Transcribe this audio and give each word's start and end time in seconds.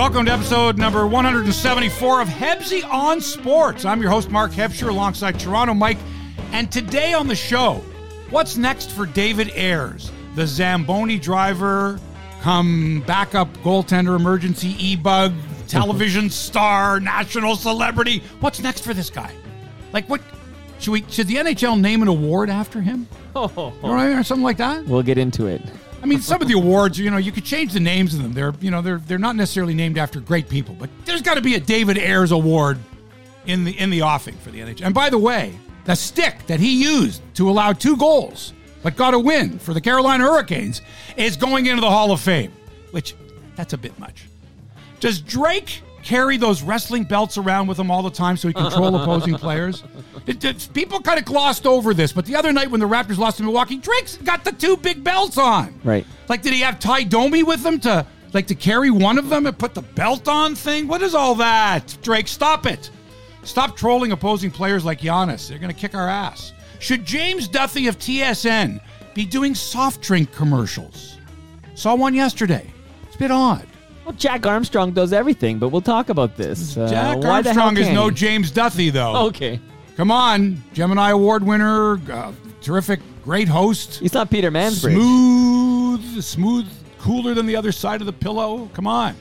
Welcome 0.00 0.24
to 0.24 0.32
episode 0.32 0.78
number 0.78 1.06
174 1.06 2.22
of 2.22 2.28
Hebsy 2.28 2.82
on 2.90 3.20
Sports. 3.20 3.84
I'm 3.84 4.00
your 4.00 4.10
host, 4.10 4.30
Mark 4.30 4.50
Hebscher, 4.50 4.88
alongside 4.88 5.38
Toronto 5.38 5.74
Mike. 5.74 5.98
And 6.52 6.72
today 6.72 7.12
on 7.12 7.26
the 7.26 7.36
show, 7.36 7.74
what's 8.30 8.56
next 8.56 8.92
for 8.92 9.04
David 9.04 9.50
Ayres, 9.50 10.10
the 10.36 10.46
Zamboni 10.46 11.18
driver, 11.18 12.00
come 12.40 13.04
backup 13.06 13.54
goaltender, 13.58 14.16
emergency 14.16 14.74
e-bug, 14.78 15.34
television 15.68 16.30
star, 16.30 16.98
national 16.98 17.54
celebrity? 17.54 18.22
What's 18.40 18.62
next 18.62 18.84
for 18.84 18.94
this 18.94 19.10
guy? 19.10 19.34
Like, 19.92 20.08
what 20.08 20.22
should 20.78 20.92
we? 20.92 21.04
Should 21.10 21.26
the 21.26 21.36
NHL 21.36 21.78
name 21.78 22.00
an 22.00 22.08
award 22.08 22.48
after 22.48 22.80
him? 22.80 23.06
Oh, 23.36 23.72
Right, 23.82 24.16
or 24.18 24.24
something 24.24 24.42
like 24.42 24.56
that? 24.56 24.86
we'll 24.86 25.02
get 25.02 25.18
into 25.18 25.46
it. 25.46 25.60
I 26.02 26.06
mean, 26.06 26.20
some 26.20 26.40
of 26.40 26.48
the 26.48 26.54
awards, 26.54 26.98
you 26.98 27.10
know, 27.10 27.18
you 27.18 27.32
could 27.32 27.44
change 27.44 27.72
the 27.72 27.80
names 27.80 28.14
of 28.14 28.22
them. 28.22 28.32
They're, 28.32 28.54
you 28.60 28.70
know, 28.70 28.80
they're 28.80 28.98
they're 28.98 29.18
not 29.18 29.36
necessarily 29.36 29.74
named 29.74 29.98
after 29.98 30.20
great 30.20 30.48
people, 30.48 30.74
but 30.78 30.88
there's 31.04 31.22
got 31.22 31.34
to 31.34 31.42
be 31.42 31.54
a 31.56 31.60
David 31.60 31.98
Ayres 31.98 32.32
Award 32.32 32.78
in 33.46 33.64
the 33.64 33.78
in 33.78 33.90
the 33.90 34.02
offing 34.02 34.34
for 34.36 34.50
the 34.50 34.60
NHL. 34.60 34.86
And 34.86 34.94
by 34.94 35.10
the 35.10 35.18
way, 35.18 35.58
the 35.84 35.94
stick 35.94 36.46
that 36.46 36.60
he 36.60 36.82
used 36.82 37.22
to 37.34 37.50
allow 37.50 37.72
two 37.72 37.96
goals 37.96 38.52
but 38.82 38.96
got 38.96 39.14
a 39.14 39.18
win 39.18 39.58
for 39.58 39.74
the 39.74 39.80
Carolina 39.80 40.24
Hurricanes 40.24 40.80
is 41.16 41.36
going 41.36 41.66
into 41.66 41.80
the 41.80 41.90
Hall 41.90 42.12
of 42.12 42.20
Fame, 42.20 42.52
which 42.92 43.14
that's 43.56 43.72
a 43.72 43.78
bit 43.78 43.98
much. 43.98 44.24
Does 45.00 45.20
Drake 45.20 45.82
carry 46.02 46.36
those 46.36 46.62
wrestling 46.62 47.04
belts 47.04 47.38
around 47.38 47.66
with 47.66 47.78
him 47.78 47.90
all 47.90 48.02
the 48.02 48.10
time 48.10 48.36
so 48.36 48.48
he 48.48 48.54
control 48.54 48.94
opposing 49.00 49.34
players? 49.34 49.82
It- 50.26 50.44
it- 50.44 50.68
people 50.74 51.00
kind 51.00 51.18
of 51.18 51.24
glossed 51.24 51.66
over 51.66 51.94
this, 51.94 52.12
but 52.12 52.24
the 52.26 52.36
other 52.36 52.52
night 52.52 52.70
when 52.70 52.80
the 52.80 52.88
Raptors 52.88 53.18
lost 53.18 53.36
to 53.38 53.42
Milwaukee, 53.42 53.76
Drake's 53.76 54.16
got 54.18 54.44
the 54.44 54.52
two 54.52 54.76
big 54.76 55.02
belts 55.04 55.38
on. 55.38 55.78
Right. 55.84 56.06
Like, 56.28 56.42
did 56.42 56.52
he 56.52 56.60
have 56.60 56.78
Ty 56.78 57.04
Domi 57.04 57.42
with 57.42 57.64
him 57.64 57.80
to 57.80 58.06
like 58.32 58.46
to 58.46 58.54
carry 58.54 58.90
one 58.90 59.18
of 59.18 59.28
them 59.28 59.46
and 59.46 59.58
put 59.58 59.74
the 59.74 59.82
belt 59.82 60.28
on 60.28 60.54
thing? 60.54 60.86
What 60.86 61.02
is 61.02 61.14
all 61.14 61.34
that? 61.36 61.96
Drake, 62.02 62.28
stop 62.28 62.66
it. 62.66 62.90
Stop 63.42 63.76
trolling 63.76 64.12
opposing 64.12 64.50
players 64.50 64.84
like 64.84 65.00
Giannis. 65.00 65.48
They're 65.48 65.58
going 65.58 65.72
to 65.74 65.78
kick 65.80 65.94
our 65.94 66.08
ass. 66.08 66.52
Should 66.78 67.04
James 67.04 67.48
Duthie 67.48 67.88
of 67.88 67.98
TSN 67.98 68.80
be 69.14 69.24
doing 69.24 69.54
soft 69.54 70.00
drink 70.02 70.30
commercials? 70.32 71.18
Saw 71.74 71.94
one 71.94 72.14
yesterday. 72.14 72.70
It's 73.06 73.16
a 73.16 73.18
bit 73.18 73.30
odd. 73.30 73.66
Well, 74.04 74.14
Jack 74.14 74.46
Armstrong 74.46 74.92
does 74.92 75.12
everything, 75.12 75.58
but 75.58 75.68
we'll 75.68 75.80
talk 75.80 76.08
about 76.08 76.36
this. 76.36 76.76
Uh, 76.76 76.88
Jack 76.88 77.18
why 77.18 77.42
the 77.42 77.52
hell 77.52 77.64
Armstrong 77.64 77.76
is 77.76 77.88
no? 77.94 78.10
James 78.10 78.50
Duthie, 78.50 78.90
though. 78.90 79.26
Okay. 79.26 79.60
Come 79.96 80.10
on. 80.10 80.62
Gemini 80.72 81.10
Award 81.10 81.44
winner, 81.44 82.00
uh, 82.10 82.32
terrific, 82.60 83.00
great 83.22 83.48
host. 83.48 83.98
He's 83.98 84.14
not 84.14 84.30
Peter 84.30 84.50
Mansbridge. 84.50 84.94
Smooth, 84.94 86.22
smooth, 86.22 86.68
cooler 86.98 87.34
than 87.34 87.46
the 87.46 87.56
other 87.56 87.72
side 87.72 88.00
of 88.00 88.06
the 88.06 88.12
pillow. 88.12 88.70
Come 88.72 88.86
on. 88.86 89.14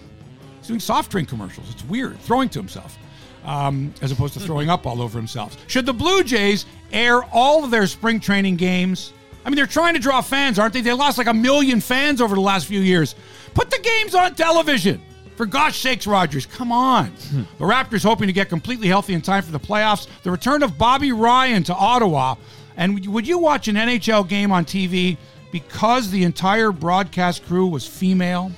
He's 0.59 0.67
doing 0.67 0.79
soft 0.79 1.11
drink 1.11 1.29
commercials. 1.29 1.69
It's 1.71 1.83
weird, 1.85 2.19
throwing 2.21 2.49
to 2.49 2.59
himself, 2.59 2.97
um, 3.45 3.93
as 4.01 4.11
opposed 4.11 4.33
to 4.35 4.39
throwing 4.39 4.69
up 4.69 4.85
all 4.85 5.01
over 5.01 5.17
himself. 5.17 5.57
Should 5.67 5.85
the 5.85 5.93
Blue 5.93 6.23
Jays 6.23 6.65
air 6.91 7.23
all 7.33 7.63
of 7.63 7.71
their 7.71 7.87
spring 7.87 8.19
training 8.19 8.55
games? 8.55 9.13
I 9.45 9.49
mean, 9.49 9.55
they're 9.55 9.65
trying 9.65 9.93
to 9.93 9.99
draw 9.99 10.21
fans, 10.21 10.59
aren't 10.59 10.73
they? 10.73 10.81
They 10.81 10.93
lost 10.93 11.17
like 11.17 11.27
a 11.27 11.33
million 11.33 11.79
fans 11.81 12.21
over 12.21 12.35
the 12.35 12.41
last 12.41 12.67
few 12.67 12.81
years. 12.81 13.15
Put 13.59 13.71
the 13.71 13.79
games 13.79 14.15
on 14.15 14.35
television. 14.35 15.01
For 15.35 15.45
gosh 15.45 15.81
sakes, 15.81 16.07
Rogers, 16.07 16.45
come 16.45 16.71
on. 16.71 17.11
The 17.57 17.65
Raptors 17.65 18.05
hoping 18.05 18.27
to 18.27 18.33
get 18.33 18.47
completely 18.47 18.87
healthy 18.87 19.13
in 19.13 19.21
time 19.21 19.43
for 19.43 19.51
the 19.51 19.59
playoffs. 19.59 20.07
The 20.23 20.31
return 20.31 20.63
of 20.63 20.77
Bobby 20.77 21.11
Ryan 21.11 21.63
to 21.63 21.75
Ottawa. 21.75 22.35
And 22.77 23.05
would 23.07 23.27
you 23.27 23.37
watch 23.37 23.67
an 23.67 23.75
NHL 23.75 24.29
game 24.29 24.53
on 24.53 24.63
TV 24.63 25.17
because 25.51 26.09
the 26.09 26.23
entire 26.23 26.71
broadcast 26.71 27.45
crew 27.47 27.67
was 27.67 27.85
female? 27.85 28.49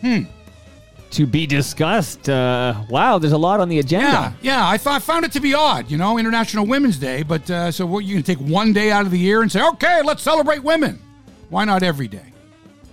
Hmm. 0.00 0.22
To 1.12 1.24
be 1.24 1.46
discussed. 1.46 2.28
Uh, 2.28 2.82
wow, 2.88 3.18
there's 3.20 3.32
a 3.32 3.38
lot 3.38 3.60
on 3.60 3.68
the 3.68 3.78
agenda. 3.78 4.08
Yeah, 4.08 4.32
yeah. 4.42 4.68
I 4.68 4.76
thought 4.76 5.02
found 5.02 5.24
it 5.24 5.30
to 5.32 5.40
be 5.40 5.54
odd, 5.54 5.88
you 5.88 5.98
know, 5.98 6.18
International 6.18 6.66
Women's 6.66 6.98
Day. 6.98 7.22
But 7.22 7.48
uh, 7.48 7.70
so 7.70 7.86
what, 7.86 8.00
you 8.00 8.16
can 8.16 8.24
take 8.24 8.38
one 8.38 8.72
day 8.72 8.90
out 8.90 9.06
of 9.06 9.12
the 9.12 9.20
year 9.20 9.42
and 9.42 9.52
say, 9.52 9.62
okay, 9.62 10.02
let's 10.02 10.24
celebrate 10.24 10.64
women. 10.64 11.00
Why 11.48 11.64
not 11.64 11.84
every 11.84 12.08
day? 12.08 12.31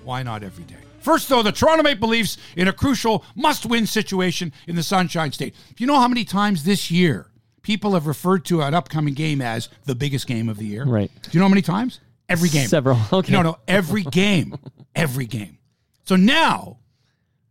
Why 0.09 0.24
not 0.24 0.42
every 0.42 0.64
day? 0.64 0.74
First, 1.02 1.30
though, 1.30 1.44
the 1.44 1.52
Toronto 1.52 1.84
Maple 1.84 2.09
Leafs 2.09 2.40
in 2.58 2.68
a 2.68 2.74
crucial 2.74 3.24
must-win 3.36 3.86
situation 3.86 4.52
in 4.66 4.75
the 4.75 4.81
Sunshine 4.81 5.31
State. 5.31 5.53
Do 5.75 5.84
you 5.84 5.86
know 5.86 6.00
how 6.00 6.08
many 6.08 6.25
times 6.25 6.64
this 6.64 6.90
year 6.90 7.28
people 7.62 7.94
have 7.94 8.08
referred 8.08 8.44
to 8.46 8.64
an 8.64 8.74
upcoming 8.74 9.14
game 9.14 9.40
as 9.40 9.69
the 9.86 9.94
biggest 9.94 10.25
game 10.25 10.50
of 10.50 10.58
the 10.58 10.66
year? 10.66 10.84
Right. 10.84 11.12
Do 11.22 11.30
you 11.31 11.40
know 11.40 11.46
how 11.46 11.50
many 11.50 11.62
times? 11.62 12.00
Every 12.28 12.50
game. 12.50 12.68
Several. 12.68 12.98
Okay. 13.14 13.31
No, 13.31 13.44
no, 13.44 13.59
every 13.68 14.02
game. 14.02 14.56
every 14.96 15.28
game. 15.28 15.59
So 16.06 16.16
now, 16.16 16.80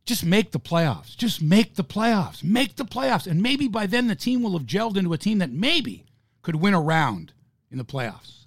just 0.04 0.24
make 0.24 0.50
the 0.50 0.58
playoffs. 0.58 1.16
Just 1.16 1.40
make 1.40 1.76
the 1.76 1.84
playoffs. 1.84 2.42
Make 2.42 2.74
the 2.74 2.84
playoffs. 2.84 3.28
And 3.28 3.40
maybe 3.40 3.68
by 3.68 3.86
then 3.86 4.08
the 4.08 4.16
team 4.16 4.42
will 4.42 4.58
have 4.58 4.66
gelled 4.66 4.96
into 4.96 5.12
a 5.12 5.18
team 5.18 5.38
that 5.38 5.52
maybe 5.52 6.06
could 6.42 6.56
win 6.56 6.74
a 6.74 6.80
round 6.80 7.34
in 7.70 7.78
the 7.78 7.84
playoffs. 7.84 8.37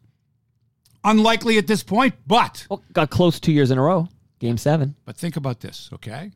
Unlikely 1.04 1.58
at 1.58 1.68
this 1.68 1.84
point, 1.84 2.14
but 2.28 2.68
Well, 2.70 2.84
got 2.94 3.10
close 3.10 3.40
two 3.40 3.52
years 3.52 3.72
in 3.72 3.78
a 3.78 3.82
row. 3.82 4.08
Game 4.40 4.58
seven. 4.58 4.96
but 5.06 5.18
think 5.18 5.36
about 5.36 5.60
this, 5.60 5.90
okay? 5.94 6.32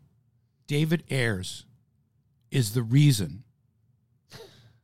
David 0.68 1.03
Ayres 1.09 1.66
is 2.52 2.74
the 2.74 2.84
reason 2.84 3.44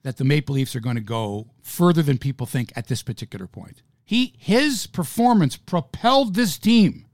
that 0.03 0.17
the 0.17 0.23
Maple 0.23 0.55
Leafs 0.55 0.75
are 0.75 0.79
going 0.79 0.95
to 0.95 1.01
go 1.01 1.47
further 1.61 2.01
than 2.01 2.17
people 2.17 2.47
think 2.47 2.71
at 2.75 2.87
this 2.87 3.03
particular 3.03 3.47
point. 3.47 3.81
He 4.03 4.33
his 4.37 4.87
performance 4.87 5.55
propelled 5.55 6.35
this 6.35 6.57
team. 6.57 7.05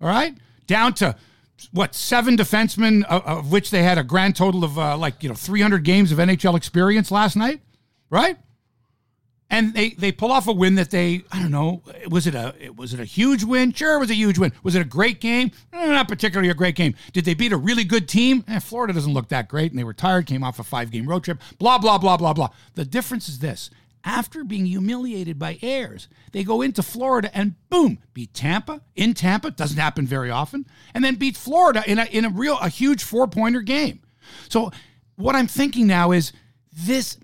All 0.00 0.08
right? 0.08 0.36
Down 0.66 0.94
to 0.94 1.16
what, 1.72 1.94
seven 1.94 2.36
defensemen 2.36 3.04
of, 3.04 3.24
of 3.26 3.52
which 3.52 3.70
they 3.70 3.82
had 3.82 3.98
a 3.98 4.04
grand 4.04 4.36
total 4.36 4.64
of 4.64 4.78
uh, 4.78 4.96
like, 4.96 5.22
you 5.22 5.28
know, 5.28 5.34
300 5.34 5.84
games 5.84 6.12
of 6.12 6.18
NHL 6.18 6.56
experience 6.56 7.10
last 7.10 7.36
night, 7.36 7.60
right? 8.10 8.38
And 9.54 9.72
they 9.72 9.90
they 9.90 10.10
pull 10.10 10.32
off 10.32 10.48
a 10.48 10.52
win 10.52 10.74
that 10.74 10.90
they 10.90 11.22
I 11.30 11.40
don't 11.40 11.52
know 11.52 11.82
was 12.08 12.26
it 12.26 12.34
a 12.34 12.70
was 12.76 12.92
it 12.92 12.98
a 12.98 13.04
huge 13.04 13.44
win? 13.44 13.72
Sure, 13.72 13.94
it 13.94 14.00
was 14.00 14.10
a 14.10 14.14
huge 14.14 14.36
win. 14.36 14.52
Was 14.64 14.74
it 14.74 14.80
a 14.80 14.84
great 14.84 15.20
game? 15.20 15.52
Eh, 15.72 15.86
not 15.86 16.08
particularly 16.08 16.50
a 16.50 16.54
great 16.54 16.74
game. 16.74 16.96
Did 17.12 17.24
they 17.24 17.34
beat 17.34 17.52
a 17.52 17.56
really 17.56 17.84
good 17.84 18.08
team? 18.08 18.44
Eh, 18.48 18.58
Florida 18.58 18.92
doesn't 18.92 19.12
look 19.12 19.28
that 19.28 19.48
great, 19.48 19.70
and 19.70 19.78
they 19.78 19.84
were 19.84 19.94
tired. 19.94 20.26
Came 20.26 20.42
off 20.42 20.58
a 20.58 20.64
five 20.64 20.90
game 20.90 21.06
road 21.06 21.22
trip. 21.22 21.40
Blah 21.58 21.78
blah 21.78 21.98
blah 21.98 22.16
blah 22.16 22.32
blah. 22.32 22.48
The 22.74 22.84
difference 22.84 23.28
is 23.28 23.38
this: 23.38 23.70
after 24.02 24.42
being 24.42 24.66
humiliated 24.66 25.38
by 25.38 25.56
Ayres, 25.62 26.08
they 26.32 26.42
go 26.42 26.60
into 26.60 26.82
Florida 26.82 27.30
and 27.32 27.54
boom, 27.70 27.98
beat 28.12 28.34
Tampa 28.34 28.80
in 28.96 29.14
Tampa. 29.14 29.52
Doesn't 29.52 29.78
happen 29.78 30.04
very 30.04 30.30
often, 30.30 30.66
and 30.94 31.04
then 31.04 31.14
beat 31.14 31.36
Florida 31.36 31.84
in 31.86 32.00
a 32.00 32.06
in 32.06 32.24
a 32.24 32.30
real 32.30 32.58
a 32.58 32.68
huge 32.68 33.04
four 33.04 33.28
pointer 33.28 33.60
game. 33.60 34.00
So 34.48 34.72
what 35.14 35.36
I'm 35.36 35.46
thinking 35.46 35.86
now 35.86 36.10
is 36.10 36.32
this 36.72 37.18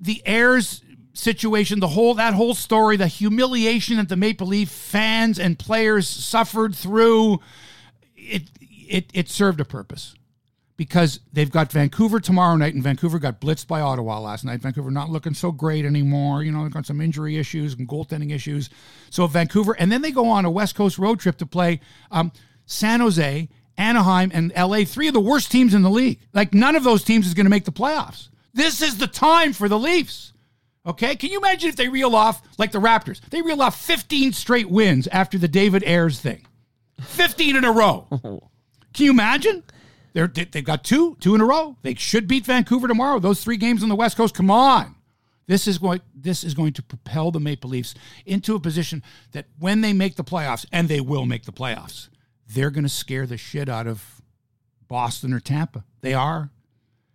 the 0.00 0.20
Ayres 0.26 0.82
situation, 1.14 1.80
the 1.80 1.88
whole 1.88 2.14
that 2.14 2.34
whole 2.34 2.54
story, 2.54 2.96
the 2.96 3.06
humiliation 3.06 3.96
that 3.96 4.08
the 4.08 4.16
Maple 4.16 4.48
Leaf 4.48 4.68
fans 4.68 5.38
and 5.38 5.58
players 5.58 6.06
suffered 6.06 6.74
through, 6.74 7.40
it 8.16 8.50
it 8.60 9.10
it 9.14 9.28
served 9.30 9.60
a 9.60 9.64
purpose. 9.64 10.14
Because 10.76 11.20
they've 11.32 11.52
got 11.52 11.70
Vancouver 11.70 12.18
tomorrow 12.18 12.56
night, 12.56 12.74
and 12.74 12.82
Vancouver 12.82 13.20
got 13.20 13.40
blitzed 13.40 13.68
by 13.68 13.80
Ottawa 13.80 14.18
last 14.18 14.44
night. 14.44 14.60
Vancouver 14.60 14.90
not 14.90 15.08
looking 15.08 15.32
so 15.32 15.52
great 15.52 15.84
anymore. 15.84 16.42
You 16.42 16.50
know, 16.50 16.64
they've 16.64 16.72
got 16.72 16.84
some 16.84 17.00
injury 17.00 17.36
issues 17.36 17.74
and 17.74 17.88
goaltending 17.88 18.32
issues. 18.32 18.70
So 19.08 19.28
Vancouver, 19.28 19.76
and 19.78 19.92
then 19.92 20.02
they 20.02 20.10
go 20.10 20.28
on 20.28 20.44
a 20.44 20.50
West 20.50 20.74
Coast 20.74 20.98
road 20.98 21.20
trip 21.20 21.38
to 21.38 21.46
play 21.46 21.78
um, 22.10 22.32
San 22.66 22.98
Jose, 22.98 23.48
Anaheim, 23.78 24.32
and 24.34 24.52
LA, 24.56 24.82
three 24.82 25.06
of 25.06 25.14
the 25.14 25.20
worst 25.20 25.52
teams 25.52 25.74
in 25.74 25.82
the 25.82 25.90
league. 25.90 26.18
Like 26.32 26.52
none 26.52 26.74
of 26.74 26.82
those 26.82 27.04
teams 27.04 27.28
is 27.28 27.34
going 27.34 27.46
to 27.46 27.50
make 27.50 27.66
the 27.66 27.70
playoffs. 27.70 28.28
This 28.52 28.82
is 28.82 28.98
the 28.98 29.06
time 29.06 29.52
for 29.52 29.68
the 29.68 29.78
Leafs. 29.78 30.33
Okay, 30.86 31.16
can 31.16 31.30
you 31.30 31.38
imagine 31.38 31.70
if 31.70 31.76
they 31.76 31.88
reel 31.88 32.14
off 32.14 32.42
like 32.58 32.72
the 32.72 32.80
Raptors? 32.80 33.20
They 33.30 33.40
reel 33.40 33.62
off 33.62 33.80
15 33.80 34.32
straight 34.34 34.68
wins 34.68 35.06
after 35.08 35.38
the 35.38 35.48
David 35.48 35.82
Ayres 35.84 36.20
thing, 36.20 36.46
15 37.00 37.56
in 37.56 37.64
a 37.64 37.72
row. 37.72 38.06
Can 38.92 39.06
you 39.06 39.10
imagine? 39.10 39.64
They're, 40.12 40.28
they've 40.28 40.64
got 40.64 40.84
two, 40.84 41.16
two 41.18 41.34
in 41.34 41.40
a 41.40 41.44
row. 41.44 41.76
They 41.82 41.94
should 41.94 42.28
beat 42.28 42.46
Vancouver 42.46 42.86
tomorrow. 42.86 43.18
Those 43.18 43.42
three 43.42 43.56
games 43.56 43.82
on 43.82 43.88
the 43.88 43.96
West 43.96 44.16
Coast. 44.16 44.34
Come 44.34 44.50
on, 44.50 44.94
this 45.48 45.66
is 45.66 45.78
going. 45.78 46.00
This 46.14 46.44
is 46.44 46.54
going 46.54 46.72
to 46.74 46.82
propel 46.82 47.32
the 47.32 47.40
Maple 47.40 47.70
Leafs 47.70 47.94
into 48.24 48.54
a 48.54 48.60
position 48.60 49.02
that 49.32 49.46
when 49.58 49.80
they 49.80 49.92
make 49.92 50.14
the 50.14 50.22
playoffs, 50.22 50.64
and 50.70 50.88
they 50.88 51.00
will 51.00 51.26
make 51.26 51.44
the 51.44 51.52
playoffs, 51.52 52.08
they're 52.46 52.70
going 52.70 52.84
to 52.84 52.88
scare 52.88 53.26
the 53.26 53.36
shit 53.36 53.68
out 53.68 53.88
of 53.88 54.22
Boston 54.86 55.32
or 55.32 55.40
Tampa. 55.40 55.84
They 56.00 56.14
are 56.14 56.50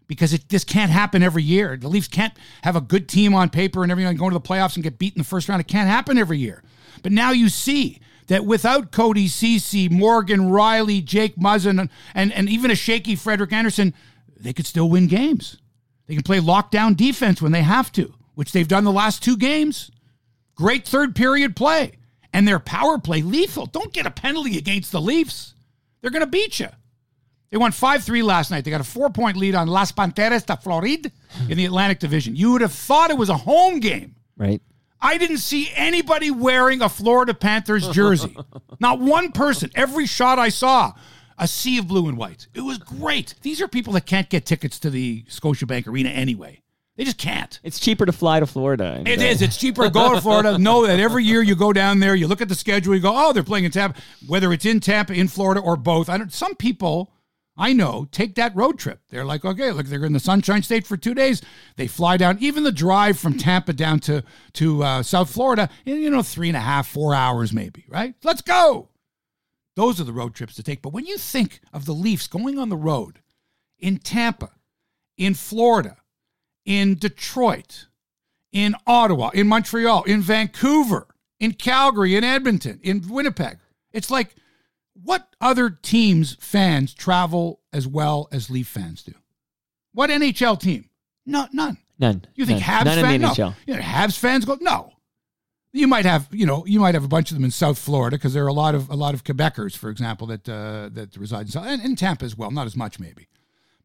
because 0.09 0.33
it 0.33 0.49
this 0.49 0.65
can't 0.65 0.91
happen 0.91 1.23
every 1.23 1.43
year. 1.43 1.77
The 1.77 1.87
Leafs 1.87 2.09
can't 2.09 2.33
have 2.63 2.75
a 2.75 2.81
good 2.81 3.07
team 3.07 3.33
on 3.33 3.49
paper 3.49 3.83
and 3.83 3.91
everything, 3.91 4.09
and 4.09 4.19
go 4.19 4.27
to 4.29 4.33
the 4.33 4.41
playoffs 4.41 4.75
and 4.75 4.83
get 4.83 4.99
beat 4.99 5.13
in 5.13 5.19
the 5.19 5.23
first 5.23 5.47
round. 5.47 5.61
It 5.61 5.67
can't 5.67 5.87
happen 5.87 6.17
every 6.17 6.39
year. 6.39 6.61
But 7.03 7.13
now 7.13 7.31
you 7.31 7.47
see 7.47 8.01
that 8.27 8.43
without 8.43 8.91
Cody 8.91 9.27
Ceci, 9.27 9.87
Morgan, 9.87 10.49
Rielly, 10.49 11.05
Jake 11.05 11.37
Muzzin, 11.37 11.89
and, 12.13 12.33
and 12.33 12.49
even 12.49 12.71
a 12.71 12.75
shaky 12.75 13.15
Frederik 13.15 13.53
Andersen, 13.53 13.93
they 14.35 14.51
could 14.51 14.65
still 14.65 14.89
win 14.89 15.07
games. 15.07 15.57
They 16.07 16.15
can 16.15 16.23
play 16.23 16.39
lockdown 16.39 16.97
defense 16.97 17.41
when 17.41 17.51
they 17.51 17.61
have 17.61 17.91
to, 17.93 18.13
which 18.33 18.51
they've 18.51 18.67
done 18.67 18.83
the 18.83 18.91
last 18.91 19.23
two 19.23 19.37
games. 19.37 19.91
Great 20.55 20.87
third 20.87 21.15
period 21.15 21.55
play. 21.55 21.93
And 22.33 22.47
their 22.47 22.59
power 22.59 22.97
play 22.97 23.21
lethal. 23.21 23.67
Don't 23.67 23.93
get 23.93 24.05
a 24.05 24.11
penalty 24.11 24.57
against 24.57 24.91
the 24.91 25.01
Leafs. 25.01 25.53
They're 26.01 26.11
going 26.11 26.21
to 26.21 26.27
beat 26.27 26.59
you. 26.59 26.69
They 27.51 27.57
won 27.57 27.71
5 27.71 28.03
3 28.03 28.21
last 28.21 28.51
night. 28.51 28.63
They 28.63 28.71
got 28.71 28.81
a 28.81 28.85
four 28.85 29.09
point 29.09 29.37
lead 29.37 29.55
on 29.55 29.67
Las 29.67 29.91
Panteras 29.91 30.45
de 30.45 30.55
Florida 30.57 31.11
in 31.47 31.57
the 31.57 31.65
Atlantic 31.65 31.99
Division. 31.99 32.35
You 32.35 32.51
would 32.51 32.61
have 32.61 32.73
thought 32.73 33.09
it 33.09 33.17
was 33.17 33.29
a 33.29 33.37
home 33.37 33.79
game. 33.79 34.15
Right. 34.37 34.61
I 35.01 35.17
didn't 35.17 35.37
see 35.37 35.69
anybody 35.75 36.29
wearing 36.29 36.81
a 36.81 36.89
Florida 36.89 37.33
Panthers 37.33 37.87
jersey. 37.89 38.35
Not 38.79 38.99
one 38.99 39.31
person. 39.31 39.71
Every 39.73 40.05
shot 40.05 40.39
I 40.39 40.49
saw, 40.49 40.93
a 41.37 41.47
sea 41.47 41.77
of 41.77 41.87
blue 41.87 42.07
and 42.09 42.17
white. 42.17 42.47
It 42.53 42.61
was 42.61 42.77
great. 42.77 43.35
These 43.41 43.61
are 43.61 43.67
people 43.67 43.93
that 43.93 44.05
can't 44.05 44.29
get 44.29 44.45
tickets 44.45 44.77
to 44.79 44.89
the 44.89 45.23
Scotiabank 45.23 45.87
Arena 45.87 46.09
anyway. 46.09 46.61
They 46.97 47.05
just 47.05 47.17
can't. 47.17 47.57
It's 47.63 47.79
cheaper 47.79 48.05
to 48.05 48.11
fly 48.11 48.41
to 48.41 48.45
Florida. 48.45 49.01
It 49.05 49.21
is. 49.21 49.41
It's 49.41 49.55
cheaper 49.55 49.83
to 49.83 49.89
go 49.89 50.13
to 50.13 50.19
Florida. 50.19 50.57
Know 50.59 50.85
that 50.85 50.99
every 50.99 51.23
year 51.23 51.41
you 51.41 51.55
go 51.55 51.71
down 51.71 52.01
there, 52.01 52.13
you 52.13 52.27
look 52.27 52.41
at 52.41 52.49
the 52.49 52.55
schedule, 52.55 52.93
you 52.93 52.99
go, 52.99 53.13
oh, 53.15 53.31
they're 53.31 53.41
playing 53.41 53.63
in 53.63 53.71
Tampa. 53.71 53.97
Whether 54.27 54.51
it's 54.51 54.65
in 54.65 54.81
Tampa, 54.81 55.13
in 55.13 55.29
Florida, 55.29 55.61
or 55.61 55.77
both. 55.77 56.09
I 56.09 56.17
don't. 56.17 56.33
Some 56.33 56.55
people 56.55 57.13
I 57.59 57.73
know 57.73 58.07
take 58.09 58.35
that 58.35 58.55
road 58.55 58.79
trip. 58.79 59.01
They're 59.09 59.25
like, 59.25 59.43
okay, 59.43 59.71
look, 59.71 59.85
they're 59.85 60.05
in 60.05 60.13
the 60.13 60.19
Sunshine 60.19 60.63
State 60.63 60.87
for 60.87 60.95
two 60.95 61.13
days. 61.13 61.41
They 61.75 61.87
fly 61.87 62.15
down. 62.15 62.37
Even 62.39 62.63
the 62.63 62.71
drive 62.71 63.19
from 63.19 63.37
Tampa 63.37 63.73
down 63.73 63.99
to 64.01 64.23
to 64.53 64.83
uh, 64.83 65.03
South 65.03 65.29
Florida, 65.29 65.69
you 65.83 66.09
know, 66.09 66.23
three 66.23 66.47
and 66.47 66.57
a 66.57 66.61
half, 66.61 66.87
four 66.87 67.13
hours 67.13 67.51
maybe. 67.51 67.83
Right? 67.89 68.15
Let's 68.23 68.41
go. 68.41 68.87
Those 69.75 69.99
are 69.99 70.05
the 70.05 70.13
road 70.13 70.33
trips 70.33 70.55
to 70.55 70.63
take. 70.63 70.81
But 70.81 70.93
when 70.93 71.05
you 71.05 71.17
think 71.17 71.59
of 71.73 71.85
the 71.85 71.93
Leafs 71.93 72.27
going 72.27 72.57
on 72.57 72.69
the 72.69 72.77
road 72.77 73.19
in 73.77 73.97
Tampa, 73.97 74.51
in 75.17 75.33
Florida, 75.33 75.97
in 76.65 76.95
Detroit, 76.95 77.87
in 78.51 78.75
Ottawa, 78.87 79.29
in 79.33 79.47
Montreal, 79.47 80.03
in 80.03 80.21
Vancouver, 80.21 81.07
in 81.39 81.53
Calgary, 81.53 82.15
in 82.15 82.23
Edmonton, 82.23 82.79
in 82.83 83.07
Winnipeg. 83.07 83.57
It's 83.91 84.09
like, 84.09 84.35
what 85.03 85.35
other 85.41 85.69
teams' 85.69 86.35
fans 86.39 86.93
travel 86.93 87.61
as 87.71 87.87
well 87.87 88.27
as 88.31 88.49
Leaf 88.49 88.67
fans 88.67 89.03
do? 89.03 89.13
What 89.93 90.09
NHL 90.09 90.59
team? 90.59 90.89
No, 91.25 91.47
none. 91.51 91.77
None. 91.99 92.23
You 92.35 92.45
think 92.45 92.65
none. 92.65 92.69
Habs 92.81 92.85
None 92.85 93.01
fans? 93.01 93.21
No. 93.21 93.29
NHL. 93.29 93.55
You 93.67 93.73
know, 93.75 93.81
Habs 93.81 94.17
fans 94.17 94.45
go 94.45 94.57
no. 94.61 94.93
You 95.71 95.87
might 95.87 96.05
have, 96.05 96.27
you 96.31 96.47
know, 96.47 96.65
you 96.65 96.79
might 96.79 96.95
have 96.95 97.03
a 97.03 97.09
bunch 97.09 97.29
of 97.29 97.37
them 97.37 97.43
in 97.43 97.51
South 97.51 97.77
Florida 97.77 98.17
because 98.17 98.33
there 98.33 98.43
are 98.43 98.47
a 98.47 98.53
lot 98.53 98.73
of 98.73 98.89
a 98.89 98.95
lot 98.95 99.13
of 99.13 99.23
Quebecers, 99.23 99.77
for 99.77 99.89
example, 99.89 100.25
that 100.27 100.49
uh, 100.49 100.89
that 100.93 101.15
reside 101.15 101.41
in 101.41 101.47
South 101.49 101.67
and 101.67 101.83
in 101.83 101.95
Tampa 101.95 102.25
as 102.25 102.35
well. 102.35 102.49
Not 102.49 102.65
as 102.65 102.75
much, 102.75 102.99
maybe, 102.99 103.27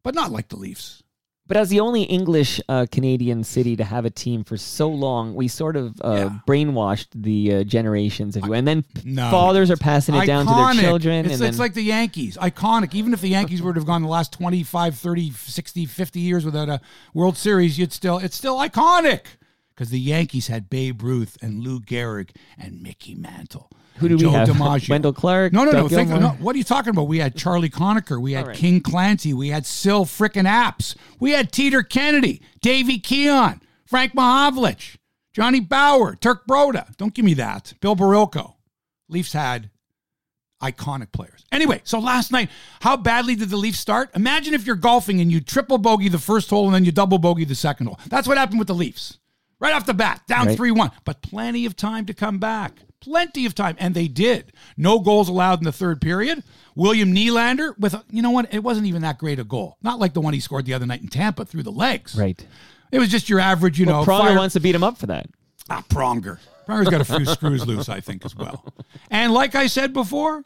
but 0.01 0.15
not 0.15 0.31
like 0.31 0.47
the 0.49 0.55
Leafs. 0.55 1.03
But 1.47 1.57
as 1.57 1.69
the 1.69 1.79
only 1.79 2.03
English 2.03 2.59
uh, 2.67 2.87
Canadian 2.91 3.43
city 3.43 3.75
to 3.75 3.83
have 3.83 4.03
a 4.03 4.09
team 4.09 4.43
for 4.43 4.57
so 4.57 4.89
long, 4.89 5.35
we 5.35 5.47
sort 5.47 5.75
of 5.75 6.01
uh, 6.03 6.11
Yeah. 6.31 6.39
brainwashed 6.47 7.07
the 7.13 7.53
uh, 7.57 7.63
generations, 7.63 8.35
of 8.35 8.45
you. 8.45 8.53
And 8.53 8.67
then 8.67 8.83
No. 9.03 9.29
fathers 9.29 9.69
are 9.69 9.77
passing 9.77 10.15
it 10.15 10.25
down 10.25 10.47
to 10.47 10.53
their 10.55 10.73
children. 10.73 11.25
It's, 11.25 11.35
and 11.35 11.43
it's 11.43 11.57
then, 11.57 11.63
like 11.63 11.75
the 11.75 11.83
Yankees. 11.83 12.35
Iconic. 12.37 12.95
Even 12.95 13.13
if 13.13 13.21
the 13.21 13.29
Yankees 13.29 13.61
were 13.61 13.73
to 13.73 13.79
have 13.79 13.85
gone 13.85 14.01
the 14.01 14.07
last 14.07 14.31
25, 14.33 14.95
30, 14.95 15.31
60, 15.31 15.85
50 15.85 16.19
years 16.19 16.45
without 16.45 16.67
a 16.67 16.81
World 17.13 17.37
Series, 17.37 17.77
you'd 17.77 17.93
still 17.93 18.17
it's 18.17 18.35
still 18.35 18.57
iconic. 18.57 19.21
Because 19.75 19.89
the 19.91 19.99
Yankees 19.99 20.47
had 20.47 20.69
Babe 20.69 21.03
Ruth 21.03 21.37
and 21.41 21.61
Lou 21.61 21.79
Gehrig 21.79 22.29
and 22.57 22.81
Mickey 22.81 23.13
Mantle. 23.13 23.69
Who 23.97 24.09
do 24.09 24.15
and 24.15 24.23
we 24.23 24.29
have? 24.29 24.47
DiMaggio. 24.49 24.89
Wendell 24.89 25.13
Clark? 25.13 25.53
No, 25.53 25.63
no, 25.63 25.71
no, 25.71 25.87
think, 25.87 26.09
no. 26.09 26.29
What 26.39 26.55
are 26.55 26.57
you 26.57 26.63
talking 26.63 26.89
about? 26.89 27.03
We 27.03 27.19
had 27.19 27.35
Charlie 27.35 27.69
Conacher. 27.69 28.21
We 28.21 28.33
had 28.33 28.43
All 28.43 28.47
right. 28.49 28.57
King 28.57 28.81
Clancy. 28.81 29.33
We 29.33 29.49
had 29.49 29.65
Syl 29.65 30.05
frickin' 30.05 30.47
Apps. 30.47 30.95
We 31.19 31.31
had 31.31 31.51
Teeder 31.51 31.87
Kennedy, 31.87 32.41
Davey 32.61 32.99
Keon, 32.99 33.61
Frank 33.85 34.13
Mahovlich, 34.13 34.97
Johnny 35.33 35.61
Bower, 35.61 36.15
Turk 36.15 36.45
Broda. 36.45 36.95
Don't 36.97 37.13
give 37.13 37.25
me 37.25 37.35
that. 37.35 37.73
Bill 37.79 37.95
Barilko. 37.95 38.55
Leafs 39.07 39.33
had 39.33 39.69
iconic 40.61 41.11
players. 41.11 41.45
Anyway, 41.51 41.81
so 41.83 41.99
last 41.99 42.31
night, 42.31 42.49
how 42.81 42.97
badly 42.97 43.35
did 43.35 43.49
the 43.49 43.57
Leafs 43.57 43.79
start? 43.79 44.09
Imagine 44.15 44.53
if 44.53 44.65
you're 44.65 44.75
golfing 44.75 45.21
and 45.21 45.31
you 45.31 45.39
triple 45.39 45.77
bogey 45.77 46.09
the 46.09 46.17
first 46.19 46.49
hole 46.49 46.65
and 46.65 46.73
then 46.75 46.85
you 46.85 46.91
double 46.91 47.17
bogey 47.17 47.45
the 47.45 47.55
second 47.55 47.87
hole. 47.87 47.99
That's 48.07 48.27
what 48.27 48.37
happened 48.37 48.59
with 48.59 48.67
the 48.67 48.75
Leafs. 48.75 49.19
Right 49.59 49.73
off 49.73 49.85
the 49.85 49.93
bat, 49.93 50.21
down 50.27 50.47
Right. 50.47 50.57
3 50.57 50.71
1. 50.71 50.91
But 51.05 51.21
plenty 51.21 51.65
of 51.65 51.75
time 51.75 52.05
to 52.07 52.13
come 52.13 52.39
back. 52.39 52.81
Plenty 53.05 53.45
of 53.45 53.55
time. 53.55 53.75
And 53.79 53.93
they 53.95 54.07
did. 54.07 54.51
No 54.75 54.99
goals 54.99 55.29
allowed 55.29 55.59
in 55.59 55.63
the 55.65 55.71
third 55.71 56.01
period. 56.01 56.43
William 56.75 57.13
Nylander 57.15 57.77
with, 57.79 57.93
a, 57.93 58.03
you 58.09 58.21
know 58.21 58.31
what? 58.31 58.53
It 58.53 58.63
wasn't 58.63 58.87
even 58.87 59.01
that 59.03 59.17
great 59.17 59.39
a 59.39 59.43
goal. 59.43 59.77
Not 59.81 59.99
like 59.99 60.13
the 60.13 60.21
one 60.21 60.33
he 60.33 60.39
scored 60.39 60.65
the 60.65 60.73
other 60.73 60.85
night 60.85 61.01
in 61.01 61.07
Tampa 61.07 61.45
through 61.45 61.63
the 61.63 61.71
legs. 61.71 62.15
Right. 62.17 62.45
It 62.91 62.99
was 62.99 63.09
just 63.09 63.29
your 63.29 63.39
average, 63.39 63.79
you 63.79 63.85
Well, 63.85 64.03
know. 64.03 64.11
Pronger 64.11 64.19
fire- 64.29 64.37
wants 64.37 64.53
to 64.53 64.59
beat 64.59 64.75
him 64.75 64.83
up 64.83 64.97
for 64.97 65.05
that. 65.07 65.27
Ah, 65.69 65.83
Pronger. 65.89 66.39
Pronger's 66.67 66.89
got 66.89 67.01
a 67.01 67.05
few 67.05 67.25
screws 67.25 67.65
loose, 67.67 67.89
I 67.89 67.99
think, 68.01 68.25
as 68.25 68.35
well. 68.35 68.65
And 69.11 69.31
like 69.33 69.53
I 69.55 69.67
said 69.67 69.93
before, 69.93 70.43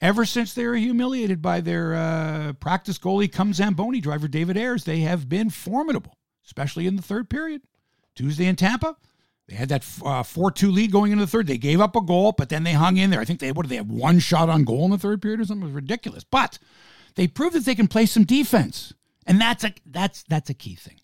ever 0.00 0.24
since 0.24 0.52
they 0.52 0.66
were 0.66 0.74
humiliated 0.74 1.40
by 1.40 1.60
their 1.60 1.94
uh, 1.94 2.52
practice 2.54 2.98
goalie, 2.98 3.30
come 3.30 3.52
Zamboni 3.54 4.00
driver 4.00 4.26
David 4.26 4.56
Ayres, 4.56 4.82
they 4.84 5.00
have 5.00 5.28
been 5.28 5.48
formidable, 5.48 6.16
especially 6.44 6.86
in 6.88 6.96
the 6.96 7.02
third 7.02 7.30
period. 7.30 7.62
Tuesday 8.16 8.46
in 8.46 8.56
Tampa, 8.56 8.96
they 9.50 9.56
had 9.56 9.68
that 9.70 9.82
uh, 10.04 10.22
4-2 10.22 10.72
lead 10.72 10.92
going 10.92 11.10
into 11.10 11.24
the 11.24 11.30
third. 11.30 11.48
They 11.48 11.58
gave 11.58 11.80
up 11.80 11.96
a 11.96 12.00
goal, 12.00 12.32
but 12.32 12.48
then 12.48 12.62
they 12.62 12.72
hung 12.72 12.96
in 12.96 13.10
there. 13.10 13.20
I 13.20 13.24
think 13.24 13.40
they 13.40 13.50
what 13.50 13.62
did 13.62 13.70
they 13.70 13.76
have 13.76 13.90
one 13.90 14.20
shot 14.20 14.48
on 14.48 14.62
goal 14.62 14.84
in 14.84 14.92
the 14.92 14.98
third 14.98 15.20
period 15.20 15.40
or 15.40 15.44
something? 15.44 15.62
It 15.62 15.66
was 15.66 15.74
ridiculous. 15.74 16.22
But 16.22 16.60
they 17.16 17.26
proved 17.26 17.56
that 17.56 17.64
they 17.64 17.74
can 17.74 17.88
play 17.88 18.06
some 18.06 18.24
defense, 18.24 18.94
and 19.26 19.40
that's 19.40 19.64
a 19.64 19.74
that's 19.84 20.22
that's 20.22 20.50
a 20.50 20.54
key 20.54 20.76
thing. 20.76 21.00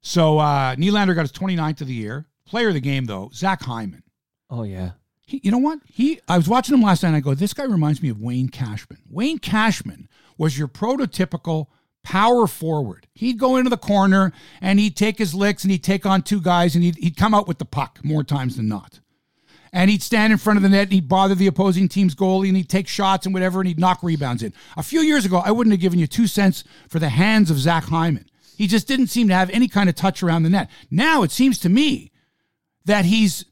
So 0.00 0.38
uh, 0.38 0.74
Nylander 0.74 1.14
got 1.14 1.22
his 1.22 1.32
29th 1.32 1.80
of 1.82 1.86
the 1.86 1.94
year. 1.94 2.26
Player 2.46 2.68
of 2.68 2.74
the 2.74 2.80
game, 2.80 3.04
though, 3.04 3.30
Zach 3.34 3.62
Hyman. 3.62 4.02
Oh, 4.50 4.62
yeah. 4.62 4.92
He, 5.20 5.40
you 5.44 5.50
know 5.50 5.58
what? 5.58 5.80
He 5.86 6.20
I 6.26 6.38
was 6.38 6.48
watching 6.48 6.74
him 6.74 6.82
last 6.82 7.02
night 7.02 7.10
and 7.10 7.16
I 7.16 7.20
go, 7.20 7.34
this 7.34 7.52
guy 7.52 7.64
reminds 7.64 8.02
me 8.02 8.08
of 8.08 8.20
Wayne 8.20 8.48
Cashman. 8.48 9.02
Wayne 9.08 9.38
Cashman 9.38 10.08
was 10.38 10.58
your 10.58 10.68
prototypical 10.68 11.66
power 12.08 12.46
forward. 12.46 13.06
He'd 13.12 13.38
go 13.38 13.56
into 13.56 13.68
the 13.68 13.76
corner 13.76 14.32
and 14.62 14.80
he'd 14.80 14.96
take 14.96 15.18
his 15.18 15.34
licks 15.34 15.62
and 15.62 15.70
he'd 15.70 15.84
take 15.84 16.06
on 16.06 16.22
two 16.22 16.40
guys 16.40 16.74
and 16.74 16.82
he'd, 16.82 16.96
he'd 16.96 17.18
come 17.18 17.34
out 17.34 17.46
with 17.46 17.58
the 17.58 17.66
puck 17.66 17.98
more 18.02 18.24
times 18.24 18.56
than 18.56 18.66
not. 18.66 19.00
And 19.74 19.90
he'd 19.90 20.02
stand 20.02 20.32
in 20.32 20.38
front 20.38 20.56
of 20.56 20.62
the 20.62 20.70
net 20.70 20.84
and 20.84 20.92
he'd 20.92 21.08
bother 21.10 21.34
the 21.34 21.48
opposing 21.48 21.86
team's 21.86 22.14
goalie 22.14 22.48
and 22.48 22.56
he'd 22.56 22.70
take 22.70 22.88
shots 22.88 23.26
and 23.26 23.34
whatever 23.34 23.60
and 23.60 23.68
he'd 23.68 23.78
knock 23.78 24.02
rebounds 24.02 24.42
in. 24.42 24.54
A 24.78 24.82
few 24.82 25.00
years 25.00 25.26
ago, 25.26 25.42
I 25.44 25.50
wouldn't 25.50 25.74
have 25.74 25.82
given 25.82 25.98
you 25.98 26.06
two 26.06 26.26
cents 26.26 26.64
for 26.88 26.98
the 26.98 27.10
hands 27.10 27.50
of 27.50 27.58
Zach 27.58 27.84
Hyman. 27.84 28.24
He 28.56 28.66
just 28.66 28.88
didn't 28.88 29.08
seem 29.08 29.28
to 29.28 29.34
have 29.34 29.50
any 29.50 29.68
kind 29.68 29.90
of 29.90 29.94
touch 29.94 30.22
around 30.22 30.44
the 30.44 30.50
net. 30.50 30.70
Now 30.90 31.22
it 31.24 31.30
seems 31.30 31.58
to 31.58 31.68
me 31.68 32.10
that 32.86 33.04
he's 33.04 33.44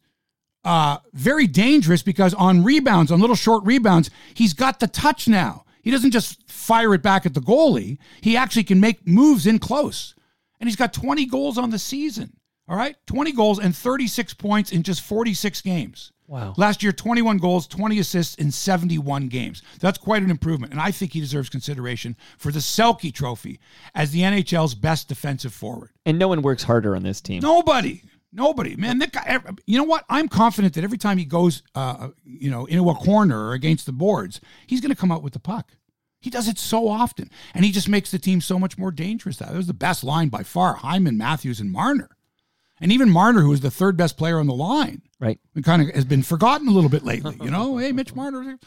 uh, 0.64 0.96
very 1.12 1.46
dangerous 1.46 2.02
because 2.02 2.32
on 2.32 2.64
rebounds, 2.64 3.12
on 3.12 3.20
little 3.20 3.36
short 3.36 3.66
rebounds, 3.66 4.08
he's 4.32 4.54
got 4.54 4.80
the 4.80 4.88
touch 4.88 5.28
now. 5.28 5.65
He 5.86 5.92
doesn't 5.92 6.10
just 6.10 6.50
fire 6.50 6.94
it 6.94 7.02
back 7.02 7.26
at 7.26 7.34
the 7.34 7.40
goalie. 7.40 7.98
He 8.20 8.36
actually 8.36 8.64
can 8.64 8.80
make 8.80 9.06
moves 9.06 9.46
in 9.46 9.60
close. 9.60 10.16
And 10.58 10.68
he's 10.68 10.74
got 10.74 10.92
20 10.92 11.26
goals 11.26 11.58
on 11.58 11.70
the 11.70 11.78
season. 11.78 12.32
All 12.66 12.76
right? 12.76 12.96
20 13.06 13.30
goals 13.30 13.60
and 13.60 13.74
36 13.74 14.34
points 14.34 14.72
in 14.72 14.82
just 14.82 15.00
46 15.02 15.60
games. 15.60 16.10
Wow. 16.26 16.54
Last 16.56 16.82
year, 16.82 16.90
21 16.90 17.38
goals, 17.38 17.68
20 17.68 18.00
assists 18.00 18.34
in 18.34 18.50
71 18.50 19.28
games. 19.28 19.62
That's 19.78 19.96
quite 19.96 20.24
an 20.24 20.30
improvement. 20.32 20.72
And 20.72 20.82
I 20.82 20.90
think 20.90 21.12
he 21.12 21.20
deserves 21.20 21.48
consideration 21.48 22.16
for 22.36 22.50
the 22.50 22.58
Selke 22.58 23.14
Trophy 23.14 23.60
as 23.94 24.10
the 24.10 24.22
NHL's 24.22 24.74
best 24.74 25.06
defensive 25.06 25.54
forward. 25.54 25.90
And 26.04 26.18
no 26.18 26.26
one 26.26 26.42
works 26.42 26.64
harder 26.64 26.96
on 26.96 27.04
this 27.04 27.20
team. 27.20 27.42
Nobody. 27.42 28.02
Nobody, 28.36 28.76
man. 28.76 28.98
That 28.98 29.12
guy, 29.12 29.40
you 29.66 29.78
know 29.78 29.84
what? 29.84 30.04
I'm 30.10 30.28
confident 30.28 30.74
that 30.74 30.84
every 30.84 30.98
time 30.98 31.16
he 31.16 31.24
goes, 31.24 31.62
uh, 31.74 32.08
you 32.24 32.50
know, 32.50 32.66
into 32.66 32.88
a 32.90 32.94
corner 32.94 33.46
or 33.48 33.52
against 33.54 33.86
the 33.86 33.92
boards, 33.92 34.42
he's 34.66 34.82
going 34.82 34.90
to 34.90 34.96
come 35.00 35.10
out 35.10 35.22
with 35.22 35.32
the 35.32 35.38
puck. 35.40 35.72
He 36.20 36.28
does 36.28 36.46
it 36.46 36.58
so 36.58 36.86
often, 36.86 37.30
and 37.54 37.64
he 37.64 37.72
just 37.72 37.88
makes 37.88 38.10
the 38.10 38.18
team 38.18 38.42
so 38.42 38.58
much 38.58 38.76
more 38.76 38.90
dangerous. 38.90 39.38
That 39.38 39.54
was 39.54 39.66
the 39.68 39.72
best 39.74 40.04
line 40.04 40.28
by 40.28 40.42
far: 40.42 40.74
Hyman, 40.74 41.16
Matthews, 41.16 41.60
and 41.60 41.70
Marner, 41.72 42.10
and 42.78 42.92
even 42.92 43.08
Marner, 43.10 43.40
who 43.40 43.48
was 43.50 43.60
the 43.62 43.70
third 43.70 43.96
best 43.96 44.18
player 44.18 44.38
on 44.38 44.46
the 44.46 44.54
line, 44.54 45.00
Right. 45.18 45.40
and 45.54 45.64
kind 45.64 45.80
of 45.80 45.94
has 45.94 46.04
been 46.04 46.22
forgotten 46.22 46.68
a 46.68 46.72
little 46.72 46.90
bit 46.90 47.04
lately. 47.04 47.36
You 47.42 47.50
know, 47.50 47.78
hey, 47.78 47.92
Mitch 47.92 48.14
Marner. 48.14 48.58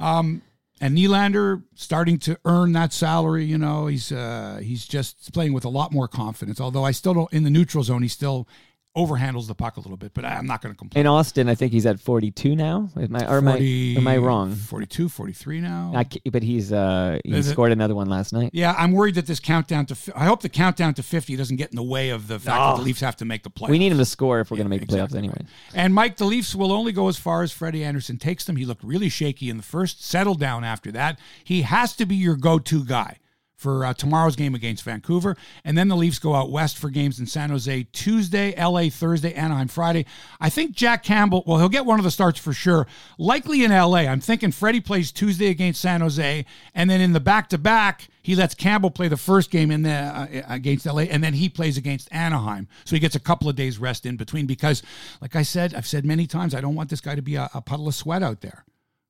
Um, 0.00 0.42
and 0.80 0.96
Nylander 0.98 1.62
starting 1.76 2.18
to 2.20 2.38
earn 2.44 2.72
that 2.72 2.92
salary. 2.92 3.44
You 3.44 3.58
know, 3.58 3.86
he's 3.86 4.10
uh, 4.10 4.58
he's 4.62 4.84
just 4.86 5.32
playing 5.32 5.52
with 5.52 5.64
a 5.64 5.68
lot 5.68 5.92
more 5.92 6.08
confidence. 6.08 6.60
Although 6.60 6.82
I 6.84 6.90
still 6.90 7.14
don't 7.14 7.32
in 7.32 7.44
the 7.44 7.50
neutral 7.50 7.84
zone, 7.84 8.02
he 8.02 8.08
still 8.08 8.48
overhandles 8.96 9.46
the 9.46 9.54
puck 9.54 9.76
a 9.76 9.80
little 9.80 9.96
bit. 9.96 10.12
But 10.14 10.24
I'm 10.24 10.46
not 10.46 10.60
going 10.62 10.74
to 10.74 10.78
complain. 10.78 11.06
In 11.06 11.10
Auston, 11.10 11.48
I 11.48 11.54
think 11.54 11.72
he's 11.72 11.86
at 11.86 11.98
42 12.00 12.54
now. 12.54 12.90
Am 12.96 13.16
I, 13.16 13.26
or 13.26 13.38
am 13.38 13.48
I, 13.48 13.56
am 13.58 14.06
I 14.06 14.16
wrong? 14.18 14.54
42, 14.54 15.08
43 15.08 15.60
now. 15.60 15.92
I 15.94 16.06
but 16.30 16.42
he's 16.42 16.72
uh 16.72 17.18
he 17.24 17.32
Is 17.32 17.48
it- 17.48 17.52
scored 17.52 17.72
another 17.72 17.94
one 17.94 18.08
last 18.08 18.32
night. 18.32 18.50
yeah, 18.52 18.74
I'm 18.76 18.92
worried 18.92 19.14
that 19.16 19.26
this 19.26 19.40
countdown 19.40 19.86
to. 19.86 19.96
I 20.14 20.24
hope 20.26 20.42
the 20.42 20.48
countdown 20.48 20.94
to 20.94 21.02
50 21.02 21.36
doesn't 21.36 21.56
get 21.56 21.70
in 21.70 21.76
the 21.76 21.82
way 21.82 22.10
of 22.10 22.28
the 22.28 22.38
fact 22.38 22.58
that 22.58 22.76
the 22.76 22.82
Leafs 22.82 23.00
have 23.00 23.16
to 23.16 23.24
make 23.24 23.42
the 23.42 23.50
playoffs. 23.50 23.70
We 23.70 23.78
need 23.78 23.92
him 23.92 23.98
to 23.98 24.04
score 24.04 24.40
if 24.40 24.50
we're 24.50 24.56
Yeah, 24.58 24.64
going 24.64 24.72
to 24.72 24.78
make 24.80 24.88
the 24.88 24.94
playoffs 24.96 25.14
anyway. 25.14 25.34
right. 25.38 25.48
And 25.74 25.94
Mike, 25.94 26.16
the 26.16 26.24
Leafs 26.26 26.54
will 26.54 26.72
only 26.72 26.92
go 26.92 27.08
as 27.08 27.16
far 27.16 27.42
as 27.42 27.52
Freddie 27.52 27.84
Andersen 27.84 28.18
takes 28.18 28.44
them. 28.44 28.56
He 28.56 28.64
looked 28.64 28.84
really 28.84 29.08
shaky 29.08 29.48
in 29.48 29.56
the 29.56 29.62
first, 29.62 30.04
settled 30.04 30.38
down 30.40 30.64
after 30.64 30.92
that. 30.92 31.18
He 31.44 31.62
has 31.62 31.94
to 31.96 32.06
be 32.06 32.16
your 32.16 32.36
go 32.36 32.58
to 32.58 32.84
guy 32.84 33.18
for 33.62 33.84
uh, 33.84 33.94
tomorrow's 33.94 34.36
game 34.36 34.54
against 34.54 34.82
Vancouver. 34.82 35.36
And 35.64 35.78
then 35.78 35.88
the 35.88 35.96
Leafs 35.96 36.18
go 36.18 36.34
out 36.34 36.50
west 36.50 36.76
for 36.76 36.90
games 36.90 37.20
in 37.20 37.26
San 37.26 37.50
Jose 37.50 37.84
Tuesday, 37.92 38.54
LA 38.60 38.88
Thursday, 38.90 39.32
Anaheim 39.34 39.68
Friday. 39.68 40.04
I 40.40 40.50
think 40.50 40.72
Jack 40.72 41.02
Campbell, 41.02 41.44
well, 41.46 41.58
he'll 41.58 41.68
get 41.68 41.86
one 41.86 41.98
of 41.98 42.04
the 42.04 42.10
starts 42.10 42.38
for 42.38 42.52
sure. 42.52 42.86
Likely 43.18 43.64
in 43.64 43.70
LA. 43.70 44.00
I'm 44.00 44.20
thinking 44.20 44.50
Freddie 44.50 44.80
plays 44.80 45.12
Tuesday 45.12 45.46
against 45.46 45.80
San 45.80 46.00
Jose. 46.00 46.44
And 46.74 46.90
then 46.90 47.00
in 47.00 47.12
the 47.12 47.20
back 47.20 47.48
to 47.50 47.58
back, 47.58 48.08
he 48.22 48.36
lets 48.36 48.54
Campbell 48.54 48.90
play 48.90 49.08
the 49.08 49.16
first 49.16 49.50
game 49.50 49.70
in 49.70 49.82
the 49.82 49.90
uh, 49.90 50.26
against 50.48 50.86
LA, 50.86 51.02
and 51.02 51.22
then 51.22 51.34
he 51.34 51.48
plays 51.48 51.76
against 51.76 52.08
Anaheim. 52.12 52.68
So 52.84 52.94
he 52.94 53.00
gets 53.00 53.16
a 53.16 53.20
couple 53.20 53.48
of 53.48 53.56
days 53.56 53.78
rest 53.78 54.06
in 54.06 54.16
between 54.16 54.46
because, 54.46 54.82
like 55.20 55.34
I 55.34 55.42
said, 55.42 55.74
I've 55.74 55.86
said 55.86 56.04
many 56.04 56.26
times, 56.26 56.54
I 56.54 56.60
don't 56.60 56.76
want 56.76 56.88
this 56.88 57.00
guy 57.00 57.16
to 57.16 57.22
be 57.22 57.34
a, 57.34 57.50
a 57.52 57.60
puddle 57.60 57.88
of 57.88 57.94
sweat 57.94 58.22
out 58.22 58.40
there. 58.40 58.64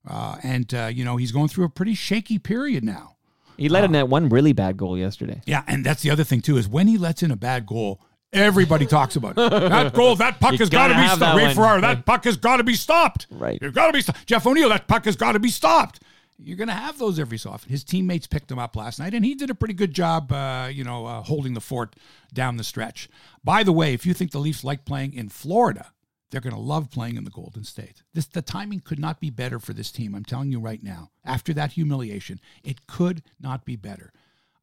Uh, 0.08 0.36
and 0.42 0.74
uh, 0.74 0.90
you 0.92 1.04
know 1.04 1.16
he's 1.16 1.30
going 1.30 1.48
through 1.48 1.64
a 1.64 1.68
pretty 1.68 1.94
shaky 1.94 2.38
period 2.38 2.82
now. 2.82 3.16
He 3.56 3.68
let 3.68 3.84
in 3.84 3.92
that 3.92 4.08
one 4.08 4.28
really 4.28 4.52
bad 4.52 4.76
goal 4.76 4.96
yesterday. 4.98 5.42
Yeah, 5.46 5.62
and 5.66 5.84
that's 5.84 6.02
the 6.02 6.10
other 6.10 6.24
thing 6.24 6.40
too 6.40 6.56
is 6.56 6.68
when 6.68 6.86
he 6.86 6.98
lets 6.98 7.22
in 7.22 7.30
a 7.30 7.36
bad 7.36 7.66
goal, 7.66 8.00
everybody 8.32 8.86
talks 8.86 9.16
about 9.16 9.32
it. 9.32 9.50
That 9.50 9.92
goal, 9.94 10.16
that 10.16 10.40
puck 10.40 10.52
You 10.52 10.58
has 10.58 10.70
got 10.70 10.88
to 10.88 10.94
be 10.94 11.06
stopped. 11.08 11.36
Ray. 11.36 11.54
Ferraro, 11.54 11.80
that 11.82 12.06
puck 12.06 12.24
has 12.24 12.36
got 12.36 12.56
to 12.58 12.64
be 12.64 12.74
stopped. 12.74 13.26
Right. 13.30 13.58
You've 13.60 13.74
got 13.74 13.88
to 13.88 13.92
be 13.92 14.00
stopped. 14.00 14.26
Jeff 14.26 14.46
O'Neill, 14.46 14.68
that 14.70 14.88
puck 14.88 15.04
has 15.04 15.16
got 15.16 15.32
to 15.32 15.38
be 15.40 15.50
stopped. 15.50 16.00
You're 16.38 16.56
going 16.56 16.68
to 16.68 16.74
have 16.74 16.98
those 16.98 17.20
every 17.20 17.38
so 17.38 17.50
often. 17.50 17.70
His 17.70 17.84
teammates 17.84 18.26
picked 18.26 18.50
him 18.50 18.58
up 18.58 18.74
last 18.74 18.98
night, 18.98 19.14
and 19.14 19.24
he 19.24 19.34
did 19.34 19.50
a 19.50 19.54
pretty 19.54 19.74
good 19.74 19.92
job, 19.94 20.32
uh, 20.32 20.68
you 20.72 20.82
know, 20.82 21.06
uh, 21.06 21.22
holding 21.22 21.54
the 21.54 21.60
fort 21.60 21.94
down 22.32 22.56
the 22.56 22.64
stretch. 22.64 23.08
By 23.44 23.62
the 23.62 23.72
way, 23.72 23.94
if 23.94 24.04
you 24.06 24.12
think 24.14 24.32
the 24.32 24.40
Leafs 24.40 24.64
like 24.64 24.84
playing 24.84 25.12
in 25.12 25.28
Florida, 25.28 25.92
they're 26.32 26.40
going 26.40 26.54
to 26.54 26.60
love 26.60 26.90
playing 26.90 27.16
in 27.16 27.24
the 27.24 27.30
Golden 27.30 27.62
State. 27.62 28.02
This 28.14 28.26
the 28.26 28.42
timing 28.42 28.80
could 28.80 28.98
not 28.98 29.20
be 29.20 29.30
better 29.30 29.60
for 29.60 29.74
this 29.74 29.92
team. 29.92 30.14
I'm 30.14 30.24
telling 30.24 30.50
you 30.50 30.58
right 30.58 30.82
now. 30.82 31.10
After 31.24 31.52
that 31.52 31.72
humiliation, 31.72 32.40
it 32.64 32.86
could 32.86 33.22
not 33.38 33.64
be 33.66 33.76
better. 33.76 34.12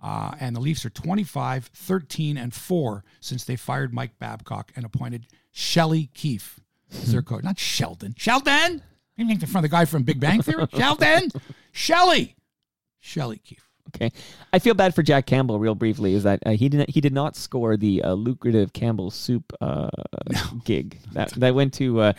Uh, 0.01 0.31
and 0.39 0.55
the 0.55 0.59
Leafs 0.59 0.83
are 0.85 0.89
25, 0.89 1.67
13, 1.67 2.37
and 2.37 2.53
4 2.53 3.03
since 3.19 3.43
they 3.43 3.55
fired 3.55 3.93
Mike 3.93 4.17
Babcock 4.17 4.71
and 4.75 4.83
appointed 4.83 5.27
Shelly 5.51 6.09
Keefe 6.13 6.59
as 6.91 7.11
their 7.11 7.21
coach. 7.21 7.43
Not 7.43 7.59
Sheldon. 7.59 8.15
Sheldon? 8.17 8.81
You 9.15 9.27
think 9.27 9.45
from 9.47 9.61
the 9.61 9.69
guy 9.69 9.85
from 9.85 10.03
Big 10.03 10.19
Bang 10.19 10.41
Theory? 10.41 10.65
Sheldon? 10.73 11.29
Shelly. 11.71 12.35
Shelly 12.99 13.37
Keefe. 13.37 13.68
Okay, 13.95 14.11
I 14.53 14.59
feel 14.59 14.73
bad 14.73 14.93
for 14.95 15.03
Jack 15.03 15.25
Campbell. 15.25 15.59
Real 15.59 15.75
briefly, 15.75 16.13
is 16.13 16.23
that 16.23 16.39
uh, 16.45 16.51
he 16.51 16.69
didn't 16.69 16.89
he 16.89 17.01
did 17.01 17.13
not 17.13 17.35
score 17.35 17.75
the 17.77 18.03
uh, 18.03 18.13
lucrative 18.13 18.73
Campbell 18.73 19.11
soup 19.11 19.51
uh, 19.61 19.89
gig 20.63 20.99
that 21.13 21.31
that 21.31 21.55
went 21.55 21.73
to 21.75 21.99
uh, 22.01 22.13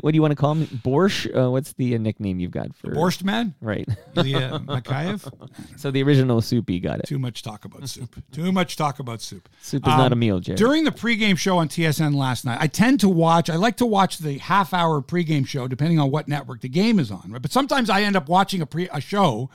what 0.00 0.10
do 0.12 0.14
you 0.16 0.22
want 0.22 0.32
to 0.32 0.36
call 0.36 0.54
him? 0.54 0.66
Borscht? 0.66 1.34
Uh, 1.36 1.50
what's 1.50 1.72
the 1.74 1.94
uh, 1.94 1.98
nickname 1.98 2.38
you've 2.40 2.50
got 2.50 2.74
for 2.76 2.88
Borscht 2.92 3.24
man? 3.24 3.54
Right. 3.60 3.88
Ilya 4.16 4.60
Mikheyev? 4.66 5.30
so 5.76 5.90
the 5.90 6.02
original 6.02 6.40
soupy 6.40 6.80
got 6.80 7.00
it. 7.00 7.06
Too 7.06 7.18
much 7.18 7.42
talk 7.42 7.64
about 7.64 7.88
soup. 7.88 8.22
Too 8.32 8.52
much 8.52 8.76
talk 8.76 8.98
about 8.98 9.20
soup. 9.20 9.48
Soup 9.60 9.82
is 9.82 9.88
not 9.88 10.12
a 10.12 10.14
Um, 10.14 10.18
meal, 10.18 10.40
Jerry. 10.40 10.56
During 10.56 10.84
the 10.84 10.90
pregame 10.90 11.36
show 11.38 11.58
on 11.58 11.68
TSN 11.68 12.14
last 12.14 12.44
night, 12.44 12.58
I 12.60 12.66
tend 12.66 13.00
to 13.00 13.08
watch, 13.08 13.50
I 13.50 13.56
like 13.56 13.76
to 13.78 13.86
watch 13.86 14.18
the 14.18 14.38
half 14.38 14.72
hour 14.72 15.00
pregame 15.02 15.46
show, 15.46 15.68
depending 15.68 15.98
on 15.98 16.10
what 16.10 16.28
network 16.28 16.60
the 16.60 16.68
game 16.68 16.98
is 16.98 17.10
on. 17.10 17.22
Right? 17.30 17.42
But 17.42 17.52
sometimes 17.52 17.90
I 17.90 18.02
end 18.02 18.16
up 18.16 18.28
watching 18.28 18.60
a, 18.62 18.66
pre, 18.66 18.88
a 18.92 19.00
show 19.00 19.50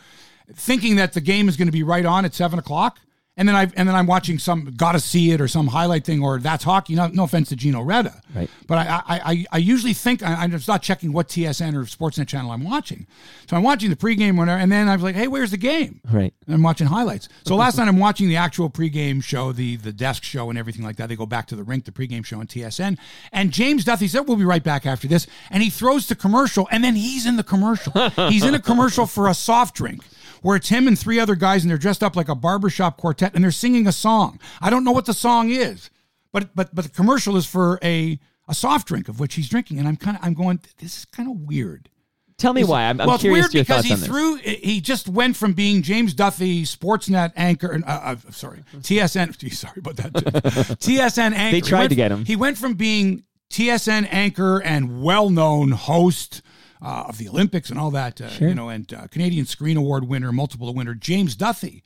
thinking 0.54 0.96
that 0.98 1.14
the 1.14 1.22
game 1.22 1.48
is 1.48 1.58
going 1.58 1.68
to 1.68 1.72
be 1.72 1.84
right 1.84 2.06
on 2.06 2.26
at 2.26 2.34
seven 2.34 2.60
o'clock. 2.60 3.00
And 3.36 3.48
then 3.48 3.56
I 3.56 3.64
and 3.76 3.90
then 3.90 3.96
I'm 3.96 4.06
watching 4.06 4.38
some 4.38 4.76
gotta 4.78 5.00
see 5.00 5.32
it 5.32 5.42
or 5.42 5.48
some 5.48 5.66
highlight 5.66 6.06
thing 6.06 6.22
or 6.22 6.38
that's 6.38 6.64
hockey. 6.64 6.94
No, 6.94 7.08
no 7.08 7.24
offense 7.24 7.50
to 7.50 7.56
Gino 7.56 7.82
Reda, 7.82 8.22
Right. 8.36 8.48
But 8.68 8.78
I 8.78 8.84
I, 8.84 9.02
I, 9.08 9.46
I 9.54 9.58
usually 9.58 9.94
think 9.94 10.22
I, 10.22 10.36
I'm 10.36 10.52
just 10.52 10.68
not 10.68 10.84
checking 10.84 11.12
what 11.14 11.30
TSN 11.30 11.74
or 11.74 11.84
Sportsnet 11.86 12.28
channel 12.28 12.52
I'm 12.52 12.64
watching. 12.64 13.08
So 13.50 13.58
I'm 13.58 13.64
watching 13.64 13.90
the 13.90 13.96
pregame 13.96 14.38
winner, 14.38 14.56
and 14.56 14.72
then 14.72 14.88
I'm 14.88 15.02
like, 15.02 15.16
hey, 15.16 15.28
where's 15.28 15.50
the 15.50 15.58
game? 15.58 16.00
Right. 16.12 16.32
And 16.46 16.54
I'm 16.54 16.62
watching 16.62 16.86
highlights. 16.86 17.28
So 17.44 17.56
last 17.56 17.80
night 17.80 17.88
I'm 17.88 17.98
watching 17.98 18.30
the 18.30 18.36
actual 18.36 18.70
pregame 18.70 19.24
show, 19.24 19.52
the 19.52 19.78
the 19.78 19.92
desk 19.92 20.22
show, 20.24 20.52
and 20.52 20.60
everything 20.60 20.86
like 20.86 20.98
that. 20.98 21.10
They 21.10 21.16
go 21.16 21.26
back 21.26 21.48
to 21.48 21.56
the 21.56 21.64
rink, 21.64 21.86
the 21.86 21.92
pregame 21.92 22.24
show 22.24 22.40
on 22.40 22.46
TSN. 22.46 23.00
And 23.32 23.52
James 23.52 23.84
Duthie 23.84 24.10
said, 24.10 24.28
"We'll 24.28 24.38
be 24.38 24.46
right 24.46 24.64
back 24.64 24.86
after 24.86 25.08
this." 25.08 25.26
And 25.50 25.64
he 25.64 25.72
throws 25.72 26.06
the 26.06 26.16
commercial, 26.16 26.68
and 26.70 26.84
then 26.84 26.96
he's 26.96 27.26
in 27.26 27.38
the 27.38 27.44
commercial. 27.44 27.94
he's 28.30 28.46
in 28.46 28.54
a 28.54 28.62
commercial 28.62 29.08
for 29.08 29.28
a 29.28 29.34
soft 29.34 29.76
drink. 29.76 30.04
Where 30.44 30.56
it's 30.56 30.70
him 30.70 30.88
and 30.88 30.98
three 30.98 31.20
other 31.20 31.34
guys, 31.36 31.64
and 31.64 31.72
they're 31.72 31.78
dressed 31.80 32.04
up 32.04 32.16
like 32.16 32.30
a 32.30 32.36
barbershop 32.36 32.98
quartet, 32.98 33.34
and 33.34 33.44
they're 33.44 33.50
singing 33.52 33.88
a 33.88 33.92
song. 33.92 34.40
I 34.62 34.70
don't 34.70 34.84
know 34.84 34.92
what 34.92 35.06
the 35.08 35.14
song 35.16 35.50
is, 35.50 35.90
but 36.32 36.56
but 36.56 36.76
but 36.76 36.84
the 36.84 36.90
commercial 36.92 37.36
is 37.36 37.46
for 37.48 37.80
a 37.84 38.20
a 38.48 38.54
soft 38.54 38.88
drink 38.88 39.08
of 39.10 39.20
which 39.20 39.34
he's 39.36 39.50
drinking, 39.50 39.80
and 39.80 39.88
I'm 39.88 39.98
kind 39.98 40.16
of 40.18 40.24
I'm 40.24 40.36
going. 40.36 40.60
This 40.78 40.98
is 41.00 41.06
kind 41.06 41.28
of 41.30 41.38
weird. 41.48 41.90
Tell 42.38 42.52
me 42.52 42.64
why. 42.64 42.90
I'm, 42.90 43.00
I'm 43.00 43.08
well, 43.08 43.16
it's 43.16 43.24
weird 43.24 43.52
because 43.54 43.86
he 43.86 43.96
threw. 43.96 44.36
He 44.36 44.82
just 44.82 45.08
went 45.08 45.38
from 45.38 45.54
being 45.54 45.82
James 45.82 46.14
Duthie, 46.14 46.64
Sportsnet 46.64 47.32
anchor. 47.38 47.80
Uh, 47.88 47.90
uh, 47.90 48.16
sorry, 48.32 48.64
TSN. 48.80 49.52
Sorry 49.54 49.76
about 49.78 49.96
that. 49.98 50.14
TSN 50.14 51.20
anchor. 51.34 51.52
They 51.52 51.58
He 51.58 51.62
tried 51.62 51.80
went- 51.82 51.90
to 51.92 51.96
get 51.96 52.12
him. 52.12 52.26
He 52.26 52.36
went 52.36 52.58
from 52.58 52.74
being 52.74 53.24
TSN 53.50 54.08
anchor 54.12 54.62
and 54.62 55.02
well-known 55.04 55.72
host. 55.72 56.42
Uh, 56.86 57.06
of 57.08 57.18
the 57.18 57.30
Olympics 57.30 57.70
and 57.70 57.80
all 57.80 57.92
that, 57.92 58.20
uh, 58.20 58.28
you 58.50 58.54
know, 58.54 58.68
and 58.68 58.94
uh, 58.94 59.08
Canadian 59.08 59.46
Screen 59.46 59.78
Award 59.78 60.04
winner, 60.04 60.34
multiple 60.34 60.74
winner, 60.74 60.94
James 60.94 61.34
Duthie, 61.34 61.82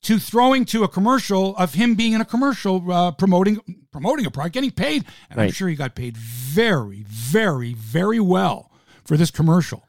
to 0.00 0.18
throwing 0.18 0.64
to 0.64 0.84
a 0.84 0.88
commercial 0.88 1.54
of 1.58 1.74
him 1.74 1.94
being 1.96 2.14
in 2.14 2.22
a 2.22 2.24
commercial 2.24 2.90
uh, 2.90 3.10
promoting 3.12 3.60
promoting 3.90 4.24
a 4.24 4.30
product, 4.30 4.54
getting 4.54 4.70
paid, 4.70 5.04
and 5.28 5.38
I'm 5.38 5.50
sure 5.50 5.68
he 5.68 5.74
got 5.74 5.94
paid 5.94 6.16
very, 6.16 7.02
very, 7.06 7.74
very 7.74 8.20
well 8.20 8.72
for 9.04 9.18
this 9.18 9.30
commercial. 9.30 9.84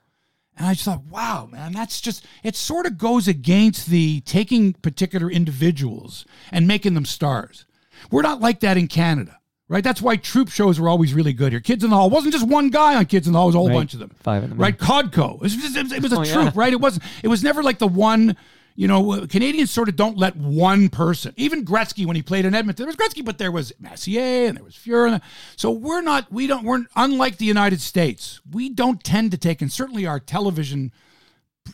And 0.57 0.67
I 0.67 0.73
just 0.73 0.85
thought, 0.85 1.05
wow, 1.05 1.47
man, 1.49 1.71
that's 1.71 2.01
just, 2.01 2.25
it 2.43 2.55
sort 2.55 2.85
of 2.85 2.97
goes 2.97 3.29
against 3.29 3.87
the 3.87 4.21
taking 4.21 4.73
particular 4.73 5.31
individuals 5.31 6.25
and 6.51 6.67
making 6.67 6.95
them 6.95 7.05
stars. 7.05 7.65
We're 8.11 8.21
not 8.23 8.41
like 8.41 8.59
that 8.59 8.77
in 8.77 8.87
Canada, 8.87 9.39
right? 9.73 9.83
That's 9.83 10.01
why 10.01 10.15
troupe 10.15 10.49
shows 10.49 10.79
were 10.79 10.87
always 10.87 11.13
really 11.15 11.33
good 11.33 11.51
here. 11.51 11.59
Kids 11.59 11.83
in 11.83 11.89
the 11.89 11.95
Hall 11.95 12.09
wasn't 12.11 12.31
just 12.33 12.47
one 12.47 12.69
guy 12.69 12.95
on 12.95 13.05
Kids 13.07 13.25
in 13.25 13.33
the 13.33 13.39
Hall, 13.39 13.47
it 13.47 13.49
was 13.49 13.55
a 13.55 13.57
whole 13.57 13.67
Right. 13.69 13.73
bunch 13.75 13.93
of 13.95 13.99
them. 13.99 14.11
Five 14.21 14.43
of 14.43 14.49
them, 14.49 14.59
Right? 14.59 14.77
Codco. 14.77 15.35
It 15.35 15.41
was, 15.41 15.55
was- 15.57 15.91
it 15.91 16.01
was 16.03 16.13
a 16.13 16.17
Oh, 16.19 16.23
yeah. 16.23 16.33
troupe, 16.33 16.55
right? 16.55 16.71
It 16.71 16.79
wasn't, 16.79 17.03
it 17.23 17.27
was 17.27 17.43
never 17.43 17.63
like 17.63 17.79
the 17.79 17.87
one. 17.87 18.37
You 18.75 18.87
know, 18.87 19.11
uh, 19.13 19.27
Canadians 19.27 19.69
sort 19.69 19.87
of 19.87 19.95
don't 19.95 20.17
let 20.17 20.35
one 20.35 20.89
person, 20.89 21.31
even 21.37 21.63
Gretzky 21.63 22.07
when 22.07 22.15
he 22.15 22.23
played 22.23 22.43
in 22.43 22.55
Edmonton, 22.55 22.85
there 22.87 22.87
was 22.87 22.95
Gretzky, 22.95 23.23
but 23.23 23.37
there 23.37 23.51
was 23.51 23.71
Messier 23.79 24.47
and 24.47 24.57
there 24.57 24.63
was 24.63 24.73
Fuhrer. 24.75 25.11
And 25.13 25.21
so 25.55 25.69
we're 25.69 26.01
not, 26.01 26.31
we 26.31 26.47
don't, 26.47 26.63
we're 26.63 26.83
unlike 26.95 27.37
the 27.37 27.45
United 27.45 27.81
States. 27.81 28.41
We 28.51 28.69
don't 28.69 29.03
tend 29.03 29.29
to 29.29 29.37
take, 29.37 29.61
and 29.61 29.71
certainly 29.71 30.07
our 30.07 30.19
television 30.19 30.91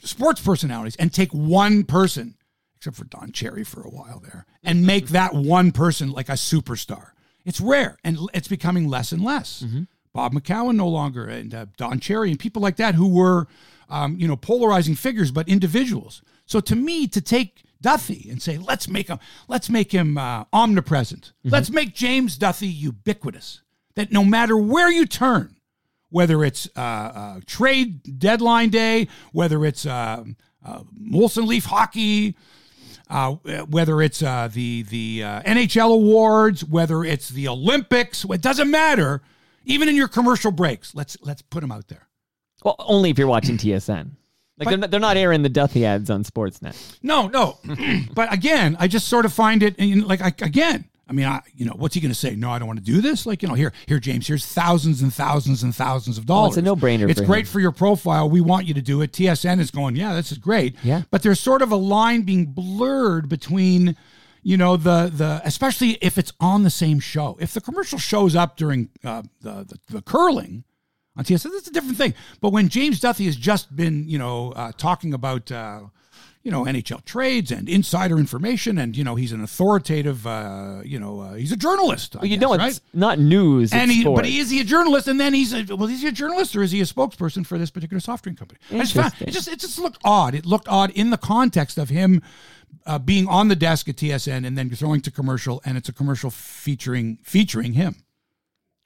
sports 0.03 0.41
personalities, 0.41 0.95
and 0.97 1.13
take 1.13 1.31
one 1.31 1.83
person, 1.85 2.35
except 2.75 2.97
for 2.97 3.05
Don 3.05 3.31
Cherry 3.31 3.63
for 3.63 3.81
a 3.81 3.89
while 3.89 4.19
there, 4.19 4.45
and 4.61 4.85
make 4.85 5.07
that 5.09 5.33
one 5.33 5.71
person 5.71 6.11
like 6.11 6.27
a 6.27 6.33
superstar. 6.33 7.11
It's 7.45 7.61
rare, 7.61 7.97
and 8.03 8.17
it's 8.33 8.47
becoming 8.47 8.87
less 8.87 9.11
and 9.11 9.23
less. 9.23 9.65
Bob 10.13 10.33
McCown 10.33 10.75
no 10.75 10.87
longer, 10.87 11.25
and 11.27 11.53
uh, 11.53 11.65
Don 11.77 11.99
Cherry, 11.99 12.29
and 12.31 12.39
people 12.39 12.61
like 12.61 12.77
that 12.77 12.95
who 12.95 13.07
were, 13.07 13.47
um, 13.89 14.17
you 14.19 14.27
know, 14.27 14.35
polarizing 14.35 14.95
figures, 14.95 15.31
but 15.31 15.47
individuals. 15.47 16.21
So 16.45 16.59
to 16.61 16.75
me, 16.75 17.07
to 17.07 17.21
take 17.21 17.63
Duthie 17.81 18.27
and 18.29 18.41
say, 18.41 18.57
let's 18.57 18.87
make 18.87 19.07
him, 19.07 19.19
let's 19.47 19.69
make 19.69 19.91
him 19.91 20.17
uh, 20.17 20.45
omnipresent. 20.51 21.31
Let's 21.43 21.69
make 21.69 21.93
James 21.93 22.37
Duthie 22.37 22.67
ubiquitous. 22.67 23.61
That 23.95 24.11
no 24.11 24.23
matter 24.25 24.57
where 24.57 24.91
you 24.91 25.05
turn, 25.05 25.57
whether 26.09 26.43
it's 26.43 26.67
uh, 26.75 26.79
uh, 26.79 27.39
trade 27.45 28.19
deadline 28.19 28.69
day, 28.69 29.07
whether 29.31 29.63
it's 29.65 29.85
uh, 29.85 30.23
uh, 30.65 30.79
Molson 30.99 31.47
Leaf 31.47 31.65
hockey, 31.65 32.35
uh, 33.09 33.31
whether 33.69 34.01
it's 34.01 34.21
uh, 34.21 34.49
the 34.51 34.83
the 34.83 35.23
uh, 35.23 35.41
NHL 35.41 35.93
awards, 35.93 36.63
whether 36.63 37.03
it's 37.03 37.29
the 37.29 37.47
Olympics, 37.47 38.25
it 38.29 38.41
doesn't 38.41 38.69
matter. 38.69 39.21
Even 39.65 39.89
in 39.89 39.95
your 39.95 40.07
commercial 40.07 40.51
breaks, 40.51 40.95
let's 40.95 41.17
let's 41.21 41.41
put 41.41 41.61
them 41.61 41.71
out 41.71 41.87
there. 41.87 42.07
Well, 42.63 42.75
only 42.79 43.09
if 43.09 43.17
you're 43.17 43.27
watching 43.27 43.57
TSN. 43.57 44.11
Like 44.57 44.67
they're, 44.67 44.77
not, 44.77 44.91
they're 44.91 44.99
not 44.99 45.15
airing 45.15 45.41
the 45.41 45.49
Duthie 45.49 45.85
ads 45.85 46.09
on 46.09 46.25
Sportsnet. 46.25 46.75
No, 47.01 47.27
no. 47.27 47.59
but 48.13 48.31
again, 48.33 48.75
I 48.77 48.89
just 48.89 49.07
sort 49.07 49.23
of 49.23 49.31
find 49.31 49.63
it 49.63 49.79
like 50.05 50.21
I, 50.21 50.33
again. 50.45 50.85
I 51.09 51.11
mean, 51.11 51.25
I, 51.25 51.41
you 51.55 51.65
know, 51.65 51.73
what's 51.75 51.95
he 51.95 52.01
going 52.01 52.11
to 52.11 52.15
say? 52.17 52.35
No, 52.35 52.51
I 52.51 52.59
don't 52.59 52.67
want 52.67 52.77
to 52.79 52.85
do 52.85 53.01
this. 53.01 53.25
Like, 53.25 53.41
you 53.41 53.47
know, 53.47 53.55
here, 53.55 53.73
here, 53.87 53.99
James. 53.99 54.27
Here's 54.27 54.45
thousands 54.45 55.01
and 55.01 55.11
thousands 55.11 55.63
and 55.63 55.75
thousands 55.75 56.19
of 56.19 56.27
dollars. 56.27 56.49
it's 56.51 56.57
a 56.57 56.61
no-brainer 56.61 57.09
It's 57.09 57.19
for 57.19 57.25
great 57.25 57.45
him. 57.47 57.51
for 57.51 57.59
your 57.59 57.71
profile. 57.71 58.29
We 58.29 58.41
want 58.41 58.67
you 58.67 58.75
to 58.75 58.81
do 58.81 59.01
it. 59.01 59.11
TSN 59.11 59.59
is 59.59 59.71
going, 59.71 59.95
yeah, 59.95 60.13
this 60.13 60.31
is 60.31 60.37
great. 60.37 60.75
Yeah. 60.83 61.01
But 61.09 61.23
there's 61.23 61.39
sort 61.39 61.63
of 61.63 61.71
a 61.71 61.75
line 61.75 62.21
being 62.21 62.45
blurred 62.45 63.27
between, 63.27 63.95
you 64.43 64.55
know, 64.55 64.77
the 64.77 65.11
the 65.13 65.41
especially 65.43 65.97
if 66.01 66.17
it's 66.19 66.31
on 66.39 66.61
the 66.63 66.69
same 66.69 66.99
show. 66.99 67.37
If 67.41 67.53
the 67.55 67.61
commercial 67.61 67.97
shows 67.97 68.35
up 68.35 68.55
during 68.55 68.89
uh, 69.03 69.23
the, 69.41 69.65
the 69.67 69.79
the 69.95 70.01
curling 70.03 70.63
on 71.17 71.23
TSN, 71.23 71.51
that's 71.53 71.67
a 71.67 71.71
different 71.73 71.97
thing. 71.97 72.13
But 72.39 72.51
when 72.53 72.69
James 72.69 72.99
Duthie 72.99 73.25
has 73.25 73.35
just 73.35 73.75
been, 73.75 74.07
you 74.07 74.19
know, 74.19 74.51
uh, 74.51 74.71
talking 74.77 75.13
about. 75.13 75.51
Uh, 75.51 75.81
you 76.43 76.51
know 76.51 76.63
NHL 76.63 77.03
trades 77.05 77.51
and 77.51 77.67
insider 77.67 78.17
information, 78.17 78.77
and 78.77 78.95
you 78.95 79.03
know 79.03 79.15
he's 79.15 79.31
an 79.31 79.43
authoritative, 79.43 80.25
uh, 80.25 80.81
you 80.83 80.99
know, 80.99 81.19
uh, 81.19 81.33
he's 81.33 81.51
a 81.51 81.57
journalist. 81.57 82.15
I 82.15 82.19
Well, 82.19 82.27
you 82.27 82.37
guess, 82.37 82.41
know, 82.41 82.55
right? 82.55 82.69
it's 82.69 82.81
not 82.93 83.19
news. 83.19 83.73
and 83.73 83.91
he, 83.91 84.03
but 84.03 84.25
is 84.25 84.49
he 84.49 84.61
a 84.61 84.63
journalist? 84.63 85.07
And 85.07 85.19
then 85.19 85.33
he's 85.33 85.53
a, 85.53 85.75
well, 85.75 85.89
is 85.89 86.01
he 86.01 86.07
a 86.07 86.11
journalist 86.11 86.55
or 86.55 86.63
is 86.63 86.71
he 86.71 86.79
a 86.81 86.85
spokesperson 86.85 87.45
for 87.45 87.57
this 87.57 87.69
particular 87.71 87.99
soft 87.99 88.23
drink 88.23 88.39
company? 88.39 88.59
I 88.71 88.79
just 88.79 88.93
found, 88.93 89.13
it 89.19 89.31
just 89.31 89.47
it 89.47 89.59
just 89.59 89.79
looked 89.79 89.99
odd. 90.03 90.33
It 90.33 90.45
looked 90.45 90.67
odd 90.67 90.91
in 90.91 91.09
the 91.09 91.17
context 91.17 91.77
of 91.77 91.89
him 91.89 92.21
uh, 92.85 92.99
being 92.99 93.27
on 93.27 93.47
the 93.49 93.55
desk 93.55 93.89
at 93.89 93.95
TSN 93.97 94.45
and 94.47 94.57
then 94.57 94.69
throwing 94.69 95.01
to 95.01 95.11
commercial, 95.11 95.61
and 95.65 95.77
it's 95.77 95.89
a 95.89 95.93
commercial 95.93 96.29
featuring 96.29 97.17
featuring 97.23 97.73
him 97.73 98.03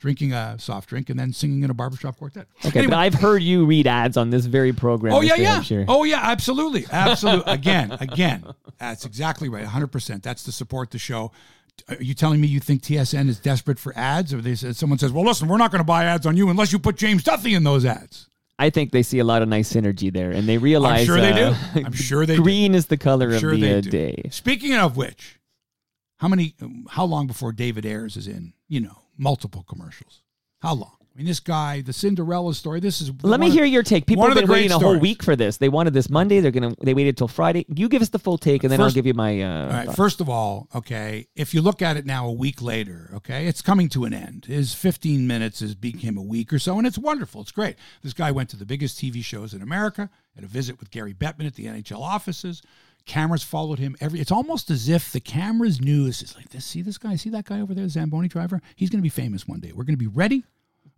drinking 0.03 0.33
a 0.33 0.59
soft 0.59 0.89
drink 0.89 1.09
and 1.09 1.17
then 1.17 1.31
singing 1.31 1.63
in 1.63 1.69
a 1.69 1.73
barbershop 1.73 2.17
quartet. 2.17 2.45
Okay, 2.65 2.79
Anyway, 2.79 2.91
but 2.91 2.99
I've 2.99 3.13
heard 3.13 3.41
you 3.41 3.65
read 3.65 3.87
ads 3.87 4.17
on 4.17 4.31
this 4.31 4.45
very 4.45 4.73
program. 4.73 5.13
Oh 5.13 5.21
yeah, 5.21 5.35
yeah. 5.35 5.53
Hampshire. 5.53 5.85
Oh 5.87 6.03
yeah, 6.03 6.19
absolutely, 6.21 6.85
absolutely. 6.91 7.53
again, 7.53 7.93
again, 8.01 8.43
that's 8.77 9.05
exactly 9.05 9.47
right. 9.47 9.63
hundred 9.63 9.93
percent. 9.93 10.21
That's 10.21 10.43
to 10.43 10.51
support 10.51 10.91
the 10.91 10.99
show. 10.99 11.31
Are 11.87 11.95
you 12.03 12.13
telling 12.13 12.41
me 12.41 12.47
you 12.47 12.59
think 12.59 12.81
TSN 12.81 13.29
is 13.29 13.39
desperate 13.39 13.79
for 13.79 13.97
ads, 13.97 14.33
or 14.33 14.41
they 14.41 14.55
said 14.55 14.75
someone 14.75 14.99
says, 14.99 15.13
"Well, 15.13 15.23
listen, 15.23 15.47
we're 15.47 15.57
not 15.57 15.71
going 15.71 15.79
to 15.79 15.85
buy 15.85 16.03
ads 16.03 16.25
on 16.25 16.35
you 16.35 16.49
unless 16.49 16.73
you 16.73 16.79
put 16.79 16.97
James 16.97 17.23
Duthie 17.23 17.55
in 17.55 17.63
those 17.63 17.85
ads." 17.85 18.27
I 18.59 18.71
think 18.71 18.91
they 18.91 19.03
see 19.03 19.19
a 19.19 19.23
lot 19.23 19.41
of 19.41 19.47
nice 19.47 19.71
synergy 19.71 20.11
there, 20.11 20.31
and 20.31 20.49
they 20.49 20.57
realize 20.57 20.99
I'm 20.99 21.05
sure 21.05 21.21
they 21.21 21.31
uh, 21.31 21.55
do. 21.75 21.85
I'm 21.85 21.93
sure 21.93 22.25
they 22.25 22.35
do. 22.35 22.43
green 22.43 22.75
is 22.75 22.87
the 22.87 22.97
color 22.97 23.33
of 23.33 23.41
the 23.41 23.77
uh, 23.77 23.81
day. 23.81 24.23
Speaking 24.31 24.75
of 24.75 24.97
which, 24.97 25.39
how 26.17 26.27
many? 26.27 26.55
How 26.89 27.05
long 27.05 27.25
before 27.25 27.53
David 27.53 27.85
Ayres 27.85 28.17
is 28.17 28.27
in? 28.27 28.51
You 28.67 28.81
know, 28.81 29.02
multiple 29.17 29.63
commercials. 29.63 30.21
How 30.59 30.73
long? 30.73 31.02
I 31.13 31.19
mean, 31.19 31.27
this 31.27 31.39
guy, 31.39 31.81
the 31.81 31.93
Cinderella 31.93 32.55
story. 32.55 32.79
This 32.79 32.99
is. 32.99 33.11
Let 33.21 33.39
me 33.39 33.47
of- 33.47 33.53
hear 33.53 33.65
your 33.65 33.83
take. 33.83 34.07
People 34.07 34.25
have 34.25 34.33
been 34.33 34.47
waiting 34.47 34.69
great 34.69 34.81
a 34.81 34.83
whole 34.83 34.97
week 34.97 35.21
for 35.21 35.35
this. 35.35 35.57
They 35.57 35.69
wanted 35.69 35.93
this 35.93 36.09
Monday. 36.09 36.39
They're 36.39 36.49
gonna. 36.49 36.73
They 36.81 36.95
waited 36.95 37.17
till 37.17 37.27
Friday. 37.27 37.67
You 37.69 37.87
give 37.87 38.01
us 38.01 38.09
the 38.09 38.17
full 38.17 38.39
take, 38.39 38.63
and 38.63 38.71
then 38.71 38.81
I'll 38.81 38.89
give 38.89 39.05
you 39.05 39.13
my. 39.13 39.39
Uh, 39.39 39.65
All 39.65 39.69
right. 39.69 39.95
First 39.95 40.21
of 40.21 40.29
all, 40.29 40.67
okay, 40.73 41.27
if 41.35 41.53
you 41.53 41.61
look 41.61 41.83
at 41.83 41.97
it 41.97 42.07
now 42.07 42.27
a 42.27 42.31
week 42.31 42.63
later, 42.63 43.11
okay, 43.13 43.45
it's 43.45 43.61
coming 43.61 43.89
to 43.89 44.05
an 44.05 44.13
end. 44.13 44.45
His 44.45 44.73
15 44.73 45.27
minutes 45.27 45.59
has 45.59 45.75
become 45.75 46.17
a 46.17 46.23
week 46.23 46.51
or 46.51 46.57
so, 46.57 46.79
and 46.79 46.87
it's 46.87 46.97
wonderful. 46.97 47.41
It's 47.41 47.51
great. 47.51 47.75
This 48.01 48.13
guy 48.13 48.31
went 48.31 48.49
to 48.49 48.57
the 48.57 48.65
biggest 48.65 48.97
TV 48.99 49.23
shows 49.23 49.53
in 49.53 49.61
America, 49.61 50.09
had 50.33 50.43
a 50.43 50.47
visit 50.47 50.79
with 50.79 50.89
Gary 50.89 51.13
Bettman 51.13 51.45
at 51.45 51.53
the 51.53 51.65
NHL 51.65 52.01
offices. 52.01 52.63
Cameras 53.05 53.43
followed 53.43 53.77
him 53.77 53.95
every. 54.01 54.19
It's 54.19 54.31
almost 54.31 54.71
as 54.71 54.89
if 54.89 55.11
the 55.11 55.19
cameras 55.19 55.79
knew. 55.79 56.07
Is 56.07 56.35
like 56.35 56.49
this. 56.49 56.65
See 56.65 56.81
this 56.81 56.97
guy. 56.97 57.17
See 57.17 57.29
that 57.29 57.45
guy 57.45 57.61
over 57.61 57.75
there, 57.75 57.87
Zamboni 57.87 58.29
driver. 58.29 58.63
He's 58.75 58.89
going 58.89 58.99
to 58.99 59.03
be 59.03 59.09
famous 59.09 59.47
one 59.47 59.59
day. 59.59 59.73
We're 59.73 59.83
going 59.83 59.93
to 59.93 59.97
be 59.97 60.07
ready. 60.07 60.43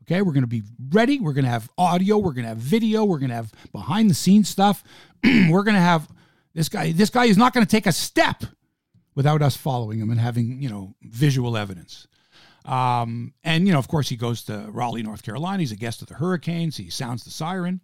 Okay, 0.06 0.22
we're 0.22 0.34
going 0.34 0.44
to 0.44 0.48
be 0.48 0.62
ready. 0.92 1.20
We're 1.20 1.34
going 1.34 1.46
to 1.46 1.52
have 1.52 1.68
audio. 1.80 2.20
We're 2.20 2.34
going 2.34 2.44
to 2.44 2.50
have 2.50 2.60
video. 2.60 3.06
We're 3.06 3.18
going 3.18 3.30
to 3.30 3.36
have 3.36 3.52
behind 3.72 4.10
the 4.10 4.14
scenes 4.14 4.48
stuff. 4.48 4.84
we're 5.24 5.64
going 5.64 5.76
to 5.76 5.82
have 5.82 6.08
this 6.54 6.70
guy. 6.70 6.92
This 6.92 7.10
guy 7.10 7.26
is 7.26 7.38
not 7.38 7.54
going 7.54 7.66
to 7.66 7.70
take 7.70 7.88
a 7.88 7.92
step 7.92 8.44
without 9.16 9.42
us 9.42 9.58
following 9.58 10.00
him 10.00 10.12
and 10.12 10.20
having 10.20 10.62
you 10.62 10.70
know 10.70 10.94
visual 11.02 11.58
evidence. 11.58 12.08
Um, 12.66 13.34
and 13.44 13.66
you 13.66 13.74
know, 13.74 13.80
of 13.80 13.88
course, 13.88 14.08
he 14.08 14.16
goes 14.16 14.44
to 14.44 14.68
Raleigh, 14.70 15.02
North 15.02 15.24
Carolina. 15.24 15.62
He's 15.62 15.72
a 15.72 15.76
guest 15.76 16.04
of 16.04 16.08
the 16.08 16.16
Hurricanes. 16.16 16.78
He 16.78 16.92
sounds 16.92 17.24
the 17.24 17.32
siren. 17.32 17.82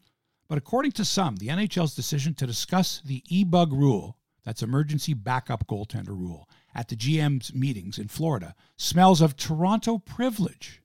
But 0.47 0.59
according 0.59 0.91
to 0.93 1.05
some, 1.05 1.37
the 1.37 1.47
NHL's 1.47 1.95
decision 1.95 2.35
to 2.35 2.45
discuss 2.45 3.01
the 3.05 3.23
e-bug 3.29 3.71
rule, 3.71 4.17
that's 4.43 4.61
emergency 4.61 5.13
backup 5.13 5.65
goaltender 5.65 6.09
rule, 6.09 6.49
at 6.75 6.89
the 6.89 6.95
GM's 6.95 7.53
meetings 7.53 7.97
in 7.97 8.09
Florida, 8.09 8.53
smells 8.75 9.21
of 9.21 9.37
Toronto 9.37 9.97
privilege. 9.97 10.81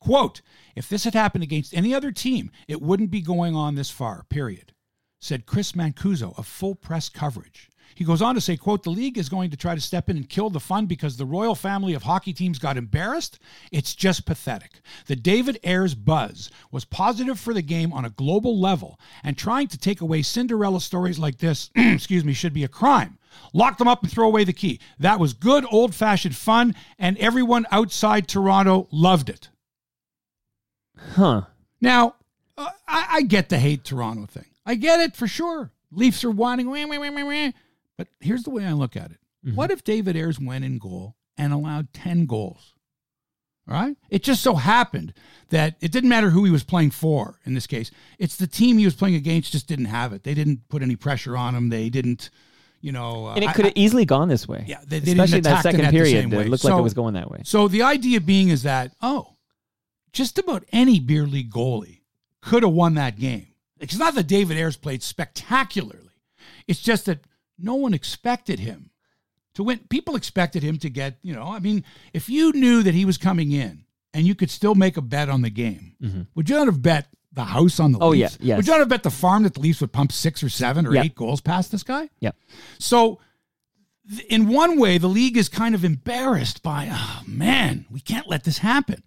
Quote, 0.00 0.40
if 0.74 0.88
this 0.88 1.04
had 1.04 1.14
happened 1.14 1.44
against 1.44 1.74
any 1.74 1.94
other 1.94 2.10
team, 2.10 2.50
it 2.66 2.80
wouldn't 2.80 3.10
be 3.10 3.20
going 3.20 3.54
on 3.54 3.74
this 3.74 3.90
far, 3.90 4.24
period, 4.30 4.72
said 5.20 5.46
Chris 5.46 5.72
Mancuso 5.72 6.36
of 6.38 6.46
full 6.46 6.74
press 6.74 7.08
coverage. 7.08 7.70
He 7.94 8.04
goes 8.04 8.22
on 8.22 8.34
to 8.34 8.40
say, 8.40 8.56
quote, 8.56 8.82
the 8.82 8.90
league 8.90 9.18
is 9.18 9.28
going 9.28 9.50
to 9.50 9.56
try 9.56 9.74
to 9.74 9.80
step 9.80 10.08
in 10.08 10.16
and 10.16 10.28
kill 10.28 10.48
the 10.48 10.60
fun 10.60 10.86
because 10.86 11.16
the 11.16 11.26
royal 11.26 11.54
family 11.54 11.92
of 11.94 12.04
hockey 12.04 12.32
teams 12.32 12.58
got 12.58 12.76
embarrassed. 12.76 13.38
It's 13.72 13.94
just 13.94 14.24
pathetic. 14.24 14.80
The 15.06 15.16
David 15.16 15.58
Ayres 15.64 15.94
buzz 15.94 16.50
was 16.70 16.84
positive 16.84 17.38
for 17.38 17.52
the 17.52 17.62
game 17.62 17.92
on 17.92 18.04
a 18.04 18.10
global 18.10 18.58
level, 18.58 18.98
and 19.22 19.36
trying 19.36 19.68
to 19.68 19.78
take 19.78 20.00
away 20.00 20.22
Cinderella 20.22 20.80
stories 20.80 21.18
like 21.18 21.38
this, 21.38 21.70
excuse 21.76 22.24
me, 22.24 22.32
should 22.32 22.54
be 22.54 22.64
a 22.64 22.68
crime. 22.68 23.18
Lock 23.52 23.78
them 23.78 23.88
up 23.88 24.02
and 24.02 24.10
throw 24.10 24.26
away 24.26 24.44
the 24.44 24.52
key. 24.52 24.80
That 24.98 25.20
was 25.20 25.34
good 25.34 25.64
old 25.70 25.94
fashioned 25.94 26.36
fun, 26.36 26.74
and 26.98 27.18
everyone 27.18 27.66
outside 27.70 28.28
Toronto 28.28 28.88
loved 28.90 29.28
it. 29.28 29.50
Huh? 31.12 31.42
Now, 31.80 32.14
uh, 32.56 32.68
I, 32.86 33.06
I 33.10 33.22
get 33.22 33.48
the 33.48 33.58
hate 33.58 33.84
Toronto 33.84 34.26
thing. 34.26 34.44
I 34.66 34.74
get 34.74 35.00
it 35.00 35.16
for 35.16 35.26
sure. 35.26 35.72
Leafs 35.92 36.24
are 36.24 36.30
whining, 36.30 36.68
wah, 36.70 36.86
wah, 36.86 36.98
wah, 37.10 37.24
wah, 37.24 37.50
but 37.96 38.08
here's 38.20 38.44
the 38.44 38.50
way 38.50 38.64
I 38.64 38.72
look 38.72 38.96
at 38.96 39.10
it. 39.10 39.18
What 39.54 39.70
if 39.70 39.82
David 39.82 40.16
Ayres 40.16 40.38
went 40.38 40.64
in 40.64 40.78
goal 40.78 41.16
and 41.38 41.52
allowed 41.52 41.92
10 41.94 42.26
goals? 42.26 42.74
All 43.68 43.74
right. 43.74 43.96
It 44.10 44.22
just 44.22 44.42
so 44.42 44.54
happened 44.56 45.14
that 45.48 45.76
it 45.80 45.92
didn't 45.92 46.10
matter 46.10 46.30
who 46.30 46.44
he 46.44 46.50
was 46.50 46.62
playing 46.64 46.90
for 46.90 47.38
in 47.44 47.54
this 47.54 47.66
case. 47.66 47.90
It's 48.18 48.36
the 48.36 48.46
team 48.46 48.78
he 48.78 48.84
was 48.84 48.94
playing 48.94 49.14
against 49.14 49.52
just 49.52 49.66
didn't 49.66 49.86
have 49.86 50.12
it. 50.12 50.24
They 50.24 50.34
didn't 50.34 50.68
put 50.68 50.82
any 50.82 50.96
pressure 50.96 51.36
on 51.36 51.54
him. 51.54 51.68
They 51.70 51.88
didn't, 51.88 52.30
you 52.80 52.92
know. 52.92 53.26
uh, 53.28 53.34
And 53.34 53.44
it 53.44 53.46
could 53.54 53.64
have 53.66 53.74
easily 53.76 54.04
gone 54.04 54.28
this 54.28 54.46
way. 54.46 54.64
Yeah, 54.66 54.80
they- 54.86 54.98
they 55.00 55.12
especially 55.12 55.40
that 55.44 55.50
second 55.62 55.80
period. 55.92 56.24
It 56.46 56.50
looked 56.50 56.64
like 56.64 56.72
it 56.80 56.82
was 56.82 56.94
going 56.94 57.14
that 57.14 57.30
way. 57.30 57.40
So 57.44 57.68
the 57.68 57.82
idea 57.82 58.20
being 58.20 58.48
is 58.50 58.64
that, 58.64 58.92
oh, 59.00 59.36
just 60.12 60.38
about 60.38 60.64
any 60.72 61.00
beer 61.00 61.26
league 61.26 61.50
goalie 61.52 62.00
could 62.40 62.62
have 62.62 62.72
won 62.72 62.94
that 62.94 63.18
game. 63.18 63.48
It's 63.78 63.96
not 63.98 64.14
that 64.14 64.26
David 64.26 64.56
Ayres 64.58 64.76
played 64.76 65.02
spectacularly. 65.02 66.08
It's 66.66 66.80
just 66.80 67.06
that 67.06 67.20
no 67.58 67.74
one 67.74 67.94
expected 67.94 68.58
him 68.58 68.90
to 69.54 69.62
win. 69.64 69.80
People 69.88 70.16
expected 70.16 70.62
him 70.62 70.78
to 70.78 70.90
get, 70.90 71.18
you 71.22 71.34
know, 71.34 71.44
I 71.52 71.58
mean, 71.58 71.84
if 72.12 72.28
you 72.28 72.52
knew 72.52 72.82
that 72.82 72.94
he 72.94 73.04
was 73.04 73.18
coming 73.18 73.52
in 73.52 73.84
and 74.14 74.26
you 74.26 74.34
could 74.34 74.50
still 74.50 74.74
make 74.74 74.96
a 74.96 75.02
bet 75.02 75.28
on 75.28 75.42
the 75.42 75.50
game, 75.50 76.26
would 76.34 76.48
you 76.48 76.56
not 76.56 76.66
have 76.66 76.82
bet 76.82 77.06
the 77.32 77.44
house 77.44 77.78
on 77.80 77.92
the 77.92 77.98
Mm-hmm. 77.98 78.04
Oh, 78.08 78.12
yeah, 78.12 78.26
Leafs? 78.26 78.38
yes. 78.40 78.56
Would 78.56 78.66
you 78.66 78.72
not 78.72 78.80
have 78.80 78.88
bet 78.88 79.02
the 79.04 79.10
farm 79.10 79.44
that 79.44 79.54
the 79.54 79.60
Leafs 79.60 79.80
would 79.80 79.92
pump 79.92 80.12
six 80.12 80.42
or 80.42 80.48
seven 80.48 80.86
or 80.86 80.94
Yeah. 80.94 81.02
eight 81.04 81.14
goals 81.14 81.40
past 81.40 81.70
this 81.72 81.82
guy? 81.84 82.08
Yeah. 82.20 82.32
So, 82.78 83.20
in 84.28 84.48
one 84.48 84.78
way, 84.78 84.98
the 84.98 85.08
league 85.08 85.36
is 85.36 85.48
kind 85.48 85.74
of 85.74 85.84
embarrassed 85.84 86.62
by, 86.62 86.88
oh 86.90 87.22
man, 87.26 87.86
we 87.90 88.00
can't 88.00 88.28
let 88.28 88.44
this 88.44 88.58
happen. 88.58 89.02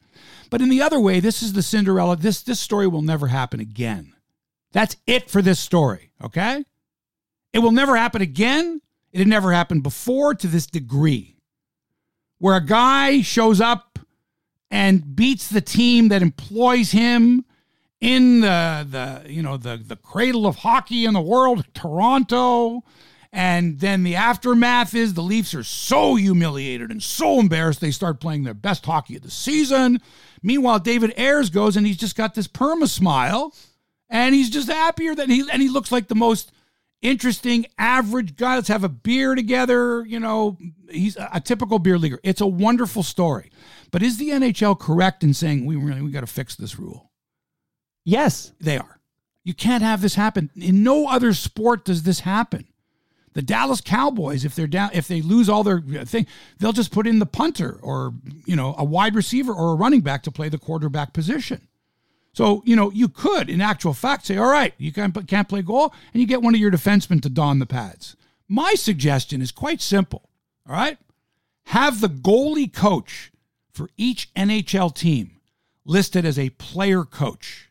But 0.50 0.62
in 0.62 0.70
the 0.70 0.82
other 0.82 1.00
way, 1.00 1.20
this 1.20 1.42
is 1.42 1.54
the 1.54 1.63
Cinderella. 1.63 2.16
This 2.16 2.42
this 2.42 2.60
story 2.60 2.88
will 2.88 3.02
never 3.02 3.28
happen 3.28 3.60
again. 3.60 4.13
That's 4.72 4.96
it 5.08 5.30
for 5.30 5.42
this 5.42 5.60
story. 5.60 6.12
Okay, 6.24 6.63
it 7.52 7.60
will 7.60 7.72
never 7.72 7.96
happen 7.98 8.22
again. 8.22 8.82
It 9.12 9.20
had 9.20 9.28
never 9.28 9.52
happened 9.52 9.84
before 9.84 10.36
to 10.36 10.48
this 10.48 10.68
degree, 10.68 11.38
where 12.38 12.56
a 12.56 12.66
guy 12.66 13.22
shows 13.22 13.60
up 13.60 14.00
and 14.70 15.16
beats 15.16 15.48
the 15.48 15.62
team 15.62 16.10
that 16.10 16.22
employs 16.22 16.92
him 16.92 17.46
in 18.00 18.42
the 18.42 18.88
the 19.24 19.32
you 19.32 19.42
know 19.42 19.58
the 19.58 19.78
the 19.78 19.96
cradle 19.96 20.46
of 20.46 20.58
hockey 20.58 21.06
in 21.06 21.13
the 21.13 21.22
world, 21.22 21.66
Toronto. 21.74 22.84
And 23.36 23.80
then 23.80 24.04
the 24.04 24.15
aftermath 24.15 24.93
is 24.93 25.15
the 25.15 25.24
Leafs 25.24 25.56
are 25.56 25.63
so 25.63 26.13
humiliated 26.13 26.91
and 26.91 27.02
so 27.02 27.39
embarrassed 27.39 27.82
they 27.82 27.89
start 27.89 28.19
playing 28.19 28.43
their 28.43 28.54
best 28.54 28.86
hockey 28.86 29.15
of 29.15 29.24
the 29.24 29.32
season. 29.32 30.02
Meanwhile, 30.43 30.80
David 30.80 31.15
Ayres 31.17 31.50
goes 31.50 31.76
and 31.76 31.88
he's 31.88 31.98
just 31.98 32.15
got 32.15 32.36
this 32.36 32.48
perma 32.48 32.88
smile, 32.88 33.56
and 34.08 34.36
he's 34.36 34.52
just 34.52 34.69
happier 34.69 35.15
than 35.15 35.32
he 35.32 35.43
and 35.52 35.63
he 35.63 35.69
looks 35.69 35.91
like 35.91 36.10
the 36.10 36.15
most 36.15 36.52
interesting 37.02 37.65
average 37.80 38.36
guy. 38.36 38.54
Let's 38.54 38.67
have 38.67 38.84
a 38.84 38.89
beer 38.89 39.34
together. 39.34 40.06
You 40.06 40.19
know, 40.19 40.60
he's 40.91 41.17
a, 41.17 41.28
a 41.34 41.41
typical 41.41 41.80
beer 41.80 41.98
leaguer. 41.98 42.19
It's 42.22 42.41
a 42.41 42.46
wonderful 42.46 43.02
story. 43.02 43.50
But 43.89 44.04
is 44.04 44.17
the 44.17 44.30
NHL 44.30 44.80
correct 44.80 45.24
in 45.24 45.34
saying 45.34 45.65
we 45.65 45.76
really 45.76 46.04
we 46.04 46.12
got 46.12 46.22
to 46.22 46.28
fix 46.28 46.56
this 46.56 46.78
rule? 46.78 47.10
Yes. 48.06 48.52
They 48.60 48.78
are. 48.78 49.00
You 49.43 49.56
can't 49.56 49.84
have 49.84 50.02
this 50.02 50.15
happen. 50.15 50.52
In 50.56 50.84
no 50.84 51.08
other 51.08 51.34
sport 51.34 51.86
does 51.86 52.04
this 52.04 52.19
happen. 52.19 52.67
The 53.34 53.41
Dallas 53.41 53.82
Cowboys, 53.82 54.46
if 54.46 54.56
they're 54.56 54.67
down, 54.67 54.91
if 54.93 55.08
they 55.08 55.22
lose 55.22 55.50
all 55.50 55.63
their 55.63 55.84
uh, 56.00 56.06
thing, 56.06 56.28
they'll 56.60 56.72
just 56.72 56.91
put 56.91 57.08
in 57.08 57.19
the 57.19 57.26
punter 57.26 57.80
or 57.82 58.13
you 58.46 58.56
know 58.56 58.76
a 58.78 58.84
wide 58.84 59.15
receiver 59.15 59.54
or 59.54 59.74
a 59.74 59.76
running 59.76 60.02
back 60.02 60.24
to 60.24 60.32
play 60.32 60.50
the 60.50 60.58
quarterback 60.58 61.13
position. 61.13 61.67
So 62.34 62.62
you 62.65 62.76
know 62.76 62.91
you 62.91 63.10
could, 63.10 63.50
in 63.50 63.62
actual 63.62 63.93
fact, 63.93 64.26
say, 64.26 64.38
all 64.38 64.52
right, 64.52 64.74
you 64.78 64.91
can't 64.91 65.28
can't 65.28 65.50
play 65.50 65.62
goal, 65.62 65.93
and 66.13 66.22
you 66.22 66.28
get 66.28 66.41
one 66.41 66.54
of 66.54 66.62
your 66.62 66.72
defensemen 66.72 67.22
to 67.22 67.30
don 67.30 67.60
the 67.60 67.65
pads. 67.65 68.15
My 68.48 68.74
suggestion 68.76 69.41
is 69.41 69.52
quite 69.52 69.82
simple. 69.82 70.30
All 70.67 70.76
right, 70.76 70.98
have 71.65 72.02
the 72.02 72.10
goalie 72.10 72.72
coach 72.72 73.32
for 73.72 73.89
each 73.98 74.34
NHL 74.36 74.93
team 74.93 75.39
listed 75.86 76.26
as 76.26 76.39
a 76.39 76.50
player 76.52 77.04
coach. 77.04 77.69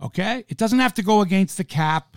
Okay? 0.00 0.44
It 0.48 0.56
doesn't 0.56 0.78
have 0.78 0.94
to 0.94 1.02
go 1.02 1.20
against 1.20 1.56
the 1.56 1.64
cap. 1.64 2.16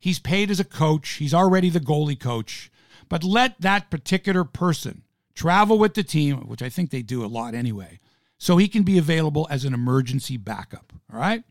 He's 0.00 0.18
paid 0.18 0.50
as 0.50 0.58
a 0.58 0.64
coach, 0.64 1.08
he's 1.10 1.34
already 1.34 1.68
the 1.70 1.78
goalie 1.78 2.18
coach. 2.18 2.72
But 3.08 3.22
let 3.22 3.60
that 3.60 3.90
particular 3.90 4.44
person 4.44 5.02
travel 5.34 5.78
with 5.78 5.94
the 5.94 6.02
team, 6.02 6.38
which 6.48 6.62
I 6.62 6.68
think 6.68 6.90
they 6.90 7.02
do 7.02 7.24
a 7.24 7.26
lot 7.28 7.54
anyway, 7.54 8.00
so 8.38 8.56
he 8.56 8.66
can 8.66 8.82
be 8.82 8.96
available 8.98 9.46
as 9.50 9.64
an 9.64 9.74
emergency 9.74 10.36
backup. 10.36 10.92
All 11.12 11.20
right? 11.20 11.44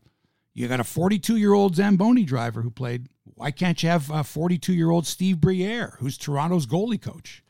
You 0.52 0.66
got 0.68 0.80
a 0.80 0.84
42 0.84 1.36
year 1.36 1.52
old 1.52 1.76
Zamboni 1.76 2.24
driver 2.24 2.62
who 2.62 2.70
played. 2.70 3.08
Why 3.34 3.50
can't 3.52 3.80
you 3.82 3.88
have 3.88 4.10
a 4.10 4.24
42 4.24 4.72
year 4.74 4.90
old 4.90 5.06
Steve 5.06 5.40
Briere, 5.40 5.96
who's 6.00 6.18
Toronto's 6.18 6.66
goalie 6.66 7.00
coach? 7.00 7.44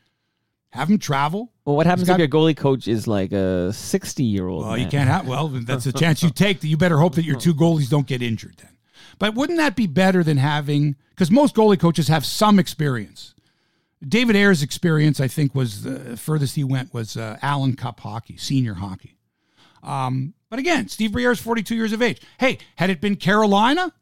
Have 0.72 0.88
him 0.90 0.98
travel. 0.98 1.50
Well, 1.64 1.74
what 1.76 1.86
happens 1.86 2.06
got- 2.08 2.14
if 2.14 2.18
your 2.18 2.28
goalie 2.28 2.56
coach 2.56 2.86
is 2.86 3.08
like 3.08 3.32
a 3.32 3.72
60 3.72 4.22
year 4.22 4.46
old? 4.46 4.66
Well, 4.66 4.76
you 4.78 4.86
can't 4.86 5.08
have. 5.08 5.26
Well, 5.26 5.48
that's 5.48 5.86
a 5.86 5.92
chance 6.02 6.22
you 6.22 6.30
take. 6.30 6.60
That 6.60 6.68
you 6.68 6.76
better 6.76 6.98
hope 6.98 7.14
that 7.14 7.24
your 7.24 7.38
two 7.38 7.54
goalies 7.54 7.88
don't 7.88 8.06
get 8.06 8.22
injured 8.22 8.56
then. 8.58 8.70
But 9.20 9.34
wouldn't 9.34 9.58
that 9.58 9.76
be 9.76 9.86
better 9.86 10.24
than 10.24 10.38
having? 10.38 10.96
Because 11.10 11.30
most 11.30 11.54
goalie 11.54 11.78
coaches 11.78 12.08
have 12.08 12.24
some 12.24 12.58
experience. 12.58 13.34
David 14.06 14.34
Ayres's 14.34 14.62
experience, 14.62 15.20
I 15.20 15.28
think, 15.28 15.54
was 15.54 15.82
the 15.82 16.16
furthest 16.16 16.56
he 16.56 16.64
went 16.64 16.92
was 16.94 17.18
uh, 17.18 17.38
Allan 17.42 17.76
Cup 17.76 18.00
hockey, 18.00 18.38
senior 18.38 18.74
hockey. 18.74 19.18
Um, 19.82 20.32
but 20.48 20.58
again, 20.58 20.88
Steve 20.88 21.12
Briere 21.12 21.32
is 21.32 21.38
42 21.38 21.74
years 21.76 21.92
of 21.92 22.00
age. 22.00 22.22
Hey, 22.38 22.58
had 22.76 22.88
it 22.88 23.02
been 23.02 23.14
Carolina, 23.14 23.92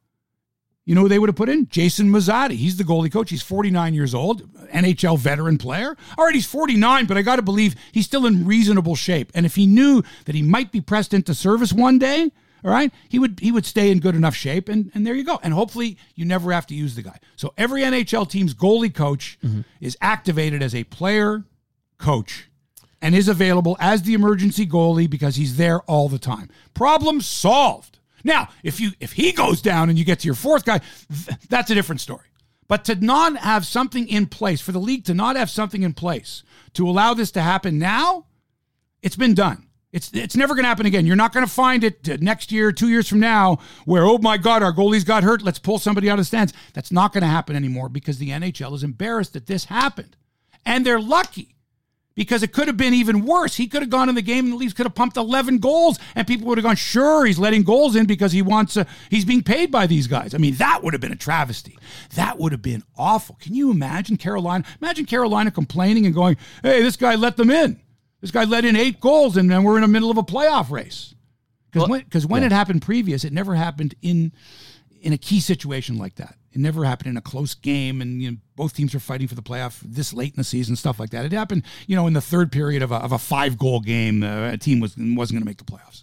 you 0.85 0.95
know 0.95 1.03
who 1.03 1.09
they 1.09 1.19
would 1.19 1.29
have 1.29 1.37
put 1.37 1.49
in? 1.49 1.69
Jason 1.69 2.11
Muzzatti. 2.11 2.53
He's 2.53 2.77
the 2.77 2.85
goalie 2.85 3.13
coach. 3.13 3.29
He's 3.31 3.43
49 3.43 3.95
years 3.95 4.15
old, 4.15 4.49
NHL 4.69 5.19
veteran 5.19 5.59
player. 5.59 5.97
All 6.17 6.25
right, 6.25 6.35
he's 6.35 6.47
49, 6.47 7.07
but 7.07 7.17
I 7.17 7.23
got 7.23 7.37
to 7.37 7.43
believe 7.43 7.75
he's 7.91 8.07
still 8.07 8.25
in 8.25 8.47
reasonable 8.47 8.95
shape. 8.95 9.33
And 9.35 9.45
if 9.45 9.57
he 9.57 9.67
knew 9.67 10.05
that 10.27 10.37
he 10.37 10.43
might 10.43 10.71
be 10.71 10.81
pressed 10.81 11.13
into 11.13 11.35
service 11.35 11.73
one 11.73 11.99
day, 11.99 12.31
all 12.65 12.71
right, 12.71 12.93
he 13.09 13.19
would 13.19 13.41
he 13.41 13.53
would 13.53 13.67
stay 13.67 13.91
in 13.91 14.01
good 14.01 14.15
enough 14.15 14.35
shape, 14.35 14.69
and 14.69 14.91
and 14.95 15.07
there 15.07 15.15
you 15.15 15.25
go. 15.25 15.39
And 15.43 15.55
hopefully, 15.55 15.97
you 16.15 16.25
never 16.25 16.53
have 16.53 16.67
to 16.69 16.75
use 16.75 16.95
the 16.95 17.03
guy. 17.03 17.19
So 17.37 17.55
every 17.57 17.83
NHL 17.83 18.29
team's 18.29 18.55
goalie 18.55 18.95
coach 18.95 19.39
mm-hmm. 19.45 19.61
is 19.81 19.97
activated 20.01 20.63
as 20.63 20.75
a 20.75 20.85
player 20.85 21.45
coach 21.99 22.49
and 23.01 23.15
is 23.15 23.29
available 23.29 23.77
as 23.81 24.03
the 24.03 24.15
emergency 24.15 24.67
goalie 24.67 25.09
because 25.09 25.37
he's 25.37 25.57
there 25.57 25.81
all 25.83 26.09
the 26.09 26.19
time. 26.19 26.51
Problem 26.75 27.21
solved. 27.21 27.99
Now, 28.25 28.49
if 28.63 28.81
you 28.81 28.91
if 29.01 29.13
he 29.13 29.33
goes 29.33 29.63
down 29.63 29.89
and 29.89 29.99
you 29.99 30.05
get 30.05 30.21
to 30.21 30.27
your 30.27 30.35
fourth 30.35 30.65
guy, 30.65 30.79
th- 30.79 31.39
that's 31.49 31.71
a 31.71 31.75
different 31.75 32.01
story. 32.01 32.27
But 32.67 32.85
to 32.87 32.97
not 32.97 33.37
have 33.39 33.67
something 33.67 34.09
in 34.09 34.27
place 34.27 34.61
for 34.61 34.73
the 34.73 34.81
league 34.81 35.05
to 35.05 35.15
not 35.15 35.37
have 35.37 35.49
something 35.49 35.83
in 35.83 35.95
place 35.95 36.43
to 36.75 36.89
allow 36.89 37.15
this 37.15 37.31
to 37.33 37.41
happen 37.41 37.79
now, 37.79 38.27
it's 39.01 39.17
been 39.17 39.35
done. 39.35 39.68
It's 39.91 40.11
it's 40.13 40.37
never 40.37 40.55
going 40.55 40.65
to 40.65 40.69
happen 40.69 40.87
again. 40.87 41.07
You're 41.07 41.17
not 41.17 41.33
going 41.33 41.47
to 41.47 41.53
find 41.53 41.83
it 41.83 42.09
uh, 42.09 42.19
next 42.21 42.53
year, 42.53 42.73
two 42.73 42.89
years 42.89 43.09
from 43.09 43.21
now, 43.21 43.59
where 43.87 44.05
oh 44.05 44.19
my 44.19 44.37
God, 44.37 44.63
our 44.63 44.73
goalies 44.73 45.05
got 45.05 45.23
hurt. 45.23 45.43
Let's 45.43 45.59
pull 45.59 45.79
somebody 45.79 46.11
out 46.11 46.15
of 46.15 46.21
the 46.21 46.25
stands. 46.25 46.53
That's 46.75 46.93
not 46.93 47.13
going 47.13 47.23
to 47.23 47.29
happen 47.29 47.57
anymore 47.57 47.89
because 47.89 48.19
the 48.19 48.31
NHL 48.31 48.75
is 48.75 48.83
embarrassed 48.83 49.33
that 49.33 49.47
this 49.47 49.65
happened, 49.65 50.17
and 50.67 50.85
they're 50.85 51.01
lucky 51.01 51.55
because 52.19 52.43
it 52.43 52.53
could 52.53 52.67
have 52.67 52.77
been 52.77 52.95
even 52.95 53.25
worse. 53.25 53.55
He 53.55 53.69
could 53.69 53.81
have 53.81 53.91
gone 53.91 54.09
in 54.09 54.17
the 54.17 54.23
game 54.23 54.47
and 54.47 54.53
the 54.53 54.57
Leafs 54.57 54.75
could 54.75 54.87
have 54.87 54.95
pumped 54.97 55.17
11 55.17 55.59
goals 55.59 56.01
and 56.17 56.27
people 56.27 56.49
would 56.49 56.59
have 56.59 56.65
gone, 56.65 56.75
sure, 56.75 57.25
he's 57.25 57.39
letting 57.39 57.63
goals 57.63 57.95
in 57.95 58.07
because 58.07 58.33
he 58.33 58.43
wants, 58.43 58.77
uh, 58.77 58.83
he's 59.09 59.25
being 59.25 59.45
paid 59.45 59.71
by 59.71 59.87
these 59.87 60.09
guys. 60.09 60.35
I 60.35 60.39
mean, 60.39 60.55
that 60.57 60.83
would 60.83 60.95
have 60.95 61.01
been 61.01 61.13
a 61.13 61.17
travesty. 61.17 61.79
That 62.17 62.37
would 62.41 62.51
have 62.51 62.61
been 62.61 62.83
awful. 62.97 63.37
Can 63.41 63.55
you 63.55 63.71
imagine 63.71 64.17
Carolina? 64.17 64.65
Imagine 64.83 65.07
Carolina 65.07 65.53
complaining 65.53 66.07
and 66.07 66.15
going, 66.15 66.37
hey, 66.61 66.83
this 66.83 66.97
guy 66.97 67.15
let 67.15 67.37
them 67.37 67.53
in. 67.53 67.81
This 68.21 68.31
guy 68.31 68.45
let 68.45 68.65
in 68.65 68.77
eight 68.77 69.01
goals 69.01 69.37
and 69.37 69.51
then 69.51 69.63
we're 69.63 69.77
in 69.77 69.83
the 69.83 69.89
middle 69.89 70.11
of 70.11 70.19
a 70.19 70.23
playoff 70.23 70.71
race. 70.71 71.15
Because 71.71 71.89
Well, 71.89 71.99
when, 71.99 72.05
cause 72.11 72.27
when 72.27 72.43
it 72.43 72.53
happened 72.53 72.83
previous, 72.83 73.25
it 73.25 73.33
never 73.33 73.55
happened 73.55 73.95
in 74.03 74.33
in 75.01 75.13
a 75.13 75.19
key 75.19 75.39
situation 75.41 75.97
like 75.97 76.17
that. 76.17 76.35
It 76.53 76.59
never 76.59 76.85
happened 76.85 77.11
in 77.11 77.17
a 77.17 77.21
close 77.21 77.55
game, 77.55 78.01
and 78.01 78.21
you 78.21 78.31
know, 78.31 78.37
both 78.57 78.75
teams 78.75 78.95
are 78.95 79.01
fighting 79.01 79.29
for 79.29 79.35
the 79.35 79.43
playoff 79.43 79.79
this 79.81 80.13
late 80.13 80.33
in 80.33 80.37
the 80.37 80.45
season, 80.45 80.75
stuff 80.77 80.99
like 80.99 81.11
that. 81.11 81.25
It 81.25 81.33
happened, 81.33 81.63
you 81.87 81.95
know, 81.95 82.07
in 82.07 82.15
the 82.15 82.21
third 82.21 82.51
period 82.51 82.83
of 82.83 82.91
a, 82.91 82.97
of 82.97 83.13
a 83.13 83.19
five 83.19 83.59
goal 83.59 83.81
game. 83.81 84.23
Uh, 84.23 84.51
a 84.51 84.57
team 84.57 84.81
was 84.81 84.97
wasn't 84.97 85.37
going 85.37 85.43
to 85.43 85.47
make 85.47 85.59
the 85.59 85.65
playoffs. 85.65 86.03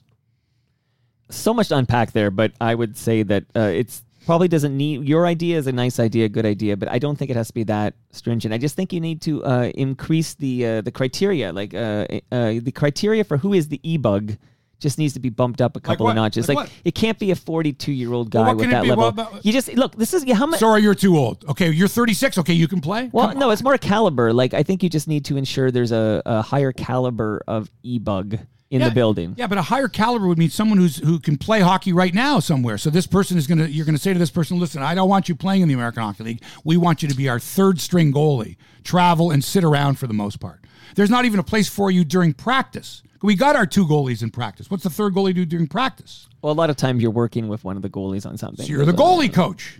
so 1.29 1.53
much 1.53 1.69
to 1.69 1.77
unpack 1.77 2.11
there, 2.13 2.31
but 2.31 2.53
I 2.61 2.75
would 2.75 2.95
say 2.95 3.23
that 3.23 3.43
uh, 3.55 3.71
it's 3.73 4.03
probably 4.25 4.47
doesn't 4.47 4.75
need 4.75 5.07
your 5.07 5.25
idea 5.25 5.57
is 5.57 5.67
a 5.67 5.71
nice 5.71 5.99
idea, 5.99 6.27
good 6.29 6.45
idea, 6.45 6.75
but 6.75 6.89
I 6.89 6.99
don't 6.99 7.15
think 7.17 7.31
it 7.31 7.37
has 7.37 7.47
to 7.47 7.53
be 7.53 7.63
that 7.65 7.93
stringent. 8.11 8.53
I 8.53 8.57
just 8.57 8.75
think 8.75 8.91
you 8.91 8.99
need 8.99 9.21
to 9.21 9.43
uh, 9.45 9.71
increase 9.75 10.33
the 10.33 10.65
uh, 10.65 10.81
the 10.81 10.91
criteria, 10.91 11.53
like 11.53 11.73
uh, 11.73 12.05
uh, 12.31 12.53
the 12.61 12.71
criteria 12.73 13.23
for 13.23 13.37
who 13.37 13.53
is 13.53 13.67
the 13.69 13.79
e 13.83 13.97
bug. 13.97 14.37
Just 14.77 14.97
needs 14.97 15.13
to 15.13 15.21
be 15.21 15.29
bumped 15.29 15.61
up 15.61 15.77
a 15.77 15.79
couple 15.79 16.03
what? 16.03 16.11
of 16.11 16.15
notches. 16.17 16.49
Like 16.49 16.57
Like, 16.57 16.69
it 16.83 16.93
can't 16.95 17.17
be 17.17 17.31
a 17.31 17.35
42 17.35 17.93
year 17.93 18.11
old 18.11 18.29
guy 18.29 18.41
Well, 18.41 18.55
with 18.57 18.69
that 18.71 18.85
level. 18.85 19.13
Well, 19.15 19.39
you 19.41 19.53
just 19.53 19.73
look. 19.73 19.95
This 19.95 20.13
is 20.13 20.29
how 20.29 20.45
much. 20.45 20.59
Sorry, 20.59 20.81
you're 20.81 20.93
too 20.93 21.17
old. 21.17 21.45
Okay, 21.47 21.71
you're 21.71 21.87
36. 21.87 22.37
Okay, 22.39 22.53
you 22.53 22.67
can 22.67 22.81
play. 22.81 23.09
Well, 23.13 23.29
Come 23.29 23.39
no, 23.39 23.47
on. 23.47 23.53
it's 23.53 23.63
more 23.63 23.77
caliber. 23.77 24.33
Like 24.33 24.53
I 24.53 24.63
think 24.63 24.83
you 24.83 24.89
just 24.89 25.07
need 25.07 25.23
to 25.25 25.37
ensure 25.37 25.71
there's 25.71 25.93
a, 25.93 26.21
a 26.25 26.41
higher 26.41 26.73
caliber 26.73 27.41
of 27.47 27.71
e 27.83 27.99
bug 27.99 28.37
in 28.75 28.81
Yeah, 28.81 28.89
the 28.89 28.95
building. 28.95 29.33
Yeah, 29.37 29.47
but 29.47 29.57
a 29.57 29.61
higher 29.63 29.87
caliber 29.87 30.27
would 30.27 30.37
mean 30.37 30.49
someone 30.49 30.77
who's 30.77 30.97
who 30.97 31.19
can 31.19 31.37
play 31.37 31.61
hockey 31.61 31.91
right 31.93 32.13
now 32.13 32.39
somewhere. 32.39 32.77
So 32.77 32.89
this 32.89 33.07
person 33.07 33.37
is 33.37 33.47
gonna 33.47 33.65
you're 33.65 33.85
gonna 33.85 33.97
say 33.97 34.13
to 34.13 34.19
this 34.19 34.29
person, 34.31 34.59
listen, 34.59 34.81
I 34.83 34.93
don't 34.95 35.09
want 35.09 35.27
you 35.29 35.35
playing 35.35 35.61
in 35.63 35.67
the 35.67 35.73
American 35.73 36.03
Hockey 36.03 36.23
League. 36.23 36.43
We 36.63 36.77
want 36.77 37.01
you 37.01 37.09
to 37.09 37.15
be 37.15 37.27
our 37.29 37.39
third 37.39 37.79
string 37.81 38.13
goalie, 38.13 38.57
travel 38.83 39.31
and 39.31 39.43
sit 39.43 39.63
around 39.63 39.95
for 39.97 40.07
the 40.07 40.13
most 40.13 40.39
part. 40.39 40.59
There's 40.95 41.09
not 41.09 41.25
even 41.25 41.39
a 41.39 41.43
place 41.43 41.67
for 41.67 41.89
you 41.89 42.03
during 42.05 42.33
practice. 42.33 43.01
We 43.21 43.35
got 43.35 43.55
our 43.55 43.65
two 43.65 43.85
goalies 43.87 44.21
in 44.21 44.29
practice. 44.29 44.69
What's 44.69 44.83
the 44.83 44.89
third 44.91 45.13
goalie 45.15 45.33
do 45.33 45.45
during 45.45 45.65
practice? 45.67 46.27
Well, 46.43 46.53
a 46.53 46.53
lot 46.53 46.69
of 46.69 46.75
times 46.75 47.01
you're 47.01 47.09
working 47.09 47.47
with 47.47 47.63
one 47.63 47.75
of 47.75 47.81
the 47.81 47.89
goalies 47.89 48.23
on 48.25 48.37
something. 48.37 48.65
So 48.65 48.71
you're 48.71 48.85
the 48.85 48.91
goalie 48.91 49.33
coach. 49.33 49.79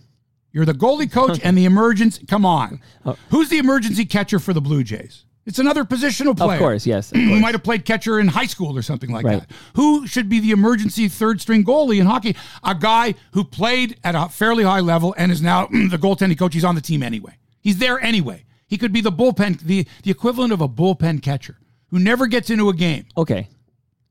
You're 0.52 0.66
the 0.66 0.74
goalie 0.74 1.12
coach 1.12 1.40
and 1.44 1.56
the 1.58 1.66
emergency. 1.66 2.26
Come 2.26 2.46
on, 2.46 2.82
Oh. 3.06 3.18
who's 3.30 3.50
the 3.50 3.58
emergency 3.60 4.06
catcher 4.06 4.40
for 4.40 4.54
the 4.54 4.62
Blue 4.62 4.84
Jays? 4.84 5.25
It's 5.46 5.60
another 5.60 5.86
positional 5.86 6.36
player. 6.36 6.54
Of 6.54 6.60
course, 6.60 6.88
yes. 6.88 7.12
of 7.12 7.18
who 7.20 7.40
might 7.40 7.54
have 7.54 7.64
played 7.64 7.86
catcher 7.86 8.20
in 8.20 8.28
high 8.28 8.48
school 8.48 8.76
or 8.78 8.82
something 8.82 9.12
like 9.12 9.26
Right. 9.26 9.40
that. 9.42 9.52
Who 9.76 10.08
should 10.08 10.28
be 10.28 10.40
the 10.40 10.52
emergency 10.52 11.08
third 11.08 11.40
string 11.42 11.64
goalie 11.64 12.00
in 12.00 12.08
hockey? 12.08 12.36
A 12.64 12.74
guy 12.74 13.14
who 13.34 13.44
played 13.44 13.98
at 14.04 14.16
a 14.16 14.28
fairly 14.30 14.64
high 14.64 14.80
level 14.80 15.14
and 15.18 15.32
is 15.32 15.42
now 15.42 15.68
the 15.72 15.98
goaltending 16.00 16.38
coach. 16.40 16.54
He's 16.56 16.64
on 16.66 16.74
the 16.76 16.82
team 16.82 17.04
anyway. 17.04 17.38
He's 17.62 17.78
there 17.78 18.00
anyway. 18.00 18.46
He 18.68 18.78
could 18.80 18.92
be 18.92 19.02
the 19.02 19.12
bullpen, 19.12 19.60
the, 19.62 19.86
the 20.04 20.10
equivalent 20.12 20.52
of 20.52 20.62
a 20.62 20.68
bullpen 20.68 21.22
catcher 21.22 21.58
who 21.92 22.00
never 22.00 22.26
gets 22.26 22.50
into 22.50 22.70
a 22.70 22.74
game. 22.74 23.06
Okay. 23.16 23.48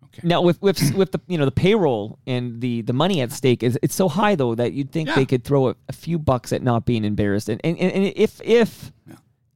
Okay. 0.05 0.21
Now 0.23 0.41
with 0.43 0.63
with 0.63 0.95
with 0.97 1.11
the 1.11 1.21
you 1.27 1.37
know 1.37 1.45
the 1.45 1.51
payroll 1.51 2.21
and 2.29 2.61
the 2.61 2.83
the 2.83 2.93
money 2.93 3.21
at 3.21 3.33
stake 3.33 3.65
is 3.65 3.77
it's 3.83 3.97
so 3.97 4.09
high 4.09 4.37
though 4.37 4.55
that 4.55 4.73
you'd 4.73 4.93
think 4.93 5.09
Yeah. 5.09 5.17
they 5.17 5.27
could 5.27 5.43
throw 5.43 5.71
a, 5.71 5.77
a 5.89 5.93
few 5.93 6.21
bucks 6.21 6.53
at 6.53 6.63
not 6.63 6.87
being 6.87 7.05
embarrassed 7.05 7.49
and 7.49 7.61
and, 7.65 7.77
and 7.77 8.13
if 8.15 8.41
if 8.45 8.93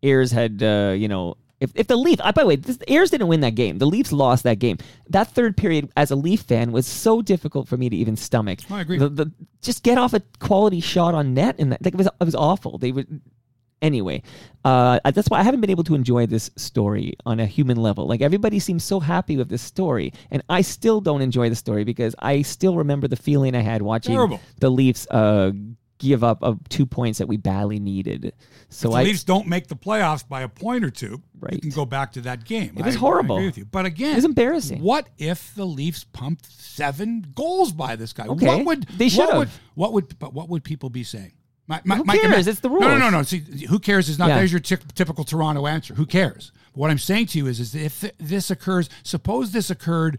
Ayres 0.02 0.32
had 0.32 0.60
uh, 0.62 0.94
you 0.98 1.06
know 1.06 1.36
if, 1.60 1.72
if 1.74 1.86
the 1.86 1.96
Leaf 1.96 2.20
uh, 2.22 2.32
by 2.32 2.42
the 2.42 2.48
way 2.48 2.56
this, 2.56 2.78
Ayres 2.88 3.10
didn't 3.10 3.28
win 3.28 3.40
that 3.40 3.54
game. 3.54 3.78
The 3.78 3.86
Leafs 3.86 4.12
lost 4.12 4.44
that 4.44 4.58
game. 4.58 4.78
That 5.08 5.28
third 5.28 5.56
period 5.56 5.90
as 5.96 6.10
a 6.10 6.16
Leaf 6.16 6.42
fan 6.42 6.72
was 6.72 6.86
so 6.86 7.22
difficult 7.22 7.68
for 7.68 7.76
me 7.76 7.88
to 7.88 7.96
even 7.96 8.16
stomach. 8.16 8.60
I 8.70 8.80
agree. 8.80 8.98
the, 8.98 9.08
the 9.08 9.32
just 9.62 9.82
get 9.82 9.98
off 9.98 10.14
a 10.14 10.22
quality 10.38 10.80
shot 10.80 11.14
on 11.14 11.34
net 11.34 11.56
and 11.58 11.72
that 11.72 11.84
like, 11.84 11.94
it 11.94 11.98
was 11.98 12.06
it 12.06 12.24
was 12.24 12.34
awful. 12.34 12.78
They 12.78 12.92
would 12.92 13.20
anyway 13.80 14.20
uh, 14.64 14.98
that's 15.12 15.28
why 15.28 15.38
i 15.38 15.42
haven't 15.44 15.60
been 15.60 15.70
able 15.70 15.84
to 15.84 15.94
enjoy 15.94 16.26
this 16.26 16.50
story 16.56 17.14
on 17.24 17.38
a 17.38 17.46
human 17.46 17.76
level. 17.76 18.08
Like 18.08 18.20
everybody 18.20 18.58
seems 18.58 18.82
so 18.82 18.98
happy 18.98 19.36
with 19.36 19.48
this 19.48 19.62
story 19.62 20.12
and 20.30 20.42
i 20.48 20.60
still 20.62 21.00
don't 21.00 21.22
enjoy 21.22 21.48
the 21.48 21.54
story 21.54 21.84
because 21.84 22.14
i 22.18 22.42
still 22.42 22.76
remember 22.76 23.06
the 23.06 23.16
feeling 23.16 23.54
i 23.54 23.60
had 23.60 23.82
watching 23.82 24.14
Terrible. 24.14 24.40
the 24.58 24.70
leafs 24.70 25.06
uh, 25.10 25.52
give 25.98 26.24
up 26.24 26.38
uh, 26.42 26.54
two 26.68 26.86
points 26.86 27.18
that 27.18 27.26
we 27.26 27.36
badly 27.36 27.78
needed 27.78 28.32
so 28.68 28.90
the 28.90 28.96
i 28.96 29.02
Leafs 29.02 29.24
don't 29.24 29.46
make 29.46 29.66
the 29.68 29.76
playoffs 29.76 30.26
by 30.26 30.42
a 30.42 30.48
point 30.48 30.84
or 30.84 30.90
two. 30.90 31.22
Right. 31.40 31.54
You 31.54 31.60
can 31.60 31.70
go 31.70 31.86
back 31.86 32.12
to 32.12 32.20
that 32.22 32.44
game. 32.44 32.74
It 32.76 32.84
was 32.84 32.96
I- 32.96 32.98
horrible. 32.98 33.36
I 33.36 33.38
agree 33.38 33.48
with 33.48 33.58
you. 33.58 33.64
But 33.64 33.86
again, 33.86 34.16
it's 34.16 34.24
embarrassing. 34.24 34.82
What 34.82 35.08
if 35.18 35.54
the 35.54 35.64
Leafs 35.64 36.04
pumped 36.04 36.46
seven 36.46 37.26
goals 37.34 37.72
by 37.72 37.96
this 37.96 38.12
guy? 38.12 38.26
Okay. 38.26 38.46
What 38.46 38.64
would 38.66 38.82
They 38.88 39.06
what 39.06 39.12
should've. 39.12 39.36
would 39.38 39.48
what 39.74 39.92
would 39.92 40.18
but 40.18 40.34
what 40.34 40.48
would 40.48 40.64
people 40.64 40.90
be 40.90 41.04
saying? 41.04 41.32
My, 41.66 41.82
my, 41.84 41.96
Who 41.96 42.04
my 42.04 42.16
cares? 42.16 42.46
It's 42.46 42.60
the 42.60 42.70
No, 42.70 42.78
no, 42.78 42.96
no, 42.98 43.10
no. 43.10 43.22
See, 43.22 43.42
who 43.68 43.78
cares 43.78 44.08
is 44.08 44.18
not. 44.18 44.28
Yeah. 44.28 44.38
There's 44.38 44.52
your 44.52 44.60
typ- 44.60 44.92
typical 44.94 45.22
Toronto 45.24 45.66
answer. 45.66 45.94
Who 45.94 46.06
cares? 46.06 46.50
What 46.72 46.90
I'm 46.90 46.98
saying 46.98 47.26
to 47.26 47.38
you 47.38 47.46
is, 47.46 47.60
is 47.60 47.74
if 47.74 48.00
th- 48.00 48.14
this 48.18 48.50
occurs, 48.50 48.88
suppose 49.02 49.52
this 49.52 49.68
occurred 49.68 50.18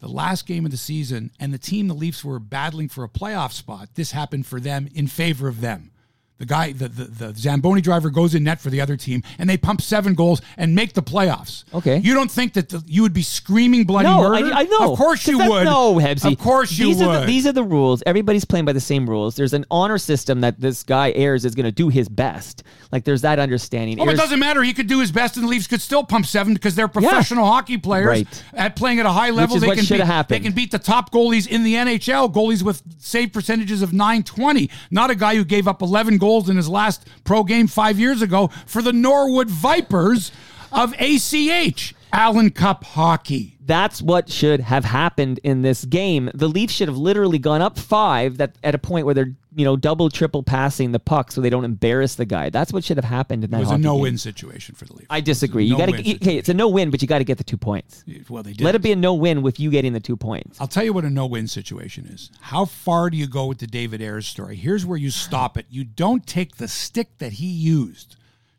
the 0.00 0.08
last 0.08 0.46
game 0.46 0.64
of 0.64 0.70
the 0.70 0.76
season, 0.76 1.30
and 1.40 1.52
the 1.52 1.58
team 1.58 1.88
the 1.88 1.94
Leafs 1.94 2.24
were 2.24 2.38
battling 2.38 2.88
for 2.88 3.04
a 3.04 3.08
playoff 3.08 3.52
spot. 3.52 3.88
This 3.94 4.12
happened 4.12 4.46
for 4.46 4.60
them 4.60 4.88
in 4.94 5.06
favor 5.06 5.48
of 5.48 5.60
them. 5.60 5.90
The 6.38 6.44
guy, 6.44 6.72
the, 6.72 6.88
the 6.88 7.04
the 7.04 7.34
Zamboni 7.34 7.80
driver 7.80 8.10
goes 8.10 8.34
in 8.34 8.44
net 8.44 8.60
for 8.60 8.68
the 8.68 8.82
other 8.82 8.94
team, 8.96 9.22
and 9.38 9.48
they 9.48 9.56
pump 9.56 9.80
seven 9.80 10.12
goals 10.12 10.42
and 10.58 10.74
make 10.74 10.92
the 10.92 11.02
playoffs. 11.02 11.64
Okay. 11.72 11.96
you 11.96 12.12
don't 12.12 12.30
think 12.30 12.52
that 12.54 12.68
the, 12.68 12.84
you 12.86 13.00
would 13.00 13.14
be 13.14 13.22
screaming 13.22 13.84
bloody 13.84 14.08
no, 14.08 14.20
murder? 14.28 14.52
I, 14.52 14.60
I 14.60 14.62
know. 14.64 14.92
Of 14.92 14.98
course 14.98 15.26
you 15.26 15.38
would. 15.38 15.64
No, 15.64 15.94
Hebsy. 15.94 16.32
Of 16.32 16.38
course 16.38 16.72
you 16.72 16.88
these 16.88 16.98
would. 16.98 17.06
Are 17.06 17.20
the, 17.20 17.26
these 17.26 17.46
are 17.46 17.52
the 17.52 17.64
rules. 17.64 18.02
Everybody's 18.04 18.44
playing 18.44 18.66
by 18.66 18.74
the 18.74 18.80
same 18.80 19.08
rules. 19.08 19.34
There's 19.34 19.54
an 19.54 19.64
honor 19.70 19.96
system 19.96 20.42
that 20.42 20.60
this 20.60 20.82
guy 20.82 21.10
Ayres 21.12 21.46
is 21.46 21.54
going 21.54 21.64
to 21.64 21.72
do 21.72 21.88
his 21.88 22.06
best. 22.06 22.64
Like 22.92 23.04
there's 23.04 23.22
that 23.22 23.38
understanding. 23.38 23.98
Oh, 23.98 24.04
but 24.04 24.12
it 24.12 24.18
doesn't 24.18 24.38
matter. 24.38 24.62
He 24.62 24.74
could 24.74 24.88
do 24.88 25.00
his 25.00 25.10
best, 25.10 25.36
and 25.36 25.44
the 25.44 25.48
Leafs 25.48 25.66
could 25.66 25.80
still 25.80 26.04
pump 26.04 26.26
seven 26.26 26.52
because 26.52 26.74
they're 26.74 26.86
professional 26.86 27.46
hockey 27.46 27.78
players 27.78 28.06
Right. 28.06 28.44
at 28.52 28.76
playing 28.76 29.00
at 29.00 29.06
a 29.06 29.10
high 29.10 29.30
level. 29.30 29.58
they 29.58 29.68
can 29.68 29.78
should 29.78 29.94
beat, 29.94 30.00
have 30.00 30.06
happened. 30.06 30.44
They 30.44 30.46
can 30.46 30.54
beat 30.54 30.70
the 30.70 30.78
top 30.78 31.10
goalies 31.12 31.48
in 31.48 31.62
the 31.62 31.74
NHL, 31.74 32.30
goalies 32.30 32.62
with 32.62 32.82
save 32.98 33.32
percentages 33.32 33.80
of 33.80 33.94
nine 33.94 34.22
twenty. 34.22 34.68
Not 34.90 35.10
a 35.10 35.14
guy 35.14 35.34
who 35.34 35.44
gave 35.44 35.66
up 35.66 35.80
eleven 35.80 36.18
goals 36.18 36.25
in 36.48 36.56
his 36.56 36.68
last 36.68 37.06
pro 37.24 37.44
game 37.44 37.66
five 37.66 37.98
years 37.98 38.20
ago 38.20 38.48
for 38.66 38.82
the 38.82 38.92
Norwood 38.92 39.48
Vipers 39.48 40.32
of 40.72 40.94
ACH. 40.98 41.94
Allan 42.12 42.50
Cup 42.50 42.84
hockey. 42.84 43.55
That's 43.66 44.00
what 44.00 44.30
should 44.30 44.60
have 44.60 44.84
happened 44.84 45.40
in 45.42 45.62
this 45.62 45.84
game. 45.84 46.30
The 46.34 46.48
Leafs 46.48 46.72
should 46.72 46.86
have 46.86 46.96
literally 46.96 47.38
gone 47.38 47.60
up 47.60 47.76
five 47.78 48.38
that 48.38 48.56
at 48.62 48.74
a 48.76 48.78
point 48.78 49.06
where 49.06 49.14
they're 49.14 49.32
you 49.56 49.64
know 49.64 49.76
double 49.76 50.08
triple 50.08 50.42
passing 50.42 50.92
the 50.92 51.00
puck 51.00 51.32
so 51.32 51.40
they 51.40 51.50
don't 51.50 51.64
embarrass 51.64 52.14
the 52.14 52.26
guy. 52.26 52.50
That's 52.50 52.72
what 52.72 52.84
should 52.84 52.96
have 52.96 53.04
happened 53.04 53.42
in 53.42 53.50
that. 53.50 53.56
It 53.56 53.60
was 53.60 53.68
a 53.70 53.72
hockey 53.72 53.82
no-win 53.82 54.18
situation 54.18 54.76
for 54.76 54.84
the 54.84 54.92
Leafs. 54.92 55.06
I 55.10 55.20
disagree. 55.20 55.64
You 55.64 55.76
got 55.76 55.86
to 55.86 55.94
okay. 55.94 56.36
It's 56.36 56.48
a 56.48 56.54
no 56.54 56.68
win, 56.68 56.90
but 56.90 57.02
you 57.02 57.08
got 57.08 57.18
to 57.18 57.24
get 57.24 57.38
the 57.38 57.44
two 57.44 57.56
points. 57.56 58.04
Well, 58.28 58.44
they 58.44 58.52
did. 58.52 58.64
Let 58.64 58.76
it 58.76 58.82
be 58.82 58.92
a 58.92 58.96
no 58.96 59.14
win 59.14 59.42
with 59.42 59.58
you 59.58 59.70
getting 59.70 59.92
the 59.94 60.00
two 60.00 60.16
points. 60.16 60.60
I'll 60.60 60.68
tell 60.68 60.84
you 60.84 60.92
what 60.92 61.04
a 61.04 61.10
no-win 61.10 61.48
situation 61.48 62.06
is. 62.06 62.30
How 62.40 62.66
far 62.66 63.10
do 63.10 63.16
you 63.16 63.26
go 63.26 63.46
with 63.46 63.58
the 63.58 63.66
David 63.66 64.00
Ayres 64.00 64.26
story? 64.26 64.56
Here's 64.56 64.86
where 64.86 64.98
you 64.98 65.10
stop 65.10 65.56
it. 65.58 65.66
You 65.70 65.82
don't 65.84 66.24
take 66.26 66.56
the 66.56 66.68
stick 66.68 67.18
that 67.18 67.34
he 67.34 67.46
used 67.46 68.16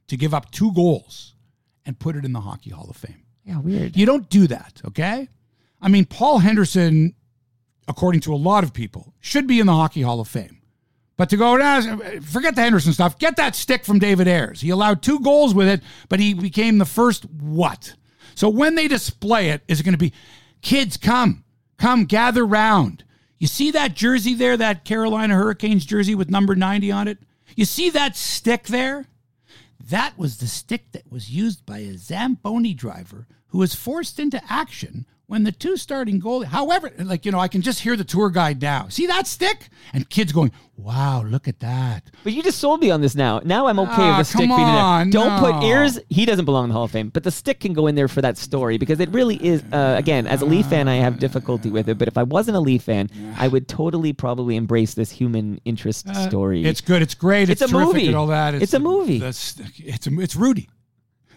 to 0.07 0.17
give 0.17 0.33
up 0.33 0.51
two 0.51 0.73
goals 0.73 1.35
and 1.85 1.97
put 1.97 2.15
it 2.15 2.25
in 2.25 2.33
the 2.33 2.41
Hockey 2.41 2.71
Hall 2.71 2.87
of 2.89 2.97
Fame. 2.97 3.23
Yeah, 3.47 3.59
weird. 3.59 3.95
You 3.95 4.05
don't 4.05 4.29
do 4.29 4.45
that, 4.47 4.81
okay? 4.85 5.29
I 5.81 5.87
mean, 5.87 6.03
Paul 6.03 6.39
Henderson, 6.39 7.15
according 7.87 8.19
to 8.21 8.33
a 8.33 8.35
lot 8.35 8.65
of 8.65 8.73
people, 8.73 9.13
should 9.21 9.47
be 9.47 9.61
in 9.61 9.67
the 9.67 9.73
Hockey 9.73 10.01
Hall 10.01 10.19
of 10.19 10.27
Fame. 10.27 10.59
But 11.15 11.29
to 11.29 11.37
go, 11.37 11.57
forget 12.21 12.55
the 12.55 12.61
Henderson 12.61 12.91
stuff. 12.91 13.17
Get 13.17 13.37
that 13.37 13.55
stick 13.55 13.85
from 13.85 13.99
David 13.99 14.27
Ayres. 14.27 14.61
He 14.61 14.69
allowed 14.69 15.01
two 15.01 15.19
goals 15.21 15.53
with 15.53 15.67
it, 15.67 15.81
but 16.09 16.19
he 16.19 16.33
became 16.33 16.77
the 16.77 16.85
first 16.85 17.23
what? 17.31 17.95
So 18.35 18.49
when 18.49 18.75
they 18.75 18.87
display 18.87 19.49
it, 19.49 19.63
is 19.67 19.79
it 19.79 19.83
going 19.83 19.93
to 19.93 19.97
be, 19.97 20.13
kids, 20.61 20.97
come, 20.97 21.45
come, 21.77 22.03
gather 22.03 22.45
round. 22.45 23.05
You 23.39 23.47
see 23.47 23.71
that 23.71 23.95
jersey 23.95 24.33
there, 24.33 24.57
that 24.57 24.83
Carolina 24.83 25.35
Hurricanes 25.35 25.85
jersey 25.85 26.15
with 26.15 26.29
number 26.29 26.53
90 26.53 26.91
on 26.91 27.07
it? 27.07 27.19
You 27.55 27.65
see 27.65 27.89
that 27.91 28.17
stick 28.17 28.63
there? 28.63 29.05
That 29.83 30.17
was 30.17 30.37
the 30.37 30.47
stick 30.47 30.91
that 30.91 31.09
was 31.09 31.31
used 31.31 31.65
by 31.65 31.79
a 31.79 31.97
Zamboni 31.97 32.73
driver 32.73 33.25
who 33.49 33.59
was 33.59 33.73
forced 33.75 34.19
into 34.19 34.41
action 34.49 35.05
when 35.27 35.43
the 35.43 35.51
two 35.51 35.75
starting 35.75 36.21
goalie. 36.21 36.45
However, 36.45 36.89
like 36.99 37.25
you 37.25 37.31
know, 37.33 37.39
I 37.39 37.49
can 37.49 37.61
just 37.61 37.81
hear 37.81 37.97
the 37.97 38.05
tour 38.05 38.29
guide 38.29 38.61
now. 38.61 38.87
See 38.89 39.07
that 39.07 39.27
stick? 39.27 39.67
And 39.91 40.09
kids 40.09 40.31
going, 40.31 40.53
"Wow, 40.77 41.23
look 41.23 41.49
at 41.49 41.59
that!" 41.59 42.03
But 42.23 42.31
you 42.31 42.41
just 42.41 42.59
sold 42.59 42.79
me 42.79 42.91
on 42.91 43.01
this 43.01 43.13
now. 43.13 43.41
Now 43.43 43.67
I'm 43.67 43.77
okay 43.77 43.91
Ah, 43.97 44.17
with 44.19 44.27
the 44.27 44.33
stick 44.37 44.47
being 44.47 44.51
in 44.51 44.57
there. 44.57 45.05
Don't 45.11 45.39
put 45.39 45.63
ears. 45.65 45.99
He 46.09 46.25
doesn't 46.25 46.45
belong 46.45 46.65
in 46.65 46.69
the 46.69 46.73
Hall 46.75 46.85
of 46.85 46.91
Fame, 46.91 47.09
but 47.09 47.25
the 47.25 47.31
stick 47.31 47.59
can 47.59 47.73
go 47.73 47.87
in 47.87 47.95
there 47.95 48.07
for 48.07 48.21
that 48.21 48.37
story 48.37 48.77
because 48.77 49.01
it 49.01 49.09
really 49.09 49.35
is. 49.45 49.61
Uh, 49.71 49.95
again, 49.97 50.27
as 50.27 50.41
a 50.41 50.45
Leaf 50.45 50.67
fan, 50.67 50.87
I 50.87 50.95
have 50.95 51.19
difficulty 51.19 51.71
with 51.71 51.89
it. 51.89 51.97
But 51.97 52.07
if 52.07 52.17
I 52.17 52.23
wasn't 52.23 52.55
a 52.55 52.61
Leaf 52.61 52.83
fan, 52.83 53.09
I 53.37 53.49
would 53.49 53.67
totally 53.67 54.13
probably 54.13 54.55
embrace 54.55 54.93
this 54.93 55.11
human 55.11 55.59
interest 55.65 56.07
story. 56.15 56.65
Uh, 56.65 56.69
It's 56.69 56.79
good. 56.79 57.01
It's 57.01 57.15
great. 57.15 57.49
It's, 57.49 57.61
It's 57.61 57.69
a 57.69 57.73
terrific 57.73 57.93
movie. 57.95 58.07
and 58.07 58.15
all 58.15 58.27
that. 58.27 58.55
It's 58.55 58.73
a 58.73 58.79
movie. 58.79 59.21
It's 59.21 59.59
a, 60.07 60.19
it's 60.19 60.35
Rudy. 60.37 60.69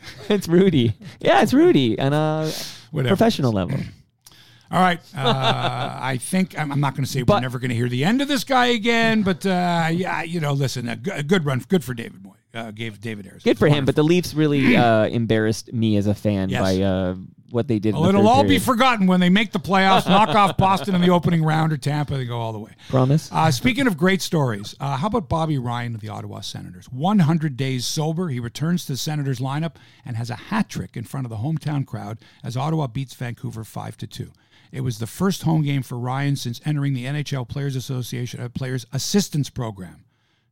it's 0.29 0.49
Rudy. 0.49 0.95
Yeah, 1.21 1.43
it's 1.43 1.53
Rudy 1.55 1.99
on 1.99 2.13
a 2.13 2.51
Whatever. 2.91 3.17
professional 3.17 3.53
level. 3.53 3.79
All 4.73 4.81
right. 4.81 5.01
Uh, 5.17 5.99
I 6.01 6.17
think 6.21 6.57
I'm, 6.59 6.71
I'm 6.71 6.81
not 6.81 6.95
going 6.95 7.05
to 7.05 7.11
say 7.11 7.21
we're 7.23 7.27
But- 7.27 7.41
never 7.41 7.59
going 7.59 7.71
to 7.71 7.75
hear 7.75 7.89
the 7.89 8.05
end 8.05 8.21
of 8.23 8.29
this 8.29 8.45
guy 8.45 8.67
again, 8.67 9.23
but 9.25 9.45
uh, 9.45 9.89
yeah, 9.93 10.23
you 10.23 10.39
know, 10.41 10.53
listen, 10.53 10.89
a, 10.89 10.97
g- 10.97 11.11
a 11.11 11.23
good 11.25 11.45
run, 11.45 11.63
good 11.69 11.83
for 11.85 11.93
David 11.95 12.23
Moy. 12.23 12.35
Uh, 12.53 12.71
gave 12.73 13.01
David 13.01 13.27
Ayres. 13.29 13.45
Good 13.45 13.59
for 13.61 13.69
him, 13.69 13.85
but 13.85 13.95
the 13.95 14.03
Leafs 14.03 14.35
really 14.35 14.77
uh, 14.77 15.07
embarrassed 15.07 15.73
me 15.73 15.97
as 15.97 16.07
a 16.09 16.15
fan 16.15 16.49
Yes. 16.49 16.61
by 16.63 16.83
uh, 16.83 17.15
what 17.51 17.69
they 17.69 17.79
did. 17.79 17.91
in 17.91 17.95
Well, 17.95 18.05
the 18.05 18.11
it'll 18.11 18.29
all 18.29 18.45
be 18.45 18.59
forgotten 18.59 19.07
when 19.07 19.21
they 19.21 19.29
make 19.29 19.53
the 19.53 19.59
playoffs, 19.59 20.09
knock 20.09 20.31
off 20.31 20.57
Boston 20.59 20.95
in 20.95 21.01
the 21.01 21.11
opening 21.11 21.43
round, 21.43 21.73
or 21.73 21.77
Tampa. 21.77 22.17
They 22.17 22.25
go 22.25 22.39
all 22.39 22.53
the 22.53 22.59
way. 22.59 22.73
Promise. 22.89 23.31
Uh, 23.33 23.51
speaking 23.51 23.87
of 23.87 23.97
great 23.97 24.23
stories, 24.23 24.75
uh, 24.81 24.97
how 24.97 25.09
about 25.09 25.29
Bobby 25.29 25.59
Ryan 25.59 25.95
of 25.95 26.01
the 26.01 26.09
Ottawa 26.09 26.41
Senators? 26.41 26.87
100 26.87 27.57
days 27.57 27.87
sober, 27.87 28.29
he 28.29 28.41
returns 28.41 28.85
to 28.87 28.93
the 28.93 28.99
Senators 28.99 29.39
lineup 29.39 29.77
and 30.05 30.17
has 30.17 30.31
a 30.31 30.37
hat 30.37 30.69
trick 30.69 30.97
in 30.97 31.05
front 31.05 31.27
of 31.27 31.31
the 31.31 31.37
hometown 31.37 31.87
crowd 31.87 32.19
as 32.43 32.57
Ottawa 32.57 32.87
beats 32.87 33.15
Vancouver 33.15 33.65
5 33.65 33.97
to 33.99 34.07
2. 34.07 34.33
It 34.73 34.83
was 34.83 34.99
the 34.99 35.07
first 35.07 35.43
home 35.43 35.63
game 35.63 35.83
for 35.83 35.99
Ryan 35.99 36.37
since 36.37 36.61
entering 36.65 36.95
the 36.95 37.05
NHL 37.05 37.49
Players 37.49 37.75
Association 37.75 38.41
uh, 38.41 38.49
Players 38.49 38.87
Assistance 38.93 39.51
Program 39.51 40.05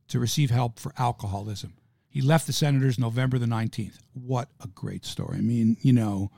to 0.08 0.18
receive 0.18 0.50
help 0.50 0.78
for 0.78 0.92
alcoholism. 0.98 1.74
He 2.08 2.20
left 2.20 2.46
the 2.46 2.52
Senators 2.52 2.98
November 2.98 3.38
the 3.38 3.46
19th. 3.46 3.98
What 4.14 4.48
a 4.60 4.66
great 4.68 5.04
story. 5.04 5.38
I 5.38 5.42
mean, 5.42 5.76
you 5.82 5.92
know, 5.92 6.30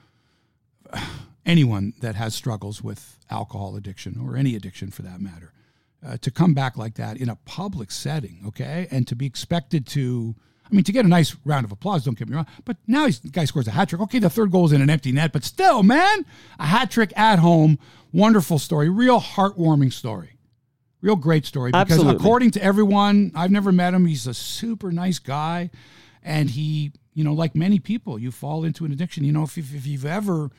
anyone 1.46 1.94
that 2.00 2.14
has 2.14 2.34
struggles 2.34 2.82
with 2.82 3.18
alcohol 3.30 3.76
addiction 3.76 4.20
or 4.22 4.36
any 4.36 4.54
addiction 4.54 4.90
for 4.90 5.02
that 5.02 5.20
matter, 5.20 5.52
uh, 6.06 6.16
to 6.18 6.30
come 6.30 6.54
back 6.54 6.76
like 6.76 6.94
that 6.94 7.16
in 7.16 7.28
a 7.28 7.36
public 7.36 7.90
setting, 7.90 8.42
okay, 8.46 8.88
and 8.90 9.06
to 9.06 9.14
be 9.14 9.26
expected 9.26 9.86
to, 9.86 10.34
I 10.64 10.74
mean, 10.74 10.84
to 10.84 10.92
get 10.92 11.04
a 11.04 11.08
nice 11.08 11.36
round 11.44 11.64
of 11.64 11.72
applause, 11.72 12.04
don't 12.04 12.18
get 12.18 12.28
me 12.28 12.36
wrong, 12.36 12.46
but 12.64 12.76
now 12.86 13.06
he's, 13.06 13.20
the 13.20 13.28
guy 13.28 13.44
scores 13.44 13.68
a 13.68 13.72
hat 13.72 13.88
trick. 13.88 14.00
Okay, 14.02 14.18
the 14.18 14.30
third 14.30 14.50
goal 14.50 14.66
is 14.66 14.72
in 14.72 14.80
an 14.80 14.90
empty 14.90 15.12
net, 15.12 15.32
but 15.32 15.44
still, 15.44 15.82
man, 15.82 16.24
a 16.58 16.66
hat 16.66 16.90
trick 16.90 17.12
at 17.16 17.38
home, 17.38 17.78
wonderful 18.12 18.58
story, 18.58 18.88
real 18.88 19.20
heartwarming 19.20 19.92
story. 19.92 20.36
Real 21.02 21.16
great 21.16 21.46
story 21.46 21.70
because 21.70 21.92
Absolutely. 21.92 22.16
according 22.16 22.50
to 22.52 22.62
everyone, 22.62 23.32
I've 23.34 23.50
never 23.50 23.72
met 23.72 23.94
him. 23.94 24.04
He's 24.04 24.26
a 24.26 24.34
super 24.34 24.92
nice 24.92 25.18
guy, 25.18 25.70
and 26.22 26.50
he, 26.50 26.92
you 27.14 27.24
know, 27.24 27.32
like 27.32 27.54
many 27.54 27.78
people, 27.78 28.18
you 28.18 28.30
fall 28.30 28.64
into 28.64 28.84
an 28.84 28.92
addiction. 28.92 29.24
You 29.24 29.32
know, 29.32 29.44
if, 29.44 29.56
if, 29.56 29.74
if 29.74 29.86
you've 29.86 30.04
ever 30.04 30.50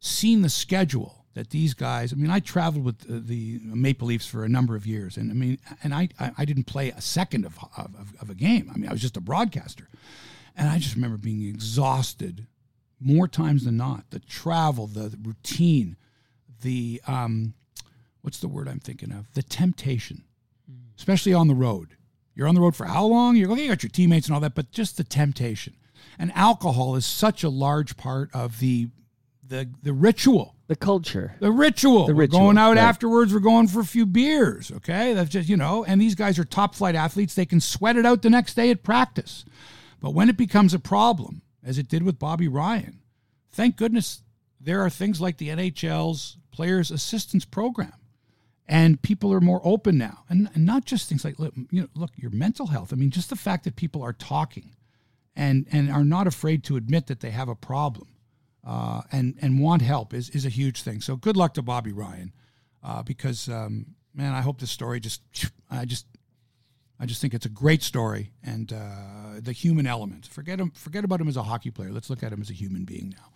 seen 0.00 0.42
the 0.42 0.48
schedule 0.48 1.26
that 1.34 1.50
these 1.50 1.74
guys, 1.74 2.12
I 2.12 2.16
mean, 2.16 2.30
I 2.30 2.40
traveled 2.40 2.84
with 2.84 3.00
the, 3.00 3.20
the 3.20 3.60
Maple 3.64 4.08
Leafs 4.08 4.26
for 4.26 4.44
a 4.44 4.48
number 4.48 4.74
of 4.74 4.86
years, 4.86 5.16
and 5.16 5.30
I 5.30 5.34
mean, 5.34 5.58
and 5.84 5.94
I, 5.94 6.08
I, 6.18 6.44
didn't 6.44 6.64
play 6.64 6.90
a 6.90 7.00
second 7.00 7.44
of, 7.44 7.56
of, 7.76 8.14
of 8.20 8.30
a 8.30 8.34
game. 8.34 8.68
I 8.74 8.76
mean, 8.76 8.88
I 8.88 8.92
was 8.92 9.00
just 9.00 9.16
a 9.16 9.20
broadcaster, 9.20 9.88
and 10.56 10.68
I 10.68 10.78
just 10.78 10.96
remember 10.96 11.16
being 11.16 11.46
exhausted 11.46 12.48
more 12.98 13.28
times 13.28 13.64
than 13.64 13.76
not. 13.76 14.10
The 14.10 14.18
travel, 14.18 14.88
the 14.88 15.16
routine, 15.22 15.96
the 16.62 17.00
um, 17.06 17.54
what's 18.22 18.40
the 18.40 18.48
word 18.48 18.68
I'm 18.68 18.80
thinking 18.80 19.12
of? 19.12 19.32
The 19.34 19.42
temptation, 19.42 20.24
especially 20.98 21.32
on 21.32 21.46
the 21.46 21.54
road. 21.54 21.96
You're 22.34 22.48
on 22.48 22.54
the 22.54 22.60
road 22.60 22.74
for 22.74 22.86
how 22.86 23.06
long? 23.06 23.36
You're 23.36 23.56
you 23.56 23.68
got 23.68 23.82
your 23.82 23.90
teammates 23.90 24.26
and 24.26 24.34
all 24.34 24.40
that, 24.40 24.54
but 24.54 24.72
just 24.72 24.96
the 24.96 25.04
temptation. 25.04 25.76
And 26.18 26.32
alcohol 26.34 26.96
is 26.96 27.06
such 27.06 27.44
a 27.44 27.48
large 27.48 27.96
part 27.96 28.30
of 28.34 28.58
the 28.58 28.88
the 29.50 29.68
the 29.82 29.92
ritual. 29.92 30.54
the 30.68 30.76
culture. 30.76 31.34
The 31.40 31.50
ritual. 31.50 32.06
The 32.06 32.14
we're 32.14 32.20
ritual, 32.22 32.38
going 32.40 32.58
out 32.58 32.76
right. 32.76 32.78
afterwards. 32.78 33.34
We're 33.34 33.40
going 33.40 33.66
for 33.66 33.80
a 33.80 33.84
few 33.84 34.06
beers. 34.06 34.72
Okay, 34.76 35.12
that's 35.12 35.28
just 35.28 35.48
you 35.48 35.56
know. 35.56 35.84
And 35.84 36.00
these 36.00 36.14
guys 36.14 36.38
are 36.38 36.44
top 36.44 36.74
flight 36.74 36.94
athletes. 36.94 37.34
They 37.34 37.44
can 37.44 37.60
sweat 37.60 37.96
it 37.96 38.06
out 38.06 38.22
the 38.22 38.30
next 38.30 38.54
day 38.54 38.70
at 38.70 38.82
practice. 38.82 39.44
But 40.00 40.14
when 40.14 40.30
it 40.30 40.38
becomes 40.38 40.72
a 40.72 40.78
problem, 40.78 41.42
as 41.62 41.76
it 41.76 41.88
did 41.88 42.04
with 42.04 42.18
Bobby 42.18 42.48
Ryan, 42.48 43.00
thank 43.52 43.76
goodness 43.76 44.22
there 44.58 44.80
are 44.80 44.88
things 44.88 45.20
like 45.20 45.36
the 45.36 45.48
NHL's 45.48 46.38
Players 46.52 46.90
Assistance 46.90 47.44
Program, 47.44 47.92
and 48.68 49.02
people 49.02 49.32
are 49.32 49.40
more 49.40 49.60
open 49.64 49.98
now. 49.98 50.24
And, 50.28 50.48
and 50.54 50.64
not 50.64 50.84
just 50.84 51.08
things 51.08 51.24
like 51.24 51.38
look, 51.38 51.54
you 51.70 51.82
know, 51.82 51.88
look, 51.94 52.12
your 52.16 52.30
mental 52.30 52.68
health. 52.68 52.92
I 52.92 52.96
mean, 52.96 53.10
just 53.10 53.30
the 53.30 53.36
fact 53.36 53.64
that 53.64 53.74
people 53.74 54.02
are 54.02 54.12
talking, 54.12 54.76
and 55.34 55.66
and 55.72 55.90
are 55.90 56.04
not 56.04 56.28
afraid 56.28 56.62
to 56.64 56.76
admit 56.76 57.08
that 57.08 57.18
they 57.18 57.30
have 57.30 57.48
a 57.48 57.56
problem 57.56 58.06
uh, 58.64 59.02
and 59.12 59.36
and 59.40 59.60
want 59.60 59.82
help 59.82 60.14
is 60.14 60.30
is 60.30 60.44
a 60.46 60.50
huge 60.50 60.82
thing. 60.82 61.00
So 61.00 61.16
good 61.16 61.36
luck 61.36 61.54
to 61.54 61.62
Bobby 61.62 61.92
Ryan, 61.92 62.32
uh, 62.82 63.02
because 63.02 63.48
um, 63.48 63.94
man, 64.14 64.34
I 64.34 64.40
hope 64.40 64.60
this 64.60 64.70
story 64.70 65.00
just 65.00 65.22
I 65.70 65.84
just 65.84 66.06
I 67.00 67.06
just 67.06 67.22
think 67.22 67.32
it's 67.32 67.46
a 67.46 67.50
great 67.50 67.82
story 67.82 68.30
and 68.44 68.70
uh, 68.72 69.40
the 69.40 69.52
human 69.52 69.86
element. 69.86 70.26
Forget 70.26 70.60
him, 70.60 70.70
forget 70.72 71.02
about 71.02 71.20
him 71.20 71.28
as 71.28 71.36
a 71.38 71.42
hockey 71.42 71.70
player. 71.70 71.90
Let's 71.90 72.10
look 72.10 72.22
at 72.22 72.30
him 72.30 72.42
as 72.42 72.50
a 72.50 72.52
human 72.52 72.84
being 72.84 73.14
now. 73.16 73.30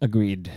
Agreed. 0.00 0.52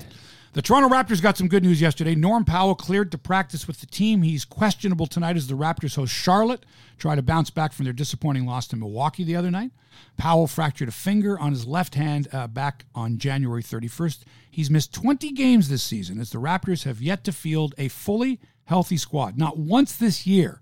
The 0.53 0.61
Toronto 0.61 0.89
Raptors 0.89 1.23
got 1.23 1.37
some 1.37 1.47
good 1.47 1.63
news 1.63 1.81
yesterday. 1.81 2.13
Norm 2.13 2.45
Powell 2.45 2.75
cleared 2.75 3.11
to 3.13 3.17
practice 3.17 3.67
with 3.67 3.79
the 3.79 3.87
team. 3.87 4.21
He's 4.21 4.45
questionable 4.45 5.07
tonight 5.07 5.37
as 5.37 5.47
the 5.47 5.55
Raptors 5.55 5.95
host 5.95 6.13
Charlotte, 6.13 6.65
try 6.99 7.15
to 7.15 7.21
bounce 7.21 7.49
back 7.49 7.71
from 7.73 7.85
their 7.85 7.93
disappointing 7.93 8.45
loss 8.45 8.67
to 8.67 8.75
Milwaukee 8.75 9.23
the 9.23 9.35
other 9.35 9.49
night. 9.49 9.71
Powell 10.17 10.47
fractured 10.47 10.89
a 10.89 10.91
finger 10.91 11.39
on 11.39 11.51
his 11.51 11.65
left 11.65 11.95
hand 11.95 12.27
uh, 12.31 12.47
back 12.47 12.85
on 12.93 13.17
January 13.17 13.63
31st. 13.63 14.19
He's 14.51 14.69
missed 14.69 14.93
20 14.93 15.31
games 15.31 15.69
this 15.69 15.83
season 15.83 16.19
as 16.19 16.29
the 16.29 16.37
Raptors 16.37 16.83
have 16.83 17.01
yet 17.01 17.23
to 17.23 17.31
field 17.31 17.73
a 17.77 17.87
fully 17.87 18.39
healthy 18.65 18.97
squad. 18.97 19.37
Not 19.37 19.57
once 19.57 19.95
this 19.95 20.27
year 20.27 20.61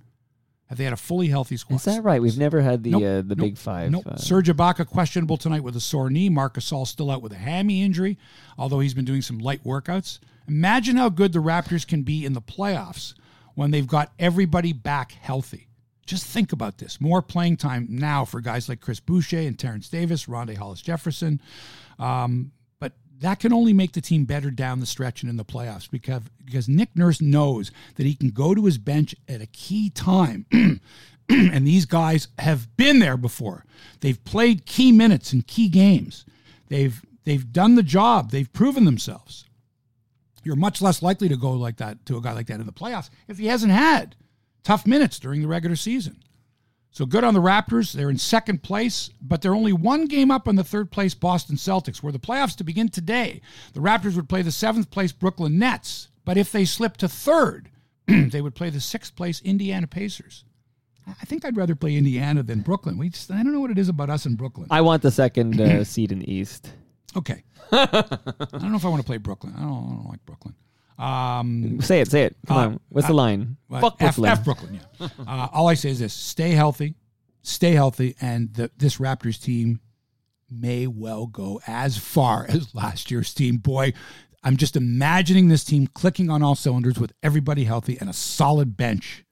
have 0.70 0.78
they 0.78 0.84
had 0.84 0.94
a 0.94 0.98
fully 0.98 1.28
healthy 1.28 1.58
squad. 1.58 1.78
Is 1.78 1.84
that 1.86 2.04
right? 2.04 2.22
We've 2.22 2.38
never 2.38 2.62
had 2.62 2.84
the 2.84 2.92
Nope, 2.92 3.02
uh, 3.02 3.22
the 3.28 3.36
nope, 3.36 3.40
big 3.40 3.58
five. 3.58 3.92
Nope. 3.92 4.06
uh, 4.06 4.18
Serge 4.18 4.50
Ibaka 4.50 4.86
questionable 4.86 5.36
tonight 5.36 5.64
with 5.64 5.76
a 5.76 5.80
sore 5.80 6.12
knee. 6.12 6.30
Marc 6.30 6.56
Gasol 6.56 6.86
still 6.86 7.10
out 7.10 7.24
with 7.24 7.32
a 7.34 7.38
hammy 7.38 7.82
injury, 7.82 8.18
although 8.58 8.80
he's 8.80 8.94
been 8.94 9.06
doing 9.06 9.24
some 9.24 9.40
light 9.40 9.64
workouts. 9.64 10.20
Imagine 10.48 10.96
how 10.96 11.10
good 11.10 11.34
the 11.34 11.40
Raptors 11.40 11.88
can 11.88 12.04
be 12.04 12.24
in 12.24 12.34
the 12.34 12.42
playoffs 12.42 13.16
when 13.56 13.72
they've 13.72 13.88
got 13.88 14.12
everybody 14.20 14.72
back 14.72 15.12
healthy. 15.12 15.68
Just 16.06 16.26
think 16.26 16.54
about 16.54 16.78
this. 16.78 17.02
More 17.02 17.22
playing 17.22 17.58
time 17.58 17.88
now 17.90 18.24
for 18.26 18.40
guys 18.40 18.70
like 18.70 18.80
Chris 18.80 19.00
Boucher 19.00 19.40
and 19.40 19.58
Terence 19.58 19.90
Davis, 19.90 20.26
Rondae 20.26 20.58
Hollis 20.58 20.82
Jefferson. 20.82 21.42
Um, 21.98 22.52
that 23.20 23.40
can 23.40 23.52
only 23.52 23.74
make 23.74 23.92
the 23.94 24.02
team 24.02 24.26
better 24.26 24.50
down 24.50 24.80
the 24.80 24.86
stretch 24.86 25.22
and 25.22 25.30
in 25.30 25.38
the 25.38 25.46
playoffs 25.46 25.90
because, 25.90 26.22
because 26.44 26.70
Nick 26.70 26.96
Nurse 26.96 27.22
knows 27.22 27.72
that 27.96 28.06
he 28.06 28.16
can 28.16 28.30
go 28.30 28.56
to 28.56 28.66
his 28.66 28.78
bench 28.78 29.14
at 29.28 29.42
a 29.42 29.48
key 29.48 29.90
time 29.90 30.46
and 31.30 31.68
these 31.68 31.86
guys 31.86 32.30
have 32.40 32.76
been 32.78 33.00
there 33.00 33.18
before. 33.18 33.66
They've 34.00 34.24
played 34.24 34.66
key 34.66 34.92
minutes 34.92 35.34
in 35.34 35.44
key 35.44 35.70
games. 35.70 36.26
They've 36.70 37.02
they've 37.26 37.52
done 37.52 37.76
the 37.76 37.84
job. 37.84 38.32
They've 38.32 38.52
proven 38.52 38.86
themselves. 38.86 39.46
You're 40.44 40.56
much 40.56 40.82
less 40.82 41.02
likely 41.02 41.30
to 41.30 41.38
go 41.38 41.52
like 41.52 41.78
that 41.78 42.06
to 42.08 42.18
a 42.18 42.22
guy 42.22 42.34
like 42.34 42.48
that 42.48 42.60
in 42.60 42.66
the 42.66 42.72
playoffs 42.72 43.10
if 43.28 43.38
he 43.38 43.48
hasn't 43.48 43.72
had 43.72 44.16
tough 44.64 44.88
minutes 44.88 45.20
during 45.20 45.42
the 45.42 45.48
regular 45.48 45.76
season. 45.76 46.24
So 46.92 47.06
good 47.06 47.24
on 47.24 47.34
the 47.34 47.42
Raptors. 47.42 47.94
They're 47.94 48.10
in 48.10 48.18
second 48.18 48.64
place, 48.64 49.10
but 49.22 49.42
they're 49.42 49.56
only 49.56 49.74
one 49.74 50.06
game 50.06 50.32
up 50.32 50.48
on 50.48 50.56
the 50.56 50.64
third 50.64 50.92
place 50.92 51.14
Boston 51.14 51.56
Celtics. 51.56 52.02
where 52.02 52.12
the 52.12 52.20
playoffs 52.20 52.56
to 52.58 52.64
begin 52.64 52.90
today, 52.90 53.42
the 53.74 53.80
Raptors 53.80 54.16
would 54.16 54.30
play 54.30 54.42
the 54.42 54.52
seventh 54.52 54.90
place 54.90 55.12
Brooklyn 55.12 55.60
Nets. 55.60 56.10
But 56.26 56.38
if 56.38 56.52
they 56.52 56.66
slip 56.66 56.98
to 56.98 57.08
third, 57.08 57.70
they 58.08 58.42
would 58.42 58.56
play 58.56 58.70
the 58.70 58.80
sixth 58.80 59.16
place 59.16 59.42
Indiana 59.42 59.88
Pacers. 59.88 60.46
I 61.08 61.26
think 61.26 61.44
I'd 61.46 61.58
rather 61.58 61.76
play 61.76 61.96
Indiana 61.96 62.44
than 62.44 62.62
Brooklyn. 62.62 62.98
We 62.98 63.10
just 63.10 63.32
I 63.32 63.42
don't 63.42 63.54
know 63.54 63.60
what 63.60 63.72
it 63.72 63.78
is 63.78 63.90
about 63.90 64.10
us 64.10 64.26
in 64.26 64.36
Brooklyn. 64.36 64.68
I 64.70 64.82
want 64.82 65.02
the 65.02 65.12
second 65.12 65.60
uh, 65.60 65.84
seed 65.84 66.12
in 66.12 66.20
the 66.20 66.32
East. 66.32 66.72
Okay. 67.16 67.44
I 67.72 67.86
don't 68.52 68.72
know 68.72 68.78
if 68.78 68.86
I 68.86 68.90
want 68.90 69.02
to 69.02 69.06
play 69.06 69.18
Brooklyn. 69.18 69.54
I 69.58 69.62
don't, 69.62 69.72
I 69.72 69.96
don't 69.96 70.08
like 70.10 70.26
Brooklyn. 70.26 70.56
Um, 71.00 71.80
Say 71.82 72.02
it, 72.02 72.10
say 72.12 72.24
it. 72.24 72.36
Come 72.48 72.58
Uh, 72.58 72.66
on. 72.68 72.80
What's 72.90 73.08
the 73.08 73.14
line? 73.14 73.58
Well, 73.70 73.82
Fuck 73.82 73.96
F, 74.02 74.16
Brooklyn. 74.18 74.32
F 74.32 74.44
Brooklyn, 74.44 74.80
yeah. 75.00 75.08
uh, 75.28 75.48
all 75.54 75.68
I 75.68 75.74
say 75.76 75.90
is 75.92 76.00
this: 76.00 76.14
stay 76.14 76.52
healthy, 76.52 76.96
stay 77.42 77.72
healthy, 77.72 78.16
and 78.20 78.54
the, 78.54 78.70
this 78.78 78.98
Raptors 78.98 79.42
team 79.42 79.80
may 80.52 80.88
well 80.88 81.26
go 81.28 81.62
as 81.68 81.98
far 81.98 82.46
as 82.50 82.74
last 82.76 83.12
year's 83.12 83.34
team. 83.34 83.58
Boy, 83.58 83.94
I'm 84.44 84.58
just 84.58 84.76
imagining 84.76 85.48
this 85.48 85.64
team 85.64 85.88
clicking 85.88 86.30
on 86.30 86.44
all 86.44 86.56
cylinders 86.56 87.00
with 87.00 87.14
everybody 87.24 87.64
healthy 87.64 87.98
and 88.00 88.10
a 88.10 88.14
solid 88.14 88.76
bench. 88.76 89.24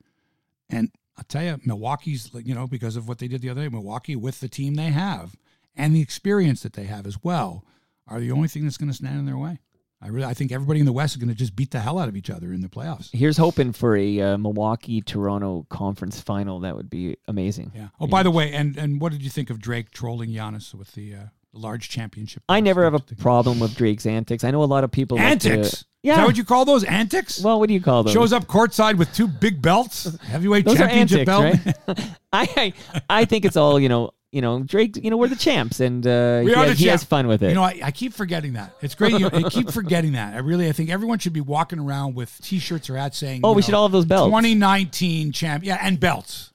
And 0.70 0.92
I'll 1.18 1.24
tell 1.28 1.44
you, 1.44 1.60
Milwaukee's, 1.66 2.30
you 2.44 2.54
know, 2.54 2.68
because 2.68 2.96
of 2.96 3.08
what 3.08 3.18
they 3.18 3.28
did 3.28 3.42
the 3.42 3.50
other 3.50 3.62
day, 3.64 3.70
Milwaukee 3.70 4.16
with 4.16 4.40
the 4.40 4.48
team 4.50 4.76
they 4.76 4.90
have 4.92 5.36
and 5.76 5.96
the 5.96 6.02
experience 6.02 6.62
that 6.64 6.74
they 6.74 6.84
have 6.86 7.06
as 7.08 7.24
well 7.24 7.66
are 8.08 8.20
the 8.20 8.32
only 8.32 8.48
thing 8.48 8.64
that's 8.64 8.78
going 8.78 8.90
to 8.92 8.96
stand 8.96 9.18
in 9.20 9.26
their 9.26 9.38
way. 9.38 9.60
I 10.02 10.10
really, 10.10 10.28
I 10.28 10.34
think 10.36 10.52
everybody 10.52 10.80
in 10.80 10.86
the 10.86 10.94
West 10.94 11.16
is 11.16 11.18
going 11.18 11.30
to 11.30 11.36
just 11.36 11.56
beat 11.56 11.72
the 11.72 11.80
hell 11.80 11.98
out 11.98 12.08
of 12.08 12.16
each 12.16 12.30
other 12.30 12.54
in 12.54 12.62
the 12.62 12.68
playoffs. 12.70 13.10
Here's 13.14 13.38
hoping 13.38 13.74
for 13.74 13.98
a 13.98 14.22
uh, 14.22 14.38
Milwaukee 14.38 15.02
Toronto 15.02 15.66
conference 15.70 16.22
final. 16.22 16.60
That 16.60 16.76
would 16.76 16.90
be 16.90 17.18
amazing. 17.28 17.72
Yeah. 17.76 17.88
Oh, 18.00 18.06
by 18.08 18.22
the 18.24 18.30
way, 18.32 18.54
and 18.54 18.78
and 18.78 19.02
what 19.02 19.12
did 19.12 19.24
you 19.24 19.30
think 19.32 19.50
of 19.50 19.60
Drake 19.60 19.90
trolling 19.92 20.30
Giannis 20.30 20.74
with 20.76 20.92
the 20.92 21.16
uh, 21.16 21.20
large 21.52 21.90
championship? 21.90 22.44
I 22.48 22.60
never 22.60 22.84
have 22.84 22.94
a 22.94 23.00
problem 23.00 23.60
with 23.60 23.76
Drake's 23.76 24.06
antics. 24.06 24.44
I 24.44 24.52
know 24.52 24.62
a 24.62 24.66
lot 24.66 24.84
of 24.84 24.92
people 24.92 25.18
like 25.18 25.40
to- 25.40 25.52
antics. 25.52 25.86
yeah. 26.04 26.12
Is 26.14 26.18
that 26.20 26.26
what 26.26 26.38
you 26.38 26.44
call 26.46 26.64
those 26.66 26.84
antics? 26.84 27.42
well, 27.42 27.60
what 27.60 27.68
do 27.68 27.74
you 27.74 27.82
call 27.82 28.04
those? 28.04 28.14
Shows 28.14 28.34
up 28.34 28.46
courtside 28.46 28.98
with 29.00 29.12
two 29.14 29.28
big 29.28 29.64
belts, 29.64 30.16
heavyweight 30.22 30.66
Those 30.66 30.76
are 30.80 30.88
championship 30.88 31.28
antics, 31.28 31.64
belt. 31.88 31.98
right? 31.98 32.10
I 32.34 32.74
I 33.10 33.26
think 33.26 33.46
it's 33.46 33.58
all 33.58 33.80
you 33.80 33.90
know. 33.90 34.12
You 34.32 34.42
know, 34.42 34.62
Drake. 34.62 34.98
You 35.02 35.10
know, 35.10 35.18
we're 35.18 35.30
the 35.30 35.36
champs, 35.38 35.80
and 35.80 36.06
uh, 36.06 36.42
he, 36.42 36.52
has, 36.54 36.80
he 36.80 36.88
has 36.88 37.04
fun 37.04 37.28
with 37.28 37.42
it. 37.44 37.50
You 37.50 37.56
know, 37.56 37.64
I, 37.64 37.80
I 37.82 37.92
keep 37.92 38.14
forgetting 38.14 38.54
that. 38.54 38.74
It's 38.82 38.94
great. 38.94 39.18
You, 39.18 39.30
I 39.32 39.44
keep 39.50 39.72
forgetting 39.72 40.14
that. 40.14 40.36
I 40.36 40.40
really, 40.40 40.68
I 40.68 40.74
think 40.74 40.90
everyone 40.90 41.20
should 41.20 41.32
be 41.34 41.42
walking 41.42 41.80
around 41.80 42.16
with 42.16 42.38
T-shirts 42.42 42.90
or 42.90 42.98
hats 42.98 43.18
saying, 43.18 43.42
Oh, 43.44 43.52
we 43.54 43.62
know, 43.62 43.66
should 43.66 43.74
all 43.74 43.86
have 43.86 43.94
those 43.94 44.06
belts. 44.06 44.30
2019 44.30 45.32
champ, 45.32 45.64
yeah, 45.64 45.78
and 45.82 46.00
belts. 46.00 46.52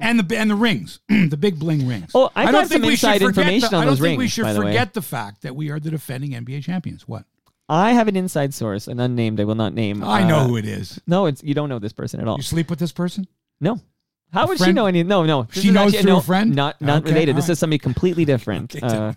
And 0.00 0.18
the 0.20 0.36
and 0.36 0.50
the 0.50 0.54
rings, 0.54 1.00
the 1.08 1.36
big 1.36 1.58
bling 1.58 1.86
rings. 1.86 2.10
Oh, 2.14 2.30
I've 2.34 2.46
don't 2.46 2.54
got 2.62 2.68
some 2.68 2.68
think 2.80 2.84
we 2.86 2.96
should 2.96 3.20
forget 3.20 3.60
the- 3.60 3.76
I 3.76 3.84
don't 3.84 3.96
think 3.96 4.18
we 4.18 4.28
should 4.28 4.42
by 4.44 4.52
the 4.52 4.62
forget 4.62 4.94
the 4.94 5.02
fact 5.02 5.42
that 5.42 5.54
we 5.54 5.70
are 5.70 5.78
the 5.78 5.90
defending 5.90 6.32
NBA 6.32 6.64
champions. 6.64 7.06
What? 7.06 7.24
I 7.68 7.92
have 7.92 8.06
an 8.08 8.16
inside 8.16 8.54
source, 8.54 8.86
an 8.88 9.00
unnamed. 9.00 9.40
I 9.40 9.44
will 9.44 9.54
not 9.56 9.74
name. 9.74 10.02
I 10.04 10.26
know 10.26 10.38
uh, 10.38 10.46
who 10.46 10.56
it 10.56 10.64
is. 10.64 11.00
No, 11.06 11.26
it's 11.26 11.42
you 11.42 11.54
don't 11.54 11.68
know 11.68 11.78
this 11.78 11.92
person 11.92 12.20
at 12.20 12.28
all. 12.28 12.36
You 12.36 12.42
sleep 12.42 12.70
with 12.70 12.78
this 12.78 12.92
person? 12.92 13.26
No. 13.60 13.80
How 14.36 14.46
would 14.48 14.58
she 14.58 14.64
friend? 14.64 14.74
know 14.76 14.86
any? 14.86 15.02
No, 15.02 15.24
no. 15.24 15.44
This 15.44 15.62
She 15.62 15.68
is 15.68 15.74
knows 15.74 15.94
through 15.94 16.10
no, 16.10 16.18
a 16.18 16.22
friend? 16.22 16.54
Not 16.54 16.80
not 16.80 17.02
Okay, 17.02 17.10
related. 17.12 17.32
all 17.32 17.36
This 17.36 17.48
right. 17.48 17.52
is 17.52 17.58
something 17.58 17.78
completely 17.78 18.24
different. 18.24 18.80
Uh, 18.82 19.12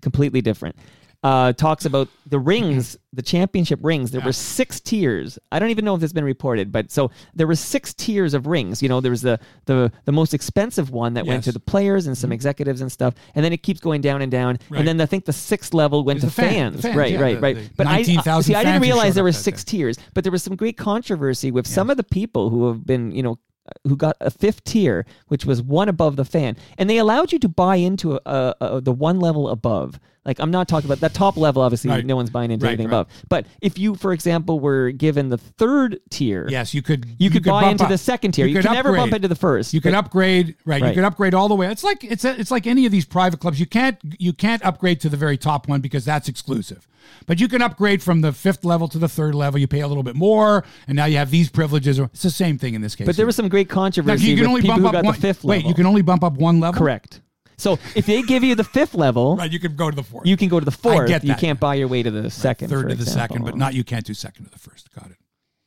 completely 0.00 0.40
different. 0.40 0.76
Uh, 1.22 1.54
talks 1.54 1.86
about 1.86 2.06
the 2.26 2.38
rings, 2.38 2.98
the 3.14 3.22
championship 3.22 3.78
rings. 3.82 4.10
There 4.10 4.20
were 4.20 4.30
six 4.34 4.78
tiers. 4.78 5.38
I 5.50 5.58
don't 5.58 5.70
even 5.70 5.82
know 5.82 5.94
if 5.94 6.02
it's 6.02 6.12
been 6.12 6.22
reported, 6.22 6.70
but 6.70 6.90
so 6.92 7.10
there 7.34 7.46
were 7.46 7.54
six 7.54 7.94
tiers 7.94 8.34
of 8.34 8.46
rings. 8.46 8.82
You 8.82 8.90
know, 8.90 9.00
there 9.00 9.10
was 9.10 9.22
the 9.22 9.40
the 9.64 9.90
the 10.04 10.12
most 10.12 10.34
expensive 10.34 10.90
one 10.90 11.14
that 11.14 11.24
went 11.24 11.38
Yes. 11.38 11.44
to 11.46 11.52
the 11.52 11.60
players 11.60 12.06
and 12.06 12.18
some 12.18 12.30
executives 12.30 12.82
and 12.82 12.92
stuff, 12.92 13.14
and 13.34 13.42
then 13.42 13.54
it 13.54 13.62
keeps 13.62 13.80
going 13.80 14.02
down 14.02 14.20
and 14.20 14.30
down. 14.30 14.58
Right. 14.68 14.80
And 14.80 14.86
then 14.86 15.00
I 15.00 15.06
think 15.06 15.24
the 15.24 15.32
sixth 15.32 15.72
level 15.72 16.04
went 16.04 16.20
to 16.20 16.26
the 16.26 16.32
fan- 16.32 16.52
fans. 16.72 16.76
the 16.76 16.82
fans, 16.82 16.96
Right, 16.96 17.12
yeah, 17.12 17.20
right, 17.20 17.34
the- 17.36 17.40
right. 17.40 17.56
the 17.56 17.70
but 17.74 17.86
I 17.86 17.92
19,000 18.02 18.42
see. 18.52 18.54
I 18.54 18.62
didn't 18.62 18.74
who 18.76 18.82
realize 18.82 19.06
showed 19.06 19.14
there 19.14 19.22
up 19.22 19.28
were 19.28 19.32
that 19.32 19.38
six 19.38 19.64
tiers, 19.64 19.96
but 20.12 20.24
there 20.24 20.30
was 20.32 20.42
some 20.42 20.56
great 20.56 20.76
controversy 20.76 21.50
with 21.50 21.66
some 21.66 21.88
of 21.88 21.96
the 21.96 22.04
people 22.04 22.50
who 22.50 22.68
have 22.68 22.84
been, 22.84 23.12
you 23.12 23.22
know, 23.22 23.38
who 23.84 23.96
got 23.96 24.16
a 24.20 24.30
fifth 24.30 24.64
tier, 24.64 25.06
which 25.28 25.44
was 25.44 25.62
one 25.62 25.88
above 25.88 26.16
the 26.16 26.24
fan, 26.24 26.56
and 26.78 26.88
they 26.88 26.98
allowed 26.98 27.32
you 27.32 27.38
to 27.38 27.48
buy 27.48 27.76
into 27.76 28.14
a, 28.14 28.20
a, 28.26 28.54
a, 28.60 28.80
the 28.80 28.92
one 28.92 29.20
level 29.20 29.48
above. 29.48 29.98
Like 30.26 30.38
I'm 30.40 30.50
not 30.50 30.68
talking 30.68 30.86
about 30.88 31.00
that 31.00 31.12
top 31.14 31.36
level. 31.36 31.60
Obviously, 31.62 31.90
Right. 31.90 32.04
no 32.04 32.16
one's 32.16 32.30
buying 32.30 32.50
into 32.50 32.64
Right, 32.64 32.70
anything 32.72 32.86
right. 32.88 33.00
above. 33.00 33.08
But 33.28 33.46
if 33.60 33.78
you, 33.78 33.94
for 33.94 34.12
example, 34.12 34.58
were 34.58 34.90
given 34.90 35.28
the 35.28 35.36
third 35.38 36.00
tier, 36.10 36.46
Yes, 36.48 36.72
you 36.72 36.80
could. 36.82 37.06
you 37.18 37.28
could 37.30 37.44
buy 37.44 37.68
into 37.70 37.84
up. 37.84 37.90
the 37.90 37.98
second 37.98 38.32
tier. 38.32 38.46
You, 38.46 38.54
could 38.56 38.64
can 38.64 38.72
never 38.74 38.94
bump 38.96 39.12
into 39.12 39.28
the 39.28 39.34
first. 39.34 39.74
You 39.74 39.80
could 39.80 39.92
upgrade, 39.94 40.56
right, 40.64 40.82
You 40.82 40.92
could 40.94 41.04
upgrade 41.04 41.34
all 41.34 41.48
the 41.48 41.54
way. 41.54 41.66
It's 41.68 41.84
like 41.84 42.02
it's 42.04 42.24
a, 42.24 42.38
it's 42.40 42.50
like 42.50 42.66
any 42.66 42.86
of 42.86 42.92
these 42.92 43.04
private 43.04 43.38
clubs. 43.40 43.60
You 43.60 43.66
can't 43.66 43.98
you 44.18 44.32
can't 44.32 44.64
upgrade 44.64 45.00
to 45.00 45.08
the 45.08 45.16
very 45.16 45.36
top 45.36 45.68
one 45.68 45.80
because 45.80 46.04
that's 46.04 46.28
exclusive. 46.28 46.88
But 47.26 47.38
you 47.38 47.48
can 47.48 47.60
upgrade 47.60 48.02
from 48.02 48.22
the 48.22 48.32
fifth 48.32 48.64
level 48.64 48.88
to 48.88 48.98
the 48.98 49.08
third 49.10 49.34
level. 49.34 49.60
You 49.60 49.66
pay 49.68 49.80
a 49.80 49.88
little 49.88 50.02
bit 50.02 50.16
more, 50.16 50.64
and 50.88 50.96
now 50.96 51.04
you 51.04 51.18
have 51.18 51.30
these 51.30 51.50
privileges. 51.50 51.98
It's 51.98 52.22
the 52.22 52.30
same 52.30 52.56
thing 52.56 52.72
in 52.72 52.80
this 52.80 52.94
case. 52.96 53.06
But 53.06 53.16
there 53.16 53.26
was 53.26 53.36
some 53.36 53.48
great 53.50 53.68
Now, 53.68 53.74
controversy 53.74 54.24
you 54.26 54.36
can 54.36 54.46
only 54.46 54.62
bump 54.62 54.86
up 54.86 55.04
one. 55.04 55.14
the 55.14 55.20
fifth 55.20 55.44
wait, 55.44 55.66
you 55.66 55.74
can 55.74 55.84
only 55.84 56.00
bump 56.00 56.24
up 56.24 56.34
one 56.38 56.60
level. 56.60 56.78
correct. 56.78 57.20
So 57.56 57.78
if 57.94 58.06
they 58.06 58.22
give 58.22 58.42
you 58.44 58.54
the 58.54 58.64
fifth 58.64 58.94
level, 58.94 59.36
Right, 59.36 59.50
you 59.50 59.58
can 59.60 59.76
go 59.76 59.90
to 59.90 59.96
the 59.96 60.02
fourth. 60.02 60.26
you 60.26 60.36
can 60.36 60.48
go 60.48 60.58
to 60.58 60.64
the 60.64 60.70
fourth. 60.70 61.08
get 61.08 61.24
You 61.24 61.34
can't 61.34 61.58
buy 61.60 61.74
your 61.76 61.88
way 61.88 62.02
to 62.02 62.10
the 62.10 62.30
second. 62.30 62.68
third 62.68 62.88
to 62.88 62.94
the 62.94 63.02
example. 63.02 63.36
second, 63.36 63.44
but 63.44 63.56
not 63.56 63.74
you 63.74 63.84
can't 63.84 64.04
do 64.04 64.14
second 64.14 64.44
to 64.46 64.50
the 64.50 64.58
first. 64.58 64.92
Got 64.94 65.10
it. 65.10 65.16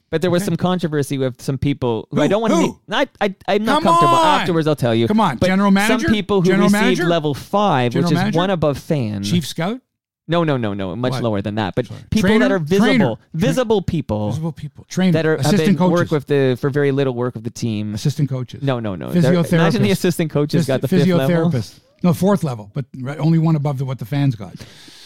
But 0.09 0.21
there 0.21 0.31
was 0.31 0.41
Okay. 0.43 0.47
some 0.51 0.55
controversy 0.57 1.17
with 1.17 1.41
some 1.41 1.57
people 1.57 2.07
who, 2.11 2.21
I 2.21 2.27
don't 2.27 2.41
want 2.41 2.53
to. 2.53 2.57
Who? 2.59 2.79
I, 2.89 3.09
I, 3.19 3.35
I'm 3.49 3.65
not 3.65 3.83
Come 3.83 3.91
comfortable. 3.91 4.15
on! 4.15 4.39
Afterwards, 4.39 4.65
I'll 4.65 4.75
tell 4.75 4.95
you. 4.95 5.05
Come 5.05 5.19
on, 5.19 5.37
But 5.37 5.47
general 5.47 5.69
manager? 5.69 6.05
Some 6.07 6.13
people 6.13 6.41
who 6.41 6.47
General 6.47 6.67
received 6.69 6.81
manager? 6.81 7.05
level 7.07 7.33
five, 7.33 7.91
General 7.91 8.09
which 8.11 8.13
is 8.17 8.21
manager? 8.21 8.37
one 8.37 8.49
above 8.49 8.77
fan. 8.77 9.23
Chief 9.23 9.45
scout, 9.45 9.81
No, 10.29 10.43
no, 10.43 10.57
no, 10.57 10.73
no. 10.73 10.95
Much 10.95 11.11
What? 11.13 11.23
lower 11.23 11.41
than 11.41 11.55
that. 11.55 11.73
But 11.75 11.87
Sorry. 11.87 12.01
people 12.09 12.29
Trainer? 12.29 12.45
that 12.49 12.51
are 12.51 12.59
visible, 12.59 12.85
Trainer. 12.87 13.15
Visible 13.33 13.81
people 13.81 14.27
visible 14.29 14.51
people, 14.51 14.85
trainer, 14.89 15.11
that 15.13 15.25
are 15.25 15.37
have 15.37 15.39
assistant 15.45 15.67
been 15.69 15.77
coaches, 15.77 15.91
work 15.99 16.11
with 16.11 16.27
the 16.27 16.57
for 16.59 16.69
very 16.69 16.91
little 16.91 17.13
work 17.13 17.35
of 17.35 17.43
the 17.43 17.49
team. 17.49 17.93
assistant 17.93 18.29
coaches. 18.29 18.61
No, 18.61 18.79
no, 18.79 18.95
no. 18.95 19.09
They're-. 19.09 19.33
Imagine 19.33 19.81
the 19.83 19.91
assistant 19.91 20.29
coaches 20.31 20.67
got 20.67 20.81
the 20.81 20.87
fifth 20.87 21.07
level. 21.07 21.49
physiotherapist. 21.49 21.79
No, 22.03 22.13
fourth 22.13 22.43
level, 22.43 22.69
but 22.73 22.85
right, 22.99 23.17
only 23.17 23.39
one 23.39 23.55
above 23.55 23.77
the, 23.79 23.85
what 23.85 23.97
the 23.99 24.05
fans 24.05 24.35
got. 24.35 24.53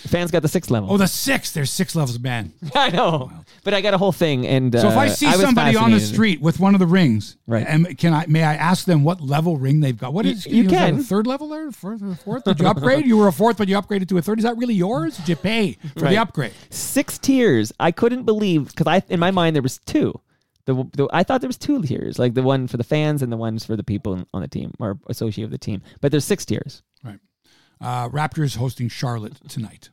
Fans 0.07 0.31
got 0.31 0.41
the 0.41 0.47
sixth 0.47 0.69
level. 0.71 0.91
Oh, 0.91 0.97
the 0.97 1.07
sixth. 1.07 1.53
There's 1.53 1.71
six 1.71 1.95
levels, 1.95 2.19
man. 2.19 2.53
I 2.75 2.89
know, 2.89 3.31
but 3.63 3.73
I 3.73 3.81
got 3.81 3.93
a 3.93 3.97
whole 3.97 4.11
thing. 4.11 4.45
And 4.47 4.73
So 4.73 4.89
if 4.89 4.95
uh, 4.95 4.99
I 4.99 5.07
see 5.07 5.25
was 5.27 5.39
somebody 5.41 5.75
on 5.77 5.91
the 5.91 5.97
fascinated. 5.97 6.07
street 6.15 6.41
with 6.41 6.59
one 6.59 6.73
of 6.75 6.79
the 6.79 6.87
rings, 6.87 7.37
Right. 7.47 7.65
and 7.67 7.97
can 7.97 8.13
I 8.13 8.25
may 8.27 8.43
I 8.43 8.55
ask 8.55 8.85
them 8.85 9.03
what 9.03 9.21
level 9.21 9.57
ring 9.57 9.79
they've 9.79 9.97
got? 9.97 10.13
What 10.13 10.25
You- 10.25 10.31
is 10.31 10.45
you 10.45 10.63
that 10.63 10.73
a 10.73 10.91
can. 10.93 11.03
third 11.03 11.27
level 11.27 11.49
there, 11.49 11.71
fourth, 11.71 12.01
or 12.01 12.15
fourth? 12.15 12.43
Did 12.43 12.59
you 12.59 12.67
upgrade? 12.67 13.05
you 13.05 13.17
were 13.17 13.27
a 13.27 13.33
fourth, 13.33 13.57
but 13.57 13.67
you 13.67 13.75
upgraded 13.75 14.07
to 14.09 14.17
a 14.17 14.21
third. 14.21 14.39
Is 14.39 14.43
that 14.43 14.57
really 14.57 14.73
yours? 14.73 15.17
Did 15.17 15.29
you 15.29 15.35
pay 15.35 15.77
for 15.97 16.05
Right. 16.05 16.11
the 16.11 16.17
upgrade? 16.17 16.53
six 16.69 17.17
tiers. 17.17 17.71
I 17.79 17.91
couldn't 17.91 18.23
believe 18.23 18.67
because 18.67 18.87
I 18.87 19.03
in 19.09 19.19
my 19.19 19.31
mind 19.31 19.55
there 19.55 19.63
was 19.63 19.77
two. 19.85 20.19
The, 20.65 20.75
the 20.93 21.07
I 21.11 21.23
thought 21.23 21.41
there 21.41 21.47
was 21.49 21.57
two 21.57 21.81
tiers, 21.81 22.19
like 22.19 22.35
the 22.35 22.43
one 22.43 22.67
for 22.67 22.77
the 22.77 22.83
fans 22.83 23.23
and 23.23 23.31
the 23.31 23.37
ones 23.37 23.65
for 23.65 23.75
the 23.75 23.83
people 23.83 24.23
on 24.31 24.41
the 24.41 24.47
team 24.47 24.73
or 24.79 24.99
associate 25.07 25.43
of 25.45 25.49
the 25.51 25.57
team. 25.57 25.81
But 26.01 26.11
there's 26.11 26.23
six 26.23 26.45
tiers. 26.45 26.83
Uh, 27.81 28.07
Raptors 28.09 28.57
hosting 28.57 28.89
Charlotte 28.89 29.33
tonight. 29.49 29.89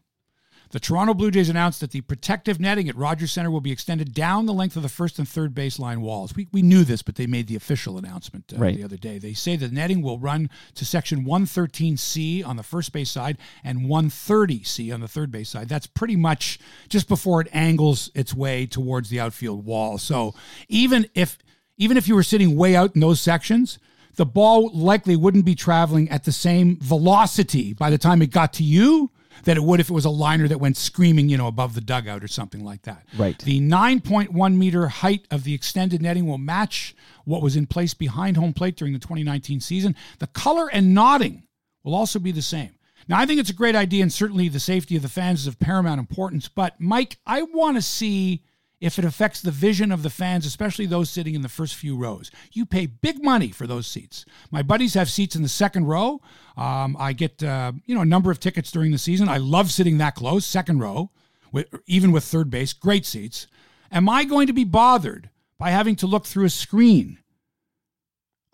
The 0.70 0.78
Toronto 0.80 1.14
Blue 1.14 1.30
Jays 1.30 1.48
announced 1.48 1.80
that 1.80 1.92
the 1.92 2.02
protective 2.02 2.60
netting 2.60 2.90
at 2.90 2.94
Rogers 2.96 3.32
Center 3.32 3.50
will 3.50 3.62
be 3.62 3.72
extended 3.72 4.12
down 4.12 4.44
the 4.44 4.52
length 4.52 4.76
of 4.76 4.82
the 4.82 4.90
first 4.90 5.18
and 5.18 5.26
third 5.26 5.54
baseline 5.54 6.00
walls. 6.02 6.36
We, 6.36 6.46
we 6.52 6.60
knew 6.60 6.84
this, 6.84 7.00
but 7.00 7.14
they 7.14 7.26
made 7.26 7.46
the 7.46 7.56
official 7.56 7.96
announcement 7.96 8.52
uh, 8.54 8.58
Right. 8.58 8.76
the 8.76 8.84
other 8.84 8.98
day. 8.98 9.16
They 9.16 9.32
say 9.32 9.56
the 9.56 9.68
netting 9.68 10.02
will 10.02 10.18
run 10.18 10.50
to 10.74 10.84
section 10.84 11.24
113C 11.24 12.46
on 12.46 12.56
the 12.56 12.62
first 12.62 12.92
base 12.92 13.10
side 13.10 13.38
and 13.64 13.86
130C 13.88 14.92
on 14.92 15.00
the 15.00 15.08
third 15.08 15.30
base 15.30 15.48
side. 15.48 15.70
That's 15.70 15.86
pretty 15.86 16.16
much 16.16 16.58
just 16.90 17.08
before 17.08 17.40
it 17.40 17.48
angles 17.52 18.10
its 18.14 18.34
way 18.34 18.66
towards 18.66 19.08
the 19.08 19.20
outfield 19.20 19.64
wall. 19.64 19.96
So 19.96 20.34
even 20.68 21.08
if 21.14 21.38
even 21.78 21.96
if 21.96 22.08
you 22.08 22.14
were 22.16 22.22
sitting 22.24 22.56
way 22.56 22.74
out 22.76 22.94
in 22.94 23.00
those 23.00 23.20
sections, 23.20 23.78
the 24.18 24.26
ball 24.26 24.68
likely 24.74 25.14
wouldn't 25.14 25.44
be 25.44 25.54
traveling 25.54 26.10
at 26.10 26.24
the 26.24 26.32
same 26.32 26.76
velocity 26.80 27.72
by 27.72 27.88
the 27.88 27.96
time 27.96 28.20
it 28.20 28.32
got 28.32 28.52
to 28.54 28.64
you 28.64 29.12
that 29.44 29.56
it 29.56 29.62
would 29.62 29.78
if 29.78 29.88
it 29.88 29.92
was 29.92 30.04
a 30.04 30.10
liner 30.10 30.48
that 30.48 30.58
went 30.58 30.76
screaming, 30.76 31.28
you 31.28 31.38
know, 31.38 31.46
above 31.46 31.76
the 31.76 31.80
dugout 31.80 32.24
or 32.24 32.26
something 32.26 32.64
like 32.64 32.82
that. 32.82 33.06
Right. 33.16 33.38
The 33.38 33.60
9.1 33.60 34.56
meter 34.56 34.88
height 34.88 35.28
of 35.30 35.44
the 35.44 35.54
extended 35.54 36.02
netting 36.02 36.26
will 36.26 36.36
match 36.36 36.96
what 37.26 37.42
was 37.42 37.54
in 37.54 37.68
place 37.68 37.94
behind 37.94 38.36
home 38.36 38.52
plate 38.52 38.74
during 38.74 38.92
the 38.92 38.98
2019 38.98 39.60
season. 39.60 39.94
The 40.18 40.26
color 40.26 40.68
and 40.72 40.92
knotting 40.92 41.44
will 41.84 41.94
also 41.94 42.18
be 42.18 42.32
the 42.32 42.42
same. 42.42 42.74
Now, 43.06 43.20
I 43.20 43.24
think 43.24 43.38
it's 43.38 43.50
a 43.50 43.54
great 43.54 43.76
idea, 43.76 44.02
and 44.02 44.12
certainly 44.12 44.48
the 44.48 44.58
safety 44.58 44.96
of 44.96 45.02
the 45.02 45.08
fans 45.08 45.42
is 45.42 45.46
of 45.46 45.60
paramount 45.60 46.00
importance. 46.00 46.48
But, 46.48 46.74
Mike, 46.80 47.18
I 47.24 47.42
want 47.42 47.76
to 47.76 47.82
see 47.82 48.42
if 48.80 48.98
it 48.98 49.04
affects 49.04 49.40
the 49.40 49.50
vision 49.50 49.90
of 49.90 50.02
the 50.02 50.10
fans, 50.10 50.46
especially 50.46 50.86
those 50.86 51.10
sitting 51.10 51.34
in 51.34 51.42
the 51.42 51.48
first 51.48 51.74
few 51.74 51.96
rows. 51.96 52.30
You 52.52 52.64
pay 52.64 52.86
big 52.86 53.22
money 53.24 53.48
for 53.48 53.66
those 53.66 53.86
seats. 53.86 54.24
My 54.50 54.62
buddies 54.62 54.94
have 54.94 55.10
seats 55.10 55.34
in 55.34 55.42
the 55.42 55.48
second 55.48 55.86
row. 55.86 56.20
Um, 56.56 56.96
I 56.98 57.12
get 57.12 57.42
uh, 57.42 57.72
you 57.86 57.94
know 57.94 58.02
a 58.02 58.06
number 58.06 58.30
of 58.30 58.40
tickets 58.40 58.70
during 58.70 58.92
the 58.92 58.98
season. 58.98 59.28
I 59.28 59.38
love 59.38 59.70
sitting 59.70 59.98
that 59.98 60.14
close, 60.14 60.46
second 60.46 60.78
row, 60.78 61.10
with, 61.50 61.66
even 61.86 62.12
with 62.12 62.24
third 62.24 62.50
base, 62.50 62.72
great 62.72 63.04
seats. 63.04 63.46
Am 63.90 64.08
I 64.08 64.24
going 64.24 64.46
to 64.46 64.52
be 64.52 64.64
bothered 64.64 65.30
by 65.58 65.70
having 65.70 65.96
to 65.96 66.06
look 66.06 66.26
through 66.26 66.44
a 66.44 66.50
screen? 66.50 67.18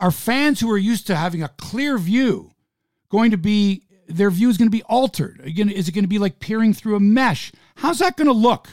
Are 0.01 0.11
fans 0.11 0.61
who 0.61 0.71
are 0.71 0.79
used 0.79 1.07
to 1.09 1.17
having 1.17 1.43
a 1.43 1.49
clear 1.49 1.99
view 1.99 2.53
going 3.11 3.31
to 3.31 3.37
be 3.37 3.83
their 4.07 4.31
view 4.31 4.49
is 4.49 4.57
going 4.57 4.71
to 4.71 4.77
be 4.77 4.83
altered? 4.85 5.41
Again, 5.45 5.69
is 5.69 5.89
it 5.89 5.93
going 5.93 6.05
to 6.05 6.09
be 6.09 6.19
like 6.19 6.41
peering 6.41 6.73
through 6.73 6.97
a 6.97 7.01
mesh? 7.01 7.53
How's 7.77 7.99
that 7.99 8.17
going 8.17 8.27
to 8.27 8.33
look 8.33 8.69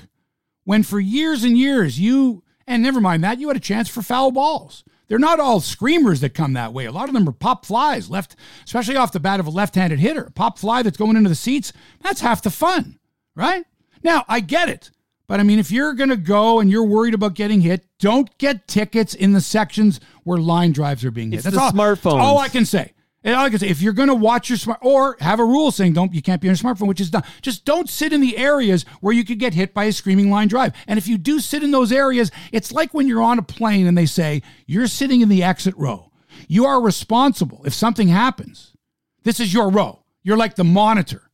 when 0.64 0.84
for 0.84 1.00
years 1.00 1.44
and 1.44 1.58
years 1.58 2.00
you 2.00 2.44
and 2.68 2.82
never 2.84 3.02
mind 3.02 3.24
that 3.24 3.40
you 3.40 3.48
had 3.48 3.58
a 3.58 3.62
chance 3.62 3.90
for 3.90 4.02
foul 4.02 4.32
balls? 4.32 4.84
They're 5.08 5.20
not 5.20 5.42
all 5.42 5.60
screamers 5.60 6.22
that 6.22 6.34
come 6.34 6.54
that 6.54 6.72
way. 6.72 6.86
A 6.86 6.92
lot 6.92 7.10
of 7.10 7.14
them 7.14 7.28
are 7.28 7.34
pop 7.34 7.66
flies, 7.66 8.10
left, 8.10 8.38
especially 8.64 8.96
off 8.96 9.12
the 9.12 9.20
bat 9.20 9.42
of 9.42 9.48
a 9.48 9.50
left-handed 9.50 10.00
hitter. 10.00 10.24
A 10.24 10.32
pop 10.32 10.58
fly 10.58 10.84
that's 10.84 10.96
going 10.96 11.18
into 11.18 11.28
the 11.28 11.36
seats. 11.36 11.74
That's 12.02 12.22
half 12.22 12.42
the 12.42 12.50
fun, 12.50 12.98
right? 13.36 13.66
Now 14.04 14.24
I 14.30 14.40
get 14.40 14.70
it. 14.70 14.90
But 15.28 15.40
I 15.40 15.44
mean, 15.44 15.60
if 15.60 15.70
you're 15.72 15.94
going 15.94 16.10
to 16.10 16.18
go 16.18 16.60
and 16.60 16.70
you're 16.72 16.86
worried 16.86 17.14
about 17.14 17.34
getting 17.36 17.60
hit, 17.62 17.86
don't 18.00 18.38
get 18.38 18.68
tickets 18.68 19.14
in 19.14 19.34
the 19.34 19.42
sections 19.42 20.00
where 20.24 20.38
line 20.38 20.72
drives 20.72 21.04
are 21.04 21.12
being 21.12 21.32
hit. 21.32 21.38
It's 21.38 21.44
That's 21.46 21.56
the 21.58 21.62
all, 21.62 21.72
smartphones. 21.72 22.04
that's 22.04 22.26
all 22.26 22.38
I 22.40 22.50
can 22.50 22.66
say. 22.66 22.94
And 23.24 23.36
all 23.36 23.46
I 23.46 23.50
say, 23.52 23.68
if 23.68 23.82
you're 23.82 23.94
going 23.94 24.08
to 24.08 24.16
watch 24.16 24.50
your 24.50 24.58
smart, 24.58 24.80
or 24.82 25.16
have 25.20 25.40
a 25.40 25.46
rule 25.46 25.70
saying 25.70 25.94
don't, 25.94 26.14
you 26.14 26.24
can't 26.24 26.42
be 26.42 26.50
on 26.50 26.56
your 26.56 26.58
smartphone, 26.58 26.88
which 26.88 27.00
is 27.00 27.12
done. 27.12 27.24
Just 27.42 27.66
don't 27.66 27.88
sit 27.88 28.14
in 28.14 28.22
the 28.22 28.36
areas 28.38 28.84
where 29.00 29.14
you 29.14 29.24
could 29.24 29.38
get 29.38 29.54
hit 29.54 29.74
by 29.76 29.84
a 29.84 29.94
screaming 29.94 30.32
line 30.32 30.48
drive. 30.48 30.74
And 30.88 30.98
if 30.98 31.08
you 31.08 31.20
do 31.20 31.40
sit 31.40 31.62
in 31.62 31.70
those 31.70 31.92
areas, 31.92 32.32
it's 32.52 32.72
like 32.72 32.94
when 32.94 33.08
you're 33.08 33.22
on 33.22 33.38
a 33.38 33.44
plane 33.44 33.86
and 33.86 33.98
they 33.98 34.08
say 34.08 34.42
you're 34.66 34.88
sitting 34.88 35.22
in 35.22 35.30
the 35.30 35.44
exit 35.44 35.76
row. 35.78 36.12
You 36.48 36.66
are 36.66 36.82
responsible 36.82 37.62
if 37.66 37.74
something 37.74 38.08
happens. 38.08 38.76
This 39.24 39.40
is 39.40 39.54
your 39.54 39.70
row. 39.70 40.04
You're 40.24 40.38
like 40.38 40.56
the 40.56 40.64
monitor. 40.64 41.30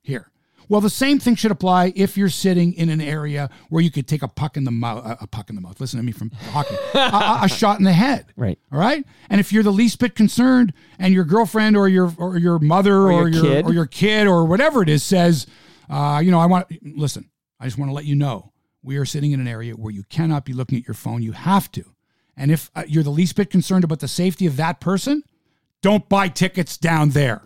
Well, 0.70 0.82
the 0.82 0.90
same 0.90 1.20
thing 1.20 1.36
should 1.36 1.52
apply 1.52 1.94
if 1.96 2.18
you're 2.18 2.30
sitting 2.30 2.74
in 2.74 2.90
an 2.90 3.00
area 3.00 3.50
where 3.70 3.82
you 3.82 3.90
could 3.90 4.08
take 4.08 4.22
a 4.22 4.28
puck 4.28 4.58
in 4.58 4.66
the 4.66 4.72
mouth, 4.72 5.18
a 5.22 5.28
puck 5.28 5.50
in 5.50 5.56
the 5.56 5.62
mouth. 5.62 5.80
Listen 5.80 6.00
to 6.00 6.06
me 6.06 6.12
from 6.12 6.30
hockey, 6.52 6.76
a, 6.94 7.40
a, 7.44 7.50
shot 7.50 7.80
in 7.80 7.86
the 7.86 7.94
head. 7.94 8.26
Right. 8.36 8.60
All 8.72 8.80
right. 8.80 9.06
And 9.30 9.40
if 9.40 9.54
you're 9.54 9.64
the 9.64 9.72
least 9.72 10.00
bit 10.00 10.16
concerned, 10.16 10.74
and 11.00 11.14
your 11.14 11.24
girlfriend 11.24 11.78
or 11.78 11.88
your 11.88 12.14
or 12.18 12.38
your 12.38 12.60
mother 12.60 13.04
or, 13.04 13.28
your 13.28 13.30
your 13.30 13.44
kid. 13.44 13.66
or 13.66 13.74
your 13.74 13.86
kid 13.86 14.28
or 14.28 14.46
whatever 14.46 14.84
it 14.84 14.90
is 14.90 15.04
says, 15.04 15.48
uh, 15.90 16.22
you 16.24 16.32
know, 16.32 16.40
I 16.40 16.46
want 16.46 16.68
listen. 16.82 17.30
I 17.60 17.66
just 17.66 17.78
want 17.78 17.90
to 17.90 17.94
let 17.94 18.06
you 18.06 18.16
know 18.16 18.52
we 18.84 18.98
are 18.98 19.06
sitting 19.06 19.32
in 19.32 19.40
an 19.40 19.48
area 19.48 19.74
where 19.74 19.92
you 19.92 20.04
cannot 20.04 20.46
be 20.46 20.54
looking 20.54 20.78
at 20.78 20.88
your 20.88 20.94
phone. 20.94 21.22
You 21.22 21.34
have 21.34 21.72
to. 21.74 21.84
And 22.36 22.52
if 22.52 22.70
uh, 22.76 22.84
you're 22.88 23.04
the 23.04 23.10
least 23.10 23.36
bit 23.36 23.50
concerned 23.50 23.84
about 23.84 24.00
the 24.00 24.08
safety 24.08 24.46
of 24.46 24.58
that 24.58 24.80
person, 24.80 25.24
don't 25.82 26.08
buy 26.08 26.28
tickets 26.28 26.78
down 26.78 27.10
there. 27.10 27.42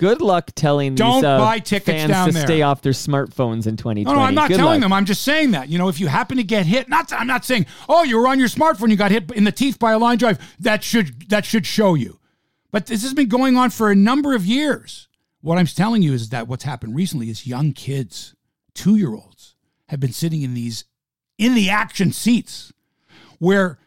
Good 0.00 0.22
luck 0.22 0.50
telling 0.54 0.94
Don't 0.94 1.16
these 1.16 1.24
uh, 1.24 1.36
buy 1.38 1.58
tickets 1.58 1.90
fans 1.90 2.10
down 2.10 2.28
to 2.28 2.32
there. 2.32 2.46
stay 2.46 2.62
off 2.62 2.80
their 2.80 2.94
smartphones 2.94 3.66
in 3.66 3.76
2020. 3.76 4.04
No, 4.04 4.14
no, 4.14 4.18
I'm 4.20 4.34
not 4.34 4.48
Good 4.48 4.56
telling 4.56 4.80
luck. 4.80 4.80
them. 4.80 4.94
I'm 4.94 5.04
just 5.04 5.20
saying 5.20 5.50
that. 5.50 5.68
You 5.68 5.76
know, 5.76 5.90
if 5.90 6.00
you 6.00 6.06
happen 6.06 6.38
to 6.38 6.42
get 6.42 6.64
hit, 6.64 6.88
not 6.88 7.12
I'm 7.12 7.26
not 7.26 7.44
saying, 7.44 7.66
oh, 7.86 8.02
you 8.02 8.16
were 8.18 8.26
on 8.26 8.38
your 8.38 8.48
smartphone, 8.48 8.88
you 8.88 8.96
got 8.96 9.10
hit 9.10 9.30
in 9.32 9.44
the 9.44 9.52
teeth 9.52 9.78
by 9.78 9.92
a 9.92 9.98
line 9.98 10.16
drive. 10.16 10.38
That 10.58 10.82
should 10.82 11.28
that 11.28 11.44
should 11.44 11.66
show 11.66 11.92
you. 11.92 12.18
But 12.70 12.86
this 12.86 13.02
has 13.02 13.12
been 13.12 13.28
going 13.28 13.58
on 13.58 13.68
for 13.68 13.90
a 13.90 13.94
number 13.94 14.34
of 14.34 14.46
years. 14.46 15.06
What 15.42 15.58
I'm 15.58 15.66
telling 15.66 16.00
you 16.00 16.14
is 16.14 16.30
that 16.30 16.48
what's 16.48 16.64
happened 16.64 16.96
recently 16.96 17.28
is 17.28 17.46
young 17.46 17.74
kids, 17.74 18.34
two 18.72 18.96
year 18.96 19.12
olds, 19.14 19.54
have 19.88 20.00
been 20.00 20.12
sitting 20.12 20.40
in 20.40 20.54
these 20.54 20.86
in 21.36 21.54
the 21.54 21.68
action 21.68 22.10
seats 22.10 22.72
where 23.38 23.78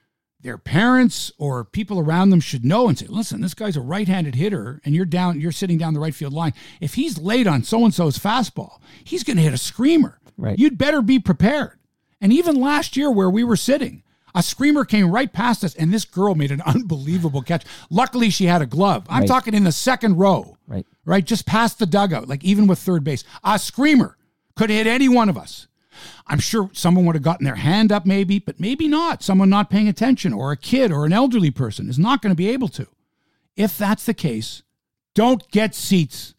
their 0.43 0.57
parents 0.57 1.31
or 1.37 1.63
people 1.63 1.99
around 1.99 2.29
them 2.29 2.39
should 2.41 2.63
know 2.65 2.87
and 2.87 2.97
say, 2.99 3.07
listen, 3.07 3.41
this 3.41 3.53
guy's 3.53 3.77
a 3.77 3.81
right 3.81 4.07
handed 4.07 4.35
hitter 4.35 4.81
and 4.85 4.93
you're 4.93 5.05
down, 5.05 5.39
you're 5.39 5.51
sitting 5.51 5.77
down 5.77 5.93
the 5.93 5.99
right 5.99 6.13
field 6.13 6.33
line. 6.33 6.53
If 6.81 6.93
he's 6.95 7.17
late 7.17 7.47
on 7.47 7.63
so 7.63 7.83
and 7.85 7.93
so's 7.93 8.19
fastball, 8.19 8.79
he's 9.03 9.23
going 9.23 9.37
to 9.37 9.43
hit 9.43 9.53
a 9.53 9.57
screamer. 9.57 10.19
Right. 10.37 10.59
You'd 10.59 10.77
better 10.77 11.01
be 11.01 11.17
prepared. 11.19 11.79
And 12.19 12.31
even 12.33 12.59
last 12.59 12.95
year, 12.97 13.09
where 13.11 13.29
we 13.29 13.43
were 13.43 13.55
sitting, 13.55 14.03
a 14.35 14.41
screamer 14.43 14.83
came 14.85 15.11
right 15.11 15.31
past 15.31 15.63
us, 15.63 15.75
and 15.75 15.93
this 15.93 16.05
girl 16.05 16.35
made 16.35 16.51
an 16.51 16.61
unbelievable 16.65 17.41
catch. 17.41 17.65
Luckily, 17.89 18.29
she 18.29 18.45
had 18.45 18.61
a 18.61 18.65
glove. 18.65 19.05
I'm 19.09 19.21
Right. 19.21 19.27
talking 19.27 19.53
in 19.53 19.63
the 19.63 19.71
second 19.71 20.17
row, 20.17 20.57
Right. 20.67 20.85
right, 21.05 21.23
just 21.25 21.45
past 21.45 21.79
the 21.79 21.85
dugout, 21.85 22.27
like 22.27 22.43
even 22.43 22.65
with 22.67 22.79
third 22.79 23.03
base. 23.03 23.23
A 23.43 23.59
screamer 23.59 24.17
could 24.55 24.69
hit 24.69 24.87
any 24.87 25.07
one 25.07 25.29
of 25.29 25.37
us. 25.37 25.67
I'm 26.27 26.39
sure 26.39 26.69
someone 26.73 27.05
would 27.05 27.15
have 27.15 27.23
gotten 27.23 27.45
their 27.45 27.55
hand 27.55 27.91
up, 27.91 28.05
maybe, 28.05 28.39
but 28.39 28.59
maybe 28.59 28.87
not. 28.87 29.23
Someone 29.23 29.49
not 29.49 29.69
paying 29.69 29.87
attention, 29.87 30.33
or 30.33 30.51
a 30.51 30.57
kid, 30.57 30.91
or 30.91 31.05
an 31.05 31.13
elderly 31.13 31.51
person 31.51 31.89
is 31.89 31.99
not 31.99 32.21
going 32.21 32.31
to 32.31 32.35
be 32.35 32.49
able 32.49 32.67
to. 32.69 32.87
If 33.55 33.77
that's 33.77 34.05
the 34.05 34.13
case, 34.13 34.63
don't 35.15 35.47
get 35.51 35.75
seats 35.75 36.33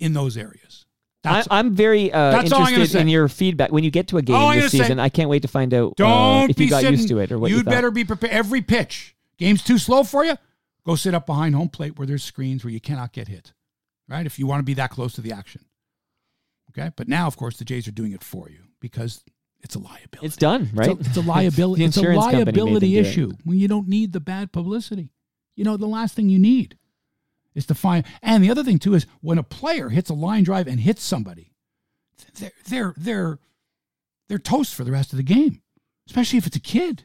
in 0.00 0.12
those 0.12 0.36
areas. 0.36 0.86
I, 1.24 1.32
That's, 1.34 1.48
I'm 1.50 1.74
very 1.74 2.10
uh, 2.12 2.30
That's 2.30 2.52
all 2.52 2.60
I'm 2.60 2.64
gonna 2.66 2.74
interested 2.76 3.00
in 3.00 3.08
your 3.08 3.28
feedback 3.28 3.70
when 3.72 3.84
you 3.84 3.90
get 3.90 4.08
to 4.08 4.18
a 4.18 4.22
game 4.22 4.36
All 4.36 4.48
this 4.50 4.58
gonna 4.60 4.70
say- 4.70 4.78
season. 4.78 4.98
I 5.00 5.08
can't 5.08 5.28
wait 5.28 5.42
to 5.42 5.48
find 5.48 5.74
out 5.74 5.90
uh, 5.92 5.94
don't 5.96 6.50
if 6.50 6.56
be 6.56 6.64
you 6.64 6.70
got 6.70 6.80
sitting, 6.80 6.96
used 6.96 7.08
to 7.08 7.18
it 7.18 7.32
or 7.32 7.38
what 7.38 7.50
you 7.50 7.56
You'd 7.56 7.64
thought. 7.66 7.72
better 7.72 7.90
be 7.90 8.04
prepared. 8.04 8.32
Every 8.32 8.62
pitch, 8.62 9.14
game's 9.36 9.62
too 9.62 9.78
slow 9.78 10.04
for 10.04 10.24
you. 10.24 10.36
Go 10.86 10.94
sit 10.94 11.14
up 11.14 11.26
behind 11.26 11.54
home 11.54 11.68
plate 11.68 11.98
where 11.98 12.06
there's 12.06 12.22
screens 12.24 12.64
where 12.64 12.72
you 12.72 12.80
cannot 12.80 13.12
get 13.12 13.28
hit. 13.28 13.52
Right, 14.08 14.24
if 14.24 14.38
you 14.38 14.46
want 14.46 14.60
to 14.60 14.64
be 14.64 14.74
that 14.74 14.90
close 14.90 15.12
to 15.14 15.20
the 15.20 15.32
action. 15.32 15.64
Okay, 16.70 16.90
but 16.96 17.08
now 17.08 17.26
of 17.26 17.36
course 17.36 17.56
the 17.58 17.64
Jays 17.64 17.86
are 17.88 17.92
doing 17.92 18.12
it 18.12 18.22
for 18.24 18.48
you 18.48 18.60
because 18.80 19.22
it's 19.60 19.74
a 19.74 19.78
liability. 19.78 20.26
It's 20.26 20.36
done, 20.36 20.70
right? 20.72 20.90
It's 20.90 21.06
a, 21.06 21.08
it's 21.08 21.16
a 21.16 21.22
liability. 21.22 21.84
It's 21.84 21.96
a 21.96 22.00
insurance 22.00 22.24
company 22.24 22.44
made 22.44 22.54
them 22.54 22.64
liability 22.64 22.98
issue 22.98 23.32
when 23.44 23.58
you 23.58 23.68
don't 23.68 23.88
need 23.88 24.12
the 24.12 24.20
bad 24.20 24.52
publicity. 24.52 25.10
You 25.56 25.64
know, 25.64 25.76
the 25.76 25.86
last 25.86 26.14
thing 26.14 26.28
you 26.28 26.38
need 26.38 26.78
is 27.54 27.66
to 27.66 27.74
find. 27.74 28.04
And 28.22 28.42
the 28.42 28.50
other 28.50 28.62
thing 28.62 28.78
too 28.78 28.94
is 28.94 29.06
when 29.20 29.38
a 29.38 29.42
player 29.42 29.88
hits 29.88 30.10
a 30.10 30.14
line 30.14 30.44
drive 30.44 30.68
and 30.68 30.78
hits 30.78 31.02
somebody, 31.02 31.52
they're 32.38 32.52
they're 32.68 32.94
they're 32.96 33.38
they're 34.28 34.38
toast 34.38 34.74
for 34.74 34.84
the 34.84 34.92
rest 34.92 35.12
of 35.12 35.16
the 35.16 35.22
game, 35.22 35.62
especially 36.06 36.38
if 36.38 36.46
it's 36.46 36.56
a 36.56 36.60
kid. 36.60 37.04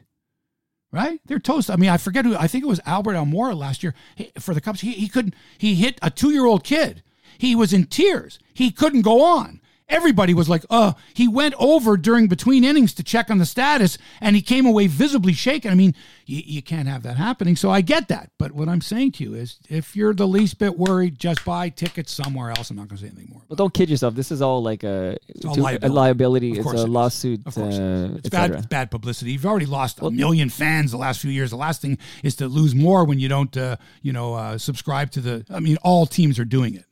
Right? 0.92 1.20
They're 1.26 1.40
toast. 1.40 1.72
I 1.72 1.76
mean, 1.76 1.90
I 1.90 1.96
forget 1.96 2.24
who. 2.24 2.36
I 2.36 2.46
think 2.46 2.62
it 2.62 2.68
was 2.68 2.80
Albert 2.86 3.14
Almora 3.14 3.56
last 3.56 3.82
year 3.82 3.94
he, 4.14 4.30
for 4.38 4.54
the 4.54 4.60
Cubs. 4.60 4.80
He 4.80 4.92
he 4.92 5.08
couldn't. 5.08 5.34
He 5.58 5.74
hit 5.74 5.98
a 6.02 6.10
two 6.10 6.30
year 6.30 6.46
old 6.46 6.62
kid. 6.62 7.02
He 7.36 7.56
was 7.56 7.72
in 7.72 7.86
tears. 7.86 8.38
He 8.54 8.70
couldn't 8.70 9.02
go 9.02 9.22
on. 9.22 9.60
Everybody 9.88 10.34
was 10.34 10.48
like, 10.48 10.64
"Uh." 10.70 10.94
He 11.12 11.28
went 11.28 11.54
over 11.58 11.96
during 11.96 12.26
between 12.26 12.64
innings 12.64 12.94
to 12.94 13.02
check 13.02 13.30
on 13.30 13.38
the 13.38 13.46
status, 13.46 13.98
and 14.20 14.34
he 14.34 14.42
came 14.42 14.66
away 14.66 14.86
visibly 14.86 15.32
shaken. 15.32 15.70
I 15.70 15.74
mean, 15.74 15.94
you, 16.26 16.42
you 16.44 16.62
can't 16.62 16.88
have 16.88 17.02
that 17.02 17.16
happening. 17.16 17.54
So 17.56 17.70
I 17.70 17.80
get 17.80 18.08
that. 18.08 18.30
But 18.38 18.52
what 18.52 18.68
I'm 18.68 18.80
saying 18.80 19.12
to 19.12 19.24
you 19.24 19.34
is, 19.34 19.58
if 19.68 19.94
you're 19.94 20.14
the 20.14 20.26
least 20.26 20.58
bit 20.58 20.78
worried, 20.78 21.18
just 21.18 21.44
buy 21.44 21.68
tickets 21.68 22.12
somewhere 22.12 22.50
else. 22.50 22.70
I'm 22.70 22.76
not 22.76 22.88
going 22.88 22.98
to 22.98 23.04
say 23.04 23.08
anything 23.08 23.28
more. 23.30 23.42
Well, 23.48 23.56
don't 23.56 23.74
kid 23.74 23.90
yourself. 23.90 24.14
This 24.14 24.32
is 24.32 24.42
all 24.42 24.62
like 24.62 24.84
a, 24.84 25.16
all 25.46 25.54
liability. 25.54 25.86
a 25.86 25.92
liability. 25.92 26.58
Of 26.58 26.66
It's 26.66 26.80
a 26.80 26.84
it 26.84 26.88
lawsuit, 26.88 27.46
Of 27.46 27.54
course, 27.54 27.74
uh, 27.74 28.14
it's 28.16 28.28
bad. 28.28 28.50
It's 28.52 28.66
bad 28.66 28.90
publicity. 28.90 29.32
You've 29.32 29.46
already 29.46 29.66
lost 29.66 30.00
a 30.00 30.10
million 30.10 30.48
fans 30.50 30.90
the 30.90 30.98
last 30.98 31.20
few 31.20 31.30
years. 31.30 31.50
The 31.50 31.56
last 31.56 31.82
thing 31.82 31.98
is 32.22 32.36
to 32.36 32.48
lose 32.48 32.74
more 32.74 33.04
when 33.04 33.18
you 33.18 33.28
don't, 33.28 33.54
uh, 33.56 33.76
you 34.02 34.12
know, 34.12 34.34
uh, 34.34 34.58
subscribe 34.58 35.10
to 35.12 35.20
the. 35.20 35.46
I 35.50 35.60
mean, 35.60 35.76
all 35.82 36.06
teams 36.06 36.38
are 36.38 36.44
doing 36.44 36.74
it, 36.74 36.84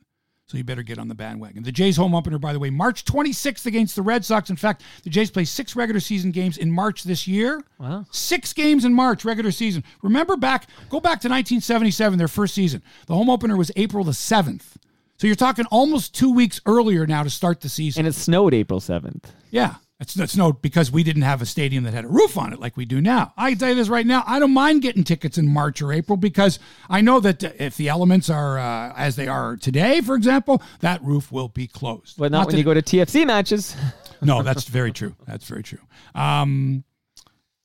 so 0.47 0.57
you 0.57 0.63
better 0.63 0.83
get 0.83 0.99
on 0.99 1.07
the 1.07 1.15
bandwagon. 1.15 1.63
The 1.63 1.71
Jays' 1.71 1.95
home 1.97 2.13
opener, 2.13 2.37
by 2.37 2.53
the 2.53 2.59
way, 2.59 2.69
March 2.69 3.05
26th 3.05 3.65
against 3.65 3.95
the 3.95 4.01
Red 4.01 4.25
Sox. 4.25 4.49
In 4.49 4.55
fact, 4.55 4.83
the 5.03 5.09
Jays 5.09 5.31
play 5.31 5.45
six 5.45 5.75
regular 5.75 5.99
season 5.99 6.31
games 6.31 6.57
in 6.57 6.71
March 6.71 7.03
this 7.03 7.27
year. 7.27 7.63
Wow. 7.79 8.05
Six 8.11 8.53
games 8.53 8.85
in 8.85 8.93
March, 8.93 9.25
regular 9.25 9.51
season. 9.51 9.83
Remember 10.01 10.35
back, 10.35 10.67
go 10.89 10.99
back 10.99 11.21
to 11.21 11.29
1977, 11.29 12.17
their 12.17 12.27
first 12.27 12.53
season. 12.53 12.83
The 13.07 13.15
home 13.15 13.29
opener 13.29 13.55
was 13.57 13.71
April 13.75 14.03
the 14.03 14.11
7th. 14.11 14.75
So 15.17 15.27
you're 15.27 15.35
talking 15.35 15.65
almost 15.67 16.13
two 16.13 16.33
weeks 16.33 16.59
earlier 16.65 17.07
now 17.07 17.23
to 17.23 17.29
start 17.29 17.61
the 17.61 17.69
season. 17.69 18.01
And 18.01 18.07
it 18.07 18.13
snowed 18.13 18.53
April 18.53 18.79
7th. 18.81 19.23
Yeah. 19.51 19.75
It's, 20.03 20.17
it's 20.17 20.35
no 20.35 20.51
because 20.51 20.91
we 20.91 21.01
didn't 21.01 21.21
have 21.21 21.41
a 21.41 21.45
stadium 21.45 21.85
that 21.85 21.93
had 21.93 22.03
a 22.03 22.09
roof 22.09 22.37
on 22.37 22.51
it 22.51 22.59
like 22.59 22.75
we 22.75 22.83
do 22.83 22.99
now. 22.99 23.33
I 23.37 23.51
can 23.51 23.59
tell 23.59 23.69
you 23.69 23.75
this 23.75 23.87
right 23.87 24.05
now. 24.05 24.21
I 24.27 24.37
don't 24.37 24.53
mind 24.53 24.81
getting 24.81 25.05
tickets 25.05 25.37
in 25.37 25.47
March 25.47 25.81
or 25.81 25.93
April 25.93 26.17
because 26.17 26.59
I 26.89 26.99
know 26.99 27.21
that 27.21 27.41
if 27.41 27.77
the 27.77 27.87
elements 27.87 28.29
are 28.29 28.59
uh, 28.59 28.93
as 28.97 29.15
they 29.15 29.29
are 29.29 29.55
today, 29.55 30.01
for 30.01 30.15
example, 30.15 30.61
that 30.81 31.01
roof 31.01 31.31
will 31.31 31.47
be 31.47 31.67
closed. 31.67 32.17
But 32.17 32.33
not, 32.33 32.47
when 32.47 32.51
that- 32.55 32.57
you 32.57 32.65
go 32.65 32.73
to 32.73 32.81
TFC 32.81 33.25
matches. 33.25 33.77
no, 34.21 34.43
that's 34.43 34.65
very 34.65 34.91
true. 34.91 35.15
That's 35.25 35.45
very 35.45 35.63
true. 35.63 35.79
Um, 36.13 36.83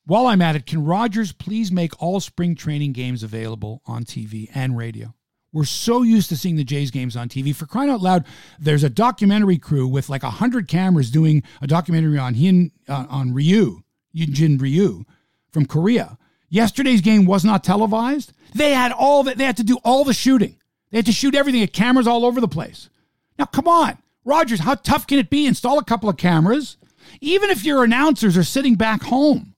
while 0.07 0.28
I'm 0.28 0.41
at 0.41 0.55
it, 0.55 0.64
can 0.64 0.84
Rogers 0.84 1.32
please 1.32 1.72
make 1.72 2.01
all 2.01 2.20
spring 2.20 2.55
training 2.55 2.93
games 2.93 3.24
available 3.24 3.82
on 3.84 4.05
TV 4.05 4.49
and 4.55 4.76
radio? 4.78 5.12
We're 5.53 5.64
so 5.64 6.03
used 6.03 6.28
to 6.28 6.36
seeing 6.36 6.57
the 6.57 6.64
Jays 6.64 6.90
games 6.90 7.16
on 7.16 7.28
TV. 7.28 7.55
For 7.55 7.66
crying 7.66 7.90
out 7.90 8.03
loud, 8.03 8.24
there's 8.59 8.84
a 8.84 8.90
documentary 8.90 9.59
crew 9.59 9.88
with 9.88 10.09
like 10.09 10.22
a 10.22 10.30
hundred 10.30 10.68
cameras 10.68 11.11
doing 11.11 11.42
a 11.62 11.66
documentary 11.66 12.18
on 12.18 12.34
Hin 12.34 12.70
uh, 12.88 13.07
on 13.09 13.32
Ryu, 13.32 13.82
Hyun-jin 14.14 14.59
Ryu, 14.59 15.05
from 15.51 15.64
Korea. 15.64 16.18
Yesterday's 16.51 17.01
game 17.01 17.24
was 17.24 17.44
not 17.44 17.64
televised. 17.64 18.32
They 18.55 18.72
had 18.72 18.92
all 18.92 19.22
that. 19.24 19.38
They 19.38 19.44
had 19.44 19.57
to 19.59 19.64
do 19.64 19.78
all 19.84 20.05
the 20.05 20.14
shooting. 20.14 20.57
They 20.90 20.99
had 20.99 21.07
to 21.07 21.12
shoot 21.12 21.34
everything. 21.34 21.61
Had 21.61 21.72
cameras 21.72 22.07
all 22.07 22.24
over 22.24 22.40
the 22.40 22.49
place. 22.49 22.90
Now, 23.38 23.46
come 23.46 23.68
on, 23.68 23.99
Rogers. 24.24 24.61
How 24.61 24.74
tough 24.74 25.07
can 25.07 25.18
it 25.18 25.30
be? 25.30 25.46
Install 25.46 25.78
a 25.78 25.84
couple 25.84 26.09
of 26.09 26.16
cameras. 26.16 26.76
Even 27.20 27.49
if 27.49 27.64
your 27.64 27.84
announcers 27.84 28.36
are 28.36 28.44
sitting 28.44 28.74
back 28.74 29.03
home, 29.03 29.55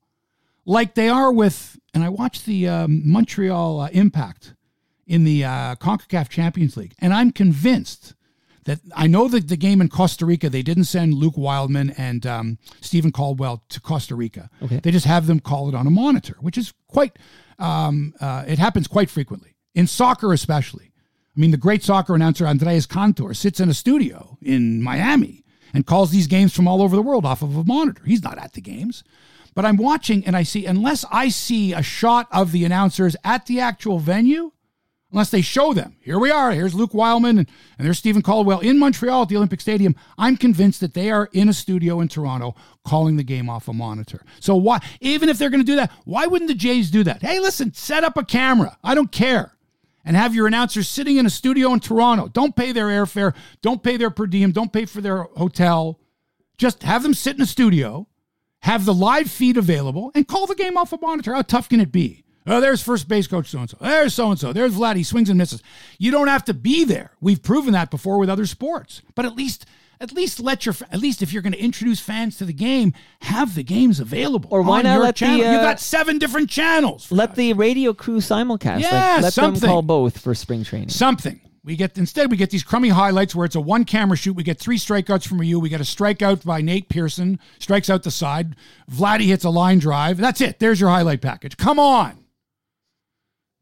like 0.64 0.94
they 0.94 1.08
are 1.08 1.32
with, 1.32 1.78
and 1.94 2.04
I 2.04 2.08
watched 2.08 2.46
the 2.46 2.68
um, 2.68 3.02
Montreal 3.04 3.80
uh, 3.80 3.88
Impact 3.92 4.54
in 5.10 5.24
the 5.24 5.44
uh, 5.44 5.74
CONCACAF 5.74 6.28
Champions 6.28 6.76
League, 6.76 6.94
and 7.00 7.12
I'm 7.12 7.32
convinced 7.32 8.14
that 8.64 8.78
I 8.94 9.08
know 9.08 9.26
that 9.26 9.48
the 9.48 9.56
game 9.56 9.80
in 9.80 9.88
Costa 9.88 10.24
Rica, 10.24 10.48
they 10.48 10.62
didn't 10.62 10.84
send 10.84 11.14
Luke 11.14 11.36
Wileman 11.36 11.90
and 11.98 12.24
um, 12.24 12.58
Steven 12.80 13.10
Caldwell 13.10 13.64
to 13.70 13.80
Costa 13.80 14.14
Rica. 14.14 14.48
Okay. 14.62 14.78
They 14.80 14.92
just 14.92 15.06
have 15.06 15.26
them 15.26 15.40
call 15.40 15.68
it 15.68 15.74
on 15.74 15.88
a 15.88 15.90
monitor, 15.90 16.36
which 16.40 16.56
is 16.56 16.72
quite, 16.86 17.18
um, 17.58 18.14
uh, 18.20 18.44
it 18.46 18.60
happens 18.60 18.86
quite 18.86 19.10
frequently, 19.10 19.56
in 19.74 19.88
soccer 19.88 20.32
especially. 20.32 20.92
I 21.36 21.40
mean, 21.40 21.50
the 21.50 21.56
great 21.56 21.82
soccer 21.82 22.14
announcer 22.14 22.46
Andres 22.46 22.86
Cantor 22.86 23.34
sits 23.34 23.58
in 23.58 23.68
a 23.68 23.74
studio 23.74 24.38
in 24.40 24.80
Miami 24.80 25.44
and 25.74 25.86
calls 25.86 26.12
these 26.12 26.28
games 26.28 26.54
from 26.54 26.68
all 26.68 26.82
over 26.82 26.94
the 26.94 27.02
world 27.02 27.26
off 27.26 27.42
of 27.42 27.56
a 27.56 27.64
monitor. 27.64 28.04
He's 28.04 28.22
not 28.22 28.38
at 28.38 28.52
the 28.52 28.60
games. 28.60 29.02
But 29.56 29.64
I'm 29.64 29.76
watching 29.76 30.24
and 30.24 30.36
I 30.36 30.44
see, 30.44 30.66
unless 30.66 31.04
I 31.10 31.30
see 31.30 31.72
a 31.72 31.82
shot 31.82 32.28
of 32.30 32.52
the 32.52 32.64
announcers 32.64 33.16
at 33.24 33.46
the 33.46 33.58
actual 33.58 33.98
venue, 33.98 34.52
unless 35.12 35.30
they 35.30 35.40
show 35.40 35.72
them, 35.72 35.96
here 36.00 36.18
we 36.18 36.30
are, 36.30 36.52
here's 36.52 36.74
Luke 36.74 36.94
Wileman 36.94 37.38
and, 37.38 37.48
and 37.78 37.86
there's 37.86 37.98
Steven 37.98 38.22
Caldwell 38.22 38.60
in 38.60 38.78
Montreal 38.78 39.22
at 39.22 39.28
the 39.28 39.36
Olympic 39.36 39.60
Stadium, 39.60 39.94
I'm 40.18 40.36
convinced 40.36 40.80
that 40.80 40.94
they 40.94 41.10
are 41.10 41.28
in 41.32 41.48
a 41.48 41.52
studio 41.52 42.00
in 42.00 42.08
Toronto 42.08 42.54
calling 42.84 43.16
the 43.16 43.22
game 43.22 43.48
off 43.48 43.68
a 43.68 43.72
monitor. 43.72 44.22
So 44.40 44.54
why, 44.56 44.80
even 45.00 45.28
if 45.28 45.38
they're 45.38 45.50
going 45.50 45.64
to 45.64 45.72
do 45.72 45.76
that, 45.76 45.92
why 46.04 46.26
wouldn't 46.26 46.48
the 46.48 46.54
Jays 46.54 46.90
do 46.90 47.04
that? 47.04 47.22
Hey, 47.22 47.40
listen, 47.40 47.74
set 47.74 48.04
up 48.04 48.16
a 48.16 48.24
camera. 48.24 48.78
I 48.82 48.94
don't 48.94 49.12
care. 49.12 49.56
And 50.04 50.16
have 50.16 50.34
your 50.34 50.46
announcers 50.46 50.88
sitting 50.88 51.18
in 51.18 51.26
a 51.26 51.30
studio 51.30 51.72
in 51.72 51.80
Toronto. 51.80 52.28
Don't 52.28 52.56
pay 52.56 52.72
their 52.72 52.86
airfare, 52.86 53.34
don't 53.60 53.82
pay 53.82 53.98
their 53.98 54.10
per 54.10 54.26
diem, 54.26 54.52
don't 54.52 54.72
pay 54.72 54.86
for 54.86 55.00
their 55.00 55.24
hotel. 55.36 56.00
Just 56.56 56.82
have 56.84 57.02
them 57.02 57.14
sit 57.14 57.36
in 57.36 57.42
a 57.42 57.46
studio 57.46 58.06
have 58.62 58.84
the 58.84 58.94
live 58.94 59.30
feed 59.30 59.56
available, 59.56 60.12
and 60.14 60.28
call 60.28 60.46
the 60.46 60.54
game 60.54 60.76
off 60.76 60.92
a 60.92 60.98
monitor. 61.00 61.34
How 61.34 61.42
tough 61.42 61.68
can 61.68 61.80
it 61.80 61.92
be? 61.92 62.24
Oh, 62.46 62.60
there's 62.60 62.82
first 62.82 63.06
base 63.06 63.26
coach 63.26 63.48
so 63.48 63.58
and 63.60 63.70
so. 63.70 63.76
There's 63.80 64.14
so 64.14 64.30
and 64.30 64.40
so. 64.40 64.52
There's 64.52 64.74
Vlad. 64.74 64.96
He 64.96 65.02
swings 65.02 65.28
and 65.28 65.38
misses. 65.38 65.62
You 65.98 66.10
don't 66.10 66.28
have 66.28 66.44
to 66.46 66.54
be 66.54 66.84
there. 66.84 67.12
We've 67.20 67.42
proven 67.42 67.72
that 67.74 67.90
before 67.90 68.18
with 68.18 68.30
other 68.30 68.46
sports. 68.46 69.02
But 69.14 69.26
at 69.26 69.34
least, 69.34 69.66
at 70.00 70.12
least 70.12 70.40
let 70.40 70.64
your 70.64 70.74
at 70.90 71.00
least 71.00 71.20
if 71.20 71.32
you're 71.32 71.42
going 71.42 71.52
to 71.52 71.62
introduce 71.62 72.00
fans 72.00 72.38
to 72.38 72.46
the 72.46 72.54
game, 72.54 72.94
have 73.22 73.54
the 73.54 73.62
games 73.62 74.00
available. 74.00 74.48
Or 74.50 74.62
why 74.62 74.78
on 74.78 74.84
not 74.84 74.94
your 74.94 75.02
let 75.02 75.14
the, 75.16 75.18
channel. 75.18 75.38
you 75.38 75.44
uh, 75.44 75.62
got 75.62 75.80
seven 75.80 76.18
different 76.18 76.48
channels. 76.48 77.12
Let 77.12 77.30
that. 77.30 77.36
the 77.36 77.52
radio 77.52 77.92
crew 77.92 78.18
simulcast. 78.18 78.80
Yeah, 78.80 79.14
like, 79.14 79.22
let 79.24 79.32
something. 79.34 79.60
them 79.60 79.68
call 79.68 79.82
both 79.82 80.18
for 80.18 80.34
spring 80.34 80.64
training. 80.64 80.88
something. 80.88 81.40
We 81.62 81.76
get 81.76 81.98
instead 81.98 82.30
we 82.30 82.38
get 82.38 82.48
these 82.48 82.64
crummy 82.64 82.88
highlights 82.88 83.34
where 83.34 83.44
it's 83.44 83.54
a 83.54 83.60
one 83.60 83.84
camera 83.84 84.16
shoot. 84.16 84.34
We 84.34 84.42
get 84.42 84.58
three 84.58 84.78
strikeouts 84.78 85.28
from 85.28 85.42
you. 85.42 85.60
We 85.60 85.68
get 85.68 85.82
a 85.82 85.84
strikeout 85.84 86.42
by 86.42 86.62
Nate 86.62 86.88
Pearson, 86.88 87.38
strikes 87.58 87.90
out 87.90 88.02
the 88.02 88.10
side. 88.10 88.56
Vladdy 88.90 89.26
hits 89.26 89.44
a 89.44 89.50
line 89.50 89.78
drive. 89.78 90.16
That's 90.16 90.40
it. 90.40 90.58
There's 90.58 90.80
your 90.80 90.88
highlight 90.88 91.20
package. 91.20 91.58
Come 91.58 91.78
on. 91.78 92.19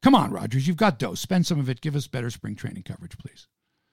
Come 0.03 0.15
on, 0.15 0.31
Rogers. 0.31 0.67
You've 0.67 0.77
got 0.77 0.99
dough. 0.99 1.15
Spend 1.15 1.47
some 1.47 1.59
of 1.59 1.69
it. 1.69 1.81
Give 1.81 1.97
us 1.97 2.07
better 2.07 2.31
spring 2.31 2.55
training 2.55 2.85
coverage, 2.85 3.19
please. 3.19 3.49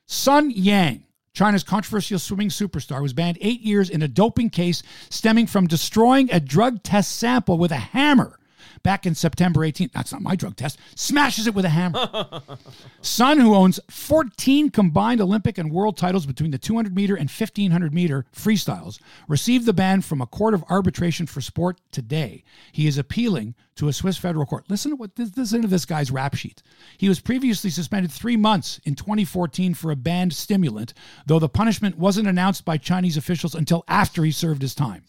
Sun 0.07 0.51
Yang, 0.51 1.03
China's 1.33 1.63
controversial 1.63 2.19
swimming 2.19 2.49
superstar, 2.49 3.01
was 3.01 3.13
banned 3.13 3.39
eight 3.41 3.61
years 3.61 3.89
in 3.89 4.03
a 4.03 4.07
doping 4.07 4.49
case 4.49 4.83
stemming 5.09 5.47
from 5.47 5.67
destroying 5.67 6.31
a 6.31 6.39
drug 6.39 6.83
test 6.83 7.15
sample 7.15 7.57
with 7.57 7.71
a 7.71 7.75
hammer 7.77 8.39
back 8.83 9.05
in 9.05 9.15
September 9.15 9.61
18th. 9.61 9.91
That's 9.91 10.11
not 10.11 10.21
my 10.21 10.35
drug 10.35 10.55
test. 10.55 10.79
Smashes 10.95 11.47
it 11.47 11.55
with 11.55 11.65
a 11.65 11.69
hammer. 11.69 12.41
Sun, 13.01 13.39
who 13.39 13.55
owns 13.55 13.79
14 13.89 14.69
combined 14.69 15.21
Olympic 15.21 15.57
and 15.57 15.71
world 15.71 15.97
titles 15.97 16.25
between 16.25 16.51
the 16.51 16.57
200 16.57 16.95
meter 16.95 17.15
and 17.15 17.29
1500 17.29 17.93
meter 17.93 18.25
freestyles, 18.33 18.99
received 19.27 19.65
the 19.65 19.73
ban 19.73 20.01
from 20.01 20.21
a 20.21 20.27
court 20.27 20.53
of 20.53 20.63
arbitration 20.69 21.25
for 21.25 21.41
sport 21.41 21.79
today. 21.91 22.43
He 22.71 22.87
is 22.87 22.97
appealing 22.97 23.55
to 23.75 23.87
a 23.87 23.93
Swiss 23.93 24.17
federal 24.17 24.45
court. 24.45 24.65
Listen 24.69 24.91
to 24.91 24.95
what 24.95 25.15
this, 25.15 25.35
listen 25.35 25.61
to 25.61 25.67
this 25.67 25.85
guy's 25.85 26.11
rap 26.11 26.35
sheet. 26.35 26.63
He 26.97 27.09
was 27.09 27.19
previously 27.19 27.69
suspended 27.69 28.11
three 28.11 28.37
months 28.37 28.79
in 28.85 28.95
2014 28.95 29.73
for 29.73 29.91
a 29.91 29.95
banned 29.95 30.33
stimulant, 30.33 30.93
though 31.25 31.39
the 31.39 31.49
punishment 31.49 31.97
wasn't 31.97 32.27
announced 32.27 32.63
by 32.63 32.77
Chinese 32.77 33.17
officials 33.17 33.55
until 33.55 33.83
after 33.87 34.23
he 34.23 34.31
served 34.31 34.61
his 34.61 34.75
time. 34.75 35.03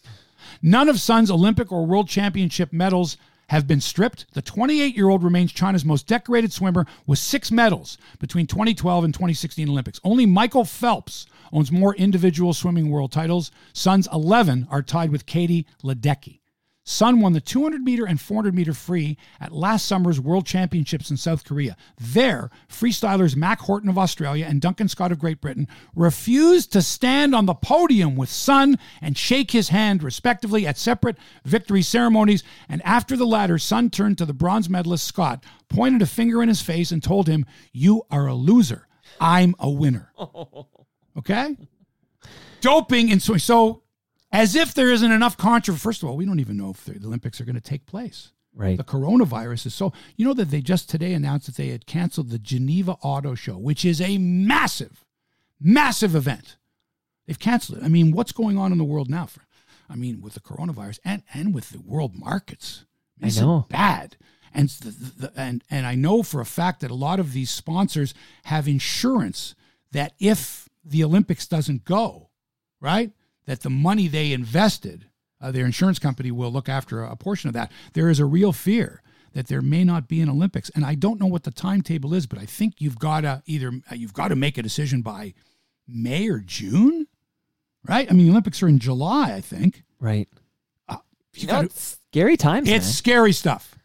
None 0.61 0.89
of 0.89 0.99
Sun's 0.99 1.31
Olympic 1.31 1.71
or 1.71 1.85
World 1.85 2.07
Championship 2.07 2.73
medals 2.73 3.17
have 3.49 3.67
been 3.67 3.81
stripped. 3.81 4.25
The 4.33 4.41
28 4.41 4.95
year 4.95 5.09
old 5.09 5.23
remains 5.23 5.51
China's 5.51 5.85
most 5.85 6.07
decorated 6.07 6.51
swimmer 6.51 6.85
with 7.05 7.19
six 7.19 7.51
medals 7.51 7.97
between 8.19 8.47
2012 8.47 9.03
and 9.03 9.13
2016 9.13 9.69
Olympics. 9.69 9.99
Only 10.03 10.25
Michael 10.25 10.65
Phelps 10.65 11.25
owns 11.51 11.71
more 11.71 11.95
individual 11.95 12.53
swimming 12.53 12.89
world 12.89 13.11
titles. 13.11 13.51
Sun's 13.73 14.07
11 14.11 14.67
are 14.69 14.81
tied 14.81 15.11
with 15.11 15.25
Katie 15.25 15.65
Ledecky. 15.83 16.39
Sun 16.89 17.19
won 17.19 17.33
the 17.33 17.41
200 17.41 17.81
meter 17.81 18.05
and 18.05 18.19
400 18.19 18.55
meter 18.55 18.73
free 18.73 19.17
at 19.41 19.51
last 19.51 19.85
summer's 19.85 20.21
World 20.21 20.45
Championships 20.45 21.11
in 21.11 21.17
South 21.17 21.43
Korea. 21.43 21.75
There, 21.99 22.49
freestylers 22.69 23.35
Mack 23.35 23.59
Horton 23.59 23.89
of 23.89 23.97
Australia 23.97 24.45
and 24.47 24.61
Duncan 24.61 24.87
Scott 24.87 25.11
of 25.11 25.19
Great 25.19 25.41
Britain 25.41 25.67
refused 25.95 26.71
to 26.71 26.81
stand 26.81 27.35
on 27.35 27.45
the 27.45 27.53
podium 27.53 28.15
with 28.15 28.29
Sun 28.29 28.79
and 29.01 29.17
shake 29.17 29.51
his 29.51 29.67
hand, 29.67 30.01
respectively, 30.01 30.65
at 30.65 30.77
separate 30.77 31.17
victory 31.43 31.81
ceremonies. 31.81 32.41
And 32.69 32.81
after 32.85 33.17
the 33.17 33.27
latter, 33.27 33.57
Sun 33.57 33.89
turned 33.89 34.17
to 34.19 34.25
the 34.25 34.33
bronze 34.33 34.69
medalist 34.69 35.05
Scott, 35.05 35.43
pointed 35.67 36.01
a 36.01 36.05
finger 36.05 36.41
in 36.41 36.47
his 36.47 36.61
face, 36.61 36.93
and 36.93 37.03
told 37.03 37.27
him, 37.27 37.45
You 37.73 38.03
are 38.09 38.27
a 38.27 38.33
loser. 38.33 38.87
I'm 39.19 39.55
a 39.59 39.69
winner. 39.69 40.13
Okay? 41.17 41.57
Doping 42.61 43.11
and 43.11 43.21
so, 43.21 43.37
so 43.37 43.81
as 44.31 44.55
if 44.55 44.73
there 44.73 44.91
isn't 44.91 45.11
enough 45.11 45.37
controversy. 45.37 45.81
First 45.81 46.03
of 46.03 46.09
all, 46.09 46.17
we 46.17 46.25
don't 46.25 46.39
even 46.39 46.57
know 46.57 46.71
if 46.71 46.83
the 46.85 47.05
Olympics 47.05 47.39
are 47.39 47.45
going 47.45 47.55
to 47.55 47.61
take 47.61 47.85
place. 47.85 48.31
Right. 48.53 48.77
The 48.77 48.83
coronavirus 48.83 49.67
is 49.67 49.75
so. 49.75 49.93
You 50.15 50.25
know 50.25 50.33
that 50.33 50.49
they 50.49 50.61
just 50.61 50.89
today 50.89 51.13
announced 51.13 51.45
that 51.45 51.55
they 51.57 51.67
had 51.67 51.85
canceled 51.85 52.29
the 52.29 52.39
Geneva 52.39 52.97
Auto 53.03 53.35
Show, 53.35 53.57
which 53.57 53.85
is 53.85 54.01
a 54.01 54.17
massive, 54.17 55.05
massive 55.59 56.15
event. 56.15 56.57
They've 57.27 57.37
canceled 57.37 57.79
it. 57.79 57.83
I 57.83 57.87
mean, 57.87 58.11
what's 58.11 58.31
going 58.31 58.57
on 58.57 58.71
in 58.71 58.79
the 58.79 58.83
world 58.83 59.09
now? 59.09 59.27
For, 59.27 59.41
I 59.87 59.95
mean, 59.95 60.21
with 60.21 60.33
the 60.33 60.39
coronavirus 60.39 60.99
and 61.05 61.21
and 61.33 61.53
with 61.53 61.69
the 61.69 61.79
world 61.79 62.15
markets, 62.15 62.85
It's 63.27 63.37
bad. 63.69 64.17
And 64.53 64.69
the, 64.69 64.89
the, 65.27 65.31
and 65.35 65.63
and 65.69 65.85
I 65.85 65.93
know 65.93 66.23
for 66.23 66.41
a 66.41 66.45
fact 66.45 66.79
that 66.81 66.89
a 66.89 66.95
lot 66.95 67.19
of 67.19 67.33
these 67.33 67.51
sponsors 67.51 68.15
have 68.45 68.67
insurance 68.67 69.53
that 69.91 70.13
if 70.19 70.67
the 70.83 71.03
Olympics 71.03 71.45
doesn't 71.45 71.83
go, 71.85 72.29
right, 72.81 73.11
that 73.47 73.61
the 73.61 73.69
money 73.71 74.07
they 74.07 74.31
invested, 74.31 75.07
uh, 75.41 75.51
their 75.51 75.65
insurance 75.65 75.97
company 75.99 76.29
will 76.31 76.51
look 76.51 76.69
after 76.69 77.03
a, 77.03 77.11
a 77.11 77.15
portion 77.15 77.47
of 77.47 77.53
that. 77.55 77.71
There 77.93 78.09
is 78.09 78.19
a 78.19 78.25
real 78.25 78.53
fear 78.53 79.01
that 79.33 79.47
there 79.47 79.61
may 79.61 79.83
not 79.83 80.07
be 80.07 80.21
an 80.21 80.29
Olympics, 80.29 80.69
and 80.75 80.85
I 80.85 80.93
don't 80.95 81.19
know 81.19 81.27
what 81.27 81.43
the 81.43 81.51
timetable 81.51 82.13
is, 82.13 82.27
but 82.27 82.39
I 82.39 82.45
think 82.45 82.75
you've 82.79 82.99
got 82.99 83.21
to 83.21 83.41
either 83.45 83.71
uh, 83.91 83.95
you've 83.95 84.13
got 84.13 84.27
to 84.29 84.35
make 84.35 84.57
a 84.57 84.63
decision 84.63 85.01
by 85.01 85.33
May 85.87 86.27
or 86.29 86.39
June, 86.39 87.07
right? 87.87 88.09
I 88.09 88.13
mean, 88.13 88.25
the 88.27 88.31
Olympics 88.31 88.61
are 88.61 88.67
in 88.67 88.79
July, 88.79 89.33
I 89.33 89.41
think. 89.41 89.83
Right. 89.99 90.27
You 91.33 91.45
No, 91.47 91.53
gotta- 91.61 91.69
scary 91.73 92.35
times. 92.35 92.67
it's 92.67 92.85
man. 92.85 92.93
scary 92.93 93.31
stuff. 93.31 93.76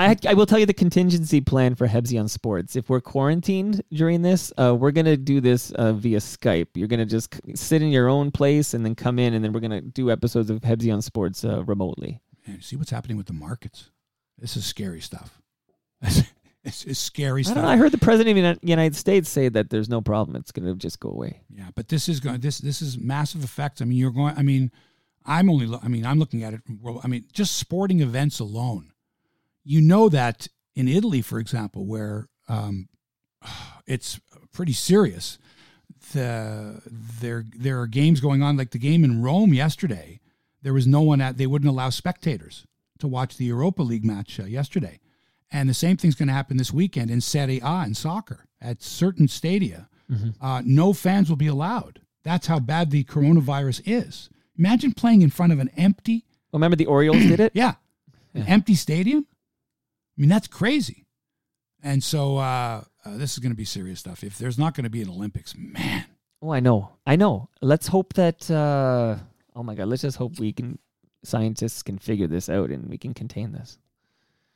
I, 0.00 0.16
I 0.28 0.32
will 0.34 0.46
tell 0.46 0.58
you 0.58 0.64
the 0.64 0.72
contingency 0.72 1.42
plan 1.42 1.74
for 1.74 1.86
Hebsy 1.86 2.18
on 2.18 2.26
Sports. 2.26 2.74
If 2.74 2.88
we're 2.88 3.02
quarantined 3.02 3.82
during 3.92 4.22
this, 4.22 4.50
uh, 4.56 4.74
we're 4.74 4.92
gonna 4.92 5.16
do 5.16 5.42
this 5.42 5.72
uh, 5.72 5.92
via 5.92 6.18
Skype. 6.18 6.68
You're 6.74 6.88
gonna 6.88 7.04
just 7.04 7.38
sit 7.54 7.82
in 7.82 7.90
your 7.90 8.08
own 8.08 8.30
place 8.30 8.72
and 8.72 8.82
then 8.82 8.94
come 8.94 9.18
in, 9.18 9.34
and 9.34 9.44
then 9.44 9.52
we're 9.52 9.60
gonna 9.60 9.82
do 9.82 10.10
episodes 10.10 10.48
of 10.48 10.62
Hebsy 10.62 10.90
on 10.90 11.02
Sports 11.02 11.44
uh, 11.44 11.64
remotely. 11.64 12.18
Man, 12.46 12.62
see 12.62 12.76
what's 12.76 12.90
happening 12.90 13.18
with 13.18 13.26
the 13.26 13.34
markets. 13.34 13.90
This 14.38 14.56
is 14.56 14.64
scary 14.64 15.02
stuff. 15.02 15.38
it's, 16.00 16.84
it's 16.86 16.98
scary 16.98 17.40
I 17.40 17.42
stuff. 17.42 17.56
don't 17.56 17.64
know. 17.64 17.70
I 17.70 17.76
heard 17.76 17.92
the 17.92 17.98
president 17.98 18.38
of 18.38 18.58
the 18.62 18.66
United 18.66 18.96
States 18.96 19.28
say 19.28 19.50
that 19.50 19.68
there's 19.68 19.90
no 19.90 20.00
problem. 20.00 20.34
It's 20.34 20.50
gonna 20.50 20.74
just 20.76 20.98
go 20.98 21.10
away. 21.10 21.42
Yeah, 21.50 21.68
but 21.74 21.88
this 21.88 22.08
is 22.08 22.20
going. 22.20 22.40
This 22.40 22.56
this 22.56 22.80
is 22.80 22.98
massive 22.98 23.44
effects. 23.44 23.82
I 23.82 23.84
mean, 23.84 23.98
you're 23.98 24.12
going. 24.12 24.34
I 24.34 24.42
mean, 24.42 24.70
I'm 25.26 25.50
only. 25.50 25.78
I 25.82 25.88
mean, 25.88 26.06
I'm 26.06 26.18
looking 26.18 26.42
at 26.42 26.54
it. 26.54 26.62
well, 26.80 27.02
I 27.04 27.08
mean, 27.08 27.26
just 27.34 27.56
sporting 27.58 28.00
events 28.00 28.40
alone. 28.40 28.89
You 29.64 29.80
know 29.80 30.08
that 30.08 30.48
in 30.74 30.88
Italy, 30.88 31.22
for 31.22 31.38
example, 31.38 31.86
where 31.86 32.28
um, 32.48 32.88
it's 33.86 34.20
pretty 34.52 34.72
serious. 34.72 35.38
The 36.12 36.82
there 36.84 37.44
there 37.56 37.80
are 37.80 37.86
games 37.86 38.20
going 38.20 38.42
on, 38.42 38.56
like 38.56 38.70
the 38.70 38.78
game 38.78 39.04
in 39.04 39.22
Rome 39.22 39.52
yesterday. 39.52 40.20
There 40.62 40.74
was 40.74 40.86
no 40.86 41.00
one 41.02 41.20
at. 41.20 41.36
They 41.36 41.46
wouldn't 41.46 41.70
allow 41.70 41.90
spectators 41.90 42.66
to 42.98 43.08
watch 43.08 43.36
the 43.36 43.44
Europa 43.44 43.82
League 43.82 44.04
match 44.04 44.40
uh, 44.40 44.44
yesterday, 44.44 45.00
and 45.52 45.68
the 45.68 45.74
same 45.74 45.96
thing's 45.96 46.14
going 46.14 46.28
to 46.28 46.34
happen 46.34 46.56
this 46.56 46.72
weekend 46.72 47.10
in 47.10 47.20
Serie 47.20 47.60
A 47.62 47.84
in 47.86 47.94
soccer 47.94 48.46
at 48.60 48.82
certain 48.82 49.28
stadia 49.28 49.88
uh, 50.40 50.62
no 50.64 50.92
fans 50.92 51.28
will 51.28 51.36
be 51.36 51.46
allowed. 51.46 52.00
That's 52.22 52.46
how 52.46 52.58
bad 52.58 52.90
the 52.90 53.04
coronavirus 53.04 53.82
is. 53.86 54.28
Imagine 54.58 54.92
playing 54.92 55.22
in 55.22 55.30
front 55.30 55.52
of 55.52 55.58
an 55.58 55.70
empty, 55.76 56.24
Well, 56.50 56.58
remember 56.58 56.76
the 56.76 56.86
Orioles 56.86 57.18
did 57.22 57.40
it? 57.40 57.52
yeah, 57.54 57.74
an 58.34 58.46
empty 58.46 58.74
stadium. 58.74 59.26
I 60.20 60.22
mean, 60.22 60.28
that's 60.28 60.48
crazy. 60.48 61.06
And 61.82 62.04
so 62.04 62.36
uh, 62.36 62.84
uh, 63.06 63.16
this 63.16 63.32
is 63.32 63.38
going 63.38 63.52
to 63.52 63.56
be 63.56 63.64
serious 63.64 64.00
stuff. 64.00 64.22
If 64.22 64.36
there's 64.36 64.58
not 64.58 64.74
going 64.74 64.84
to 64.84 64.90
be 64.90 65.00
an 65.00 65.08
Olympics, 65.08 65.54
man, 65.56 66.04
Oh, 66.42 66.50
I 66.50 66.60
know. 66.60 66.90
I 67.06 67.16
know. 67.16 67.48
Let's 67.60 67.88
hope 67.88 68.14
that. 68.14 68.50
Uh, 68.50 69.16
oh 69.54 69.62
my 69.62 69.74
God. 69.74 69.88
Let's 69.88 70.02
just 70.02 70.16
hope 70.16 70.38
we 70.38 70.52
can 70.52 70.78
scientists 71.22 71.82
can 71.82 71.98
figure 71.98 72.26
this 72.26 72.48
out 72.48 72.70
and 72.70 72.88
we 72.88 72.96
can 72.96 73.12
contain 73.12 73.52
this. 73.52 73.78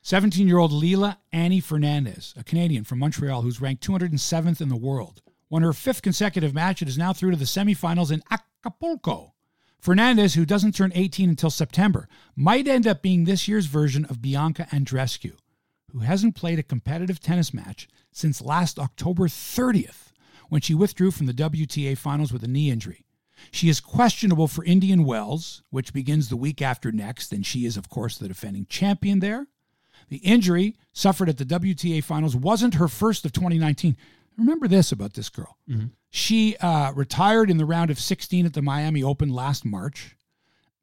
17 0.03 0.47
year 0.47 0.59
old 0.59 0.73
Leylah 0.73 1.17
Annie 1.33 1.61
Fernandez, 1.61 2.35
a 2.37 2.45
Canadian 2.45 2.85
from 2.85 2.99
Montreal 2.99 3.43
who's 3.43 3.61
ranked 3.61 3.87
207th 3.87 4.61
in 4.61 4.69
the 4.69 4.77
world, 4.77 5.23
won 5.51 5.63
her 5.63 5.73
fifth 5.73 6.03
consecutive 6.03 6.55
match 6.55 6.81
and 6.83 6.89
is 6.89 6.99
now 6.99 7.13
through 7.13 7.31
to 7.31 7.37
the 7.37 7.45
semifinals 7.45 8.13
in 8.13 8.23
Acapulco. 8.31 9.33
Fernandez, 9.79 10.35
who 10.35 10.47
doesn't 10.47 10.75
turn 10.75 10.93
18 10.95 11.29
until 11.29 11.51
September, 11.51 12.09
might 12.35 12.67
end 12.67 12.87
up 12.87 13.03
being 13.03 13.25
this 13.25 13.47
year's 13.47 13.67
version 13.67 14.07
of 14.07 14.23
Bianca 14.23 14.67
Andreescu, 14.71 15.33
who 15.95 16.01
hasn't 16.01 16.35
played 16.35 16.59
a 16.59 16.63
competitive 16.65 17.21
tennis 17.21 17.55
match 17.55 17.89
since 18.11 18.43
last 18.43 18.79
October 18.81 19.29
30th, 19.29 20.13
when 20.49 20.61
she 20.61 20.75
withdrew 20.75 21.13
from 21.13 21.27
the 21.27 21.33
WTA 21.33 21.97
finals 21.97 22.33
with 22.33 22.43
a 22.43 22.49
knee 22.49 22.69
injury. 22.69 23.07
She 23.53 23.69
is 23.69 23.81
questionable 23.81 24.49
for 24.49 24.65
Indian 24.65 25.05
Wells, 25.05 25.63
which 25.71 25.93
begins 25.93 26.29
the 26.29 26.37
week 26.37 26.61
after 26.61 26.91
next, 26.91 27.33
and 27.33 27.47
she 27.47 27.65
is, 27.65 27.77
of 27.77 27.89
course, 27.89 28.19
the 28.19 28.29
defending 28.29 28.67
champion 28.69 29.21
there. 29.21 29.47
The 30.09 30.19
injury 30.19 30.77
suffered 30.93 31.29
at 31.29 31.39
the 31.39 31.45
WTA 31.45 32.03
finals 32.03 32.37
wasn't 32.37 32.75
her 32.75 32.89
first 32.89 33.25
of 33.25 33.33
2019. 33.33 33.97
Remember 34.37 34.67
this 34.67 34.91
about 34.91 35.15
this 35.15 35.29
girl. 35.29 35.57
Mm-hmm. 35.69 35.87
She 36.11 36.57
uh, 36.57 36.93
retired 36.93 37.51
in 37.51 37.57
the 37.57 37.65
round 37.65 37.91
of 37.91 38.01
16 38.01 38.47
at 38.47 38.55
the 38.55 38.63
Miami 38.63 39.03
Open 39.03 39.29
last 39.29 39.65
March. 39.65 40.17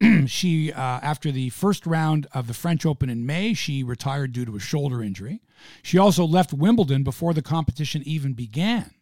she, 0.26 0.72
uh, 0.72 0.80
after 0.80 1.30
the 1.30 1.50
first 1.50 1.86
round 1.86 2.26
of 2.32 2.46
the 2.46 2.54
French 2.54 2.84
Open 2.84 3.08
in 3.08 3.26
May, 3.26 3.54
she 3.54 3.82
retired 3.82 4.32
due 4.32 4.44
to 4.44 4.56
a 4.56 4.60
shoulder 4.60 5.02
injury. 5.02 5.40
She 5.82 5.98
also 5.98 6.24
left 6.24 6.52
Wimbledon 6.52 7.04
before 7.04 7.34
the 7.34 7.42
competition 7.42 8.02
even 8.04 8.32
began. 8.32 8.92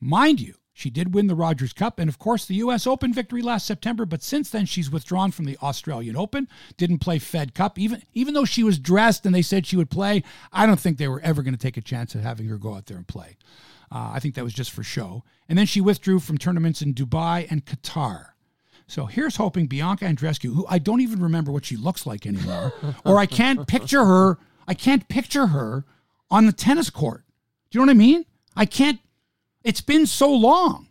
Mind 0.00 0.40
you, 0.40 0.54
she 0.72 0.88
did 0.88 1.12
win 1.12 1.26
the 1.26 1.34
Rogers 1.34 1.74
Cup 1.74 1.98
and, 1.98 2.08
of 2.08 2.18
course, 2.18 2.46
the 2.46 2.54
U.S. 2.54 2.86
Open 2.86 3.12
victory 3.12 3.42
last 3.42 3.66
September. 3.66 4.06
But 4.06 4.22
since 4.22 4.48
then, 4.48 4.64
she's 4.64 4.90
withdrawn 4.90 5.30
from 5.30 5.44
the 5.44 5.58
Australian 5.58 6.16
Open. 6.16 6.48
Didn't 6.78 7.00
play 7.00 7.18
Fed 7.18 7.54
Cup, 7.54 7.78
even 7.78 8.02
even 8.14 8.32
though 8.32 8.46
she 8.46 8.62
was 8.62 8.78
dressed 8.78 9.26
and 9.26 9.34
they 9.34 9.42
said 9.42 9.66
she 9.66 9.76
would 9.76 9.90
play. 9.90 10.22
I 10.52 10.64
don't 10.64 10.80
think 10.80 10.96
they 10.96 11.08
were 11.08 11.20
ever 11.20 11.42
going 11.42 11.54
to 11.54 11.60
take 11.60 11.76
a 11.76 11.82
chance 11.82 12.14
of 12.14 12.22
having 12.22 12.46
her 12.46 12.56
go 12.56 12.74
out 12.74 12.86
there 12.86 12.96
and 12.96 13.06
play. 13.06 13.36
Uh, 13.92 14.12
I 14.14 14.20
think 14.20 14.36
that 14.36 14.44
was 14.44 14.54
just 14.54 14.70
for 14.70 14.82
show. 14.82 15.24
And 15.48 15.58
then 15.58 15.66
she 15.66 15.82
withdrew 15.82 16.20
from 16.20 16.38
tournaments 16.38 16.80
in 16.80 16.94
Dubai 16.94 17.46
and 17.50 17.66
Qatar. 17.66 18.28
So 18.90 19.06
here's 19.06 19.36
hoping 19.36 19.66
Bianca 19.66 20.04
Andreescu, 20.04 20.54
who 20.54 20.66
I 20.68 20.78
don't 20.78 21.00
even 21.00 21.22
remember 21.22 21.52
what 21.52 21.64
she 21.64 21.76
looks 21.76 22.06
like 22.06 22.26
anymore, 22.26 22.72
or 23.04 23.18
I 23.18 23.26
can't 23.26 23.66
picture 23.66 24.04
her. 24.04 24.38
I 24.66 24.74
can't 24.74 25.08
picture 25.08 25.48
her 25.48 25.84
on 26.30 26.46
the 26.46 26.52
tennis 26.52 26.90
court. 26.90 27.24
Do 27.70 27.78
you 27.78 27.84
know 27.84 27.90
what 27.90 27.96
I 27.96 27.98
mean? 27.98 28.24
I 28.56 28.66
can't 28.66 29.00
it's 29.62 29.80
been 29.80 30.06
so 30.06 30.32
long. 30.32 30.88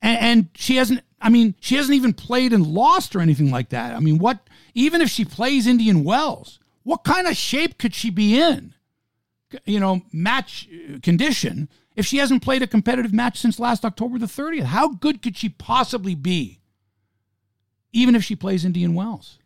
And, 0.00 0.18
and 0.18 0.48
she 0.54 0.76
hasn't, 0.76 1.02
I 1.20 1.28
mean, 1.28 1.54
she 1.60 1.76
hasn't 1.76 1.96
even 1.96 2.12
played 2.12 2.52
and 2.52 2.66
lost 2.66 3.16
or 3.16 3.20
anything 3.20 3.50
like 3.50 3.70
that. 3.70 3.94
I 3.94 4.00
mean, 4.00 4.18
what, 4.18 4.48
even 4.74 5.00
if 5.00 5.10
she 5.10 5.24
plays 5.24 5.66
Indian 5.66 6.04
Wells, 6.04 6.60
what 6.84 7.04
kind 7.04 7.26
of 7.26 7.36
shape 7.36 7.78
could 7.78 7.94
she 7.94 8.10
be 8.10 8.40
in? 8.40 8.74
You 9.64 9.80
know, 9.80 10.02
match 10.12 10.68
uh, 10.72 10.98
condition 11.02 11.68
if 11.98 12.06
she 12.06 12.16
hasn't 12.16 12.42
played 12.42 12.62
a 12.62 12.66
competitive 12.66 13.12
match 13.12 13.38
since 13.38 13.58
last 13.58 13.84
October 13.84 14.18
the 14.18 14.26
30th. 14.26 14.62
How 14.62 14.88
good 14.88 15.20
could 15.20 15.36
she 15.36 15.50
possibly 15.50 16.14
be, 16.14 16.60
even 17.92 18.14
if 18.14 18.24
she 18.24 18.34
plays 18.36 18.64
Indian 18.64 18.94
Wells? 18.94 19.38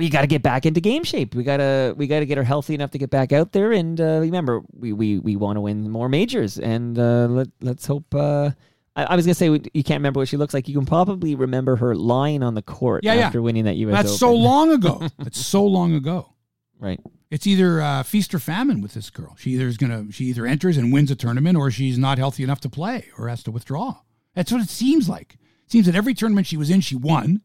we 0.00 0.08
got 0.08 0.22
to 0.22 0.26
get 0.26 0.42
back 0.42 0.64
into 0.64 0.80
game 0.80 1.04
shape. 1.04 1.34
We 1.34 1.44
gotta 1.44 1.94
we 1.96 2.06
gotta 2.06 2.24
get 2.24 2.38
her 2.38 2.44
healthy 2.44 2.74
enough 2.74 2.90
to 2.92 2.98
get 2.98 3.10
back 3.10 3.32
out 3.32 3.52
there. 3.52 3.70
And 3.72 4.00
uh, 4.00 4.20
remember, 4.20 4.62
we 4.72 4.94
we, 4.94 5.18
we 5.18 5.36
want 5.36 5.56
to 5.56 5.60
win 5.60 5.90
more 5.90 6.08
majors. 6.08 6.58
And 6.58 6.98
uh, 6.98 7.26
let 7.26 7.48
let's 7.60 7.86
hope. 7.86 8.14
Uh, 8.14 8.52
I, 8.96 9.04
I, 9.04 9.16
was 9.16 9.26
gonna 9.26 9.34
say 9.34 9.50
you 9.50 9.84
can't 9.84 9.98
remember 9.98 10.20
what 10.20 10.28
she 10.28 10.38
looks 10.38 10.54
like. 10.54 10.68
You 10.68 10.74
can 10.74 10.86
probably 10.86 11.34
remember 11.34 11.76
her 11.76 11.94
lying 11.94 12.42
on 12.42 12.54
the 12.54 12.62
court 12.62 13.04
yeah, 13.04 13.14
after 13.14 13.38
yeah. 13.38 13.42
winning 13.42 13.64
that 13.64 13.76
U.S. 13.76 13.94
That's 13.94 14.08
Open. 14.08 14.18
so 14.18 14.34
long 14.34 14.72
ago. 14.72 15.02
That's 15.18 15.44
so 15.44 15.64
long 15.66 15.94
ago. 15.94 16.32
Right. 16.80 17.00
It's 17.30 17.46
either 17.46 17.80
uh, 17.80 18.02
feast 18.02 18.34
or 18.34 18.38
famine 18.38 18.80
with 18.80 18.94
this 18.94 19.10
girl. 19.10 19.36
She 19.38 19.50
either 19.50 19.66
is 19.66 19.76
gonna 19.76 20.10
she 20.10 20.24
either 20.26 20.46
enters 20.46 20.76
and 20.76 20.92
wins 20.92 21.10
a 21.10 21.14
tournament, 21.14 21.56
or 21.56 21.70
she's 21.70 21.98
not 21.98 22.18
healthy 22.18 22.42
enough 22.42 22.60
to 22.62 22.68
play, 22.68 23.08
or 23.18 23.28
has 23.28 23.42
to 23.44 23.50
withdraw. 23.50 23.98
That's 24.34 24.50
what 24.50 24.62
it 24.62 24.70
seems 24.70 25.08
like. 25.08 25.34
It 25.64 25.70
seems 25.70 25.86
that 25.86 25.94
every 25.94 26.14
tournament 26.14 26.46
she 26.46 26.56
was 26.56 26.70
in, 26.70 26.80
she 26.80 26.96
won 26.96 27.42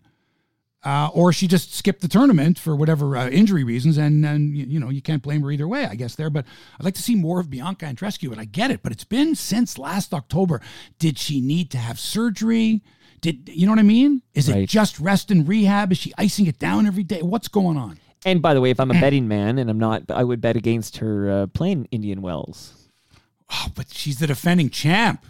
uh, 0.86 1.10
or 1.14 1.34
she 1.34 1.48
just 1.48 1.74
skipped 1.74 2.02
the 2.02 2.08
tournament 2.08 2.60
for 2.60 2.76
whatever 2.76 3.18
uh, 3.18 3.28
injury 3.28 3.64
reasons, 3.64 3.98
and 3.98 4.24
and 4.24 4.56
you 4.56 4.80
know 4.80 4.90
you 4.90 5.02
can't 5.02 5.24
blame 5.24 5.42
her 5.42 5.52
either 5.52 5.68
way, 5.68 5.86
I 5.86 5.96
guess 5.96 6.16
there. 6.16 6.30
But 6.30 6.46
I'd 6.80 6.86
like 6.86 6.94
to 6.94 7.02
see 7.02 7.16
more 7.16 7.40
of 7.40 7.50
Bianca 7.50 7.86
Andreescu, 7.86 8.32
and 8.32 8.40
I 8.40 8.46
get 8.46 8.70
it, 8.70 8.84
but 8.84 8.92
it's 8.92 9.04
been 9.04 9.34
since 9.34 9.80
last 9.80 10.14
October. 10.14 10.62
Did 11.00 11.18
she 11.18 11.42
need 11.42 11.72
to 11.72 11.80
have 11.80 12.00
surgery? 12.00 12.84
Did 13.20 13.50
you 13.52 13.66
know 13.66 13.72
what 13.72 13.80
I 13.80 13.84
mean? 13.84 14.22
Is 14.36 14.50
right. 14.50 14.60
it 14.60 14.70
just 14.70 15.00
rest 15.00 15.32
and 15.32 15.48
rehab? 15.48 15.92
Is 15.92 15.98
she 15.98 16.14
icing 16.20 16.46
it 16.46 16.60
down 16.60 16.86
every 16.86 17.04
day? 17.04 17.24
What's 17.24 17.48
going 17.48 17.78
on? 17.78 18.00
And 18.26 18.42
by 18.42 18.54
the 18.54 18.60
way, 18.60 18.72
if 18.72 18.80
I'm 18.80 18.92
a 18.92 18.94
betting 19.02 19.28
man 19.28 19.58
and 19.58 19.70
I'm 19.70 19.80
not, 19.80 20.04
I 20.10 20.24
would 20.24 20.42
bet 20.42 20.58
against 20.58 20.98
her 20.98 21.30
uh, 21.30 21.48
playing 21.48 21.88
Indian 21.92 22.22
Wells. 22.22 22.90
Oh, 23.50 23.68
but 23.76 23.94
she's 23.94 24.20
the 24.20 24.28
defending 24.28 24.70
champ 24.70 25.26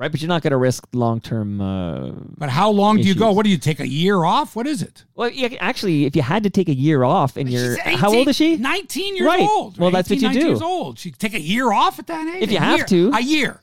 right? 0.00 0.10
But 0.10 0.22
you're 0.22 0.28
not 0.28 0.42
going 0.42 0.50
to 0.50 0.56
risk 0.56 0.88
long 0.92 1.20
term. 1.20 1.60
Uh, 1.60 2.12
but 2.36 2.48
how 2.48 2.70
long 2.70 2.96
issues. 2.96 3.04
do 3.04 3.08
you 3.10 3.14
go? 3.14 3.32
What 3.32 3.44
do 3.44 3.50
you 3.50 3.58
take 3.58 3.78
a 3.78 3.86
year 3.86 4.24
off? 4.24 4.56
What 4.56 4.66
is 4.66 4.82
it? 4.82 5.04
Well, 5.14 5.28
yeah, 5.28 5.48
actually, 5.60 6.06
if 6.06 6.16
you 6.16 6.22
had 6.22 6.42
to 6.42 6.50
take 6.50 6.68
a 6.68 6.74
year 6.74 7.04
off, 7.04 7.36
and 7.36 7.48
you're 7.48 7.74
18, 7.74 7.98
how 7.98 8.12
old 8.12 8.26
is 8.26 8.36
she? 8.36 8.56
Nineteen 8.56 9.14
years 9.14 9.26
right. 9.26 9.40
old. 9.40 9.78
Well, 9.78 9.92
that's 9.92 10.10
18, 10.10 10.26
what 10.26 10.34
you 10.34 10.40
do. 10.40 10.46
Years 10.48 10.62
old. 10.62 10.98
She 10.98 11.12
take 11.12 11.34
a 11.34 11.40
year 11.40 11.70
off 11.70 12.00
at 12.00 12.08
that 12.08 12.34
age. 12.34 12.42
If 12.42 12.50
you 12.50 12.56
a 12.56 12.60
have 12.60 12.78
year. 12.78 12.86
to, 12.86 13.10
a 13.14 13.20
year. 13.20 13.62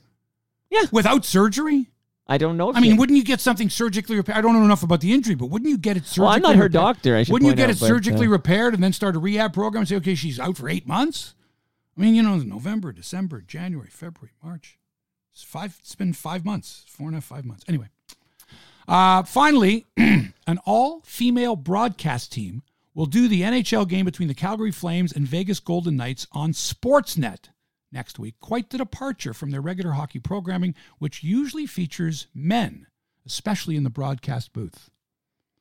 Yeah, 0.70 0.82
without 0.92 1.24
surgery. 1.24 1.90
I 2.30 2.36
don't 2.36 2.58
know. 2.58 2.74
I 2.74 2.80
mean, 2.80 2.98
wouldn't 2.98 3.16
you 3.16 3.24
get 3.24 3.40
something 3.40 3.70
surgically 3.70 4.16
repaired? 4.16 4.36
I 4.36 4.40
don't 4.42 4.52
know 4.52 4.62
enough 4.62 4.82
about 4.82 5.00
the 5.00 5.14
injury, 5.14 5.34
but 5.34 5.46
wouldn't 5.46 5.70
you 5.70 5.78
get 5.78 5.96
it 5.96 6.04
surgically? 6.04 6.24
Well, 6.24 6.32
I'm 6.34 6.42
not 6.42 6.56
her 6.56 6.64
repaired? 6.64 6.72
doctor. 6.72 7.16
I 7.16 7.22
should 7.22 7.32
wouldn't 7.32 7.50
you 7.50 7.56
get 7.56 7.70
out, 7.70 7.76
it 7.76 7.78
surgically 7.78 8.26
but, 8.26 8.32
uh, 8.32 8.32
repaired 8.32 8.74
and 8.74 8.82
then 8.82 8.92
start 8.92 9.16
a 9.16 9.18
rehab 9.18 9.54
program 9.54 9.80
and 9.80 9.88
say, 9.88 9.96
okay, 9.96 10.14
she's 10.14 10.38
out 10.38 10.58
for 10.58 10.68
eight 10.68 10.86
months? 10.86 11.34
I 11.96 12.02
mean, 12.02 12.14
you 12.14 12.22
know, 12.22 12.36
November, 12.36 12.92
December, 12.92 13.40
January, 13.40 13.88
February, 13.90 14.32
March. 14.44 14.78
It's 15.32 15.42
five. 15.42 15.76
It's 15.80 15.94
been 15.94 16.12
five 16.12 16.44
months, 16.44 16.84
four 16.86 17.06
and 17.06 17.14
a 17.14 17.16
half, 17.16 17.24
five 17.24 17.46
months. 17.46 17.64
Anyway, 17.66 17.88
uh, 18.86 19.22
finally, 19.22 19.86
an 19.96 20.58
all-female 20.66 21.56
broadcast 21.56 22.32
team 22.32 22.62
will 22.94 23.06
do 23.06 23.26
the 23.26 23.42
NHL 23.42 23.88
game 23.88 24.04
between 24.04 24.28
the 24.28 24.34
Calgary 24.34 24.72
Flames 24.72 25.12
and 25.12 25.26
Vegas 25.26 25.60
Golden 25.60 25.96
Knights 25.96 26.26
on 26.32 26.52
Sportsnet 26.52 27.48
next 27.92 28.18
week. 28.18 28.34
Quite 28.40 28.70
the 28.70 28.78
departure 28.78 29.34
from 29.34 29.50
their 29.50 29.60
regular 29.60 29.92
hockey 29.92 30.18
programming, 30.18 30.74
which 30.98 31.22
usually 31.22 31.66
features 31.66 32.26
men, 32.34 32.86
especially 33.26 33.76
in 33.76 33.84
the 33.84 33.90
broadcast 33.90 34.52
booth. 34.52 34.90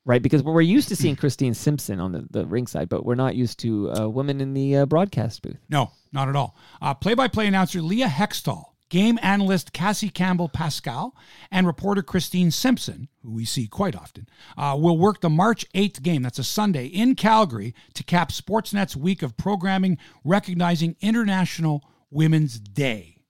Right, 0.05 0.21
because 0.21 0.41
we're 0.41 0.61
used 0.61 0.87
to 0.87 0.95
seeing 0.95 1.17
Christine 1.17 1.53
Simpson 1.53 1.99
on 1.99 2.13
the, 2.13 2.25
the 2.29 2.45
ringside, 2.45 2.87
but 2.87 3.05
we're 3.05 3.15
not 3.15 3.35
used 3.35 3.59
to 3.59 3.91
uh, 3.91 4.07
women 4.07 4.39
in 4.39 4.53
the 4.53 4.77
uh, 4.77 4.85
broadcast 4.85 5.41
booth. 5.41 5.57
No, 5.67 5.91
not 6.13 6.29
at 6.29 6.35
all. 6.35 6.55
Play 7.01 7.13
by 7.13 7.27
play 7.27 7.45
announcer 7.45 7.81
Leah 7.81 8.07
Hextall 8.07 8.67
game 8.89 9.19
analyst 9.21 9.73
Cassie 9.73 10.09
Campbell 10.09 10.49
Pascall, 10.49 11.11
and 11.51 11.67
reporter 11.67 12.01
Christine 12.01 12.51
Simpson, 12.51 13.09
who 13.21 13.31
we 13.31 13.45
see 13.45 13.67
quite 13.67 13.95
often, 13.95 14.27
uh, 14.57 14.77
will 14.79 14.97
work 14.97 15.21
the 15.21 15.29
March 15.29 15.65
8th 15.73 16.01
game, 16.01 16.23
that's 16.23 16.39
a 16.39 16.43
Sunday, 16.43 16.85
in 16.85 17.15
Calgary 17.15 17.73
to 17.93 18.03
cap 18.03 18.31
Sportsnet's 18.31 18.95
week 18.95 19.21
of 19.21 19.37
programming 19.37 19.97
recognizing 20.23 20.95
International 21.01 21.83
Women's 22.09 22.59
Day. 22.59 23.23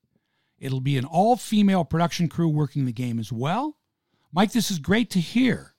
It'll 0.59 0.82
be 0.82 0.97
an 0.97 1.05
all 1.05 1.36
female 1.36 1.86
production 1.86 2.30
crew 2.30 2.49
working 2.49 2.86
the 2.86 2.91
game 2.91 3.19
as 3.19 3.32
well. 3.32 3.78
Mike, 4.32 4.51
this 4.51 4.71
is 4.71 4.80
great 4.80 5.09
to 5.11 5.19
hear, 5.19 5.75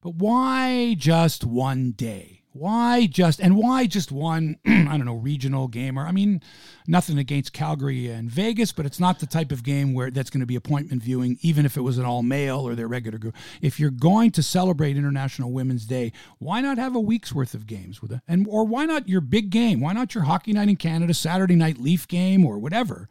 but 0.00 0.14
why 0.14 0.94
just 0.94 1.44
one 1.44 1.92
day? 1.92 2.41
Why 2.54 3.06
just 3.06 3.40
and 3.40 3.56
why 3.56 3.86
just 3.86 4.12
one? 4.12 4.58
I 4.66 4.96
don't 4.98 5.06
know 5.06 5.14
regional 5.14 5.68
game 5.68 5.98
or 5.98 6.06
I 6.06 6.12
mean, 6.12 6.42
nothing 6.86 7.16
against 7.16 7.54
Calgary 7.54 8.08
and 8.08 8.30
Vegas, 8.30 8.72
but 8.72 8.84
it's 8.84 9.00
not 9.00 9.20
the 9.20 9.26
type 9.26 9.52
of 9.52 9.62
game 9.62 9.94
where 9.94 10.10
that's 10.10 10.28
going 10.28 10.40
to 10.40 10.46
be 10.46 10.56
appointment 10.56 11.02
viewing, 11.02 11.38
even 11.40 11.64
if 11.64 11.78
it 11.78 11.80
was 11.80 11.96
an 11.96 12.04
all 12.04 12.22
male 12.22 12.60
or 12.60 12.74
their 12.74 12.88
regular 12.88 13.16
group. 13.18 13.34
If 13.62 13.80
you're 13.80 13.90
going 13.90 14.32
to 14.32 14.42
celebrate 14.42 14.98
International 14.98 15.50
Women's 15.50 15.86
Day, 15.86 16.12
why 16.38 16.60
not 16.60 16.76
have 16.76 16.94
a 16.94 17.00
week's 17.00 17.32
worth 17.32 17.54
of 17.54 17.66
games 17.66 18.02
with 18.02 18.12
it? 18.12 18.20
And 18.28 18.46
or 18.48 18.64
why 18.64 18.84
not 18.84 19.08
your 19.08 19.22
big 19.22 19.48
game? 19.48 19.80
Why 19.80 19.94
not 19.94 20.14
your 20.14 20.24
hockey 20.24 20.52
night 20.52 20.68
in 20.68 20.76
Canada, 20.76 21.14
Saturday 21.14 21.56
night 21.56 21.78
Leaf 21.78 22.06
game 22.06 22.44
or 22.44 22.58
whatever, 22.58 23.08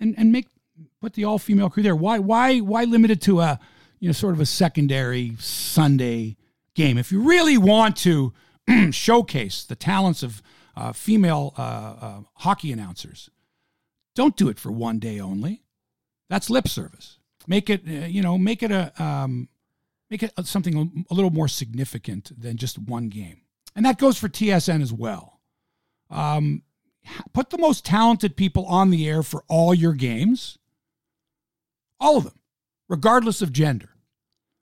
and 0.00 0.12
and 0.18 0.32
make 0.32 0.48
put 1.00 1.12
the 1.12 1.24
all 1.24 1.38
female 1.38 1.70
crew 1.70 1.84
there? 1.84 1.94
Why 1.94 2.18
why 2.18 2.58
why 2.58 2.82
limit 2.82 3.12
it 3.12 3.20
to 3.22 3.40
a 3.40 3.60
you 4.00 4.08
know 4.08 4.12
sort 4.12 4.34
of 4.34 4.40
a 4.40 4.46
secondary 4.46 5.36
Sunday 5.38 6.36
game? 6.74 6.98
If 6.98 7.12
you 7.12 7.20
really 7.20 7.58
want 7.58 7.96
to 7.98 8.32
showcase 8.90 9.64
the 9.64 9.76
talents 9.76 10.22
of 10.22 10.42
uh, 10.76 10.92
female 10.92 11.54
uh, 11.58 11.60
uh, 11.60 12.20
hockey 12.34 12.72
announcers. 12.72 13.30
Don't 14.14 14.36
do 14.36 14.48
it 14.48 14.58
for 14.58 14.70
one 14.70 14.98
day 14.98 15.20
only. 15.20 15.62
That's 16.28 16.50
lip 16.50 16.68
service. 16.68 17.18
Make 17.46 17.68
it, 17.70 17.82
uh, 17.86 18.06
you 18.06 18.22
know, 18.22 18.38
make 18.38 18.62
it 18.62 18.70
a, 18.70 18.92
um, 19.02 19.48
make 20.10 20.22
it 20.22 20.32
something 20.44 21.04
a 21.10 21.14
little 21.14 21.30
more 21.30 21.48
significant 21.48 22.32
than 22.40 22.56
just 22.56 22.78
one 22.78 23.08
game. 23.08 23.40
And 23.74 23.84
that 23.86 23.98
goes 23.98 24.18
for 24.18 24.28
TSN 24.28 24.82
as 24.82 24.92
well. 24.92 25.40
Um, 26.10 26.62
put 27.32 27.50
the 27.50 27.58
most 27.58 27.84
talented 27.84 28.36
people 28.36 28.66
on 28.66 28.90
the 28.90 29.08
air 29.08 29.22
for 29.22 29.44
all 29.48 29.74
your 29.74 29.94
games, 29.94 30.58
all 31.98 32.18
of 32.18 32.24
them, 32.24 32.38
regardless 32.88 33.42
of 33.42 33.52
gender. 33.52 33.88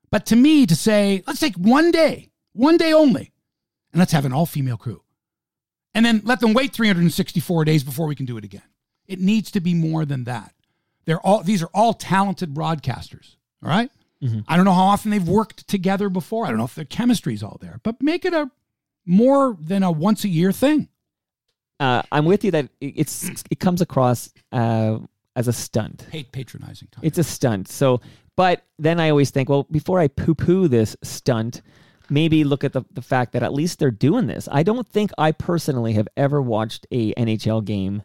But 0.09 0.25
to 0.27 0.35
me, 0.35 0.65
to 0.65 0.75
say, 0.75 1.23
let's 1.27 1.39
take 1.39 1.55
one 1.55 1.91
day 1.91 2.31
one 2.53 2.77
day 2.77 2.93
only, 2.93 3.31
and 3.93 3.99
let's 3.99 4.11
have 4.11 4.25
an 4.25 4.33
all 4.33 4.45
female 4.45 4.77
crew. 4.77 5.01
And 5.93 6.05
then 6.05 6.21
let 6.23 6.39
them 6.39 6.53
wait 6.53 6.73
364 6.73 7.65
days 7.65 7.83
before 7.83 8.07
we 8.07 8.15
can 8.15 8.25
do 8.25 8.37
it 8.37 8.43
again. 8.45 8.61
It 9.07 9.19
needs 9.19 9.51
to 9.51 9.59
be 9.59 9.73
more 9.73 10.05
than 10.05 10.23
that. 10.23 10.53
They're 11.05 11.19
all 11.19 11.43
these 11.43 11.61
are 11.63 11.69
all 11.73 11.93
talented 11.93 12.53
broadcasters. 12.53 13.35
All 13.63 13.69
right? 13.69 13.89
I 14.47 14.55
don't 14.55 14.65
know 14.65 14.73
how 14.73 14.83
often 14.83 15.09
they've 15.09 15.27
worked 15.27 15.67
together 15.67 16.07
before. 16.07 16.45
I 16.45 16.49
don't 16.49 16.59
know 16.59 16.63
if 16.65 16.75
their 16.75 16.85
chemistry's 16.85 17.41
all 17.41 17.57
there, 17.59 17.79
but 17.81 18.01
make 18.03 18.23
it 18.23 18.33
a 18.33 18.51
more 19.05 19.57
than 19.59 19.81
a 19.81 19.91
once 19.91 20.23
a 20.23 20.27
year 20.29 20.51
thing. 20.51 20.89
Uh, 21.79 22.03
I'm 22.11 22.25
with 22.25 22.43
you 22.43 22.51
that 22.51 22.65
it- 22.79 22.93
it's 22.97 23.43
it 23.49 23.59
comes 23.59 23.81
across 23.81 24.31
uh, 24.51 24.99
as 25.35 25.47
a 25.47 25.53
stunt. 25.53 26.05
Hate 26.11 26.31
patronizing 26.31 26.87
time. 26.91 27.03
It's 27.03 27.17
a 27.17 27.23
stunt. 27.23 27.67
So, 27.67 27.99
but 28.37 28.63
then 28.77 28.99
I 28.99 29.09
always 29.09 29.31
think, 29.31 29.49
well, 29.49 29.63
before 29.71 29.99
I 29.99 30.07
poo 30.07 30.35
poo 30.35 30.67
this 30.67 30.95
stunt, 31.01 31.63
maybe 32.11 32.43
look 32.43 32.63
at 32.63 32.73
the, 32.73 32.83
the 32.91 33.01
fact 33.01 33.31
that 33.33 33.41
at 33.41 33.53
least 33.53 33.79
they're 33.79 33.89
doing 33.89 34.27
this. 34.27 34.47
I 34.51 34.61
don't 34.63 34.87
think 34.87 35.11
I 35.17 35.31
personally 35.31 35.93
have 35.93 36.07
ever 36.17 36.41
watched 36.41 36.85
a 36.91 37.13
NHL 37.15 37.63
game 37.65 38.03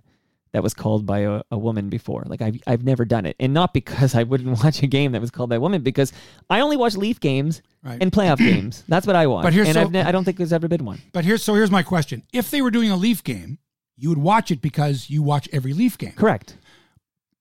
that 0.52 0.62
was 0.62 0.72
called 0.72 1.04
by 1.04 1.18
a, 1.18 1.42
a 1.50 1.58
woman 1.58 1.90
before. 1.90 2.22
Like 2.26 2.40
I've, 2.40 2.58
I've 2.66 2.84
never 2.84 3.04
done 3.04 3.26
it. 3.26 3.36
And 3.38 3.52
not 3.52 3.74
because 3.74 4.14
I 4.14 4.22
wouldn't 4.22 4.58
watch 4.64 4.82
a 4.82 4.86
game 4.86 5.12
that 5.12 5.20
was 5.20 5.30
called 5.30 5.50
by 5.50 5.56
a 5.56 5.60
woman, 5.60 5.82
because 5.82 6.12
I 6.48 6.60
only 6.60 6.76
watch 6.78 6.96
Leaf 6.96 7.20
games 7.20 7.60
Right. 7.82 7.98
and 8.00 8.10
playoff 8.10 8.38
games. 8.52 8.82
That's 8.88 9.06
what 9.06 9.16
I 9.16 9.26
watch. 9.26 9.42
But 9.42 9.52
here's 9.52 9.68
and 9.68 9.74
so- 9.74 9.80
I've 9.82 9.90
ne- 9.90 10.02
I 10.02 10.12
don't 10.12 10.24
think 10.24 10.38
there's 10.38 10.52
ever 10.54 10.68
been 10.68 10.84
one. 10.84 11.02
But 11.12 11.24
here's 11.26 11.42
so 11.42 11.54
here's 11.54 11.70
my 11.70 11.82
question. 11.82 12.22
If 12.32 12.50
they 12.50 12.62
were 12.62 12.70
doing 12.70 12.90
a 12.90 12.96
Leaf 12.96 13.22
game, 13.22 13.58
you 13.98 14.08
would 14.08 14.18
watch 14.18 14.50
it 14.50 14.62
because 14.62 15.10
you 15.10 15.22
watch 15.22 15.48
every 15.52 15.72
Leaf 15.74 15.98
game. 15.98 16.12
Correct. 16.12 16.56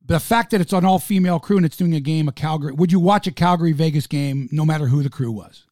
The 0.08 0.20
fact 0.20 0.52
that 0.52 0.62
it's 0.62 0.72
an 0.74 0.86
all 0.86 1.00
female 1.00 1.40
crew 1.40 1.58
and 1.58 1.66
it's 1.66 1.78
doing 1.78 1.96
a 1.96 2.00
game 2.00 2.28
of 2.28 2.36
Calgary, 2.36 2.74
would 2.74 2.92
you 2.92 3.00
watch 3.00 3.26
a 3.28 3.32
Calgary 3.32 3.72
Vegas 3.72 4.06
game 4.08 4.48
no 4.52 4.64
matter 4.66 4.88
who 4.88 5.02
the 5.04 5.10
crew 5.10 5.32
was? 5.32 5.65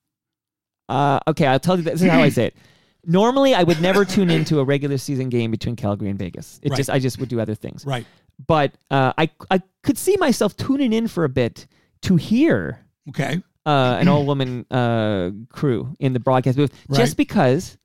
Uh, 0.90 1.20
okay, 1.28 1.48
I'll 1.48 1.60
tell 1.60 1.78
you. 1.78 1.84
This 1.84 2.02
is 2.02 2.10
how 2.10 2.22
I 2.22 2.30
say 2.30 2.48
it. 2.48 2.56
Normally, 3.06 3.54
I 3.54 3.64
would 3.64 3.82
never 3.82 4.06
tune 4.06 4.30
into 4.30 4.60
a 4.60 4.64
regular 4.64 4.98
season 4.98 5.28
game 5.30 5.52
between 5.52 5.76
Calgary 5.76 6.10
and 6.10 6.18
Vegas. 6.18 6.60
It 6.64 6.70
Right. 6.70 6.78
just 6.78 6.90
I 6.90 7.00
just 7.00 7.20
would 7.20 7.30
do 7.30 7.40
other 7.40 7.56
things. 7.56 7.86
Right. 7.86 8.06
But 8.48 8.74
uh, 8.90 9.14
I 9.18 9.30
I 9.52 9.62
could 9.84 9.98
see 9.98 10.16
myself 10.18 10.56
tuning 10.56 10.94
in 10.94 11.08
for 11.08 11.24
a 11.26 11.30
bit 11.30 11.68
to 12.04 12.16
hear 12.16 12.80
Okay. 13.10 13.42
uh, 13.66 13.98
an 14.00 14.08
all 14.08 14.26
woman 14.26 14.66
uh, 14.72 15.32
crew 15.50 15.94
in 16.00 16.14
the 16.14 16.20
broadcast 16.20 16.58
booth, 16.58 16.72
Right. 16.88 16.98
just 16.98 17.18
because 17.18 17.78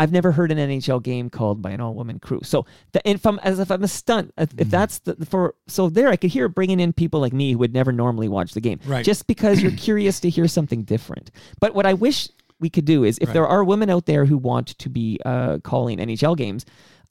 I've 0.00 0.12
never 0.12 0.32
heard 0.32 0.50
an 0.50 0.58
NHL 0.58 1.02
game 1.02 1.28
called 1.30 1.60
by 1.62 1.70
an 1.70 1.80
all 1.80 1.94
woman 1.94 2.18
crew. 2.18 2.40
So 2.42 2.64
the, 2.92 3.00
if 3.08 3.24
I'm 3.26 3.38
as 3.40 3.58
if 3.60 3.70
I'm 3.70 3.82
a 3.84 3.88
stunt, 3.88 4.32
if, 4.38 4.48
Mm-hmm. 4.50 4.68
that's 4.70 4.98
the 5.00 5.14
for 5.26 5.54
so 5.68 5.88
there, 5.90 6.08
I 6.08 6.16
could 6.16 6.30
hear 6.30 6.48
bringing 6.48 6.80
in 6.80 6.92
people 6.92 7.20
like 7.20 7.32
me 7.32 7.52
who 7.52 7.58
would 7.58 7.74
never 7.74 7.92
normally 7.92 8.28
watch 8.28 8.52
the 8.54 8.60
game, 8.60 8.80
Right. 8.86 9.04
just 9.04 9.26
because 9.26 9.62
you're 9.62 9.72
curious 9.88 10.18
to 10.20 10.30
hear 10.30 10.48
something 10.48 10.82
different. 10.84 11.30
But 11.60 11.74
what 11.74 11.86
I 11.86 11.92
wish 11.94 12.28
we 12.58 12.70
could 12.70 12.84
do 12.86 13.04
is 13.04 13.18
if 13.18 13.28
Right. 13.28 13.34
there 13.34 13.46
are 13.46 13.62
women 13.62 13.88
out 13.90 14.06
there 14.06 14.24
who 14.24 14.36
want 14.38 14.68
to 14.78 14.88
be 14.88 15.18
uh, 15.24 15.58
calling 15.62 15.98
NHL 15.98 16.36
games. 16.36 16.64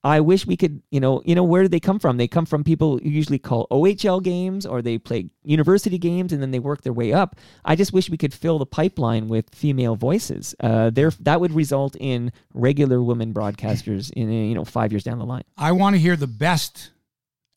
I 0.04 0.22
wish 0.22 0.48
we 0.48 0.56
could, 0.56 0.82
you 0.92 1.02
know, 1.02 1.22
you 1.26 1.36
know, 1.36 1.44
where 1.44 1.62
do 1.62 1.68
they 1.68 1.80
come 1.80 2.00
from? 2.00 2.16
They 2.16 2.28
come 2.28 2.46
from 2.46 2.64
people 2.64 3.00
who 3.00 3.10
usually 3.10 3.40
call 3.40 3.68
OHL 3.70 4.24
games 4.24 4.66
or 4.66 4.82
they 4.82 4.98
play 4.98 5.30
university 5.44 5.98
games 5.98 6.32
and 6.32 6.42
then 6.42 6.52
they 6.52 6.60
work 6.60 6.84
their 6.84 6.94
way 6.94 7.12
up. 7.12 7.36
I 7.66 7.76
just 7.76 7.92
wish 7.92 8.10
we 8.10 8.16
could 8.16 8.34
fill 8.34 8.60
the 8.60 8.66
pipeline 8.66 9.28
with 9.28 9.54
female 9.54 9.98
voices. 9.98 10.56
Uh, 10.62 10.90
there, 10.90 11.12
that 11.20 11.42
would 11.42 11.52
result 11.52 11.98
in 12.00 12.32
regular 12.54 13.04
women 13.04 13.34
broadcasters 13.34 14.10
in, 14.12 14.32
you 14.32 14.56
know, 14.56 14.64
five 14.64 14.94
years 14.94 15.04
down 15.04 15.20
the 15.20 15.26
line. 15.26 15.44
I 15.58 15.74
want 15.74 15.96
to 15.96 16.00
hear 16.00 16.16
the 16.16 16.28
best 16.28 16.92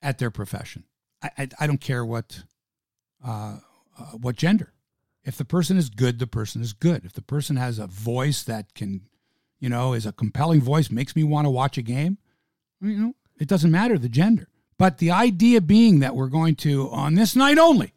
at 0.03 0.19
their 0.19 0.31
profession. 0.31 0.83
I, 1.23 1.31
I, 1.39 1.49
I 1.61 1.67
don't 1.69 1.81
care 1.81 2.05
what 2.05 2.43
uh, 3.25 3.59
uh, 3.99 4.05
what 4.21 4.37
gender. 4.37 4.73
If 5.25 5.37
the 5.37 5.45
person 5.45 5.77
is 5.77 5.89
good, 5.89 6.19
the 6.19 6.27
person 6.27 6.61
is 6.61 6.73
good. 6.73 7.05
If 7.05 7.13
the 7.13 7.23
person 7.23 7.57
has 7.57 7.79
a 7.79 7.87
voice 7.87 8.43
that 8.43 8.75
can, 8.75 9.03
you 9.61 9.69
know, 9.69 9.93
is 9.93 10.07
a 10.07 10.13
compelling 10.13 10.61
voice, 10.61 10.91
makes 10.91 11.15
me 11.15 11.23
want 11.23 11.47
to 11.47 11.51
watch 11.51 11.79
a 11.79 11.83
game, 11.83 12.19
you 12.83 12.97
know, 12.99 13.15
it 13.39 13.49
doesn't 13.49 13.71
matter 13.71 13.99
the 13.99 14.09
gender. 14.09 14.49
But 14.79 14.99
the 14.99 15.11
idea 15.11 15.61
being 15.61 16.01
that 16.01 16.15
we're 16.15 16.29
going 16.29 16.57
to 16.57 16.91
on 16.91 17.15
this 17.15 17.37
night 17.37 17.59
only, 17.59 17.93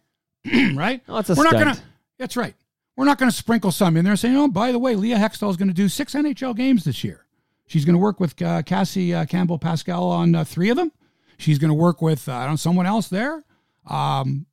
right? 0.75 1.01
Oh, 1.09 1.17
it's 1.17 1.29
a 1.29 1.35
we're 1.35 1.43
not 1.43 1.51
stunt. 1.53 1.65
going 1.65 1.75
to. 1.75 1.81
That's 2.19 2.37
right. 2.37 2.53
We're 2.95 3.05
not 3.05 3.17
going 3.17 3.29
to 3.29 3.35
sprinkle 3.35 3.71
some 3.71 3.97
in 3.97 4.05
there 4.05 4.15
saying, 4.15 4.37
"Oh, 4.37 4.47
by 4.47 4.71
the 4.71 4.79
way, 4.79 4.95
Leah 4.95 5.17
Hextall 5.17 5.49
is 5.49 5.57
going 5.57 5.67
to 5.67 5.73
do 5.73 5.89
six 5.89 6.13
NHL 6.13 6.55
games 6.55 6.83
this 6.83 7.03
year. 7.03 7.25
She's 7.67 7.83
going 7.83 7.95
to 7.95 7.99
work 7.99 8.19
with 8.19 8.39
uh, 8.41 8.61
Cassie 8.61 9.13
uh, 9.13 9.25
Campbell 9.25 9.59
Pascall 9.59 10.11
on 10.11 10.35
uh, 10.35 10.43
three 10.43 10.69
of 10.69 10.77
them. 10.77 10.91
She's 11.37 11.57
going 11.57 11.69
to 11.69 11.75
work 11.75 12.01
with 12.01 12.29
uh, 12.29 12.33
I 12.33 12.41
don't 12.43 12.51
know 12.51 12.57
someone 12.57 12.85
else 12.85 13.07
there. 13.07 13.43
Um, 13.87 14.45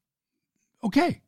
okay, 0.82 1.20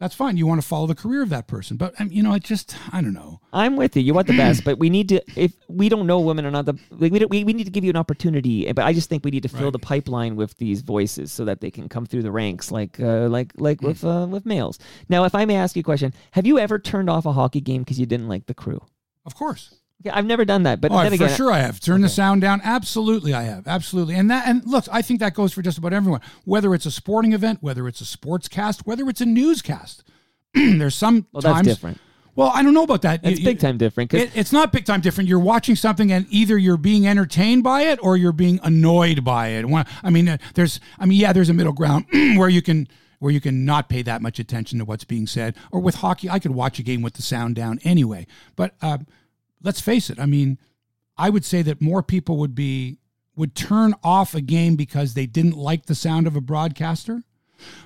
that's 0.00 0.14
fine. 0.14 0.36
You 0.36 0.46
want 0.46 0.60
to 0.60 0.66
follow 0.66 0.86
the 0.88 0.94
career 0.94 1.22
of 1.22 1.28
that 1.28 1.46
person, 1.46 1.76
but 1.76 1.98
um, 2.00 2.10
you 2.10 2.22
know, 2.22 2.32
it 2.32 2.42
just 2.42 2.74
I 2.92 3.00
don't 3.02 3.12
know. 3.12 3.40
I'm 3.52 3.76
with 3.76 3.94
you. 3.96 4.02
You 4.02 4.14
want 4.14 4.26
the 4.26 4.36
best, 4.36 4.64
but 4.64 4.78
we 4.78 4.90
need 4.90 5.08
to. 5.10 5.22
If 5.36 5.52
we 5.68 5.88
don't 5.88 6.06
know 6.06 6.18
women 6.20 6.44
are 6.46 6.50
not 6.50 6.64
the, 6.64 6.74
like, 6.90 7.12
we, 7.12 7.18
don't, 7.20 7.30
we 7.30 7.44
we 7.44 7.52
need 7.52 7.64
to 7.64 7.70
give 7.70 7.84
you 7.84 7.90
an 7.90 7.96
opportunity. 7.96 8.72
But 8.72 8.84
I 8.86 8.92
just 8.92 9.08
think 9.08 9.24
we 9.24 9.30
need 9.30 9.42
to 9.44 9.48
fill 9.48 9.64
Right. 9.64 9.72
the 9.72 9.78
pipeline 9.78 10.34
with 10.36 10.56
these 10.56 10.80
voices 10.80 11.30
so 11.30 11.44
that 11.44 11.60
they 11.60 11.70
can 11.70 11.88
come 11.88 12.06
through 12.06 12.22
the 12.22 12.32
ranks, 12.32 12.70
like 12.72 12.98
uh, 12.98 13.28
like 13.28 13.52
like 13.56 13.82
with 13.82 14.02
uh, 14.04 14.26
with 14.28 14.46
males. 14.46 14.78
Now, 15.08 15.24
if 15.24 15.34
I 15.34 15.44
may 15.44 15.56
ask 15.56 15.76
you 15.76 15.80
a 15.80 15.84
question, 15.84 16.14
have 16.32 16.46
you 16.46 16.58
ever 16.58 16.78
turned 16.78 17.10
off 17.10 17.26
a 17.26 17.32
hockey 17.32 17.60
game 17.60 17.82
because 17.82 18.00
you 18.00 18.06
didn't 18.06 18.28
like 18.28 18.46
the 18.46 18.54
crew? 18.54 18.80
Of 19.26 19.34
course. 19.34 19.74
Okay, 20.00 20.10
I've 20.10 20.24
never 20.24 20.44
done 20.44 20.62
that, 20.62 20.80
but 20.80 20.90
Oh, 20.92 21.02
then 21.02 21.16
for 21.18 21.28
sure 21.28 21.52
I 21.52 21.58
have. 21.58 21.78
Turn 21.80 22.00
the 22.00 22.08
sound 22.08 22.40
down. 22.40 22.60
Absolutely 22.64 23.34
I 23.34 23.42
have. 23.42 23.66
Absolutely. 23.68 24.14
And 24.14 24.30
that 24.30 24.48
and 24.48 24.64
look, 24.66 24.86
I 24.90 25.02
think 25.02 25.20
that 25.20 25.34
goes 25.34 25.52
for 25.52 25.62
just 25.62 25.76
about 25.78 25.92
everyone. 25.92 26.20
Whether 26.44 26.74
it's 26.74 26.86
a 26.86 26.90
sporting 26.90 27.32
event, 27.32 27.58
whether 27.62 27.86
it's 27.86 28.00
a 28.00 28.06
sports 28.06 28.48
cast, 28.48 28.86
whether 28.86 29.08
it's 29.08 29.20
a 29.20 29.26
newscast. 29.26 30.04
There's 30.54 30.94
some 30.94 31.26
well, 31.32 31.42
that's 31.42 31.54
times 31.54 31.66
different. 31.68 31.98
Well, 32.36 32.50
I 32.54 32.62
don't 32.62 32.72
know 32.72 32.84
about 32.84 33.02
that. 33.02 33.20
It's 33.22 33.40
You- 33.40 33.44
big 33.44 33.58
time 33.60 33.76
different. 33.76 34.14
It, 34.14 34.30
it's 34.34 34.52
not 34.52 34.72
big 34.72 34.86
time 34.86 35.00
different. 35.00 35.28
You're 35.28 35.38
watching 35.40 35.76
something, 35.76 36.10
and 36.12 36.26
either 36.30 36.56
you're 36.56 36.76
being 36.78 37.06
entertained 37.06 37.62
by 37.62 37.82
it 37.82 37.98
or 38.02 38.16
you're 38.16 38.32
being 38.32 38.58
annoyed 38.62 39.24
by 39.24 39.48
it. 39.48 39.66
I 40.02 40.10
mean, 40.10 40.28
uh, 40.28 40.38
there's, 40.54 40.80
I 40.98 41.06
mean, 41.06 41.18
yeah, 41.20 41.32
there's 41.32 41.50
a 41.50 41.54
middle 41.54 41.72
ground 41.72 42.06
where 42.12 42.48
you 42.48 42.62
can 42.62 42.88
where 43.18 43.30
you 43.30 43.40
can 43.40 43.66
not 43.66 43.90
pay 43.90 44.00
that 44.00 44.22
much 44.22 44.38
attention 44.38 44.78
to 44.78 44.84
what's 44.86 45.04
being 45.04 45.26
said. 45.26 45.54
Or 45.70 45.80
with 45.80 45.96
hockey, 45.96 46.30
I 46.30 46.38
could 46.38 46.52
watch 46.52 46.78
a 46.78 46.82
game 46.82 47.02
with 47.02 47.12
the 47.14 47.22
sound 47.22 47.54
down 47.54 47.78
anyway. 47.84 48.26
But 48.56 48.74
uh, 48.80 48.98
let's 49.62 49.80
face 49.80 50.10
it. 50.10 50.18
I 50.18 50.26
mean, 50.26 50.58
I 51.16 51.30
would 51.30 51.44
say 51.44 51.62
that 51.62 51.80
more 51.80 52.02
people 52.02 52.38
would 52.38 52.54
be 52.54 52.98
would 53.36 53.54
turn 53.54 53.94
off 54.02 54.34
a 54.34 54.40
game 54.40 54.76
because 54.76 55.14
they 55.14 55.26
didn't 55.26 55.56
like 55.56 55.86
the 55.86 55.94
sound 55.94 56.26
of 56.26 56.36
a 56.36 56.40
broadcaster 56.40 57.22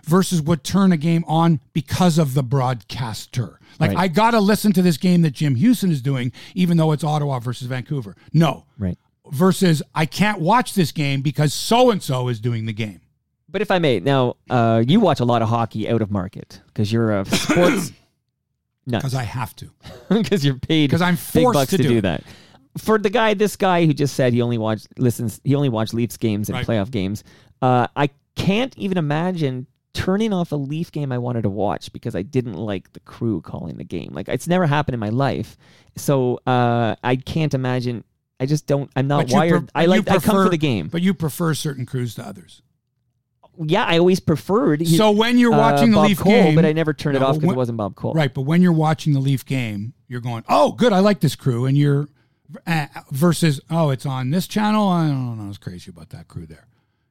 versus 0.05 0.41
would 0.41 0.65
turn 0.65 0.93
a 0.93 0.97
game 0.97 1.25
on 1.27 1.61
because 1.73 2.19
of 2.19 2.35
the 2.35 2.43
broadcaster. 2.43 3.59
Like 3.79 3.91
Right. 3.91 3.99
I 3.99 4.09
got 4.09 4.33
to 4.33 4.41
listen 4.41 4.73
to 4.73 4.83
this 4.83 4.97
game 4.97 5.23
that 5.23 5.33
Jim 5.33 5.57
Hughson 5.57 5.91
is 5.91 6.01
doing 6.01 6.33
even 6.55 6.77
though 6.77 6.93
it's 6.93 7.05
Ottawa 7.05 7.39
versus 7.41 7.67
Vancouver. 7.67 8.17
No. 8.33 8.65
right. 8.79 8.99
Versus 9.31 9.83
I 9.95 10.05
can't 10.07 10.41
watch 10.41 10.75
this 10.75 10.93
game 10.93 11.23
because 11.23 11.55
so 11.55 11.91
and 11.91 12.03
so 12.03 12.29
is 12.29 12.41
doing 12.41 12.67
the 12.67 12.75
game. 12.75 13.01
But 13.49 13.63
if 13.63 13.71
I 13.71 13.79
may, 13.79 14.01
now 14.01 14.37
uh, 14.51 14.83
you 14.87 15.01
watch 15.01 15.21
a 15.21 15.25
lot 15.25 15.41
of 15.41 15.49
hockey 15.49 15.89
out 15.89 16.03
of 16.03 16.11
market 16.11 16.61
because 16.67 16.93
you're 16.93 17.21
a 17.21 17.25
sports. 17.25 17.93
Because 18.87 19.15
I 19.15 19.23
have 19.23 19.55
to. 19.57 19.71
because 20.09 20.45
you're 20.45 20.59
paid. 20.59 20.89
Because 20.89 21.03
I'm 21.03 21.17
forced 21.17 21.55
bucks 21.55 21.71
to 21.71 21.77
to, 21.79 21.83
do 21.83 21.89
do 21.89 22.01
that. 22.03 22.23
For 22.79 22.99
the 22.99 23.11
guy, 23.11 23.35
this 23.35 23.57
guy 23.57 23.87
who 23.87 23.95
just 23.95 24.15
said 24.15 24.33
he 24.33 24.43
only 24.43 24.59
watched 24.59 24.89
listens, 24.99 25.41
he 25.45 25.55
only 25.55 25.69
watched 25.69 25.95
Leafs 25.95 26.17
games 26.17 26.49
and 26.49 26.57
Right. 26.59 26.67
playoff 26.67 26.91
games. 26.91 27.23
Uh, 27.63 27.87
I 27.97 28.11
can't 28.35 28.77
even 28.77 28.99
imagine 28.99 29.67
turning 29.95 30.33
off 30.33 30.51
a 30.53 30.57
Leaf 30.57 30.91
game 30.91 31.13
I 31.13 31.19
wanted 31.19 31.43
to 31.43 31.49
watch 31.49 31.93
because 31.93 32.17
I 32.17 32.23
didn't 32.23 32.55
like 32.55 32.93
the 32.93 33.01
crew 33.01 33.41
calling 33.41 33.77
the 33.77 33.85
game. 33.85 34.11
Like 34.13 34.29
it's 34.29 34.49
never 34.49 34.67
happened 34.67 34.95
in 34.95 35.01
my 35.01 35.09
life, 35.09 35.57
so 35.97 36.41
uh, 36.47 36.97
I 37.03 37.17
can't 37.17 37.55
imagine. 37.55 38.05
I 38.41 38.47
just 38.47 38.67
don't. 38.67 38.91
I'm 38.97 39.07
not 39.07 39.31
wired. 39.31 39.73
pre- 39.73 39.83
I 39.83 39.87
like. 39.87 40.11
I 40.11 40.19
come 40.19 40.45
for 40.45 40.51
the 40.51 40.59
game. 40.59 40.89
But 40.89 41.01
you 41.03 41.15
prefer 41.15 41.55
certain 41.55 41.87
crews 41.87 42.17
to 42.17 42.27
others. 42.27 42.61
Yeah, 43.63 43.85
I 43.85 43.99
always 43.99 44.21
preferred. 44.21 44.87
So 44.87 45.11
when 45.11 45.39
you're 45.39 45.55
uh, 45.55 45.59
watching 45.59 45.91
the 45.91 45.97
Bob 45.97 46.09
Leaf 46.09 46.19
Cole, 46.19 46.33
game, 46.33 46.55
but 46.55 46.65
I 46.65 46.73
never 46.73 46.93
turned 46.93 47.17
it 47.17 47.23
off 47.23 47.37
because 47.37 47.53
it 47.53 47.57
wasn't 47.57 47.79
Bob 47.79 47.95
Cole. 47.95 48.13
Right, 48.15 48.33
but 48.33 48.43
when 48.43 48.63
you're 48.63 48.73
watching 48.73 49.13
the 49.13 49.21
Leaf 49.21 49.45
game, 49.45 49.95
you're 50.09 50.21
going, 50.21 50.45
"Oh, 50.49 50.73
good, 50.73 50.93
I 50.93 51.01
like 51.01 51.21
this 51.21 51.37
crew," 51.37 51.67
and 51.67 51.77
you're 51.77 52.09
uh, 52.67 52.87
versus, 53.11 53.61
"Oh, 53.71 53.91
it's 53.91 54.07
on 54.07 54.31
this 54.31 54.47
channel." 54.47 54.89
I 54.89 55.09
don't 55.09 55.39
know, 55.39 55.45
I 55.45 55.49
was 55.49 55.59
crazy 55.59 55.91
about 55.91 56.11
that 56.11 56.29
crew 56.29 56.47
there, 56.47 56.67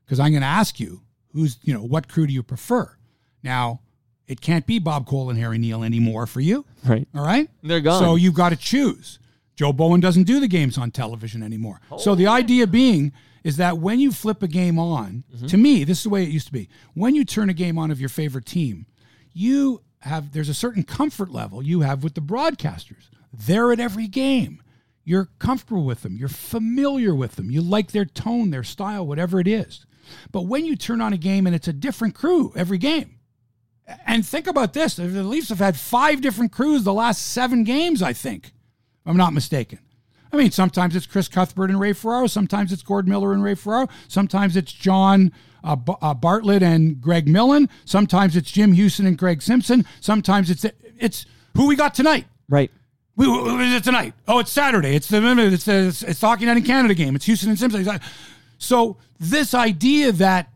because 0.05 0.19
I'm 0.19 0.31
going 0.31 0.41
to 0.41 0.47
ask 0.47 0.79
you, 0.79 1.01
who's 1.33 1.57
you 1.63 1.73
know, 1.73 1.83
what 1.83 2.07
crew 2.07 2.27
do 2.27 2.33
you 2.33 2.43
prefer? 2.43 2.97
Now, 3.41 3.81
it 4.27 4.41
can't 4.41 4.65
be 4.65 4.79
Bob 4.79 5.05
Cole 5.05 5.29
and 5.29 5.37
Harry 5.39 5.57
Neale 5.57 5.83
anymore 5.83 6.27
for 6.27 6.39
you. 6.41 6.65
Right. 6.85 7.07
All 7.15 7.25
right, 7.25 7.49
They're 7.61 7.81
gone. 7.81 8.01
So 8.01 8.15
you've 8.15 8.33
got 8.33 8.49
to 8.49 8.55
choose. 8.55 9.19
Joe 9.55 9.71
Bowen 9.71 9.99
doesn't 9.99 10.23
do 10.23 10.39
the 10.39 10.47
games 10.47 10.77
on 10.77 10.91
television 10.91 11.43
anymore. 11.43 11.79
So 11.99 12.15
the 12.15 12.25
idea 12.27 12.65
being 12.65 13.13
is 13.43 13.57
that 13.57 13.77
when 13.77 13.99
you 13.99 14.11
flip 14.11 14.41
a 14.41 14.47
game 14.47 14.79
on, 14.79 15.23
mm-hmm. 15.33 15.47
to 15.47 15.57
me, 15.57 15.83
this 15.83 15.99
is 15.99 16.03
the 16.03 16.09
way 16.09 16.23
it 16.23 16.29
used 16.29 16.47
to 16.47 16.53
be. 16.53 16.69
When 16.93 17.15
you 17.15 17.25
turn 17.25 17.49
a 17.49 17.53
game 17.53 17.77
on 17.77 17.91
of 17.91 17.99
your 17.99 18.09
favorite 18.09 18.45
team, 18.45 18.85
you 19.33 19.81
have 19.99 20.31
there's 20.33 20.49
a 20.49 20.53
certain 20.53 20.83
comfort 20.83 21.29
level 21.29 21.63
you 21.63 21.81
have 21.81 22.03
with 22.03 22.13
the 22.13 22.21
broadcasters. 22.21 23.09
They're 23.31 23.71
at 23.71 23.79
every 23.79 24.07
game. 24.07 24.61
You're 25.05 25.29
comfortable 25.39 25.83
with 25.83 26.01
them. 26.01 26.15
You're 26.15 26.29
familiar 26.29 27.13
with 27.13 27.35
them. 27.35 27.51
You 27.51 27.61
like 27.61 27.91
their 27.91 28.05
tone, 28.05 28.51
their 28.51 28.63
style, 28.63 29.05
whatever 29.05 29.39
it 29.39 29.47
is. 29.47 29.85
But 30.31 30.43
when 30.43 30.65
you 30.65 30.75
turn 30.75 31.01
on 31.01 31.13
a 31.13 31.17
game 31.17 31.45
and 31.45 31.55
it's 31.55 31.67
a 31.67 31.73
different 31.73 32.15
crew 32.15 32.53
every 32.55 32.77
game, 32.77 33.19
and 34.05 34.25
think 34.25 34.47
about 34.47 34.73
this: 34.73 34.95
the 34.95 35.05
Leafs 35.05 35.49
have 35.49 35.59
had 35.59 35.77
five 35.77 36.21
different 36.21 36.51
crews 36.51 36.83
the 36.83 36.93
last 36.93 37.21
seven 37.21 37.63
games, 37.63 38.01
I 38.01 38.13
think. 38.13 38.47
if 38.47 38.53
I'm 39.05 39.17
not 39.17 39.33
mistaken. 39.33 39.79
I 40.33 40.37
mean, 40.37 40.49
sometimes 40.49 40.95
it's 40.95 41.05
Chris 41.05 41.27
Cuthbert 41.27 41.69
and 41.69 41.79
Ray 41.79 41.93
Ferraro. 41.93 42.25
Sometimes 42.25 42.73
it's 42.73 42.81
Gord 42.81 43.07
Miller 43.07 43.33
and 43.33 43.43
Ray 43.43 43.53
Ferraro. 43.53 43.87
Sometimes 44.07 44.57
it's 44.57 44.73
John 44.73 45.31
uh, 45.63 45.75
B- 45.75 45.93
uh, 46.01 46.15
Bartlett 46.15 46.63
and 46.63 46.99
Greg 46.99 47.27
Millen. 47.27 47.69
Sometimes 47.85 48.35
it's 48.35 48.49
Jim 48.49 48.75
Hughson 48.75 49.05
and 49.05 49.17
Craig 49.17 49.43
Simpson. 49.43 49.85
Sometimes 50.01 50.49
it's 50.49 50.65
it's 50.97 51.27
who 51.55 51.67
we 51.67 51.75
got 51.75 51.93
tonight. 51.93 52.25
Right. 52.49 52.71
We, 53.15 53.25
who 53.25 53.59
is 53.59 53.73
it 53.73 53.83
tonight? 53.83 54.15
Oh, 54.27 54.39
it's 54.39 54.51
Saturday. 54.51 54.95
It's 54.95 55.07
the 55.07 55.17
it's 55.37 55.65
the 55.65 55.87
it's, 55.87 56.01
it's 56.01 56.19
the 56.19 56.27
Hockey 56.27 56.45
Night 56.45 56.57
in 56.57 56.63
Canada 56.63 56.95
game. 56.95 57.15
It's 57.15 57.27
Hughson 57.27 57.49
and 57.49 57.59
Simpson. 57.59 57.99
So 58.57 58.97
this 59.19 59.53
idea 59.53 60.13
that 60.13 60.51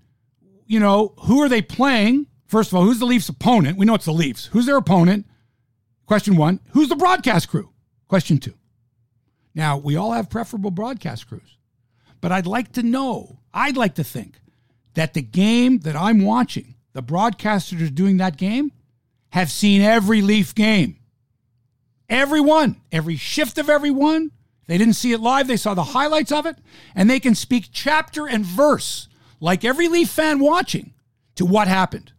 you 0.65 0.80
know 0.80 1.13
who 1.19 1.39
are 1.43 1.49
they 1.49 1.61
playing? 1.61 2.25
First 2.47 2.71
of 2.71 2.78
all, 2.78 2.84
who's 2.84 2.97
the 2.97 3.05
Leafs' 3.05 3.30
opponent? 3.30 3.78
We 3.78 3.86
know 3.86 3.93
it's 3.93 4.05
the 4.05 4.11
Leafs. 4.11 4.47
Who's 4.47 4.65
their 4.65 4.78
opponent? 4.78 5.28
Question 6.07 6.36
one. 6.36 6.61
Who's 6.71 6.89
the 6.89 6.95
broadcast 6.95 7.49
crew? 7.49 7.69
Question 8.07 8.39
two. 8.39 8.55
Now, 9.58 9.76
we 9.76 9.95
all 9.95 10.12
have 10.12 10.30
preferable 10.30 10.70
broadcast 10.70 11.28
crews, 11.28 11.58
but 12.22 12.32
I'd 12.32 12.45
like 12.45 12.74
to 12.74 12.84
know, 12.84 13.39
I'd 13.51 13.76
like 13.76 13.95
to 13.95 14.03
think 14.03 14.36
that 14.93 15.16
the 15.16 15.24
game 15.24 15.80
that 15.80 15.95
I'm 15.95 16.24
watching, 16.24 16.76
the 16.93 17.01
broadcasters 17.01 17.93
doing 17.93 18.18
that 18.18 18.38
game, 18.38 18.72
have 19.32 19.49
seen 19.49 19.82
every 19.82 20.22
Leaf 20.22 20.53
game. 20.53 20.97
Everyone, 22.08 22.80
every 22.91 23.18
shift 23.18 23.58
of 23.58 23.68
everyone. 23.68 24.30
They 24.68 24.78
didn't 24.78 24.93
see 24.93 25.12
it 25.12 25.22
live, 25.22 25.47
they 25.47 25.58
saw 25.58 25.74
the 25.74 25.84
highlights 25.84 26.32
of 26.32 26.45
it, 26.45 26.58
and 26.93 27.10
they 27.10 27.20
can 27.20 27.34
speak 27.34 27.70
chapter 27.72 28.28
and 28.28 28.45
verse, 28.45 29.08
like 29.39 29.66
every 29.66 29.88
Leaf 29.88 30.10
fan 30.10 30.39
watching, 30.39 30.93
to 31.34 31.45
what 31.45 31.68
happened. 31.68 32.12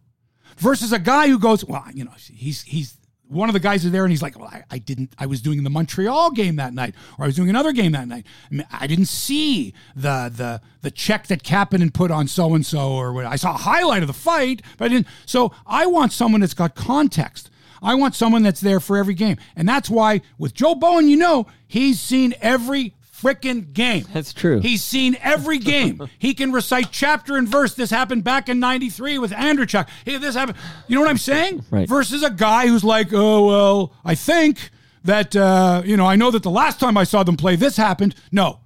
Versus 0.57 0.91
a 0.91 0.99
guy 0.99 1.29
who 1.29 1.39
goes, 1.39 1.63
well, 1.63 1.85
you 1.93 2.03
know, 2.03 2.11
he's 2.17 2.63
he's 2.63 2.97
one 3.29 3.47
of 3.47 3.53
the 3.53 3.59
guys 3.59 3.85
is 3.85 3.91
there 3.91 4.03
and 4.03 4.11
he's 4.11 4.21
like, 4.21 4.37
well, 4.37 4.49
I, 4.51 4.63
I, 4.71 4.77
didn't, 4.79 5.13
I 5.17 5.27
was 5.27 5.41
doing 5.41 5.63
the 5.63 5.69
Montreal 5.69 6.31
game 6.31 6.55
that 6.57 6.73
night, 6.73 6.95
or 7.17 7.25
I 7.25 7.27
was 7.27 7.35
doing 7.35 7.49
another 7.49 7.71
game 7.71 7.91
that 7.91 8.07
night. 8.07 8.25
I, 8.51 8.53
mean, 8.53 8.67
I 8.71 8.87
didn't 8.87 9.05
see 9.05 9.73
the 9.95 10.31
the 10.35 10.61
the 10.81 10.91
check 10.91 11.27
that 11.27 11.43
Kapanen 11.43 11.93
put 11.93 12.09
on 12.11 12.27
so 12.27 12.55
and 12.55 12.65
so, 12.65 12.91
or 12.91 13.13
what. 13.13 13.25
I 13.25 13.35
saw 13.35 13.53
a 13.53 13.57
highlight 13.57 14.01
of 14.01 14.07
the 14.07 14.13
fight, 14.13 14.63
but 14.77 14.85
I 14.85 14.87
didn't. 14.89 15.07
So 15.25 15.53
I 15.65 15.85
want 15.85 16.11
someone 16.11 16.41
that's 16.41 16.53
got 16.53 16.75
context. 16.75 17.49
I 17.81 17.95
want 17.95 18.15
someone 18.15 18.43
that's 18.43 18.61
there 18.61 18.79
for 18.79 18.97
every 18.97 19.13
game, 19.13 19.37
and 19.55 19.69
that's 19.69 19.89
why 19.89 20.21
with 20.37 20.53
Joe 20.53 20.75
Bowen, 20.75 21.07
you 21.07 21.15
know, 21.15 21.45
he's 21.67 21.99
seen 21.99 22.33
every 22.41 22.95
freaking 23.21 23.73
game. 23.73 24.05
That's 24.13 24.33
true. 24.33 24.59
He's 24.59 24.83
seen 24.83 25.17
every 25.21 25.57
game. 25.59 26.07
he 26.19 26.33
can 26.33 26.51
recite 26.51 26.89
chapter 26.91 27.35
and 27.37 27.47
verse. 27.47 27.73
This 27.75 27.89
happened 27.89 28.23
back 28.23 28.49
in 28.49 28.59
93 28.59 29.17
with 29.19 29.31
Andreychuk. 29.31 29.87
Hey, 30.05 30.17
this 30.17 30.35
happened. 30.35 30.57
You 30.87 30.95
know 30.95 31.01
what 31.01 31.09
I'm 31.09 31.17
saying? 31.17 31.65
Right. 31.71 31.87
Versus 31.87 32.23
a 32.23 32.29
guy 32.29 32.67
who's 32.67 32.83
like, 32.83 33.09
oh, 33.11 33.45
well, 33.47 33.93
I 34.03 34.15
think 34.15 34.69
that, 35.03 35.35
uh, 35.35 35.81
you 35.85 35.97
know, 35.97 36.05
I 36.05 36.15
know 36.15 36.31
that 36.31 36.43
the 36.43 36.49
last 36.49 36.79
time 36.79 36.97
I 36.97 37.03
saw 37.03 37.23
them 37.23 37.37
play, 37.37 37.55
this 37.55 37.77
happened. 37.77 38.15
No. 38.31 38.59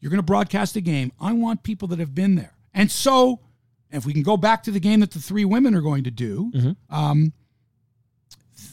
You're 0.00 0.10
going 0.10 0.18
to 0.18 0.22
broadcast 0.26 0.76
a 0.76 0.80
game. 0.80 1.12
I 1.20 1.32
want 1.32 1.62
people 1.62 1.88
that 1.88 1.98
have 1.98 2.14
been 2.14 2.34
there. 2.34 2.52
And 2.74 2.90
so, 2.92 3.40
if 3.90 4.04
we 4.04 4.12
can 4.12 4.22
go 4.22 4.36
back 4.36 4.62
to 4.64 4.70
the 4.70 4.80
game 4.80 5.00
that 5.00 5.12
the 5.12 5.18
three 5.20 5.44
women 5.44 5.74
are 5.74 5.80
going 5.80 6.04
to 6.04 6.10
do, 6.10 6.50
Mm-hmm. 6.54 6.94
um, 6.94 7.32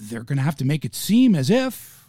they're 0.01 0.24
going 0.24 0.38
to 0.38 0.43
have 0.43 0.57
to 0.57 0.66
make 0.66 0.86
it 0.86 0.95
seem 0.95 1.36
as 1.36 1.49
if 1.49 2.02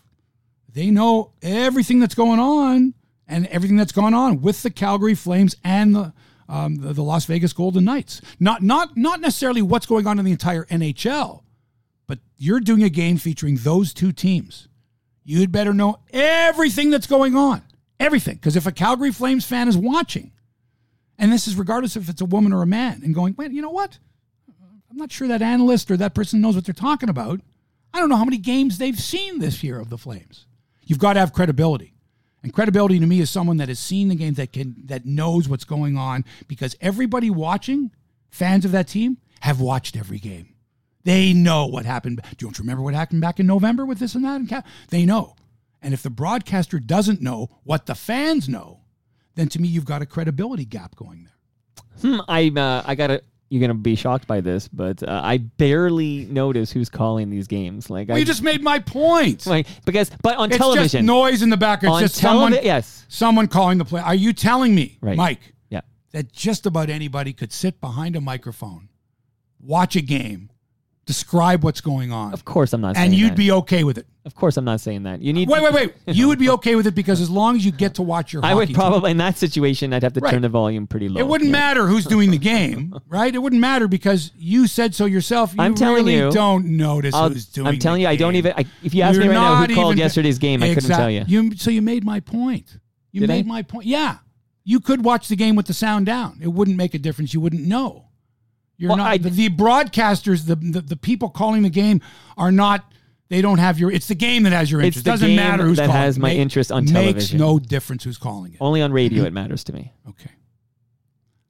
they 0.75 0.91
know 0.91 1.33
everything 1.41 2.01
that's 2.01 2.14
going 2.14 2.41
on 2.41 2.95
and 3.27 3.47
everything 3.47 3.77
that's 3.77 3.93
gone 3.93 4.12
on 4.12 4.43
with 4.43 4.62
the 4.62 4.70
Calgary 4.70 5.14
Flames 5.14 5.57
and 5.64 5.95
the, 5.95 6.12
um, 6.49 6.77
the 6.77 6.93
the 6.93 7.03
Las 7.03 7.25
Vegas 7.25 7.53
Golden 7.53 7.85
Knights. 7.85 8.20
Not 8.39 8.62
not 8.62 8.97
not 8.97 9.20
necessarily 9.20 9.62
what's 9.62 9.87
going 9.87 10.07
on 10.07 10.18
in 10.18 10.25
the 10.25 10.33
entire 10.33 10.64
NHL, 10.66 11.43
but 12.07 12.18
you're 12.37 12.61
doing 12.61 12.83
a 12.83 12.91
game 12.91 13.16
featuring 13.16 13.57
those 13.57 13.95
two 13.95 14.12
teams. 14.12 14.68
You'd 15.25 15.53
better 15.53 15.72
know 15.72 16.01
everything 16.12 16.91
that's 16.91 17.07
going 17.07 17.35
on, 17.35 17.62
everything. 17.99 18.35
Because 18.35 18.57
if 18.57 18.66
a 18.66 18.72
Calgary 18.72 19.12
Flames 19.12 19.47
fan 19.47 19.68
is 19.68 19.77
watching, 19.77 20.33
and 21.18 21.33
this 21.33 21.49
is 21.49 21.57
regardless 21.57 21.97
if 21.97 22.11
it's 22.11 22.20
a 22.20 22.27
woman 22.27 22.53
or 22.53 22.62
a 22.62 22.66
man, 22.66 23.01
and 23.03 23.14
going, 23.14 23.35
wait, 23.39 23.53
you 23.53 23.62
know 23.62 23.70
what? 23.70 23.99
I'm 24.91 24.99
not 24.99 25.11
sure 25.11 25.29
that 25.29 25.41
analyst 25.41 25.91
or 25.91 25.97
that 25.97 26.14
person 26.14 26.41
knows 26.41 26.55
what 26.55 26.66
they're 26.66 26.75
talking 26.75 27.09
about. 27.09 27.41
I 27.93 28.01
don't 28.01 28.09
know 28.09 28.16
how 28.16 28.25
many 28.25 28.39
games 28.39 28.79
they've 28.79 28.99
seen 28.99 29.39
this 29.39 29.64
year 29.64 29.81
of 29.81 29.89
the 29.89 29.99
Flames. 29.99 30.47
You've 30.87 30.99
got 30.99 31.14
to 31.14 31.20
have 31.20 31.32
credibility. 31.32 31.95
And 32.43 32.53
credibility 32.53 32.99
to 32.99 33.07
me 33.07 33.20
is 33.20 33.30
someone 33.30 33.57
that 33.57 33.68
has 33.68 33.78
seen 33.78 34.09
the 34.09 34.14
game 34.14 34.35
that 34.35 34.53
can 34.53 34.74
that 34.85 35.07
knows 35.07 35.49
what's 35.49 35.64
going 35.64 35.97
on 35.97 36.26
because 36.47 36.76
everybody 36.80 37.30
watching, 37.30 37.91
fans 38.30 38.66
of 38.66 38.72
that 38.72 38.87
team, 38.87 39.16
have 39.41 39.61
watched 39.61 39.97
every 39.97 40.18
game. 40.18 40.55
They 41.05 41.32
know 41.32 41.66
what 41.66 41.87
happened. 41.87 42.20
Don't 42.37 42.59
you 42.59 42.62
remember 42.62 42.82
what 42.82 42.95
happened 42.95 43.22
back 43.22 43.41
in 43.41 43.47
November 43.47 43.87
with 43.87 43.99
this 43.99 44.14
and 44.14 44.24
that? 44.24 44.41
And 44.41 44.64
they 44.91 45.07
know. 45.07 45.37
And 45.80 45.95
if 45.95 46.03
the 46.03 46.11
broadcaster 46.11 46.78
doesn't 46.78 47.20
know 47.20 47.49
what 47.62 47.87
the 47.87 47.95
fans 47.95 48.49
know, 48.49 48.80
then 49.35 49.49
to 49.49 49.61
me 49.61 49.68
you've 49.68 49.85
got 49.85 50.03
a 50.03 50.07
credibility 50.07 50.64
gap 50.64 50.97
going 50.97 51.24
there. 51.24 51.35
Hmm, 52.03 52.20
I 52.28 52.53
uh, 52.55 52.82
I 52.87 52.95
gotta. 52.95 53.22
You're 53.55 53.61
gonna 53.61 53.75
be 53.79 53.95
shocked 53.95 54.27
by 54.27 54.41
this, 54.41 54.67
but 54.67 55.01
uh, 55.05 55.21
I 55.23 55.39
barely 55.39 56.25
notice 56.25 56.73
who's 56.73 56.89
calling 56.89 57.31
these 57.31 57.47
games. 57.47 57.89
Like 57.89 58.09
Well, 58.09 58.17
I 58.17 58.19
you 58.19 58.25
just 58.25 58.43
made 58.43 58.61
my 58.63 58.81
point. 58.81 59.47
like 59.55 59.69
because 59.85 60.11
but 60.25 60.37
on 60.39 60.49
it's 60.51 60.59
television, 60.59 60.89
just 60.89 61.07
noise 61.07 61.41
in 61.41 61.51
the 61.51 61.57
background. 61.57 62.03
It's 62.03 62.15
just 62.15 62.21
someone, 62.21 62.53
yes, 62.55 63.07
someone 63.09 63.47
calling 63.47 63.79
the 63.79 63.85
play. 63.85 64.01
Are 64.01 64.13
you 64.15 64.33
telling 64.33 64.75
me, 64.75 64.99
Right. 65.01 65.17
Mike, 65.17 65.55
yeah. 65.71 65.83
that 66.11 66.33
just 66.33 66.67
about 66.67 66.91
anybody 66.91 67.33
could 67.33 67.53
sit 67.53 67.81
behind 67.81 68.17
a 68.17 68.21
microphone, 68.21 68.89
watch 69.61 69.95
a 69.95 70.01
game, 70.03 70.51
describe 71.07 71.63
what's 71.65 71.81
going 71.81 72.13
on, 72.13 72.33
Of 72.33 72.45
course, 72.45 72.73
I'm 72.73 72.81
not. 72.81 72.97
saying 72.97 73.07
and 73.11 73.15
you'd 73.15 73.33
that. 73.33 73.37
be 73.37 73.51
okay 73.53 73.85
with 73.85 73.99
it? 73.99 74.07
Of 74.25 74.35
course, 74.35 74.57
I'm 74.57 74.65
not 74.65 74.81
saying 74.81 75.03
that. 75.03 75.21
You 75.21 75.35
need. 75.35 75.49
Wait, 75.51 75.63
wait, 75.63 75.73
wait. 75.75 75.95
You 76.07 76.29
would 76.29 76.39
be 76.39 76.49
okay 76.51 76.77
with 76.77 76.87
it 76.87 76.95
because 76.95 77.21
as 77.21 77.29
long 77.29 77.57
as 77.57 77.65
you 77.67 77.73
get 77.73 77.95
to 77.97 78.03
watch 78.03 78.33
your, 78.33 78.43
I 78.45 78.55
would 78.55 78.63
hockey 78.63 78.73
team. 78.73 78.77
probably 78.77 79.11
in 79.11 79.19
that 79.19 79.37
situation. 79.37 79.93
I'd 79.93 80.03
have 80.03 80.15
to 80.15 80.21
Right. 80.21 80.31
turn 80.31 80.41
the 80.43 80.49
volume 80.49 80.87
pretty 80.87 81.11
low. 81.11 81.21
It 81.21 81.27
wouldn't 81.27 81.51
yeah. 81.51 81.57
matter 81.59 81.87
who's 81.87 82.07
doing 82.07 82.31
the 82.31 82.39
game, 82.39 82.95
right? 83.09 83.35
It 83.35 83.39
wouldn't 83.39 83.61
matter 83.61 83.87
because 83.87 84.33
you 84.37 84.67
said 84.67 84.95
so 84.95 85.05
yourself. 85.05 85.53
You 85.55 85.63
I'm 85.63 85.75
telling 85.75 86.07
really 86.07 86.17
you, 86.17 86.31
don't 86.31 86.65
notice 86.77 87.15
I'll- 87.15 87.29
who's 87.29 87.45
doing. 87.47 87.67
I'm 87.67 87.79
telling 87.79 88.01
you, 88.01 88.09
I 88.09 88.17
don't 88.17 88.37
even. 88.37 88.55
I, 88.57 88.65
if 88.83 88.95
you 88.95 89.03
ask 89.03 89.19
me 89.19 89.25
You're 89.27 89.35
right 89.35 89.41
now 89.41 89.67
who 89.67 89.75
called 89.75 89.99
yesterday's 89.99 90.39
game, 90.39 90.63
I 90.63 90.73
couldn't 90.75 90.89
tell 90.91 91.11
you. 91.11 91.25
You. 91.27 91.55
So 91.57 91.71
you 91.71 91.83
made 91.83 92.05
my 92.05 92.21
point. 92.21 92.79
You 93.13 93.21
Did 93.21 93.31
I? 93.31 93.35
made 93.35 93.47
my 93.47 93.61
point. 93.63 93.87
Yeah, 93.87 94.19
you 94.65 94.81
could 94.81 95.05
watch 95.05 95.29
the 95.29 95.37
game 95.37 95.55
with 95.55 95.67
the 95.67 95.75
sound 95.75 96.07
down. 96.07 96.39
It 96.41 96.49
wouldn't 96.49 96.79
make 96.79 96.95
a 96.95 96.99
difference. 96.99 97.35
You 97.35 97.41
wouldn't 97.41 97.67
know. 97.67 98.07
You're 98.77 98.89
Well, 98.91 98.99
not 98.99 99.07
I- 99.07 99.18
the, 99.18 99.31
the 99.31 99.49
broadcasters. 99.51 100.47
The, 100.47 100.57
the 100.57 100.81
the 100.81 100.97
people 100.97 101.29
calling 101.31 101.62
the 101.62 101.70
game 101.70 102.01
are 102.37 102.51
not. 102.53 102.85
They 103.31 103.41
don't 103.41 103.59
have 103.59 103.79
your. 103.79 103.91
It's 103.91 104.07
the 104.09 104.14
game 104.14 104.43
that 104.43 104.53
has 104.53 104.70
your 104.70 104.81
interest. 104.81 105.05
the 105.05 105.11
Doesn't 105.11 105.35
matter 105.35 105.64
who's 105.64 105.79
that 105.79 105.87
calling. 105.87 106.03
has 106.03 106.18
my 106.18 106.33
interest 106.33 106.70
on 106.70 106.85
Makes 106.85 106.93
television. 106.93 107.39
no 107.39 107.59
difference 107.59 108.05
who's 108.05 108.18
calling 108.18 108.53
it. 108.53 108.59
Only 108.61 108.83
on 108.83 108.93
radio 108.93 109.25
it 109.25 109.33
matters 109.33 109.64
to 109.64 109.72
me. 109.72 109.93
Okay. 110.11 110.31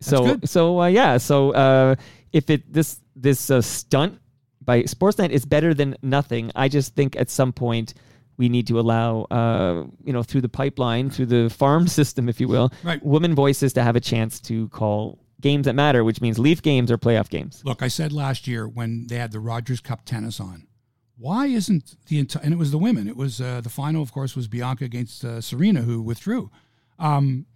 so 0.01 0.25
good. 0.25 0.49
so 0.49 0.81
uh, 0.83 0.87
yeah. 0.87 1.17
So 1.19 1.53
uh, 1.53 1.95
if 2.33 2.51
it 2.51 2.73
this 2.73 3.01
this 3.17 3.51
uh, 3.51 3.61
stunt 3.63 4.21
by 4.63 4.83
Sportsnet 4.85 5.31
is 5.31 5.45
better 5.45 5.75
than 5.75 5.97
nothing, 6.03 6.51
I 6.55 6.69
just 6.69 6.95
think 6.95 7.17
at 7.17 7.31
some 7.31 7.53
point 7.53 7.95
we 8.37 8.49
need 8.49 8.67
to 8.69 8.79
allow 8.81 9.23
uh, 9.31 9.85
you 10.05 10.13
know 10.13 10.23
through 10.23 10.43
the 10.43 10.49
pipeline, 10.49 11.11
through 11.11 11.27
the 11.27 11.49
farm 11.51 11.87
system, 11.99 12.29
if 12.29 12.41
you 12.41 12.49
will, 12.49 12.73
Right. 12.83 13.05
women 13.05 13.35
voices 13.35 13.73
to 13.75 13.83
have 13.83 13.97
a 13.97 14.01
chance 14.01 14.41
to 14.43 14.69
call 14.69 15.19
games 15.45 15.67
that 15.67 15.75
matter, 15.75 16.03
which 16.03 16.21
means 16.21 16.39
Leaf 16.39 16.63
games 16.63 16.91
or 16.91 16.99
playoff 16.99 17.29
games. 17.29 17.63
Look, 17.65 17.83
I 17.83 17.89
said 17.89 18.13
last 18.13 18.49
year 18.49 18.67
when 18.67 19.07
they 19.07 19.17
had 19.17 19.31
the 19.31 19.39
Rogers 19.39 19.81
Cup 19.81 20.05
tennis 20.05 20.41
on, 20.41 20.67
why 21.17 21.47
isn't 21.47 21.97
the 22.07 22.19
entire, 22.19 22.43
and 22.43 22.53
it 22.53 22.57
was 22.57 22.73
the 22.73 22.79
women, 22.79 23.07
it 23.07 23.17
was 23.17 23.41
uh, 23.41 23.61
the 23.61 23.69
final, 23.69 24.03
of 24.03 24.11
course, 24.11 24.35
was 24.35 24.49
Bianca 24.49 24.85
against 24.85 25.25
uh, 25.25 25.41
Serena, 25.41 25.83
who 25.83 26.03
withdrew. 26.03 26.51
Um, 26.99 27.47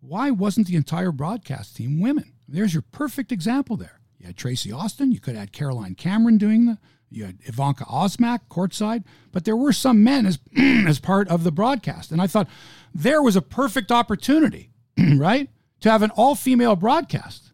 why 0.00 0.30
wasn't 0.30 0.68
the 0.68 0.76
entire 0.76 1.12
broadcast 1.12 1.76
team 1.76 2.00
women? 2.00 2.32
There's 2.48 2.72
your 2.72 2.84
perfect 2.92 3.32
example 3.32 3.76
there. 3.76 4.00
You 4.18 4.28
had 4.28 4.36
Tracy 4.36 4.70
Austin, 4.70 5.10
you 5.10 5.20
could 5.20 5.34
have 5.34 5.40
had 5.40 5.52
Caroline 5.52 5.96
Cameron 5.96 6.38
doing 6.38 6.66
the, 6.66 6.78
you 7.10 7.24
had 7.24 7.38
Ivanka 7.42 7.84
Osmak 7.84 8.40
courtside, 8.48 9.04
but 9.32 9.44
there 9.44 9.56
were 9.56 9.72
some 9.72 10.02
men 10.02 10.26
as, 10.26 10.38
as 10.86 11.00
part 11.00 11.28
of 11.28 11.44
the 11.44 11.52
broadcast. 11.52 12.12
And 12.12 12.22
I 12.22 12.28
thought 12.28 12.48
there 12.94 13.20
was 13.20 13.36
a 13.36 13.42
perfect 13.42 13.90
opportunity, 13.90 14.70
right, 15.16 15.50
to 15.82 15.90
have 15.90 16.02
an 16.02 16.10
all 16.10 16.34
female 16.34 16.76
broadcast 16.76 17.52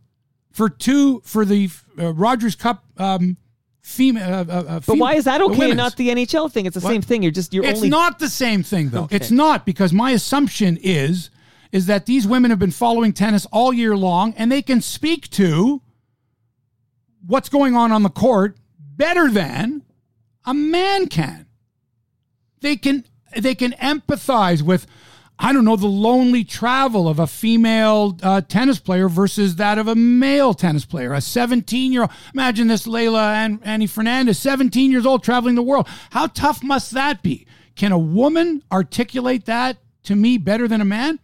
for 0.53 0.69
two 0.69 1.21
for 1.25 1.45
the 1.45 1.71
uh, 1.99 2.13
Rogers 2.13 2.55
Cup 2.55 2.85
um, 2.97 3.37
female. 3.81 4.23
Uh, 4.33 4.45
uh, 4.49 4.65
uh, 4.69 4.81
But 4.87 4.99
why 4.99 5.15
is 5.15 5.25
that 5.25 5.41
okay 5.41 5.73
not 5.73 5.97
the 5.97 6.09
NHL 6.09 6.51
thing? 6.53 6.67
It's 6.67 6.75
the 6.75 6.81
What? 6.81 6.91
same 6.91 7.03
thing. 7.03 7.23
You're 7.23 7.33
just 7.33 7.53
you're 7.53 7.65
It's 7.65 7.79
only 7.79 7.91
not 7.91 8.19
the 8.19 8.29
same 8.29 8.63
thing 8.63 8.91
though. 8.91 9.09
It's 9.11 9.31
not 9.31 9.67
because 9.67 9.93
my 9.93 10.13
assumption 10.13 10.79
is 10.83 11.31
is 11.73 11.87
that 11.87 12.07
these 12.07 12.27
women 12.27 12.51
have 12.51 12.59
been 12.59 12.71
following 12.71 13.13
tennis 13.13 13.47
all 13.53 13.73
year 13.73 13.97
long 13.97 14.33
and 14.37 14.51
they 14.51 14.63
can 14.63 14.81
speak 14.81 15.29
to 15.29 15.83
what's 17.27 17.49
going 17.51 17.77
on 17.77 17.93
on 17.93 18.03
the 18.03 18.09
court 18.09 18.57
better 18.79 19.31
than 19.31 19.83
a 20.47 20.55
man 20.55 21.09
can. 21.09 21.47
They 22.61 22.77
can 22.77 23.05
they 23.37 23.55
can 23.55 23.73
empathize 23.73 24.63
with 24.63 24.87
I 25.41 25.53
don't 25.53 25.65
know 25.65 25.77
the 25.77 25.87
lonely 25.87 26.43
travel 26.43 27.09
of 27.09 27.21
a 27.21 27.27
female 27.27 28.19
uh, 28.23 28.41
tennis 28.41 28.81
player 28.81 29.09
versus 29.09 29.57
that 29.57 29.79
of 29.79 29.87
a 29.87 29.95
male 29.95 30.53
tennis 30.53 30.85
player. 30.85 31.15
A 31.15 31.21
17 31.21 31.93
year 31.93 32.03
old. 32.03 32.11
Imagine 32.35 32.67
this 32.67 32.87
Leylah 32.87 33.35
and 33.35 33.61
Annie 33.63 33.87
Fernandez, 33.87 34.39
17 34.39 34.91
years 34.91 35.07
old, 35.07 35.23
traveling 35.23 35.55
the 35.55 35.63
world. 35.63 35.87
How 36.11 36.27
tough 36.27 36.63
must 36.63 36.91
that 36.93 37.23
be? 37.23 37.47
Can 37.77 37.93
a 37.93 37.99
woman 37.99 38.65
articulate 38.73 39.45
that 39.45 39.79
to 40.05 40.17
me 40.17 40.39
better 40.39 40.67
than 40.67 40.81
a 40.81 40.85
man? 40.85 41.21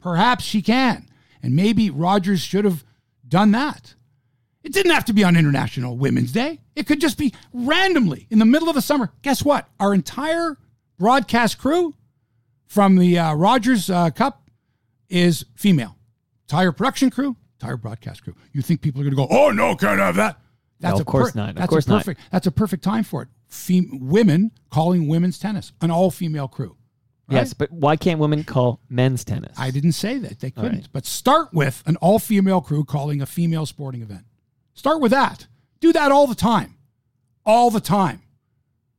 Perhaps 0.00 0.44
she 0.44 0.60
can. 0.60 1.08
And 1.40 1.54
maybe 1.54 1.90
Rogers 1.90 2.40
should 2.40 2.64
have 2.64 2.84
done 3.28 3.52
that. 3.52 3.94
It 4.64 4.72
didn't 4.72 4.92
have 4.92 5.04
to 5.04 5.12
be 5.12 5.22
on 5.22 5.36
International 5.36 5.96
Women's 5.96 6.32
Day. 6.32 6.60
It 6.74 6.86
could 6.86 7.00
just 7.00 7.18
be 7.18 7.32
randomly 7.52 8.26
in 8.30 8.38
the 8.38 8.44
middle 8.46 8.68
of 8.68 8.74
the 8.74 8.82
summer. 8.82 9.12
Guess 9.22 9.44
what? 9.44 9.68
Our 9.78 9.94
entire 9.94 10.56
broadcast 10.98 11.58
crew 11.58 11.94
from 12.66 12.96
the 12.96 13.18
uh, 13.18 13.34
Rogers 13.34 13.90
uh, 13.90 14.10
Cup 14.10 14.48
is 15.08 15.44
female. 15.54 15.96
Entire 16.48 16.72
production 16.72 17.10
crew, 17.10 17.36
entire 17.60 17.76
broadcast 17.76 18.22
crew. 18.24 18.34
You 18.52 18.62
think 18.62 18.80
people 18.82 19.00
are 19.00 19.04
going 19.04 19.16
to 19.16 19.16
go, 19.16 19.28
oh, 19.30 19.50
no, 19.50 19.74
can't 19.74 19.98
have 19.98 20.16
that? 20.16 20.38
No, 20.80 20.96
of 20.96 21.06
course 21.06 21.34
not. 21.34 21.50
Of 21.50 21.56
that's 21.56 21.70
course 21.70 21.86
a 21.86 21.90
perfect, 21.90 22.20
not. 22.20 22.30
That's 22.32 22.46
a 22.46 22.50
perfect 22.52 22.84
time 22.84 23.04
for 23.04 23.22
it. 23.22 23.28
Fem- 23.48 24.00
women 24.02 24.50
calling 24.70 25.08
women's 25.08 25.38
tennis, 25.38 25.72
an 25.80 25.90
all 25.90 26.10
female 26.10 26.48
crew. 26.48 26.76
right? 27.28 27.36
Yes, 27.36 27.54
but 27.54 27.70
why 27.70 27.96
can't 27.96 28.18
women 28.20 28.44
call 28.44 28.80
men's 28.90 29.24
tennis? 29.24 29.56
I 29.58 29.70
didn't 29.70 29.92
say 29.92 30.18
that. 30.18 30.40
They 30.40 30.50
couldn't. 30.50 30.72
right. 30.72 30.88
But 30.92 31.06
start 31.06 31.54
with 31.54 31.82
an 31.86 31.96
all 31.96 32.18
female 32.18 32.60
crew 32.60 32.84
calling 32.84 33.22
a 33.22 33.26
female 33.26 33.64
sporting 33.64 34.02
event. 34.02 34.24
Start 34.74 35.00
with 35.00 35.12
that. 35.12 35.46
Do 35.80 35.92
that 35.92 36.12
all 36.12 36.26
the 36.26 36.34
time. 36.34 36.76
All 37.46 37.70
the 37.70 37.80
time. 37.80 38.22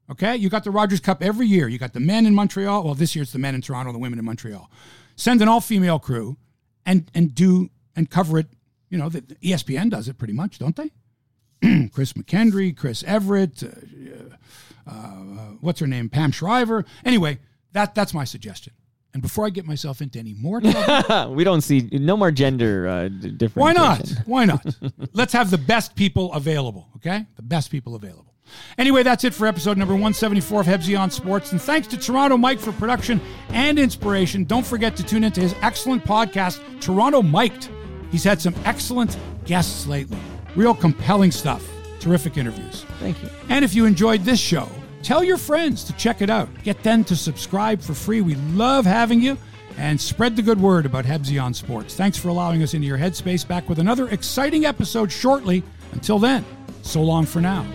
Okay? 0.10 0.36
You 0.36 0.50
got 0.50 0.64
the 0.64 0.72
Rogers 0.72 1.00
Cup 1.00 1.24
every 1.24 1.48
year. 1.48 1.68
You 1.68 1.78
got 1.78 1.94
the 1.94 2.00
men 2.00 2.26
in 2.26 2.36
Montreal. 2.36 2.84
Well, 2.84 2.94
this 2.94 3.16
year 3.16 3.24
it's 3.24 3.32
the 3.32 3.40
men 3.40 3.56
in 3.56 3.62
Toronto, 3.62 3.92
the 3.92 4.00
women 4.00 4.20
in 4.20 4.26
Montreal. 4.26 4.70
Send 5.16 5.42
an 5.42 5.48
all 5.48 5.62
female 5.62 6.00
crew 6.00 6.38
and 6.86 7.10
and 7.14 7.34
do 7.34 7.70
and 7.96 8.10
cover 8.10 8.38
it. 8.40 8.48
You 8.90 8.98
know, 8.98 9.10
the, 9.10 9.22
the 9.22 9.36
ESPN 9.36 9.90
does 9.90 10.08
it 10.08 10.18
pretty 10.18 10.34
much, 10.34 10.60
don't 10.60 10.76
they? 10.76 10.92
Chris 11.94 12.14
McKendry, 12.14 12.76
Chris 12.76 13.04
Evert, 13.04 13.64
uh, 13.64 14.90
uh, 14.90 14.94
what's 15.62 15.80
her 15.80 15.88
name? 15.88 16.10
Pam 16.10 16.32
Shriver. 16.32 16.86
Anyway, 17.04 17.40
that 17.72 17.96
that's 17.96 18.14
my 18.14 18.24
suggestion. 18.24 18.74
And 19.14 19.22
before 19.22 19.46
I 19.46 19.50
get 19.50 19.66
myself 19.66 20.02
into 20.02 20.20
any 20.20 20.34
more 20.34 20.60
trouble, 20.60 21.34
we 21.36 21.46
don't 21.46 21.62
see 21.62 21.88
no 21.94 22.18
more 22.18 22.32
gender 22.32 22.86
uh, 22.86 23.08
d- 23.08 23.48
why 23.54 23.72
not? 23.72 24.14
Why 24.26 24.44
not? 24.44 24.76
Let's 25.14 25.32
have 25.32 25.52
the 25.52 25.58
best 25.58 25.96
people 25.96 26.34
available, 26.34 26.90
okay? 26.98 27.26
The 27.38 27.42
best 27.42 27.72
people 27.72 27.96
available. 27.96 28.35
Anyway, 28.78 29.04
that's 29.04 29.24
it 29.24 29.34
for 29.34 29.48
episode 29.48 29.78
number 29.78 29.94
174 29.94 30.62
of 30.62 30.68
Hebsy 30.68 31.00
on 31.00 31.10
Sports. 31.10 31.52
And 31.52 31.62
thanks 31.62 31.88
to 31.88 31.98
Toronto 31.98 32.38
Mike 32.38 32.60
for 32.60 32.72
production 32.74 33.22
and 33.50 33.80
inspiration. 33.80 34.44
Don't 34.44 34.66
forget 34.66 34.96
to 34.98 35.04
tune 35.04 35.24
into 35.24 35.42
his 35.42 35.56
excellent 35.62 36.04
podcast, 36.04 36.62
Toronto 36.82 37.22
Miked. 37.22 37.70
He's 38.12 38.24
had 38.24 38.42
some 38.42 38.56
excellent 38.66 39.18
guests 39.46 39.88
lately. 39.88 40.18
Real 40.56 40.74
compelling 40.74 41.32
stuff. 41.32 41.68
Terrific 42.00 42.38
interviews. 42.38 42.86
Thank 43.00 43.22
you. 43.24 43.30
And 43.50 43.66
if 43.66 43.74
you 43.74 43.86
enjoyed 43.86 44.22
this 44.22 44.40
show, 44.40 44.70
tell 45.04 45.24
your 45.24 45.38
friends 45.38 45.84
to 45.86 45.94
check 45.94 46.22
it 46.22 46.30
out. 46.30 46.50
Get 46.64 46.82
them 46.84 47.04
to 47.06 47.16
subscribe 47.16 47.82
for 47.82 47.94
free. 47.94 48.22
We 48.22 48.36
love 48.36 48.86
having 48.86 49.22
you. 49.22 49.38
And 49.78 50.00
spread 50.00 50.38
the 50.38 50.42
good 50.42 50.62
word 50.62 50.86
about 50.86 51.04
Hebsy 51.04 51.42
on 51.42 51.54
Sports. 51.54 51.96
Thanks 51.96 52.18
for 52.18 52.30
allowing 52.30 52.64
us 52.64 52.74
into 52.74 52.88
your 52.88 52.98
headspace. 52.98 53.46
Back 53.46 53.68
with 53.68 53.80
another 53.80 54.08
exciting 54.08 54.66
episode 54.66 55.12
shortly. 55.12 55.64
Until 55.92 56.18
then, 56.18 56.46
so 56.82 57.02
long 57.02 57.26
for 57.26 57.42
now. 57.42 57.66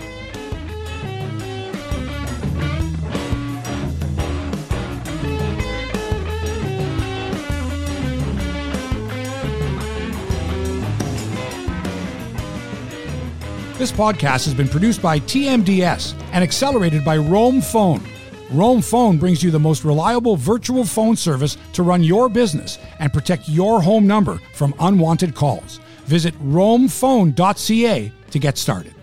This 13.81 13.91
podcast 13.91 14.45
has 14.45 14.53
been 14.53 14.69
produced 14.69 15.01
by 15.01 15.21
TMDS 15.21 16.13
and 16.33 16.45
accelerated 16.45 17.03
by 17.03 17.17
Roam 17.17 17.63
Phone. 17.63 18.03
Roam 18.51 18.83
Phone 18.83 19.17
brings 19.17 19.43
you 19.43 19.51
the 19.51 19.59
most 19.59 19.85
reliable 19.85 20.37
virtual 20.37 20.85
phone 20.85 21.17
service 21.17 21.57
to 21.73 21.83
run 21.83 22.05
your 22.05 22.29
business 22.29 22.79
and 22.99 23.11
protect 23.11 23.49
your 23.49 23.81
home 23.81 24.07
number 24.07 24.39
from 24.53 24.75
unwanted 24.81 25.35
calls. 25.35 25.81
Visit 26.05 26.35
roamphone.ca 26.43 28.13
to 28.33 28.39
get 28.39 28.59
started. 28.59 29.00